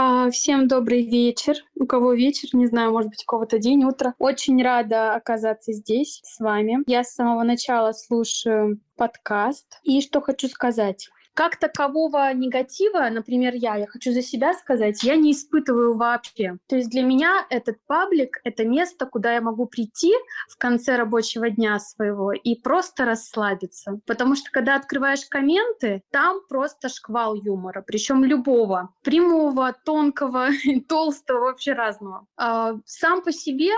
А, 0.00 0.30
всем 0.30 0.68
добрый 0.68 1.02
вечер. 1.02 1.56
У 1.74 1.84
кого 1.84 2.12
вечер, 2.12 2.50
не 2.52 2.68
знаю, 2.68 2.92
может 2.92 3.10
быть, 3.10 3.24
у 3.24 3.26
кого-то 3.26 3.58
день, 3.58 3.82
утро. 3.82 4.14
Очень 4.20 4.62
рада 4.62 5.16
оказаться 5.16 5.72
здесь 5.72 6.20
с 6.22 6.38
вами. 6.38 6.84
Я 6.86 7.02
с 7.02 7.12
самого 7.12 7.42
начала 7.42 7.90
слушаю 7.90 8.78
подкаст. 8.96 9.80
И 9.82 10.00
что 10.00 10.20
хочу 10.20 10.46
сказать. 10.46 11.08
Как 11.38 11.54
такового 11.54 12.34
негатива, 12.34 13.08
например, 13.10 13.54
я, 13.54 13.76
я 13.76 13.86
хочу 13.86 14.12
за 14.12 14.22
себя 14.22 14.54
сказать, 14.54 15.04
я 15.04 15.14
не 15.14 15.30
испытываю 15.30 15.96
вообще. 15.96 16.58
То 16.66 16.74
есть 16.74 16.90
для 16.90 17.04
меня 17.04 17.46
этот 17.48 17.76
паблик— 17.86 18.40
это 18.42 18.64
место, 18.64 19.06
куда 19.06 19.34
я 19.34 19.40
могу 19.40 19.66
прийти 19.66 20.12
в 20.48 20.58
конце 20.58 20.96
рабочего 20.96 21.48
дня 21.48 21.78
своего 21.78 22.32
и 22.32 22.56
просто 22.56 23.04
расслабиться. 23.04 24.00
Потому 24.04 24.34
что 24.34 24.50
когда 24.50 24.74
открываешь 24.74 25.26
комменты, 25.26 26.02
там 26.10 26.40
просто 26.48 26.88
шквал 26.88 27.36
юмора, 27.36 27.84
причем 27.86 28.24
любого. 28.24 28.92
Прямого, 29.04 29.72
тонкого, 29.84 30.48
толстого, 30.88 31.38
вообще 31.38 31.72
разного. 31.72 32.26
А, 32.36 32.74
сам 32.84 33.22
по 33.22 33.30
себе 33.30 33.70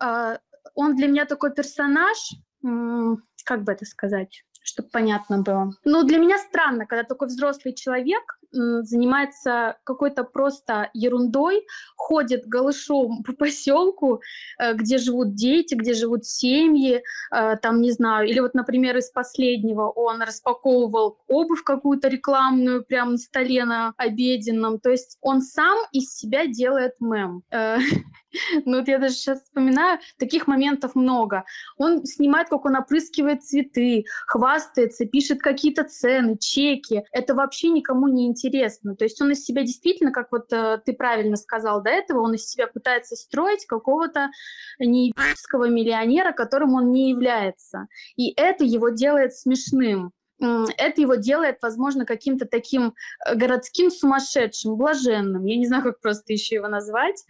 а, 0.00 0.38
он 0.74 0.96
для 0.96 1.06
меня 1.06 1.26
такой 1.26 1.54
персонаж, 1.54 2.18
как 3.44 3.62
бы 3.62 3.70
это 3.70 3.84
сказать, 3.84 4.42
чтобы 4.64 4.88
понятно 4.88 5.42
было. 5.42 5.72
Но 5.84 6.02
для 6.02 6.18
меня 6.18 6.38
странно, 6.38 6.86
когда 6.86 7.04
такой 7.04 7.28
взрослый 7.28 7.74
человек 7.74 8.38
занимается 8.54 9.76
какой-то 9.84 10.24
просто 10.24 10.90
ерундой, 10.94 11.66
ходит 11.96 12.46
голышом 12.46 13.22
по 13.24 13.32
поселку, 13.32 14.22
э, 14.58 14.74
где 14.74 14.98
живут 14.98 15.34
дети, 15.34 15.74
где 15.74 15.94
живут 15.94 16.24
семьи, 16.24 17.02
э, 17.32 17.56
там, 17.56 17.80
не 17.80 17.90
знаю, 17.90 18.28
или 18.28 18.40
вот, 18.40 18.54
например, 18.54 18.96
из 18.96 19.10
последнего 19.10 19.88
он 19.88 20.22
распаковывал 20.22 21.18
обувь 21.26 21.62
какую-то 21.64 22.08
рекламную 22.08 22.84
прямо 22.84 23.12
на 23.12 23.18
столе 23.18 23.64
на 23.64 23.92
обеденном, 23.96 24.78
то 24.78 24.90
есть 24.90 25.18
он 25.20 25.42
сам 25.42 25.76
из 25.92 26.14
себя 26.14 26.46
делает 26.46 26.92
мем. 27.00 27.42
Э, 27.50 27.78
ну 28.64 28.78
вот 28.78 28.88
я 28.88 28.98
даже 28.98 29.14
сейчас 29.14 29.42
вспоминаю, 29.42 29.98
таких 30.18 30.46
моментов 30.46 30.94
много. 30.94 31.44
Он 31.76 32.04
снимает, 32.04 32.48
как 32.48 32.64
он 32.64 32.76
опрыскивает 32.76 33.42
цветы, 33.42 34.04
хвастается, 34.54 35.04
пишет 35.06 35.40
какие-то 35.40 35.84
цены, 35.84 36.36
чеки. 36.38 37.04
Это 37.12 37.34
вообще 37.34 37.70
никому 37.70 38.08
не 38.08 38.26
интересно. 38.26 38.94
То 38.96 39.04
есть 39.04 39.20
он 39.20 39.32
из 39.32 39.44
себя 39.44 39.62
действительно, 39.62 40.12
как 40.12 40.30
вот 40.30 40.52
э, 40.52 40.80
ты 40.84 40.92
правильно 40.92 41.36
сказал 41.36 41.82
до 41.82 41.90
этого, 41.90 42.20
он 42.20 42.34
из 42.34 42.46
себя 42.46 42.66
пытается 42.66 43.16
строить 43.16 43.66
какого-то 43.66 44.30
неебического 44.78 45.68
миллионера, 45.68 46.32
которым 46.32 46.74
он 46.74 46.92
не 46.92 47.10
является. 47.10 47.86
И 48.16 48.32
это 48.36 48.64
его 48.64 48.90
делает 48.90 49.34
смешным 49.34 50.12
это 50.40 51.00
его 51.00 51.14
делает, 51.14 51.58
возможно, 51.62 52.04
каким-то 52.04 52.44
таким 52.44 52.94
э, 53.24 53.34
городским 53.34 53.90
сумасшедшим, 53.90 54.76
блаженным. 54.76 55.44
Я 55.44 55.56
не 55.56 55.66
знаю, 55.66 55.84
как 55.84 56.00
просто 56.00 56.32
еще 56.32 56.56
его 56.56 56.68
назвать. 56.68 57.24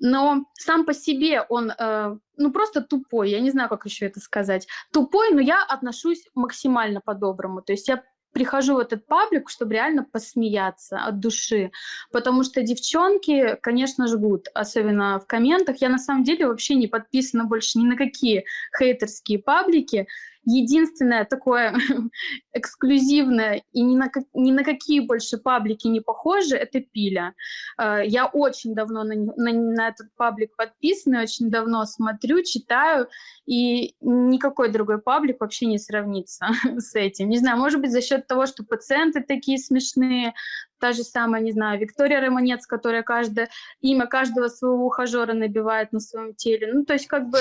Но 0.00 0.46
сам 0.54 0.84
по 0.84 0.94
себе 0.94 1.42
он, 1.42 1.70
э, 1.70 2.16
ну, 2.36 2.52
просто 2.52 2.80
тупой. 2.80 3.30
Я 3.30 3.40
не 3.40 3.50
знаю, 3.50 3.68
как 3.68 3.84
еще 3.84 4.06
это 4.06 4.18
сказать. 4.18 4.66
Тупой, 4.92 5.30
но 5.32 5.40
я 5.40 5.62
отношусь 5.62 6.26
максимально 6.34 7.00
по-доброму. 7.00 7.62
То 7.62 7.72
есть 7.72 7.86
я 7.88 8.02
прихожу 8.32 8.76
в 8.76 8.78
этот 8.78 9.06
паблик, 9.06 9.50
чтобы 9.50 9.74
реально 9.74 10.04
посмеяться 10.04 10.98
от 11.04 11.20
души, 11.20 11.70
потому 12.12 12.44
что 12.44 12.62
девчонки, 12.62 13.56
конечно, 13.60 14.06
жгут, 14.06 14.48
особенно 14.54 15.18
в 15.18 15.26
комментах. 15.26 15.80
Я 15.80 15.88
на 15.88 15.98
самом 15.98 16.24
деле 16.24 16.46
вообще 16.46 16.74
не 16.74 16.86
подписана 16.86 17.44
больше 17.44 17.78
ни 17.78 17.86
на 17.86 17.96
какие 17.96 18.44
хейтерские 18.78 19.40
паблики, 19.40 20.06
единственное 20.44 21.24
такое 21.24 21.74
эксклюзивное 22.52 23.62
и 23.72 23.82
ни 23.82 23.96
на, 23.96 24.10
ни 24.34 24.52
на 24.52 24.64
какие 24.64 25.00
больше 25.00 25.38
паблики 25.38 25.86
не 25.86 26.00
похоже, 26.00 26.56
это 26.56 26.80
Пиля. 26.80 27.34
Э, 27.78 28.00
я 28.04 28.26
очень 28.26 28.74
давно 28.74 29.04
на, 29.04 29.14
на, 29.14 29.52
на 29.52 29.88
этот 29.88 30.08
паблик 30.16 30.56
подписана, 30.56 31.22
очень 31.22 31.50
давно 31.50 31.84
смотрю, 31.84 32.42
читаю, 32.42 33.08
и 33.46 33.94
никакой 34.00 34.70
другой 34.70 35.00
паблик 35.00 35.40
вообще 35.40 35.66
не 35.66 35.78
сравнится 35.78 36.46
с 36.78 36.94
этим. 36.94 37.28
Не 37.28 37.38
знаю, 37.38 37.58
может 37.58 37.80
быть, 37.80 37.92
за 37.92 38.00
счет 38.00 38.26
того, 38.26 38.46
что 38.46 38.64
пациенты 38.64 39.22
такие 39.22 39.58
смешные, 39.58 40.34
та 40.78 40.92
же 40.92 41.02
самая, 41.02 41.42
не 41.42 41.52
знаю, 41.52 41.78
Виктория 41.78 42.20
Романец, 42.20 42.66
которая 42.66 43.02
каждое, 43.02 43.50
имя 43.80 44.06
каждого 44.06 44.48
своего 44.48 44.86
ухажера 44.86 45.34
набивает 45.34 45.92
на 45.92 46.00
своем 46.00 46.34
теле. 46.34 46.72
Ну, 46.72 46.84
то 46.84 46.94
есть 46.94 47.06
как 47.06 47.28
бы 47.28 47.38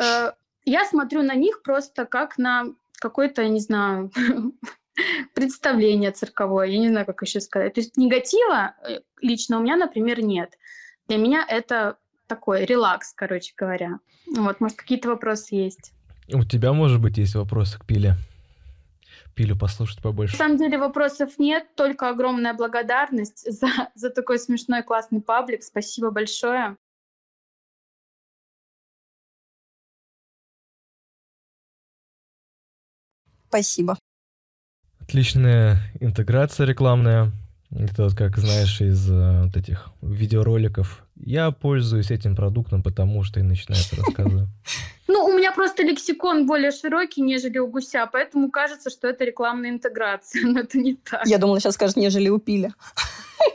э, 0.00 0.32
я 0.64 0.84
смотрю 0.84 1.22
на 1.22 1.34
них 1.34 1.62
просто 1.62 2.04
как 2.04 2.38
на 2.38 2.66
какое-то, 3.00 3.46
не 3.48 3.60
знаю, 3.60 4.10
представление 5.34 6.10
цирковое, 6.12 6.66
я 6.66 6.78
не 6.78 6.88
знаю, 6.88 7.06
как 7.06 7.22
еще 7.22 7.40
сказать. 7.40 7.74
То 7.74 7.80
есть 7.80 7.96
негатива 7.96 8.74
э, 8.88 9.00
лично 9.20 9.58
у 9.58 9.62
меня, 9.62 9.76
например, 9.76 10.22
нет. 10.22 10.58
Для 11.08 11.16
меня 11.16 11.44
это 11.48 11.98
такой 12.26 12.64
релакс, 12.64 13.12
короче 13.14 13.54
говоря. 13.56 14.00
Вот, 14.26 14.60
может, 14.60 14.76
какие-то 14.76 15.08
вопросы 15.08 15.54
есть. 15.54 15.92
У 16.30 16.44
тебя, 16.44 16.72
может 16.72 17.00
быть, 17.00 17.16
есть 17.16 17.34
вопросы 17.34 17.78
к 17.78 17.86
Пиле? 17.86 18.14
Пилю 19.34 19.56
послушать 19.56 20.02
побольше. 20.02 20.34
На 20.34 20.38
самом 20.38 20.58
деле 20.58 20.78
вопросов 20.78 21.38
нет, 21.38 21.74
только 21.76 22.08
огромная 22.08 22.54
благодарность 22.54 23.50
за, 23.60 23.68
за 23.94 24.10
такой 24.10 24.38
смешной 24.38 24.82
классный 24.82 25.22
паблик. 25.22 25.62
Спасибо 25.62 26.10
большое. 26.10 26.76
Спасибо. 33.48 33.98
Отличная 35.00 35.78
интеграция 36.00 36.66
рекламная. 36.66 37.32
Это 37.70 38.04
вот 38.04 38.14
как 38.14 38.38
знаешь 38.38 38.80
из 38.80 39.10
э, 39.10 39.44
вот 39.44 39.56
этих 39.56 39.90
видеороликов. 40.00 41.04
Я 41.16 41.50
пользуюсь 41.50 42.10
этим 42.10 42.34
продуктом, 42.34 42.82
потому 42.82 43.24
что 43.24 43.40
и 43.40 43.42
начинается 43.42 43.96
рассказы. 43.96 44.46
Ну, 45.10 45.24
у 45.24 45.32
меня 45.38 45.52
просто 45.52 45.82
лексикон 45.82 46.46
более 46.46 46.70
широкий, 46.70 47.22
нежели 47.22 47.56
у 47.56 47.66
гуся, 47.66 48.06
поэтому 48.12 48.50
кажется, 48.50 48.90
что 48.90 49.08
это 49.08 49.24
рекламная 49.24 49.70
интеграция, 49.70 50.42
но 50.46 50.60
это 50.60 50.76
не 50.76 50.96
так. 50.96 51.26
Я 51.26 51.38
думала, 51.38 51.58
сейчас 51.60 51.74
скажет, 51.74 51.96
нежели 51.96 52.28
у 52.28 52.38
Пиля. 52.38 52.74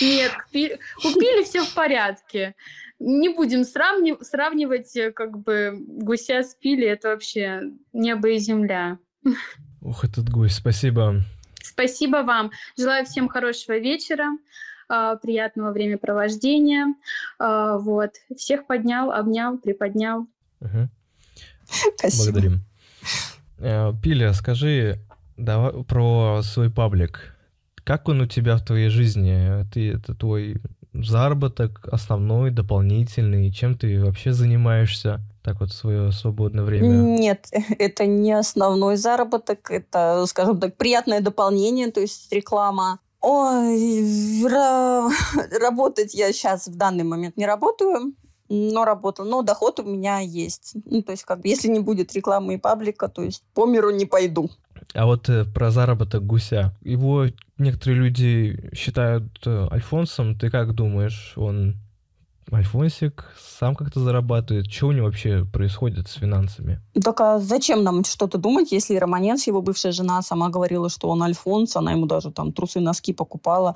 Нет, 0.00 0.32
у 0.52 1.18
Пили 1.18 1.42
все 1.42 1.64
в 1.64 1.74
порядке. 1.74 2.54
Не 2.98 3.28
будем 3.28 3.64
сравнивать 3.64 4.96
э, 4.96 5.12
как 5.12 5.38
бы 5.38 5.76
гуся 5.86 6.42
с 6.42 6.54
Пили, 6.54 6.86
это 6.86 7.08
вообще 7.08 7.62
небо 7.92 8.30
и 8.30 8.38
земля. 8.38 8.98
Ух, 9.80 10.04
этот 10.04 10.30
гусь, 10.30 10.54
спасибо. 10.54 11.22
Спасибо 11.62 12.18
вам. 12.18 12.50
Желаю 12.76 13.04
всем 13.04 13.28
хорошего 13.28 13.78
вечера, 13.78 14.36
а, 14.88 15.16
приятного 15.16 15.72
времяпровождения. 15.72 16.94
А, 17.38 17.78
вот. 17.78 18.10
Всех 18.36 18.66
поднял, 18.66 19.10
обнял, 19.10 19.58
приподнял. 19.58 20.26
Угу. 20.60 20.88
Спасибо. 21.98 22.24
Благодарим. 22.24 22.60
Э, 23.58 23.92
Пиля, 24.02 24.32
скажи 24.32 24.98
давай, 25.36 25.84
про 25.84 26.42
свой 26.42 26.70
паблик. 26.70 27.34
Как 27.84 28.08
он 28.08 28.20
у 28.20 28.26
тебя 28.26 28.56
в 28.56 28.64
твоей 28.64 28.88
жизни? 28.88 29.64
Ты, 29.72 29.92
это 29.92 30.14
твой 30.14 30.56
заработок 30.94 31.88
основной, 31.90 32.50
дополнительный? 32.50 33.50
Чем 33.52 33.76
ты 33.76 34.02
вообще 34.02 34.32
занимаешься? 34.32 35.20
так 35.44 35.60
вот 35.60 35.70
в 35.70 35.74
свое 35.74 36.10
свободное 36.10 36.64
время? 36.64 36.88
Нет, 36.88 37.48
это 37.78 38.06
не 38.06 38.32
основной 38.32 38.96
заработок, 38.96 39.70
это, 39.70 40.24
скажем 40.26 40.58
так, 40.58 40.76
приятное 40.76 41.20
дополнение, 41.20 41.90
то 41.90 42.00
есть 42.00 42.32
реклама. 42.32 42.98
Ой, 43.20 44.42
работать 45.60 46.14
я 46.14 46.32
сейчас 46.32 46.66
в 46.66 46.76
данный 46.76 47.04
момент 47.04 47.36
не 47.36 47.46
работаю, 47.46 48.14
но 48.54 48.84
работал, 48.84 49.24
но 49.24 49.42
доход 49.42 49.80
у 49.80 49.84
меня 49.84 50.18
есть. 50.20 50.74
Ну, 50.84 51.02
то 51.02 51.12
есть, 51.12 51.24
как 51.24 51.40
бы, 51.40 51.48
если 51.48 51.68
не 51.68 51.80
будет 51.80 52.14
рекламы 52.14 52.54
и 52.54 52.58
паблика, 52.58 53.08
то 53.08 53.22
есть 53.22 53.42
по 53.54 53.66
миру 53.66 53.90
не 53.90 54.06
пойду. 54.06 54.50
А 54.94 55.06
вот 55.06 55.28
э, 55.28 55.44
про 55.44 55.70
заработок 55.70 56.24
гуся. 56.26 56.74
Его 56.82 57.26
некоторые 57.58 57.98
люди 57.98 58.70
считают 58.74 59.24
э, 59.46 59.68
Альфонсом. 59.70 60.38
Ты 60.38 60.50
как 60.50 60.74
думаешь, 60.74 61.34
он 61.36 61.76
Альфонсик 62.52 63.24
сам 63.38 63.74
как-то 63.74 64.00
зарабатывает. 64.00 64.70
Что 64.70 64.88
у 64.88 64.92
него 64.92 65.06
вообще 65.06 65.44
происходит 65.44 66.08
с 66.08 66.14
финансами? 66.14 66.80
Так 67.02 67.20
а 67.20 67.38
зачем 67.38 67.82
нам 67.82 68.04
что-то 68.04 68.38
думать, 68.38 68.72
если 68.72 68.96
Романенс, 68.96 69.46
его 69.46 69.62
бывшая 69.62 69.92
жена, 69.92 70.20
сама 70.22 70.50
говорила, 70.50 70.88
что 70.88 71.08
он 71.08 71.22
Альфонс, 71.22 71.76
она 71.76 71.92
ему 71.92 72.06
даже 72.06 72.30
там 72.30 72.52
трусы, 72.52 72.80
носки 72.80 73.12
покупала, 73.12 73.74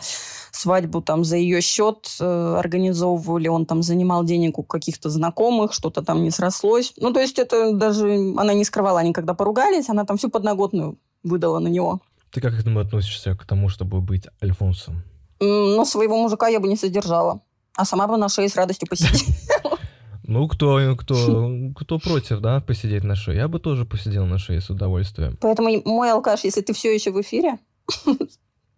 свадьбу 0.52 1.00
там 1.00 1.24
за 1.24 1.36
ее 1.36 1.60
счет 1.60 2.08
э, 2.20 2.56
организовывали, 2.58 3.48
он 3.48 3.66
там 3.66 3.82
занимал 3.82 4.24
денег 4.24 4.58
у 4.58 4.62
каких-то 4.62 5.08
знакомых, 5.10 5.72
что-то 5.72 6.02
там 6.02 6.22
не 6.22 6.30
срослось. 6.30 6.92
Ну, 6.98 7.12
то 7.12 7.20
есть 7.20 7.38
это 7.38 7.72
даже 7.72 8.34
она 8.36 8.52
не 8.52 8.64
скрывала, 8.64 9.00
они 9.00 9.12
когда 9.12 9.34
поругались, 9.34 9.88
она 9.88 10.04
там 10.04 10.18
всю 10.18 10.28
подноготную 10.28 10.98
выдала 11.22 11.58
на 11.58 11.68
него. 11.68 12.00
Ты 12.30 12.40
как 12.40 12.54
к 12.54 12.60
этому 12.60 12.80
относишься, 12.80 13.34
к 13.34 13.44
тому, 13.44 13.68
чтобы 13.68 14.00
быть 14.00 14.26
Альфонсом? 14.42 15.02
Ну, 15.40 15.84
своего 15.84 16.20
мужика 16.20 16.48
я 16.48 16.60
бы 16.60 16.68
не 16.68 16.76
содержала 16.76 17.40
а 17.78 17.84
сама 17.84 18.08
бы 18.08 18.16
на 18.16 18.28
шее 18.28 18.48
с 18.48 18.56
радостью 18.56 18.88
посидела. 18.88 19.78
Ну, 20.24 20.46
кто, 20.48 20.96
кто, 20.96 21.70
кто 21.74 21.98
против, 21.98 22.40
да, 22.40 22.60
посидеть 22.60 23.04
на 23.04 23.14
шее? 23.14 23.38
Я 23.38 23.48
бы 23.48 23.60
тоже 23.60 23.86
посидел 23.86 24.26
на 24.26 24.36
шее 24.36 24.60
с 24.60 24.68
удовольствием. 24.68 25.38
Поэтому 25.40 25.70
мой 25.86 26.12
алкаш, 26.12 26.44
если 26.44 26.60
ты 26.60 26.74
все 26.74 26.92
еще 26.92 27.12
в 27.12 27.20
эфире, 27.22 27.58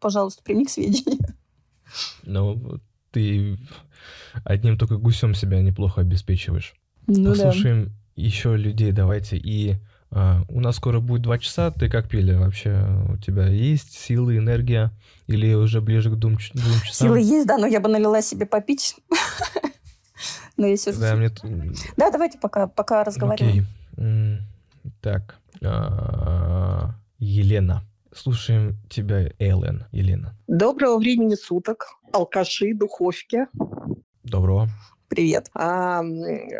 пожалуйста, 0.00 0.42
прими 0.44 0.66
к 0.66 0.70
сведению. 0.70 1.18
Ну, 2.22 2.78
ты 3.10 3.58
одним 4.44 4.78
только 4.78 4.96
гусем 4.96 5.34
себя 5.34 5.60
неплохо 5.62 6.02
обеспечиваешь. 6.02 6.74
Ну, 7.08 7.30
Послушаем 7.30 7.86
да. 7.86 7.92
еще 8.14 8.56
людей, 8.56 8.92
давайте. 8.92 9.38
И 9.38 9.76
а, 10.12 10.42
у 10.48 10.60
нас 10.60 10.76
скоро 10.76 11.00
будет 11.00 11.22
два 11.22 11.38
часа. 11.38 11.70
Ты 11.70 11.88
как 11.88 12.08
пили 12.08 12.34
вообще? 12.34 12.84
У 13.08 13.16
тебя 13.16 13.46
есть 13.46 13.92
силы, 13.92 14.38
энергия? 14.38 14.90
Или 15.26 15.54
уже 15.54 15.80
ближе 15.80 16.10
к 16.10 16.14
двум, 16.14 16.38
двум 16.54 16.80
часам? 16.84 17.08
Силы 17.08 17.20
есть, 17.20 17.46
да, 17.46 17.58
но 17.58 17.66
я 17.66 17.80
бы 17.80 17.88
налила 17.88 18.20
себе 18.22 18.46
попить. 18.46 18.96
Но 20.56 20.66
я 20.66 20.76
сижу. 20.76 21.00
Да, 21.00 21.16
мне... 21.16 21.30
да, 21.96 22.10
давайте 22.10 22.38
пока, 22.38 22.66
пока 22.66 23.02
разговариваем. 23.02 23.66
Окей. 23.96 24.46
Так. 25.00 25.38
А, 25.62 26.90
Елена. 27.18 27.82
Слушаем 28.14 28.76
тебя, 28.90 29.32
Элен. 29.38 29.86
Елена. 29.92 30.36
Доброго 30.48 30.98
времени 30.98 31.34
суток, 31.34 31.86
алкаши, 32.12 32.74
духовки. 32.74 33.46
Доброго. 34.24 34.68
Привет. 35.10 35.50
А, 35.54 36.04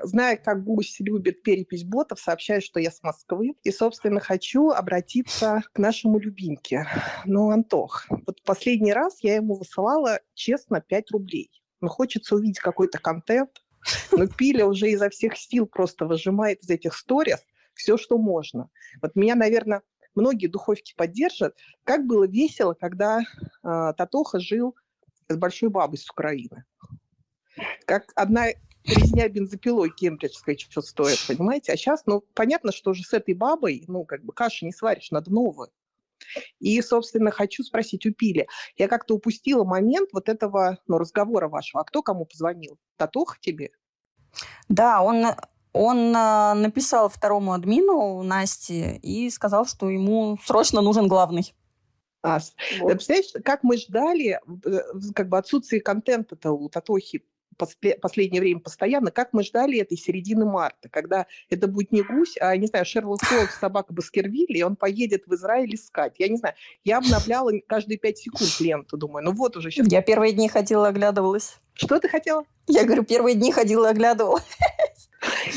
зная, 0.02 0.36
как 0.36 0.64
гусь 0.64 0.96
любит 0.98 1.44
перепись 1.44 1.84
ботов, 1.84 2.18
сообщаю, 2.18 2.60
что 2.60 2.80
я 2.80 2.90
с 2.90 3.00
Москвы. 3.00 3.54
И, 3.62 3.70
собственно, 3.70 4.18
хочу 4.18 4.70
обратиться 4.70 5.62
к 5.72 5.78
нашему 5.78 6.18
любимке. 6.18 6.84
Ну, 7.24 7.50
Антох, 7.50 8.06
вот 8.10 8.42
последний 8.42 8.92
раз 8.92 9.18
я 9.22 9.36
ему 9.36 9.54
высылала, 9.54 10.18
честно, 10.34 10.80
5 10.80 11.12
рублей. 11.12 11.62
Но 11.80 11.86
ну, 11.86 11.90
хочется 11.90 12.34
увидеть 12.34 12.58
какой-то 12.58 12.98
контент. 12.98 13.62
Но 14.10 14.26
Пиля 14.26 14.66
уже 14.66 14.90
изо 14.90 15.10
всех 15.10 15.36
сил 15.36 15.66
просто 15.66 16.06
выжимает 16.06 16.60
из 16.64 16.70
этих 16.70 16.94
сторис 16.94 17.46
все, 17.74 17.96
что 17.96 18.18
можно. 18.18 18.68
Вот 19.00 19.14
меня, 19.14 19.36
наверное, 19.36 19.82
многие 20.16 20.48
духовки 20.48 20.92
поддержат. 20.96 21.56
Как 21.84 22.04
было 22.04 22.26
весело, 22.26 22.74
когда 22.74 23.20
э, 23.20 23.92
Татоха 23.96 24.40
жил 24.40 24.74
с 25.28 25.36
большой 25.36 25.68
бабой 25.68 25.98
с 25.98 26.10
Украины 26.10 26.64
как 27.86 28.12
одна 28.14 28.46
резня 28.84 29.28
бензопилой 29.28 29.90
кембриджской 29.90 30.58
что 30.58 30.82
стоит, 30.82 31.18
понимаете? 31.26 31.72
А 31.72 31.76
сейчас, 31.76 32.02
ну, 32.06 32.24
понятно, 32.34 32.72
что 32.72 32.90
уже 32.90 33.02
с 33.02 33.12
этой 33.12 33.34
бабой, 33.34 33.84
ну, 33.88 34.04
как 34.04 34.24
бы 34.24 34.32
каши 34.32 34.64
не 34.64 34.72
сваришь, 34.72 35.10
надо 35.10 35.30
новую. 35.30 35.70
И, 36.58 36.80
собственно, 36.82 37.30
хочу 37.30 37.62
спросить 37.62 38.06
у 38.06 38.12
Пили. 38.12 38.46
Я 38.76 38.88
как-то 38.88 39.14
упустила 39.14 39.64
момент 39.64 40.10
вот 40.12 40.28
этого 40.28 40.78
ну, 40.86 40.98
разговора 40.98 41.48
вашего. 41.48 41.80
А 41.80 41.84
кто 41.84 42.02
кому 42.02 42.26
позвонил? 42.26 42.78
Татуха 42.96 43.38
тебе? 43.40 43.70
Да, 44.68 45.02
он, 45.02 45.26
он 45.72 46.14
а, 46.14 46.54
написал 46.54 47.08
второму 47.08 47.52
админу 47.52 48.22
Насте 48.22 48.96
и 48.98 49.30
сказал, 49.30 49.66
что 49.66 49.88
ему 49.88 50.38
срочно 50.44 50.82
нужен 50.82 51.08
главный. 51.08 51.54
А, 52.22 52.38
вот. 52.80 52.92
Представляешь, 52.92 53.32
как 53.44 53.62
мы 53.62 53.78
ждали 53.78 54.40
э, 54.66 54.80
как 55.14 55.28
бы 55.28 55.38
отсутствие 55.38 55.80
контента-то 55.80 56.52
у 56.52 56.68
Татохи 56.68 57.24
последнее 58.00 58.40
время 58.40 58.60
постоянно, 58.60 59.10
как 59.10 59.32
мы 59.32 59.42
ждали 59.42 59.78
этой 59.78 59.96
середины 59.96 60.44
марта, 60.44 60.88
когда 60.88 61.26
это 61.48 61.66
будет 61.68 61.92
не 61.92 62.02
гусь, 62.02 62.36
а, 62.40 62.56
не 62.56 62.66
знаю, 62.66 62.84
Шерлок 62.84 63.22
Холмс, 63.22 63.54
собака 63.58 63.92
Баскервилли, 63.92 64.58
и 64.58 64.62
он 64.62 64.76
поедет 64.76 65.26
в 65.26 65.34
Израиль 65.34 65.74
искать. 65.74 66.14
Я 66.18 66.28
не 66.28 66.36
знаю, 66.36 66.54
я 66.84 66.98
обновляла 66.98 67.52
каждые 67.66 67.98
пять 67.98 68.18
секунд 68.18 68.60
ленту, 68.60 68.96
думаю, 68.96 69.24
ну 69.24 69.32
вот 69.32 69.56
уже 69.56 69.70
сейчас... 69.70 69.86
Я 69.90 70.02
первые 70.02 70.32
дни 70.32 70.48
ходила, 70.48 70.88
оглядывалась. 70.88 71.60
Что 71.74 71.98
ты 71.98 72.08
хотела? 72.08 72.44
Я 72.66 72.84
говорю, 72.84 73.04
первые 73.04 73.34
дни 73.34 73.52
ходила 73.52 73.86
и 73.86 73.90
оглядывала. 73.90 74.40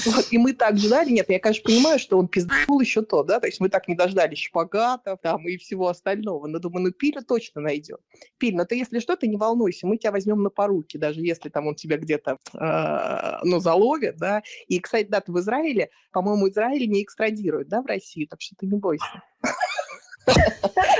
Вот, 0.06 0.27
и 0.31 0.38
мы 0.38 0.53
так 0.53 0.77
ждали. 0.77 1.11
Нет, 1.11 1.30
я, 1.30 1.40
конечно, 1.40 1.64
понимаю, 1.64 1.99
что 1.99 2.18
он 2.18 2.27
пиздул 2.27 2.80
еще 2.81 3.02
то, 3.02 3.23
да, 3.23 3.40
то 3.40 3.48
есть 3.48 3.60
мы 3.60 3.69
так 3.69 3.88
не 3.88 3.95
дождались 3.95 4.40
шпагатов 4.40 5.19
там 5.22 5.48
и 5.48 5.57
всего 5.57 5.88
остального. 5.88 6.48
Но 6.48 6.60
думаю, 6.60 6.85
ну 6.85 6.91
Пиля 6.91 7.22
точно 7.22 7.61
найдет. 7.61 7.99
Пиль, 8.38 8.56
ну 8.56 8.65
ты, 8.65 8.76
если 8.76 8.99
что, 8.99 9.15
ты 9.15 9.27
не 9.27 9.38
волнуйся, 9.38 9.88
мы 9.88 9.98
тебя 9.98 10.11
возьмем 10.11 10.44
на 10.44 10.49
поруки, 10.49 10.98
даже 10.98 11.22
если 11.22 11.49
там 11.49 11.68
он 11.68 11.76
тебя 11.76 11.98
где-то, 11.98 12.38
э, 12.53 13.40
ну, 13.44 13.60
заловит, 13.60 14.18
да. 14.18 14.44
И, 14.68 14.80
кстати, 14.80 15.07
да, 15.07 15.22
ты 15.22 15.31
в 15.31 15.40
Израиле, 15.40 15.90
по-моему, 16.11 16.49
Израиль 16.49 16.90
не 16.90 17.03
экстрадирует, 17.03 17.69
да, 17.69 17.81
в 17.81 17.85
Россию, 17.85 18.27
так 18.27 18.41
что 18.41 18.56
ты 18.57 18.65
не 18.65 18.77
бойся. 18.77 19.06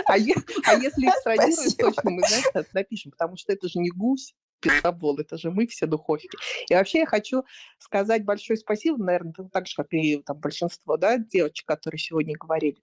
А, 0.06 0.18
е- 0.18 0.36
а 0.66 0.76
если 0.76 1.08
экстрадируют, 1.08 1.78
точно 1.78 2.12
мы, 2.12 2.22
знаешь, 2.28 2.68
напишем, 2.74 3.12
потому 3.12 3.38
что 3.38 3.54
это 3.54 3.68
же 3.68 3.80
не 3.80 3.90
гусь, 3.90 4.36
пиздобол, 4.64 5.20
это 5.20 5.38
же 5.38 5.52
мы 5.52 5.68
все 5.68 5.86
духовки. 5.86 6.30
И 6.70 6.74
вообще 6.74 7.00
я 7.00 7.06
хочу 7.06 7.44
сказать 7.78 8.24
большое 8.24 8.58
спасибо, 8.58 8.98
наверное, 8.98 9.34
так 9.52 9.68
же, 9.68 9.76
как 9.76 9.88
и 9.92 10.18
там 10.18 10.38
большинство, 10.38 10.98
да, 10.98 11.18
девочек, 11.18 11.68
которые 11.68 12.00
сегодня 12.00 12.38
говорили. 12.38 12.82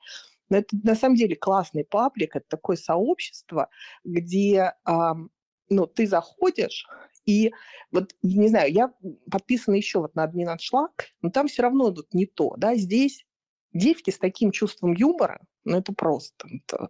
Но 0.50 0.58
это 0.58 0.76
на 0.82 0.94
самом 0.94 1.16
деле 1.16 1.36
классный 1.36 1.84
паблик, 1.84 2.36
это 2.36 2.46
такое 2.48 2.76
сообщество, 2.76 3.68
где, 4.04 4.74
ам, 4.84 5.30
ну, 5.68 5.86
ты 5.86 6.06
заходишь, 6.06 6.86
и 7.24 7.52
вот, 7.92 8.14
не 8.22 8.48
знаю, 8.48 8.72
я 8.72 8.92
подписана 9.30 9.76
еще 9.76 10.00
вот 10.00 10.14
на 10.16 10.24
админ 10.24 10.48
аншлаг, 10.48 11.06
но 11.22 11.30
там 11.30 11.48
все 11.48 11.62
равно 11.62 11.90
тут 11.92 12.12
не 12.12 12.26
то, 12.26 12.54
да, 12.56 12.74
здесь 12.74 13.24
девки 13.72 14.10
с 14.10 14.18
таким 14.18 14.50
чувством 14.50 14.92
юмора, 14.92 15.40
ну, 15.64 15.78
это 15.78 15.92
просто, 15.92 16.48
это 16.48 16.88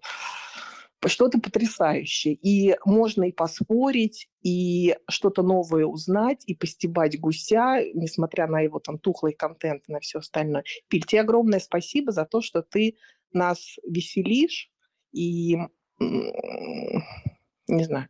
что-то 1.09 1.41
потрясающее. 1.41 2.35
И 2.35 2.77
можно 2.85 3.25
и 3.25 3.33
поспорить, 3.33 4.29
и 4.43 4.97
что-то 5.09 5.43
новое 5.43 5.87
узнать, 5.87 6.45
и 6.47 6.55
постебать 6.55 7.19
гуся, 7.19 7.83
несмотря 7.95 8.47
на 8.47 8.61
его 8.61 8.79
там 8.81 8.99
тухлый 8.99 9.33
контент 9.33 9.85
и 9.87 9.93
на 9.93 10.01
все 10.01 10.19
остальное. 10.19 10.65
Пиль, 10.89 11.05
тебе 11.05 11.23
огромное 11.23 11.61
спасибо 11.61 12.13
за 12.13 12.25
то, 12.25 12.41
что 12.43 12.63
ты 12.63 12.97
нас 13.33 13.77
веселишь, 13.87 14.71
и, 15.13 15.57
не 15.99 17.85
знаю, 17.85 18.09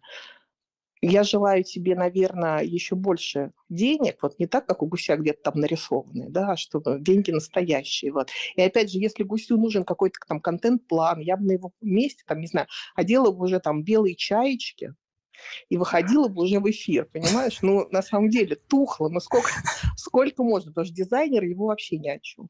я 1.03 1.23
желаю 1.23 1.65
тебе, 1.65 1.95
наверное, 1.95 2.63
еще 2.63 2.95
больше 2.95 3.53
денег, 3.69 4.19
вот 4.23 4.39
не 4.39 4.47
так, 4.47 4.67
как 4.67 4.83
у 4.83 4.87
гуся 4.87 5.17
где-то 5.17 5.43
там 5.43 5.61
нарисованные, 5.61 6.29
да, 6.29 6.53
а 6.53 6.57
чтобы 6.57 6.99
деньги 7.01 7.31
настоящие, 7.31 8.13
вот. 8.13 8.29
И 8.57 8.63
опять 8.63 8.91
же, 8.93 8.99
если 8.99 9.23
гусю 9.23 9.57
нужен 9.57 9.85
какой-то 9.85 10.19
там 10.27 10.41
контент-план, 10.41 11.21
я 11.21 11.37
бы 11.37 11.45
на 11.45 11.53
его 11.53 11.73
месте, 11.81 12.23
там, 12.27 12.41
не 12.41 12.47
знаю, 12.47 12.67
одела 12.95 13.31
бы 13.31 13.45
уже 13.45 13.61
там 13.61 13.83
белые 13.83 14.15
чаечки, 14.15 14.95
и 15.71 15.79
выходила 15.79 16.29
бы 16.29 16.43
уже 16.43 16.61
в 16.61 16.71
эфир, 16.71 17.07
понимаешь? 17.07 17.59
Ну, 17.63 17.89
на 17.91 18.03
самом 18.03 18.29
деле, 18.29 18.57
тухло, 18.57 19.09
но 19.09 19.21
сколько, 19.21 19.51
сколько 19.97 20.43
можно, 20.43 20.71
потому 20.71 20.85
что 20.85 20.95
дизайнер 20.95 21.45
его 21.45 21.67
вообще 21.67 21.99
ни 21.99 22.09
о 22.09 22.19
чем. 22.19 22.49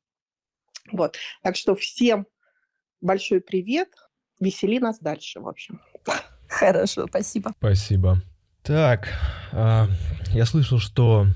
Вот, 0.90 1.16
так 1.42 1.56
что 1.56 1.76
всем 1.76 2.26
большой 3.00 3.40
привет, 3.40 3.90
весели 4.40 4.78
нас 4.80 4.98
дальше, 4.98 5.40
в 5.40 5.48
общем. 5.48 5.80
Хорошо, 6.48 7.06
спасибо. 7.06 7.54
Спасибо. 7.58 8.20
Так, 8.62 9.08
а, 9.52 9.88
я 10.32 10.44
слышал, 10.44 10.78
что 10.78 11.26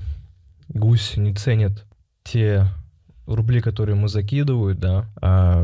гусь 0.69 1.17
не 1.17 1.33
ценит 1.33 1.85
те 2.23 2.67
рубли, 3.25 3.61
которые 3.61 3.95
ему 3.95 4.07
закидывают, 4.07 4.79
да. 4.79 5.05
А, 5.21 5.63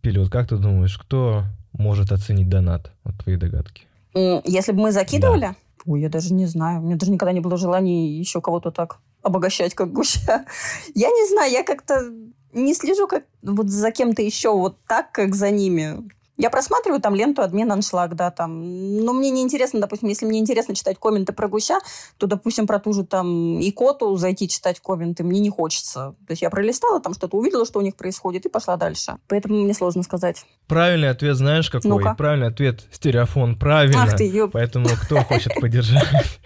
Пили, 0.00 0.18
вот 0.18 0.30
как 0.30 0.48
ты 0.48 0.56
думаешь, 0.56 0.96
кто 0.98 1.44
может 1.72 2.12
оценить 2.12 2.48
донат? 2.48 2.92
Вот 3.04 3.16
твои 3.18 3.36
догадки. 3.36 3.86
Если 4.14 4.72
бы 4.72 4.82
мы 4.82 4.92
закидывали, 4.92 5.56
ой, 5.86 6.00
я 6.00 6.08
даже 6.08 6.32
не 6.32 6.46
знаю, 6.46 6.80
у 6.80 6.84
меня 6.84 6.96
даже 6.96 7.12
никогда 7.12 7.32
не 7.32 7.40
было 7.40 7.56
желания 7.56 8.16
еще 8.18 8.40
кого-то 8.40 8.70
так 8.70 8.98
обогащать, 9.22 9.74
как 9.74 9.92
гуся. 9.92 10.44
Я 10.94 11.08
не 11.08 11.28
знаю, 11.30 11.50
я 11.50 11.64
как-то 11.64 12.10
не 12.52 12.74
слежу 12.74 13.08
как 13.08 13.24
вот 13.42 13.70
за 13.70 13.90
кем-то 13.90 14.20
еще 14.20 14.52
вот 14.52 14.76
так, 14.86 15.10
как 15.12 15.34
за 15.34 15.50
ними. 15.50 16.08
Я 16.36 16.50
просматриваю 16.50 17.00
там 17.00 17.14
ленту 17.14 17.42
админ 17.42 17.70
аншлаг, 17.70 18.16
да, 18.16 18.30
там. 18.30 18.60
Но 19.04 19.12
мне 19.12 19.30
не 19.30 19.42
интересно, 19.42 19.80
допустим, 19.80 20.08
если 20.08 20.26
мне 20.26 20.40
интересно 20.40 20.74
читать 20.74 20.98
комменты 20.98 21.32
про 21.32 21.46
гуся, 21.48 21.78
то, 22.18 22.26
допустим, 22.26 22.66
про 22.66 22.80
ту 22.80 22.92
же 22.92 23.04
там 23.04 23.60
икоту 23.60 24.16
зайти 24.16 24.48
читать 24.48 24.80
комменты 24.80 25.22
мне 25.22 25.38
не 25.38 25.50
хочется. 25.50 26.14
То 26.26 26.30
есть 26.30 26.42
я 26.42 26.50
пролистала, 26.50 27.00
там 27.00 27.14
что-то 27.14 27.36
увидела, 27.36 27.64
что 27.64 27.78
у 27.78 27.82
них 27.82 27.94
происходит, 27.94 28.46
и 28.46 28.48
пошла 28.48 28.76
дальше. 28.76 29.16
Поэтому 29.28 29.62
мне 29.62 29.74
сложно 29.74 30.02
сказать. 30.02 30.44
Правильный 30.66 31.10
ответ 31.10 31.36
знаешь 31.36 31.70
какой? 31.70 31.88
Ну-ка. 31.88 32.14
Правильный 32.16 32.48
ответ 32.48 32.84
стереофон. 32.90 33.56
Правильно. 33.56 34.02
Ах 34.02 34.16
ты, 34.16 34.28
ёп. 34.28 34.52
Поэтому 34.52 34.88
кто 35.02 35.20
хочет 35.24 35.54
поддержать? 35.60 36.40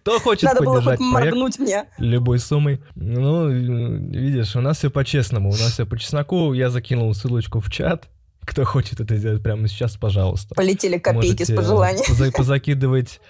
Кто 0.00 0.18
хочет 0.18 0.44
Надо 0.44 0.64
было 0.64 0.76
поддержать 0.76 0.98
проект 0.98 1.12
моргнуть 1.12 1.58
мне. 1.58 1.86
любой 1.98 2.40
суммой? 2.40 2.82
Ну, 2.96 3.48
видишь, 3.48 4.56
у 4.56 4.60
нас 4.60 4.78
все 4.78 4.90
по-честному. 4.90 5.50
У 5.50 5.52
нас 5.52 5.72
все 5.72 5.86
по 5.86 5.98
чесноку. 5.98 6.52
Я 6.52 6.70
закинул 6.70 7.14
ссылочку 7.14 7.60
в 7.60 7.70
чат. 7.70 8.08
Кто 8.44 8.64
хочет 8.64 9.00
это 9.00 9.16
сделать 9.16 9.42
прямо 9.42 9.68
сейчас, 9.68 9.96
пожалуйста. 9.96 10.54
Полетели 10.54 10.98
копейки 10.98 11.44
с 11.44 11.48
Можете 11.50 11.54
пожеланий. 11.56 12.02
поза- 12.08 12.32
Позакидывать, 12.36 13.20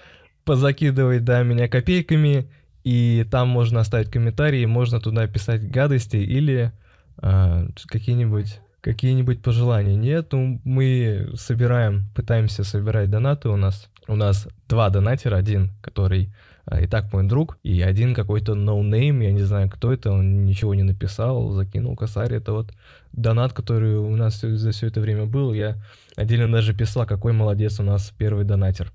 позакидывать, 0.43 1.23
да, 1.23 1.43
меня 1.43 1.67
копейками, 1.67 2.49
и 2.83 3.25
там 3.29 3.47
можно 3.47 3.79
оставить 3.79 4.09
комментарии, 4.11 4.65
можно 4.65 4.99
туда 4.99 5.27
писать 5.27 5.69
гадости 5.69 6.17
или 6.17 6.71
а, 7.17 7.67
какие-нибудь 7.87 8.59
какие-нибудь 8.81 9.41
пожелания. 9.41 9.95
Нет, 9.95 10.33
ну, 10.33 10.59
мы 10.65 11.29
собираем, 11.35 12.09
пытаемся 12.13 12.65
собирать 12.65 13.09
донаты 13.09 13.47
у 13.47 13.55
нас. 13.55 13.87
У 14.09 14.15
нас 14.17 14.49
два 14.67 14.89
донатера, 14.89 15.37
один, 15.37 15.71
который 15.81 16.33
и 16.71 16.87
так 16.87 17.11
мой 17.11 17.27
друг, 17.27 17.57
и 17.63 17.81
один 17.81 18.15
какой-то 18.15 18.55
no 18.55 18.73
name, 18.73 19.19
я 19.19 19.31
не 19.31 19.41
знаю, 19.41 19.69
кто 19.69 19.91
это, 19.91 20.11
он 20.11 20.45
ничего 20.45 20.73
не 20.73 20.83
написал, 20.83 21.51
закинул 21.51 21.95
косарь. 21.95 22.33
Это 22.33 22.53
вот 22.53 22.71
донат, 23.11 23.51
который 23.53 23.97
у 23.97 24.15
нас 24.15 24.39
за 24.39 24.71
все 24.71 24.87
это 24.87 25.01
время 25.01 25.25
был. 25.25 25.53
Я 25.53 25.75
отдельно 26.15 26.49
даже 26.51 26.73
писал, 26.73 27.05
какой 27.05 27.33
молодец 27.33 27.79
у 27.79 27.83
нас 27.83 28.13
первый 28.17 28.45
донатер. 28.45 28.93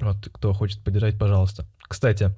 Вот, 0.00 0.16
кто 0.32 0.52
хочет 0.54 0.82
поддержать, 0.82 1.18
пожалуйста. 1.18 1.66
Кстати, 1.86 2.34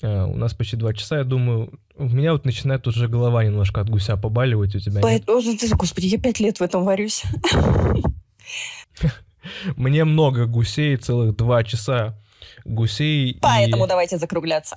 э, 0.00 0.24
у 0.24 0.36
нас 0.36 0.54
почти 0.54 0.76
два 0.76 0.94
часа, 0.94 1.18
я 1.18 1.24
думаю, 1.24 1.78
у 1.96 2.08
меня 2.08 2.32
вот 2.32 2.46
начинает 2.46 2.86
уже 2.86 3.06
голова 3.06 3.44
немножко 3.44 3.82
от 3.82 3.90
гуся 3.90 4.16
побаливать, 4.16 4.74
у 4.74 4.78
тебя 4.80 5.02
нет? 5.02 5.26
Поэт- 5.26 5.58
ты- 5.58 5.76
Господи, 5.76 6.06
я 6.06 6.18
пять 6.18 6.40
лет 6.40 6.58
в 6.58 6.62
этом 6.62 6.84
варюсь. 6.84 7.22
Мне 9.76 10.04
много 10.04 10.46
гусей, 10.46 10.96
целых 10.96 11.36
два 11.36 11.64
часа 11.64 12.18
гусей. 12.64 13.30
и- 13.30 13.38
Поэтому 13.40 13.86
давайте 13.86 14.18
закругляться. 14.18 14.76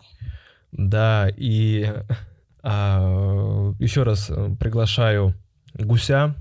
Да, 0.72 1.30
и 1.36 1.92
а, 2.64 3.74
еще 3.80 4.04
раз 4.04 4.30
э, 4.30 4.56
приглашаю 4.60 5.34
Гуся. 5.78 6.36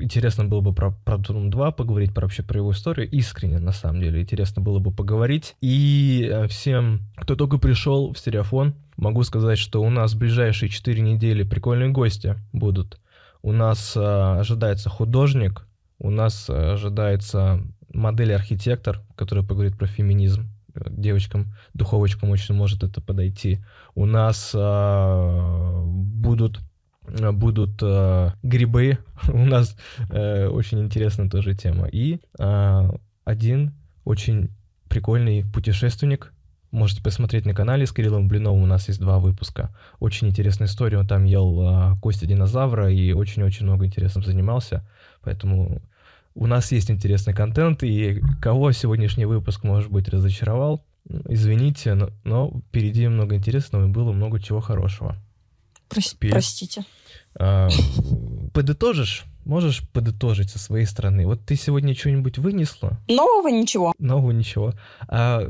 Интересно 0.00 0.44
было 0.46 0.60
бы 0.60 0.74
про, 0.74 0.90
про 0.90 1.16
Дом 1.16 1.48
2 1.48 1.70
поговорить, 1.70 2.12
про 2.12 2.22
вообще 2.22 2.42
про 2.42 2.58
его 2.58 2.72
историю. 2.72 3.08
Искренне, 3.08 3.60
на 3.60 3.70
самом 3.70 4.00
деле, 4.00 4.20
интересно 4.20 4.62
было 4.62 4.80
бы 4.80 4.90
поговорить. 4.90 5.54
И 5.60 6.28
э, 6.30 6.48
всем, 6.48 7.02
кто 7.16 7.36
только 7.36 7.58
пришел 7.58 8.12
в 8.12 8.18
Стереофон, 8.18 8.74
могу 8.96 9.22
сказать, 9.22 9.58
что 9.58 9.80
у 9.80 9.90
нас 9.90 10.14
в 10.14 10.18
ближайшие 10.18 10.68
4 10.68 11.00
недели 11.02 11.44
прикольные 11.44 11.90
гости 11.90 12.34
будут. 12.52 13.00
У 13.42 13.52
нас 13.52 13.96
э, 13.96 14.00
ожидается 14.00 14.90
художник, 14.90 15.66
у 16.00 16.10
нас 16.10 16.50
ожидается 16.50 17.62
модель-архитектор, 17.92 19.02
который 19.14 19.44
поговорит 19.46 19.78
про 19.78 19.86
феминизм. 19.86 20.48
Э, 20.74 20.88
Девочкам, 20.90 21.54
духовочкам 21.74 22.30
очень 22.30 22.54
может 22.54 22.82
это 22.82 23.00
подойти. 23.00 23.60
У 23.94 24.06
нас 24.06 24.52
э, 24.54 25.82
будут 25.84 26.60
э, 27.06 27.32
будут 27.32 27.82
э, 27.82 28.32
грибы. 28.42 28.98
У 29.32 29.44
нас 29.44 29.76
э, 30.10 30.46
очень 30.46 30.80
интересная 30.80 31.28
тоже 31.28 31.54
тема. 31.54 31.86
И 31.86 32.20
э, 32.38 32.90
один 33.24 33.74
очень 34.04 34.50
прикольный 34.88 35.44
путешественник. 35.44 36.32
Можете 36.70 37.02
посмотреть 37.02 37.46
на 37.46 37.54
канале 37.54 37.84
с 37.84 37.92
Кириллом 37.92 38.28
Блиновым. 38.28 38.62
У 38.62 38.66
нас 38.66 38.86
есть 38.86 39.00
два 39.00 39.18
выпуска. 39.18 39.74
Очень 39.98 40.28
интересная 40.28 40.68
история. 40.68 40.98
Он 40.98 41.06
там 41.06 41.24
ел 41.24 41.62
э, 41.62 41.96
кости 42.00 42.26
динозавра 42.26 42.92
и 42.92 43.12
очень-очень 43.12 43.66
много 43.66 43.86
интересным 43.86 44.22
занимался. 44.22 44.88
Поэтому 45.22 45.82
у 46.40 46.46
нас 46.46 46.72
есть 46.72 46.90
интересный 46.90 47.34
контент. 47.34 47.82
И 47.84 48.20
кого 48.40 48.72
сегодняшний 48.72 49.26
выпуск, 49.26 49.62
может 49.62 49.90
быть, 49.92 50.08
разочаровал, 50.08 50.82
извините, 51.28 51.94
но, 51.94 52.08
но 52.24 52.62
впереди 52.68 53.06
много 53.08 53.36
интересного 53.36 53.86
и 53.86 53.90
было 53.90 54.10
много 54.12 54.40
чего 54.40 54.60
хорошего. 54.60 55.16
Прос- 55.90 56.16
Пиль. 56.18 56.30
Простите. 56.32 56.84
А, 57.38 57.68
подытожишь? 58.54 59.24
Можешь 59.44 59.86
подытожить 59.90 60.50
со 60.50 60.58
своей 60.58 60.86
стороны? 60.86 61.26
Вот 61.26 61.44
ты 61.44 61.56
сегодня 61.56 61.94
что-нибудь 61.94 62.38
вынесла? 62.38 62.98
Нового 63.08 63.48
ничего. 63.48 63.92
Нового 63.98 64.30
ничего. 64.30 64.72
А 65.08 65.42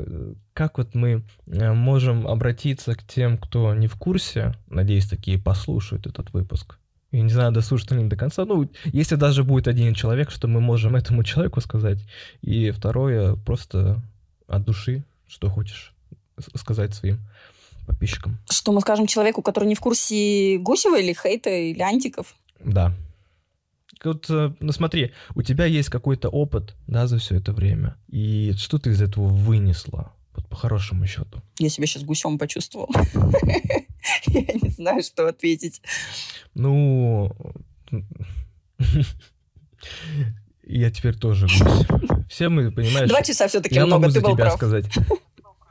как 0.53 0.77
вот 0.77 0.93
мы 0.93 1.23
э, 1.47 1.73
можем 1.73 2.27
обратиться 2.27 2.95
к 2.95 3.03
тем, 3.05 3.37
кто 3.37 3.73
не 3.73 3.87
в 3.87 3.95
курсе? 3.95 4.55
Надеюсь, 4.67 5.07
такие 5.07 5.37
послушают 5.37 6.07
этот 6.07 6.33
выпуск. 6.33 6.77
Я 7.11 7.21
не 7.21 7.29
знаю, 7.29 7.51
дослушают 7.51 7.91
они 7.91 8.05
до 8.05 8.15
конца. 8.15 8.45
Ну, 8.45 8.69
если 8.85 9.15
даже 9.15 9.43
будет 9.43 9.67
один 9.67 9.93
человек, 9.93 10.31
что 10.31 10.47
мы 10.47 10.61
можем 10.61 10.95
этому 10.95 11.23
человеку 11.23 11.59
сказать. 11.59 11.99
И 12.41 12.71
второе, 12.71 13.35
просто 13.35 14.01
от 14.47 14.63
души, 14.63 15.03
что 15.27 15.49
хочешь 15.49 15.93
сказать 16.55 16.93
своим 16.93 17.19
подписчикам? 17.85 18.37
Что 18.49 18.71
мы 18.71 18.81
скажем 18.81 19.07
человеку, 19.07 19.41
который 19.41 19.65
не 19.65 19.75
в 19.75 19.81
курсе 19.81 20.57
Гусева 20.57 20.99
или 20.99 21.13
хейта, 21.13 21.49
или 21.49 21.81
антиков? 21.81 22.33
Да. 22.63 22.93
Вот, 24.03 24.29
э, 24.29 24.53
ну 24.59 24.71
смотри, 24.71 25.11
у 25.35 25.43
тебя 25.43 25.65
есть 25.65 25.89
какой-то 25.89 26.29
опыт, 26.29 26.75
да, 26.87 27.07
за 27.07 27.17
все 27.17 27.35
это 27.35 27.51
время. 27.51 27.97
И 28.07 28.53
что 28.57 28.79
ты 28.79 28.91
из 28.91 29.01
этого 29.01 29.27
вынесла? 29.27 30.13
Вот 30.41 30.49
по 30.49 30.55
хорошему 30.55 31.05
счету. 31.05 31.41
Я 31.59 31.69
себя 31.69 31.87
сейчас 31.87 32.03
гусем 32.03 32.37
почувствовал. 32.37 32.89
Я 34.27 34.41
не 34.61 34.69
знаю, 34.69 35.03
что 35.03 35.27
ответить. 35.27 35.81
Ну, 36.55 37.31
я 40.63 40.89
теперь 40.89 41.15
тоже 41.15 41.47
гусь. 41.47 41.85
Все 42.29 42.49
мы, 42.49 42.71
понимаешь... 42.71 43.09
Два 43.09 43.21
часа 43.21 43.47
все-таки 43.47 43.79
много, 43.79 44.07
ты 44.07 44.11
за 44.13 44.21
был 44.21 44.33
тебя 44.33 44.45
прав. 44.45 44.55
сказать. 44.55 44.85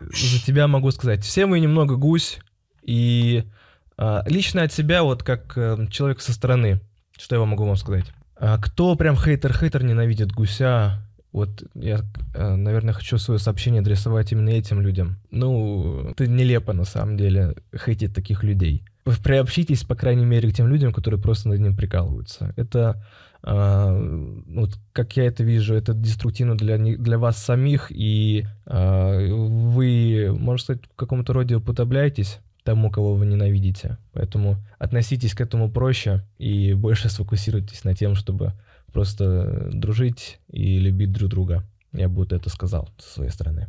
За 0.00 0.44
тебя 0.44 0.68
могу 0.68 0.90
сказать. 0.90 1.24
Все 1.24 1.46
мы 1.46 1.58
немного 1.60 1.96
гусь, 1.96 2.38
и 2.82 3.44
а, 3.96 4.22
лично 4.26 4.62
от 4.62 4.72
себя, 4.72 5.02
вот 5.02 5.22
как 5.22 5.56
э, 5.56 5.86
человек 5.90 6.20
со 6.20 6.32
стороны, 6.32 6.80
что 7.18 7.36
я 7.36 7.44
могу 7.44 7.66
вам 7.66 7.76
сказать. 7.76 8.06
А, 8.36 8.58
кто 8.58 8.94
прям 8.94 9.16
хейтер-хейтер 9.16 9.82
ненавидит 9.82 10.32
гуся, 10.32 11.02
вот 11.32 11.62
я, 11.74 12.00
э, 12.34 12.54
наверное, 12.56 12.92
хочу 12.92 13.18
свое 13.18 13.38
сообщение 13.38 13.80
адресовать 13.80 14.32
именно 14.32 14.50
этим 14.50 14.80
людям. 14.80 15.16
Ну, 15.30 16.10
это 16.10 16.26
нелепо 16.26 16.72
на 16.72 16.84
самом 16.84 17.16
деле 17.16 17.54
хейтить 17.76 18.14
таких 18.14 18.42
людей. 18.42 18.82
Вы 19.04 19.14
приобщитесь, 19.22 19.84
по 19.84 19.94
крайней 19.94 20.24
мере, 20.24 20.50
к 20.50 20.54
тем 20.54 20.66
людям, 20.66 20.92
которые 20.92 21.20
просто 21.20 21.48
над 21.48 21.60
ним 21.60 21.76
прикалываются. 21.76 22.52
Это, 22.56 23.04
а, 23.42 23.96
вот 24.48 24.78
как 24.92 25.16
я 25.16 25.24
это 25.24 25.42
вижу, 25.42 25.74
это 25.74 25.94
деструктивно 25.94 26.56
для, 26.56 26.76
для 26.78 27.18
вас 27.18 27.38
самих, 27.38 27.90
и 27.90 28.46
а, 28.66 29.18
вы, 29.18 30.34
можно 30.36 30.62
сказать, 30.62 30.82
в 30.92 30.96
каком-то 30.96 31.32
роде 31.32 31.56
уподобляетесь 31.56 32.40
тому, 32.64 32.90
кого 32.90 33.14
вы 33.14 33.24
ненавидите. 33.24 33.98
Поэтому 34.12 34.56
относитесь 34.78 35.34
к 35.34 35.40
этому 35.40 35.70
проще 35.70 36.24
и 36.38 36.74
больше 36.74 37.08
сфокусируйтесь 37.08 37.84
на 37.84 37.94
тем, 37.94 38.14
чтобы 38.14 38.52
просто 38.92 39.68
дружить 39.72 40.38
и 40.48 40.78
любить 40.78 41.12
друг 41.12 41.30
друга. 41.30 41.64
Я 41.92 42.08
бы 42.08 42.16
вот 42.16 42.32
это 42.32 42.48
сказал 42.50 42.88
со 42.98 43.14
своей 43.14 43.30
стороны. 43.30 43.68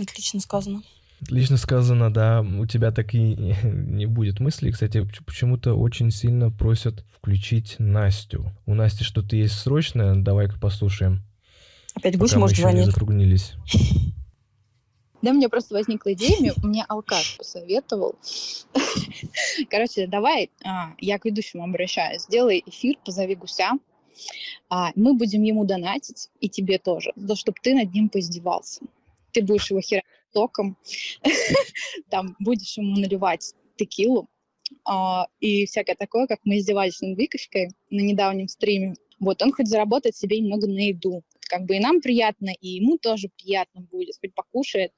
Отлично 0.00 0.40
сказано. 0.40 0.82
Лично 1.28 1.56
сказано, 1.56 2.12
да, 2.12 2.40
у 2.40 2.66
тебя 2.66 2.90
так 2.90 3.14
и 3.14 3.18
не 3.64 4.06
будет 4.06 4.40
мыслей. 4.40 4.72
Кстати, 4.72 5.02
поч- 5.02 5.20
почему-то 5.24 5.74
очень 5.74 6.10
сильно 6.10 6.50
просят 6.50 7.04
включить 7.14 7.76
Настю. 7.78 8.52
У 8.66 8.74
Насти 8.74 9.04
что-то 9.04 9.36
есть 9.36 9.54
срочное, 9.54 10.16
давай-ка 10.16 10.58
послушаем. 10.58 11.22
Опять 11.94 12.16
гусь 12.16 12.30
пока 12.30 12.38
мы 12.38 12.40
может 12.42 12.56
еще 12.56 12.66
не 12.68 12.72
звонит. 12.72 12.86
закруглились. 12.86 13.52
Да, 15.22 15.32
мне 15.32 15.48
просто 15.48 15.74
возникла 15.74 16.12
идея, 16.14 16.52
мне, 16.62 16.84
алкаш 16.88 17.38
посоветовал. 17.38 18.16
Короче, 19.70 20.08
давай, 20.08 20.50
а, 20.64 20.94
я 20.98 21.18
к 21.18 21.24
ведущему 21.24 21.62
обращаюсь, 21.62 22.22
сделай 22.22 22.62
эфир, 22.66 22.96
позови 23.04 23.36
гуся, 23.36 23.72
а, 24.68 24.90
мы 24.96 25.14
будем 25.14 25.44
ему 25.44 25.64
донатить, 25.64 26.28
и 26.40 26.48
тебе 26.48 26.78
тоже, 26.78 27.12
чтобы 27.34 27.56
ты 27.62 27.74
над 27.74 27.94
ним 27.94 28.08
поиздевался. 28.08 28.80
Ты 29.30 29.42
будешь 29.42 29.70
его 29.70 29.80
херать 29.80 30.04
током, 30.32 30.76
там 32.10 32.36
будешь 32.40 32.76
ему 32.76 32.96
наливать 32.96 33.54
текилу 33.76 34.28
а, 34.84 35.28
и 35.40 35.66
всякое 35.66 35.94
такое, 35.94 36.26
как 36.26 36.40
мы 36.44 36.58
издевались 36.58 37.00
над 37.00 37.16
Викочкой 37.16 37.70
на 37.90 38.00
недавнем 38.00 38.48
стриме. 38.48 38.94
Вот, 39.20 39.40
он 39.40 39.52
хоть 39.52 39.68
заработает 39.68 40.16
себе 40.16 40.40
немного 40.40 40.66
на 40.66 40.80
еду. 40.80 41.22
Как 41.52 41.66
бы 41.66 41.76
и 41.76 41.80
нам 41.80 42.00
приятно, 42.00 42.48
и 42.48 42.68
ему 42.68 42.96
тоже 42.96 43.28
приятно 43.36 43.82
будет, 43.82 44.14
хоть 44.18 44.34
покушает. 44.34 44.90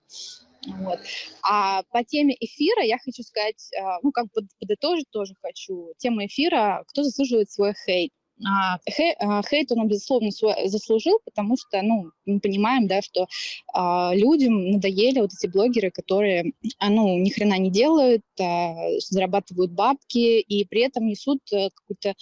Вот. 0.66 1.00
А 1.42 1.82
по 1.90 2.04
теме 2.04 2.36
эфира 2.38 2.80
я 2.84 2.96
хочу 2.98 3.24
сказать, 3.24 3.70
а, 3.76 3.98
ну, 4.04 4.12
как 4.12 4.26
бы 4.26 4.46
подытожить 4.60 5.10
тоже 5.10 5.34
хочу. 5.42 5.92
Тема 5.98 6.26
эфира 6.26 6.84
«Кто 6.86 7.02
заслуживает 7.02 7.50
свой 7.50 7.74
хейт?» 7.84 8.12
А, 8.44 8.78
а, 9.20 9.42
Хейт 9.42 9.70
он, 9.72 9.88
безусловно, 9.88 10.30
заслужил, 10.66 11.20
потому 11.24 11.56
что, 11.56 11.82
ну, 11.82 12.10
мы 12.26 12.40
понимаем, 12.40 12.88
да, 12.88 13.00
что 13.00 13.26
а, 13.72 14.12
людям 14.14 14.70
надоели 14.70 15.20
вот 15.20 15.30
эти 15.32 15.46
блогеры, 15.46 15.90
которые, 15.90 16.52
ну, 16.80 17.18
ни 17.18 17.30
хрена 17.30 17.58
не 17.58 17.70
делают, 17.70 18.22
а, 18.40 18.74
зарабатывают 18.98 19.72
бабки 19.72 20.40
и 20.40 20.64
при 20.64 20.82
этом 20.82 21.06
несут 21.06 21.40
э, 21.52 21.70
какой-то 21.74 22.14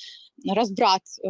разбрат 0.49 1.03
э, 1.23 1.29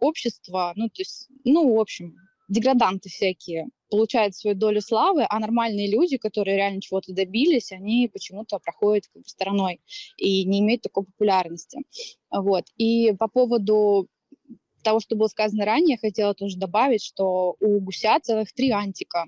общество, 0.00 0.72
ну, 0.76 0.88
то 0.88 1.00
есть, 1.00 1.28
ну, 1.44 1.74
в 1.74 1.80
общем, 1.80 2.14
деграданты 2.48 3.08
всякие 3.08 3.66
получают 3.90 4.34
свою 4.34 4.56
долю 4.56 4.80
славы, 4.80 5.24
а 5.28 5.38
нормальные 5.38 5.90
люди, 5.90 6.16
которые 6.16 6.56
реально 6.56 6.80
чего-то 6.80 7.12
добились, 7.12 7.72
они 7.72 8.10
почему-то 8.12 8.58
проходят 8.58 9.06
как 9.06 9.22
бы 9.22 9.28
стороной 9.28 9.80
и 10.16 10.44
не 10.44 10.60
имеют 10.60 10.82
такой 10.82 11.04
популярности. 11.04 11.78
Вот. 12.30 12.64
И 12.76 13.12
по 13.12 13.28
поводу 13.28 14.08
того, 14.82 15.00
что 15.00 15.16
было 15.16 15.28
сказано 15.28 15.64
ранее, 15.64 15.92
я 16.02 16.08
хотела 16.08 16.34
тоже 16.34 16.56
добавить, 16.56 17.02
что 17.02 17.56
у 17.58 17.80
гуся 17.80 18.20
целых 18.20 18.52
три 18.52 18.70
антика. 18.70 19.24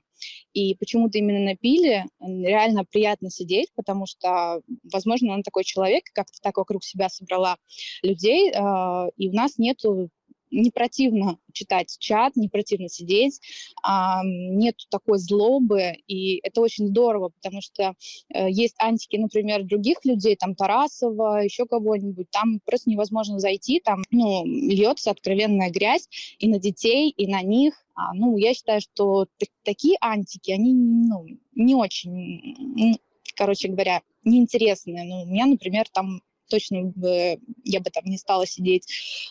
И 0.52 0.74
почему-то 0.76 1.18
именно 1.18 1.40
на 1.40 1.56
пиле 1.56 2.06
реально 2.20 2.84
приятно 2.84 3.30
сидеть, 3.30 3.68
потому 3.74 4.06
что, 4.06 4.60
возможно, 4.92 5.32
он 5.32 5.42
такой 5.42 5.64
человек, 5.64 6.04
как-то 6.12 6.38
так 6.42 6.56
вокруг 6.56 6.84
себя 6.84 7.08
собрала 7.08 7.56
людей, 8.02 8.52
а, 8.54 9.08
и 9.16 9.28
у 9.28 9.32
нас 9.32 9.58
нету 9.58 10.10
не 10.50 10.70
противно 10.70 11.38
читать 11.52 11.96
чат, 11.98 12.36
не 12.36 12.48
противно 12.48 12.88
сидеть, 12.88 13.40
а, 13.82 14.22
нет 14.24 14.76
такой 14.90 15.18
злобы, 15.18 15.94
и 16.06 16.40
это 16.42 16.60
очень 16.60 16.88
здорово, 16.88 17.30
потому 17.30 17.60
что 17.60 17.94
э, 18.32 18.50
есть 18.50 18.74
антики, 18.78 19.16
например, 19.16 19.64
других 19.64 20.04
людей, 20.04 20.36
там 20.36 20.54
Тарасова, 20.54 21.42
еще 21.42 21.66
кого-нибудь, 21.66 22.30
там 22.30 22.60
просто 22.64 22.90
невозможно 22.90 23.38
зайти, 23.38 23.80
там, 23.80 24.02
ну, 24.10 24.44
льется 24.44 25.10
откровенная 25.10 25.70
грязь 25.70 26.08
и 26.38 26.48
на 26.48 26.58
детей, 26.58 27.10
и 27.10 27.26
на 27.26 27.42
них, 27.42 27.74
а, 27.94 28.12
ну, 28.14 28.36
я 28.36 28.54
считаю, 28.54 28.80
что 28.80 29.26
так- 29.38 29.48
такие 29.64 29.96
антики, 30.00 30.50
они, 30.50 30.74
ну, 30.74 31.26
не 31.54 31.74
очень, 31.74 32.98
короче 33.34 33.68
говоря, 33.68 34.02
неинтересные. 34.24 35.04
Ну, 35.04 35.22
у 35.22 35.26
меня, 35.26 35.46
например, 35.46 35.86
там 35.92 36.20
точно 36.48 36.82
бы, 36.82 37.38
я 37.64 37.80
бы 37.80 37.90
там 37.90 38.04
не 38.06 38.18
стала 38.18 38.46
сидеть, 38.46 38.86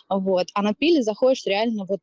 вот. 0.09 0.47
А 0.53 0.61
на 0.61 0.73
пиле 0.73 1.03
заходишь 1.03 1.45
реально 1.45 1.85
вот 1.85 2.01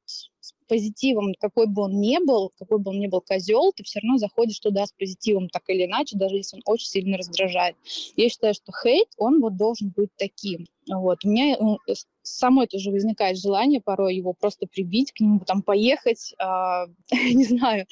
позитивом, 0.72 1.34
какой 1.38 1.66
бы 1.66 1.82
он 1.82 2.00
ни 2.00 2.16
был, 2.24 2.50
какой 2.58 2.78
бы 2.78 2.92
он 2.92 2.98
ни 2.98 3.06
был 3.06 3.20
козел, 3.20 3.74
ты 3.76 3.84
все 3.84 4.00
равно 4.00 4.16
заходишь 4.16 4.58
туда 4.58 4.86
с 4.86 4.92
позитивом, 4.92 5.50
так 5.50 5.64
или 5.68 5.84
иначе, 5.84 6.16
даже 6.16 6.36
если 6.36 6.56
он 6.56 6.62
очень 6.64 6.86
сильно 6.86 7.18
раздражает. 7.18 7.76
Я 8.16 8.30
считаю, 8.30 8.54
что 8.54 8.72
хейт, 8.72 9.08
он 9.18 9.42
вот 9.42 9.58
должен 9.58 9.92
быть 9.94 10.08
таким. 10.16 10.66
Вот. 10.90 11.26
У 11.26 11.28
меня 11.28 11.58
ну, 11.60 11.76
с- 11.86 12.06
самой 12.22 12.68
тоже 12.68 12.90
возникает 12.90 13.38
желание 13.38 13.82
порой 13.82 14.16
его 14.16 14.32
просто 14.32 14.66
прибить, 14.66 15.12
к 15.12 15.20
нему 15.20 15.40
там 15.40 15.60
поехать, 15.60 16.32
а, 16.38 16.86
не 17.12 17.44
знаю, 17.44 17.84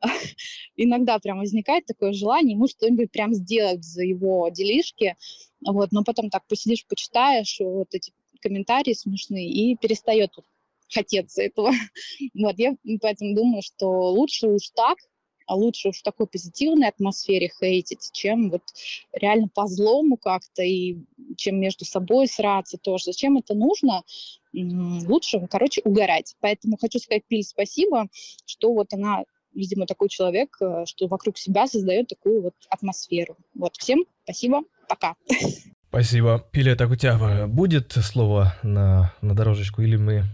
иногда 0.76 1.18
прям 1.18 1.40
возникает 1.40 1.86
такое 1.86 2.12
желание 2.12 2.54
ему 2.54 2.68
что-нибудь 2.68 3.10
прям 3.10 3.34
сделать 3.34 3.82
за 3.82 4.04
его 4.04 4.48
делишки, 4.50 5.16
вот, 5.66 5.90
но 5.90 6.04
потом 6.04 6.30
так 6.30 6.46
посидишь, 6.46 6.86
почитаешь 6.86 7.58
вот 7.58 7.88
эти 7.90 8.12
комментарии 8.40 8.92
смешные 8.92 9.48
и 9.48 9.74
перестает 9.74 10.30
хотеться 10.88 11.42
этого. 11.42 11.72
Вот, 12.34 12.58
я 12.58 12.74
поэтому 13.00 13.34
думаю, 13.34 13.62
что 13.62 13.88
лучше 13.88 14.48
уж 14.48 14.70
так, 14.74 14.98
а 15.46 15.56
лучше 15.56 15.88
уж 15.88 15.98
в 15.98 16.02
такой 16.02 16.26
позитивной 16.26 16.88
атмосфере 16.88 17.50
хейтить, 17.58 18.10
чем 18.12 18.50
вот 18.50 18.62
реально 19.12 19.48
по 19.48 19.66
злому 19.66 20.16
как-то 20.16 20.62
и 20.62 20.98
чем 21.36 21.58
между 21.58 21.84
собой 21.84 22.28
сраться 22.28 22.76
тоже. 22.76 23.04
Зачем 23.06 23.38
это 23.38 23.54
нужно? 23.54 24.02
Лучше, 24.52 25.46
короче, 25.50 25.80
угорать. 25.84 26.34
Поэтому 26.40 26.76
хочу 26.78 26.98
сказать 26.98 27.22
Пиль 27.26 27.42
спасибо, 27.42 28.08
что 28.44 28.72
вот 28.72 28.92
она 28.92 29.24
видимо, 29.54 29.86
такой 29.86 30.08
человек, 30.08 30.56
э, 30.60 30.84
что 30.86 31.08
вокруг 31.08 31.36
себя 31.36 31.66
создает 31.66 32.08
такую 32.08 32.42
вот 32.42 32.54
атмосферу. 32.68 33.36
Вот, 33.54 33.76
всем 33.76 34.04
спасибо, 34.24 34.62
пока. 34.88 35.14
Спасибо. 35.88 36.46
Пиля, 36.52 36.76
так 36.76 36.90
у 36.90 36.96
тебя 36.96 37.18
э, 37.18 37.46
будет 37.46 37.92
слово 37.92 38.54
на, 38.62 39.14
на 39.22 39.34
дорожечку, 39.34 39.80
или 39.80 39.96
мы 39.96 40.24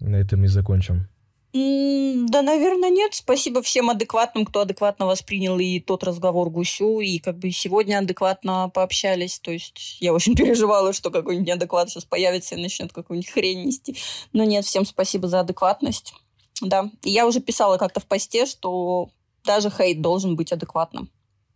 на 0.00 0.16
этом 0.16 0.44
и 0.44 0.48
закончим? 0.48 1.08
Да, 1.52 2.42
наверное, 2.42 2.90
нет. 2.90 3.14
Спасибо 3.14 3.62
всем 3.62 3.88
адекватным, 3.88 4.44
кто 4.44 4.60
адекватно 4.60 5.06
воспринял 5.06 5.58
и 5.58 5.80
тот 5.80 6.04
разговор 6.04 6.50
гусю, 6.50 7.00
и 7.00 7.18
как 7.18 7.38
бы 7.38 7.50
сегодня 7.50 7.98
адекватно 7.98 8.70
пообщались. 8.74 9.38
То 9.38 9.52
есть 9.52 9.96
я 10.00 10.12
очень 10.12 10.34
переживала, 10.36 10.92
что 10.92 11.10
какой-нибудь 11.10 11.48
неадекват 11.48 11.88
сейчас 11.88 12.04
появится 12.04 12.56
и 12.56 12.60
начнет 12.60 12.92
какую-нибудь 12.92 13.30
хрень 13.30 13.64
нести. 13.64 13.96
Но 14.32 14.44
нет, 14.44 14.64
всем 14.64 14.84
спасибо 14.84 15.28
за 15.28 15.40
адекватность. 15.40 16.14
Да. 16.60 16.90
И 17.02 17.10
я 17.10 17.26
уже 17.26 17.40
писала 17.40 17.78
как-то 17.78 18.00
в 18.00 18.06
посте, 18.06 18.44
что 18.44 19.10
даже 19.44 19.70
хейт 19.70 20.02
должен 20.02 20.36
быть 20.36 20.52
адекватным. 20.52 21.10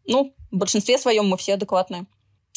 Ну, 0.06 0.34
в 0.50 0.56
большинстве 0.56 0.96
своем 0.98 1.28
мы 1.28 1.36
все 1.36 1.54
адекватные. 1.54 2.06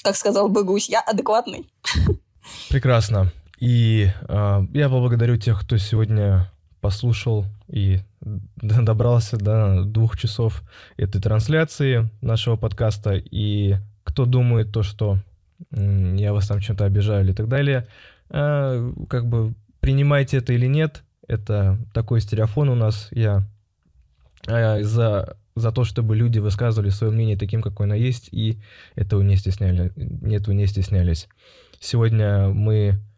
Как 0.01 0.15
сказал 0.15 0.47
бы 0.47 0.64
гусь, 0.64 0.88
я 0.88 1.01
адекватный. 1.01 1.69
Прекрасно. 2.69 3.31
И 3.64 4.10
э, 4.27 4.68
я 4.73 4.90
поблагодарю 4.90 5.38
тех, 5.38 5.61
кто 5.61 5.77
сегодня 5.77 6.52
послушал 6.81 7.45
и 7.69 7.99
добрался 8.61 9.38
до 9.38 9.85
двух 9.85 10.18
часов 10.18 10.64
этой 10.98 11.22
трансляции 11.22 12.10
нашего 12.19 12.57
подкаста. 12.57 13.14
И 13.14 13.77
кто 14.03 14.26
думает 14.26 14.73
то, 14.73 14.84
что 14.84 15.18
я 15.72 16.34
вас 16.34 16.48
там 16.49 16.60
чем-то 16.60 16.84
обижаю 16.84 17.23
или 17.23 17.31
так 17.31 17.48
далее, 17.48 17.88
а, 18.30 18.91
как 19.07 19.30
бы 19.30 19.53
принимайте 19.80 20.40
это 20.40 20.52
или 20.52 20.65
нет, 20.65 21.03
это 21.26 21.80
такой 21.94 22.19
стереофон 22.19 22.68
у 22.68 22.76
нас. 22.76 23.07
Я 23.11 23.48
а, 24.45 24.84
за, 24.84 25.38
за 25.56 25.72
то, 25.72 25.85
чтобы 25.85 26.18
люди 26.18 26.40
высказывали 26.40 26.90
свое 26.90 27.14
мнение 27.14 27.38
таким, 27.38 27.61
какое 27.61 27.88
оно 27.88 27.95
есть, 27.95 28.27
и 28.34 28.60
этого 28.95 29.22
не 29.22 29.38
стесняли, 29.38 29.94
этого 30.30 30.53
не 30.53 30.65
стеснялись. 30.65 31.30
Сегодня 31.80 32.49
мы 32.49 32.76
э, 32.76 33.12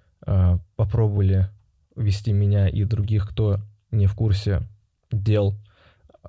попробовали 0.75 1.49
вести 1.95 2.33
меня 2.33 2.67
и 2.67 2.83
других, 2.83 3.29
кто 3.29 3.59
не 3.91 4.07
в 4.07 4.15
курсе 4.15 4.63
дел 5.11 5.55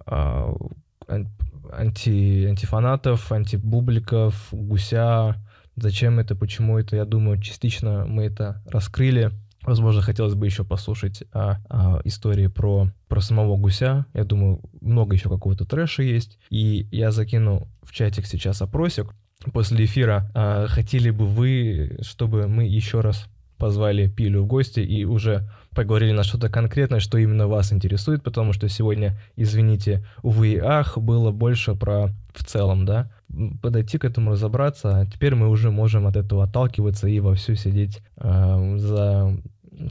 э, 0.06 0.54
анти, 1.08 2.46
антифанатов, 2.46 3.32
антибубликов, 3.32 4.48
гуся. 4.52 5.36
Зачем 5.76 6.18
это, 6.18 6.34
почему 6.34 6.78
это, 6.78 6.96
я 6.96 7.04
думаю, 7.04 7.40
частично 7.40 8.06
мы 8.06 8.24
это 8.24 8.62
раскрыли. 8.66 9.32
Возможно, 9.62 10.00
хотелось 10.00 10.34
бы 10.34 10.46
еще 10.46 10.64
послушать 10.64 11.24
о, 11.32 11.56
о 11.68 12.00
истории 12.04 12.46
про, 12.46 12.88
про 13.08 13.20
самого 13.20 13.56
гуся. 13.56 14.06
Я 14.14 14.24
думаю, 14.24 14.60
много 14.80 15.14
еще 15.14 15.28
какого-то 15.28 15.64
трэша 15.64 16.02
есть. 16.02 16.38
И 16.50 16.86
я 16.92 17.10
закину 17.10 17.68
в 17.82 17.92
чатик 17.92 18.26
сейчас 18.26 18.62
опросик 18.62 19.12
после 19.52 19.84
эфира. 19.84 20.30
А, 20.34 20.66
хотели 20.68 21.10
бы 21.10 21.26
вы, 21.26 21.98
чтобы 22.00 22.46
мы 22.46 22.64
еще 22.64 23.00
раз 23.00 23.26
позвали 23.58 24.08
Пилю 24.08 24.42
в 24.42 24.46
гости 24.46 24.80
и 24.80 25.04
уже 25.04 25.48
поговорили 25.74 26.12
на 26.12 26.24
что-то 26.24 26.48
конкретное, 26.48 27.00
что 27.00 27.18
именно 27.18 27.46
вас 27.46 27.72
интересует, 27.72 28.22
потому 28.22 28.52
что 28.52 28.68
сегодня, 28.68 29.18
извините, 29.36 30.06
увы 30.22 30.48
и 30.48 30.58
ах, 30.58 30.98
было 30.98 31.30
больше 31.30 31.74
про 31.74 32.10
в 32.34 32.44
целом, 32.44 32.84
да, 32.84 33.10
подойти 33.62 33.98
к 33.98 34.04
этому, 34.04 34.32
разобраться, 34.32 35.00
а 35.00 35.06
теперь 35.06 35.34
мы 35.34 35.48
уже 35.48 35.70
можем 35.70 36.06
от 36.06 36.16
этого 36.16 36.44
отталкиваться 36.44 37.08
и 37.08 37.20
вовсю 37.20 37.54
сидеть 37.54 38.00
э, 38.16 38.76
за 38.78 39.36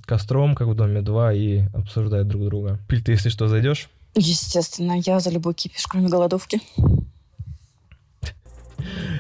костром, 0.06 0.56
как 0.56 0.68
в 0.68 0.76
Доме 0.76 1.02
2, 1.02 1.34
и 1.34 1.64
обсуждать 1.74 2.28
друг 2.28 2.46
друга. 2.46 2.80
Пиль, 2.88 3.04
ты, 3.04 3.14
если 3.14 3.30
что, 3.30 3.48
зайдешь? 3.48 3.90
Естественно, 4.16 4.94
я 5.06 5.20
за 5.20 5.30
любой 5.30 5.54
кипиш, 5.54 5.86
кроме 5.88 6.08
голодовки. 6.08 6.62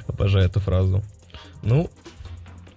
Обожаю 0.07 0.45
эту 0.45 0.59
фразу. 0.59 1.03
Ну, 1.63 1.89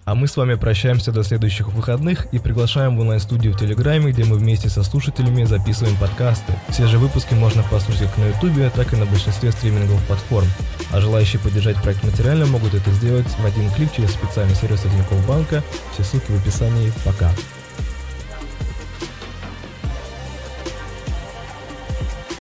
а 0.09 0.15
мы 0.15 0.27
с 0.27 0.35
вами 0.35 0.55
прощаемся 0.55 1.11
до 1.11 1.23
следующих 1.23 1.67
выходных 1.67 2.25
и 2.31 2.39
приглашаем 2.39 2.97
в 2.97 2.99
онлайн-студию 3.01 3.53
в 3.53 3.59
Телеграме, 3.59 4.11
где 4.11 4.23
мы 4.23 4.37
вместе 4.37 4.67
со 4.67 4.81
слушателями 4.81 5.43
записываем 5.43 5.95
подкасты. 5.97 6.51
Все 6.69 6.87
же 6.87 6.97
выпуски 6.97 7.35
можно 7.35 7.61
послушать 7.61 8.07
как 8.07 8.17
на 8.17 8.29
Ютубе, 8.29 8.71
так 8.75 8.91
и 8.91 8.95
на 8.95 9.05
большинстве 9.05 9.51
стриминговых 9.51 10.01
платформ. 10.05 10.47
А 10.91 10.99
желающие 10.99 11.39
поддержать 11.39 11.79
проект 11.83 12.03
материально 12.03 12.47
могут 12.47 12.73
это 12.73 12.89
сделать 12.89 13.27
в 13.27 13.45
один 13.45 13.69
клик 13.69 13.93
через 13.95 14.09
специальный 14.09 14.55
сервис 14.55 14.81
Тинькофф 14.81 15.27
банка. 15.27 15.61
Все 15.93 16.03
ссылки 16.03 16.31
в 16.31 16.41
описании. 16.41 16.91
Пока. 17.05 17.29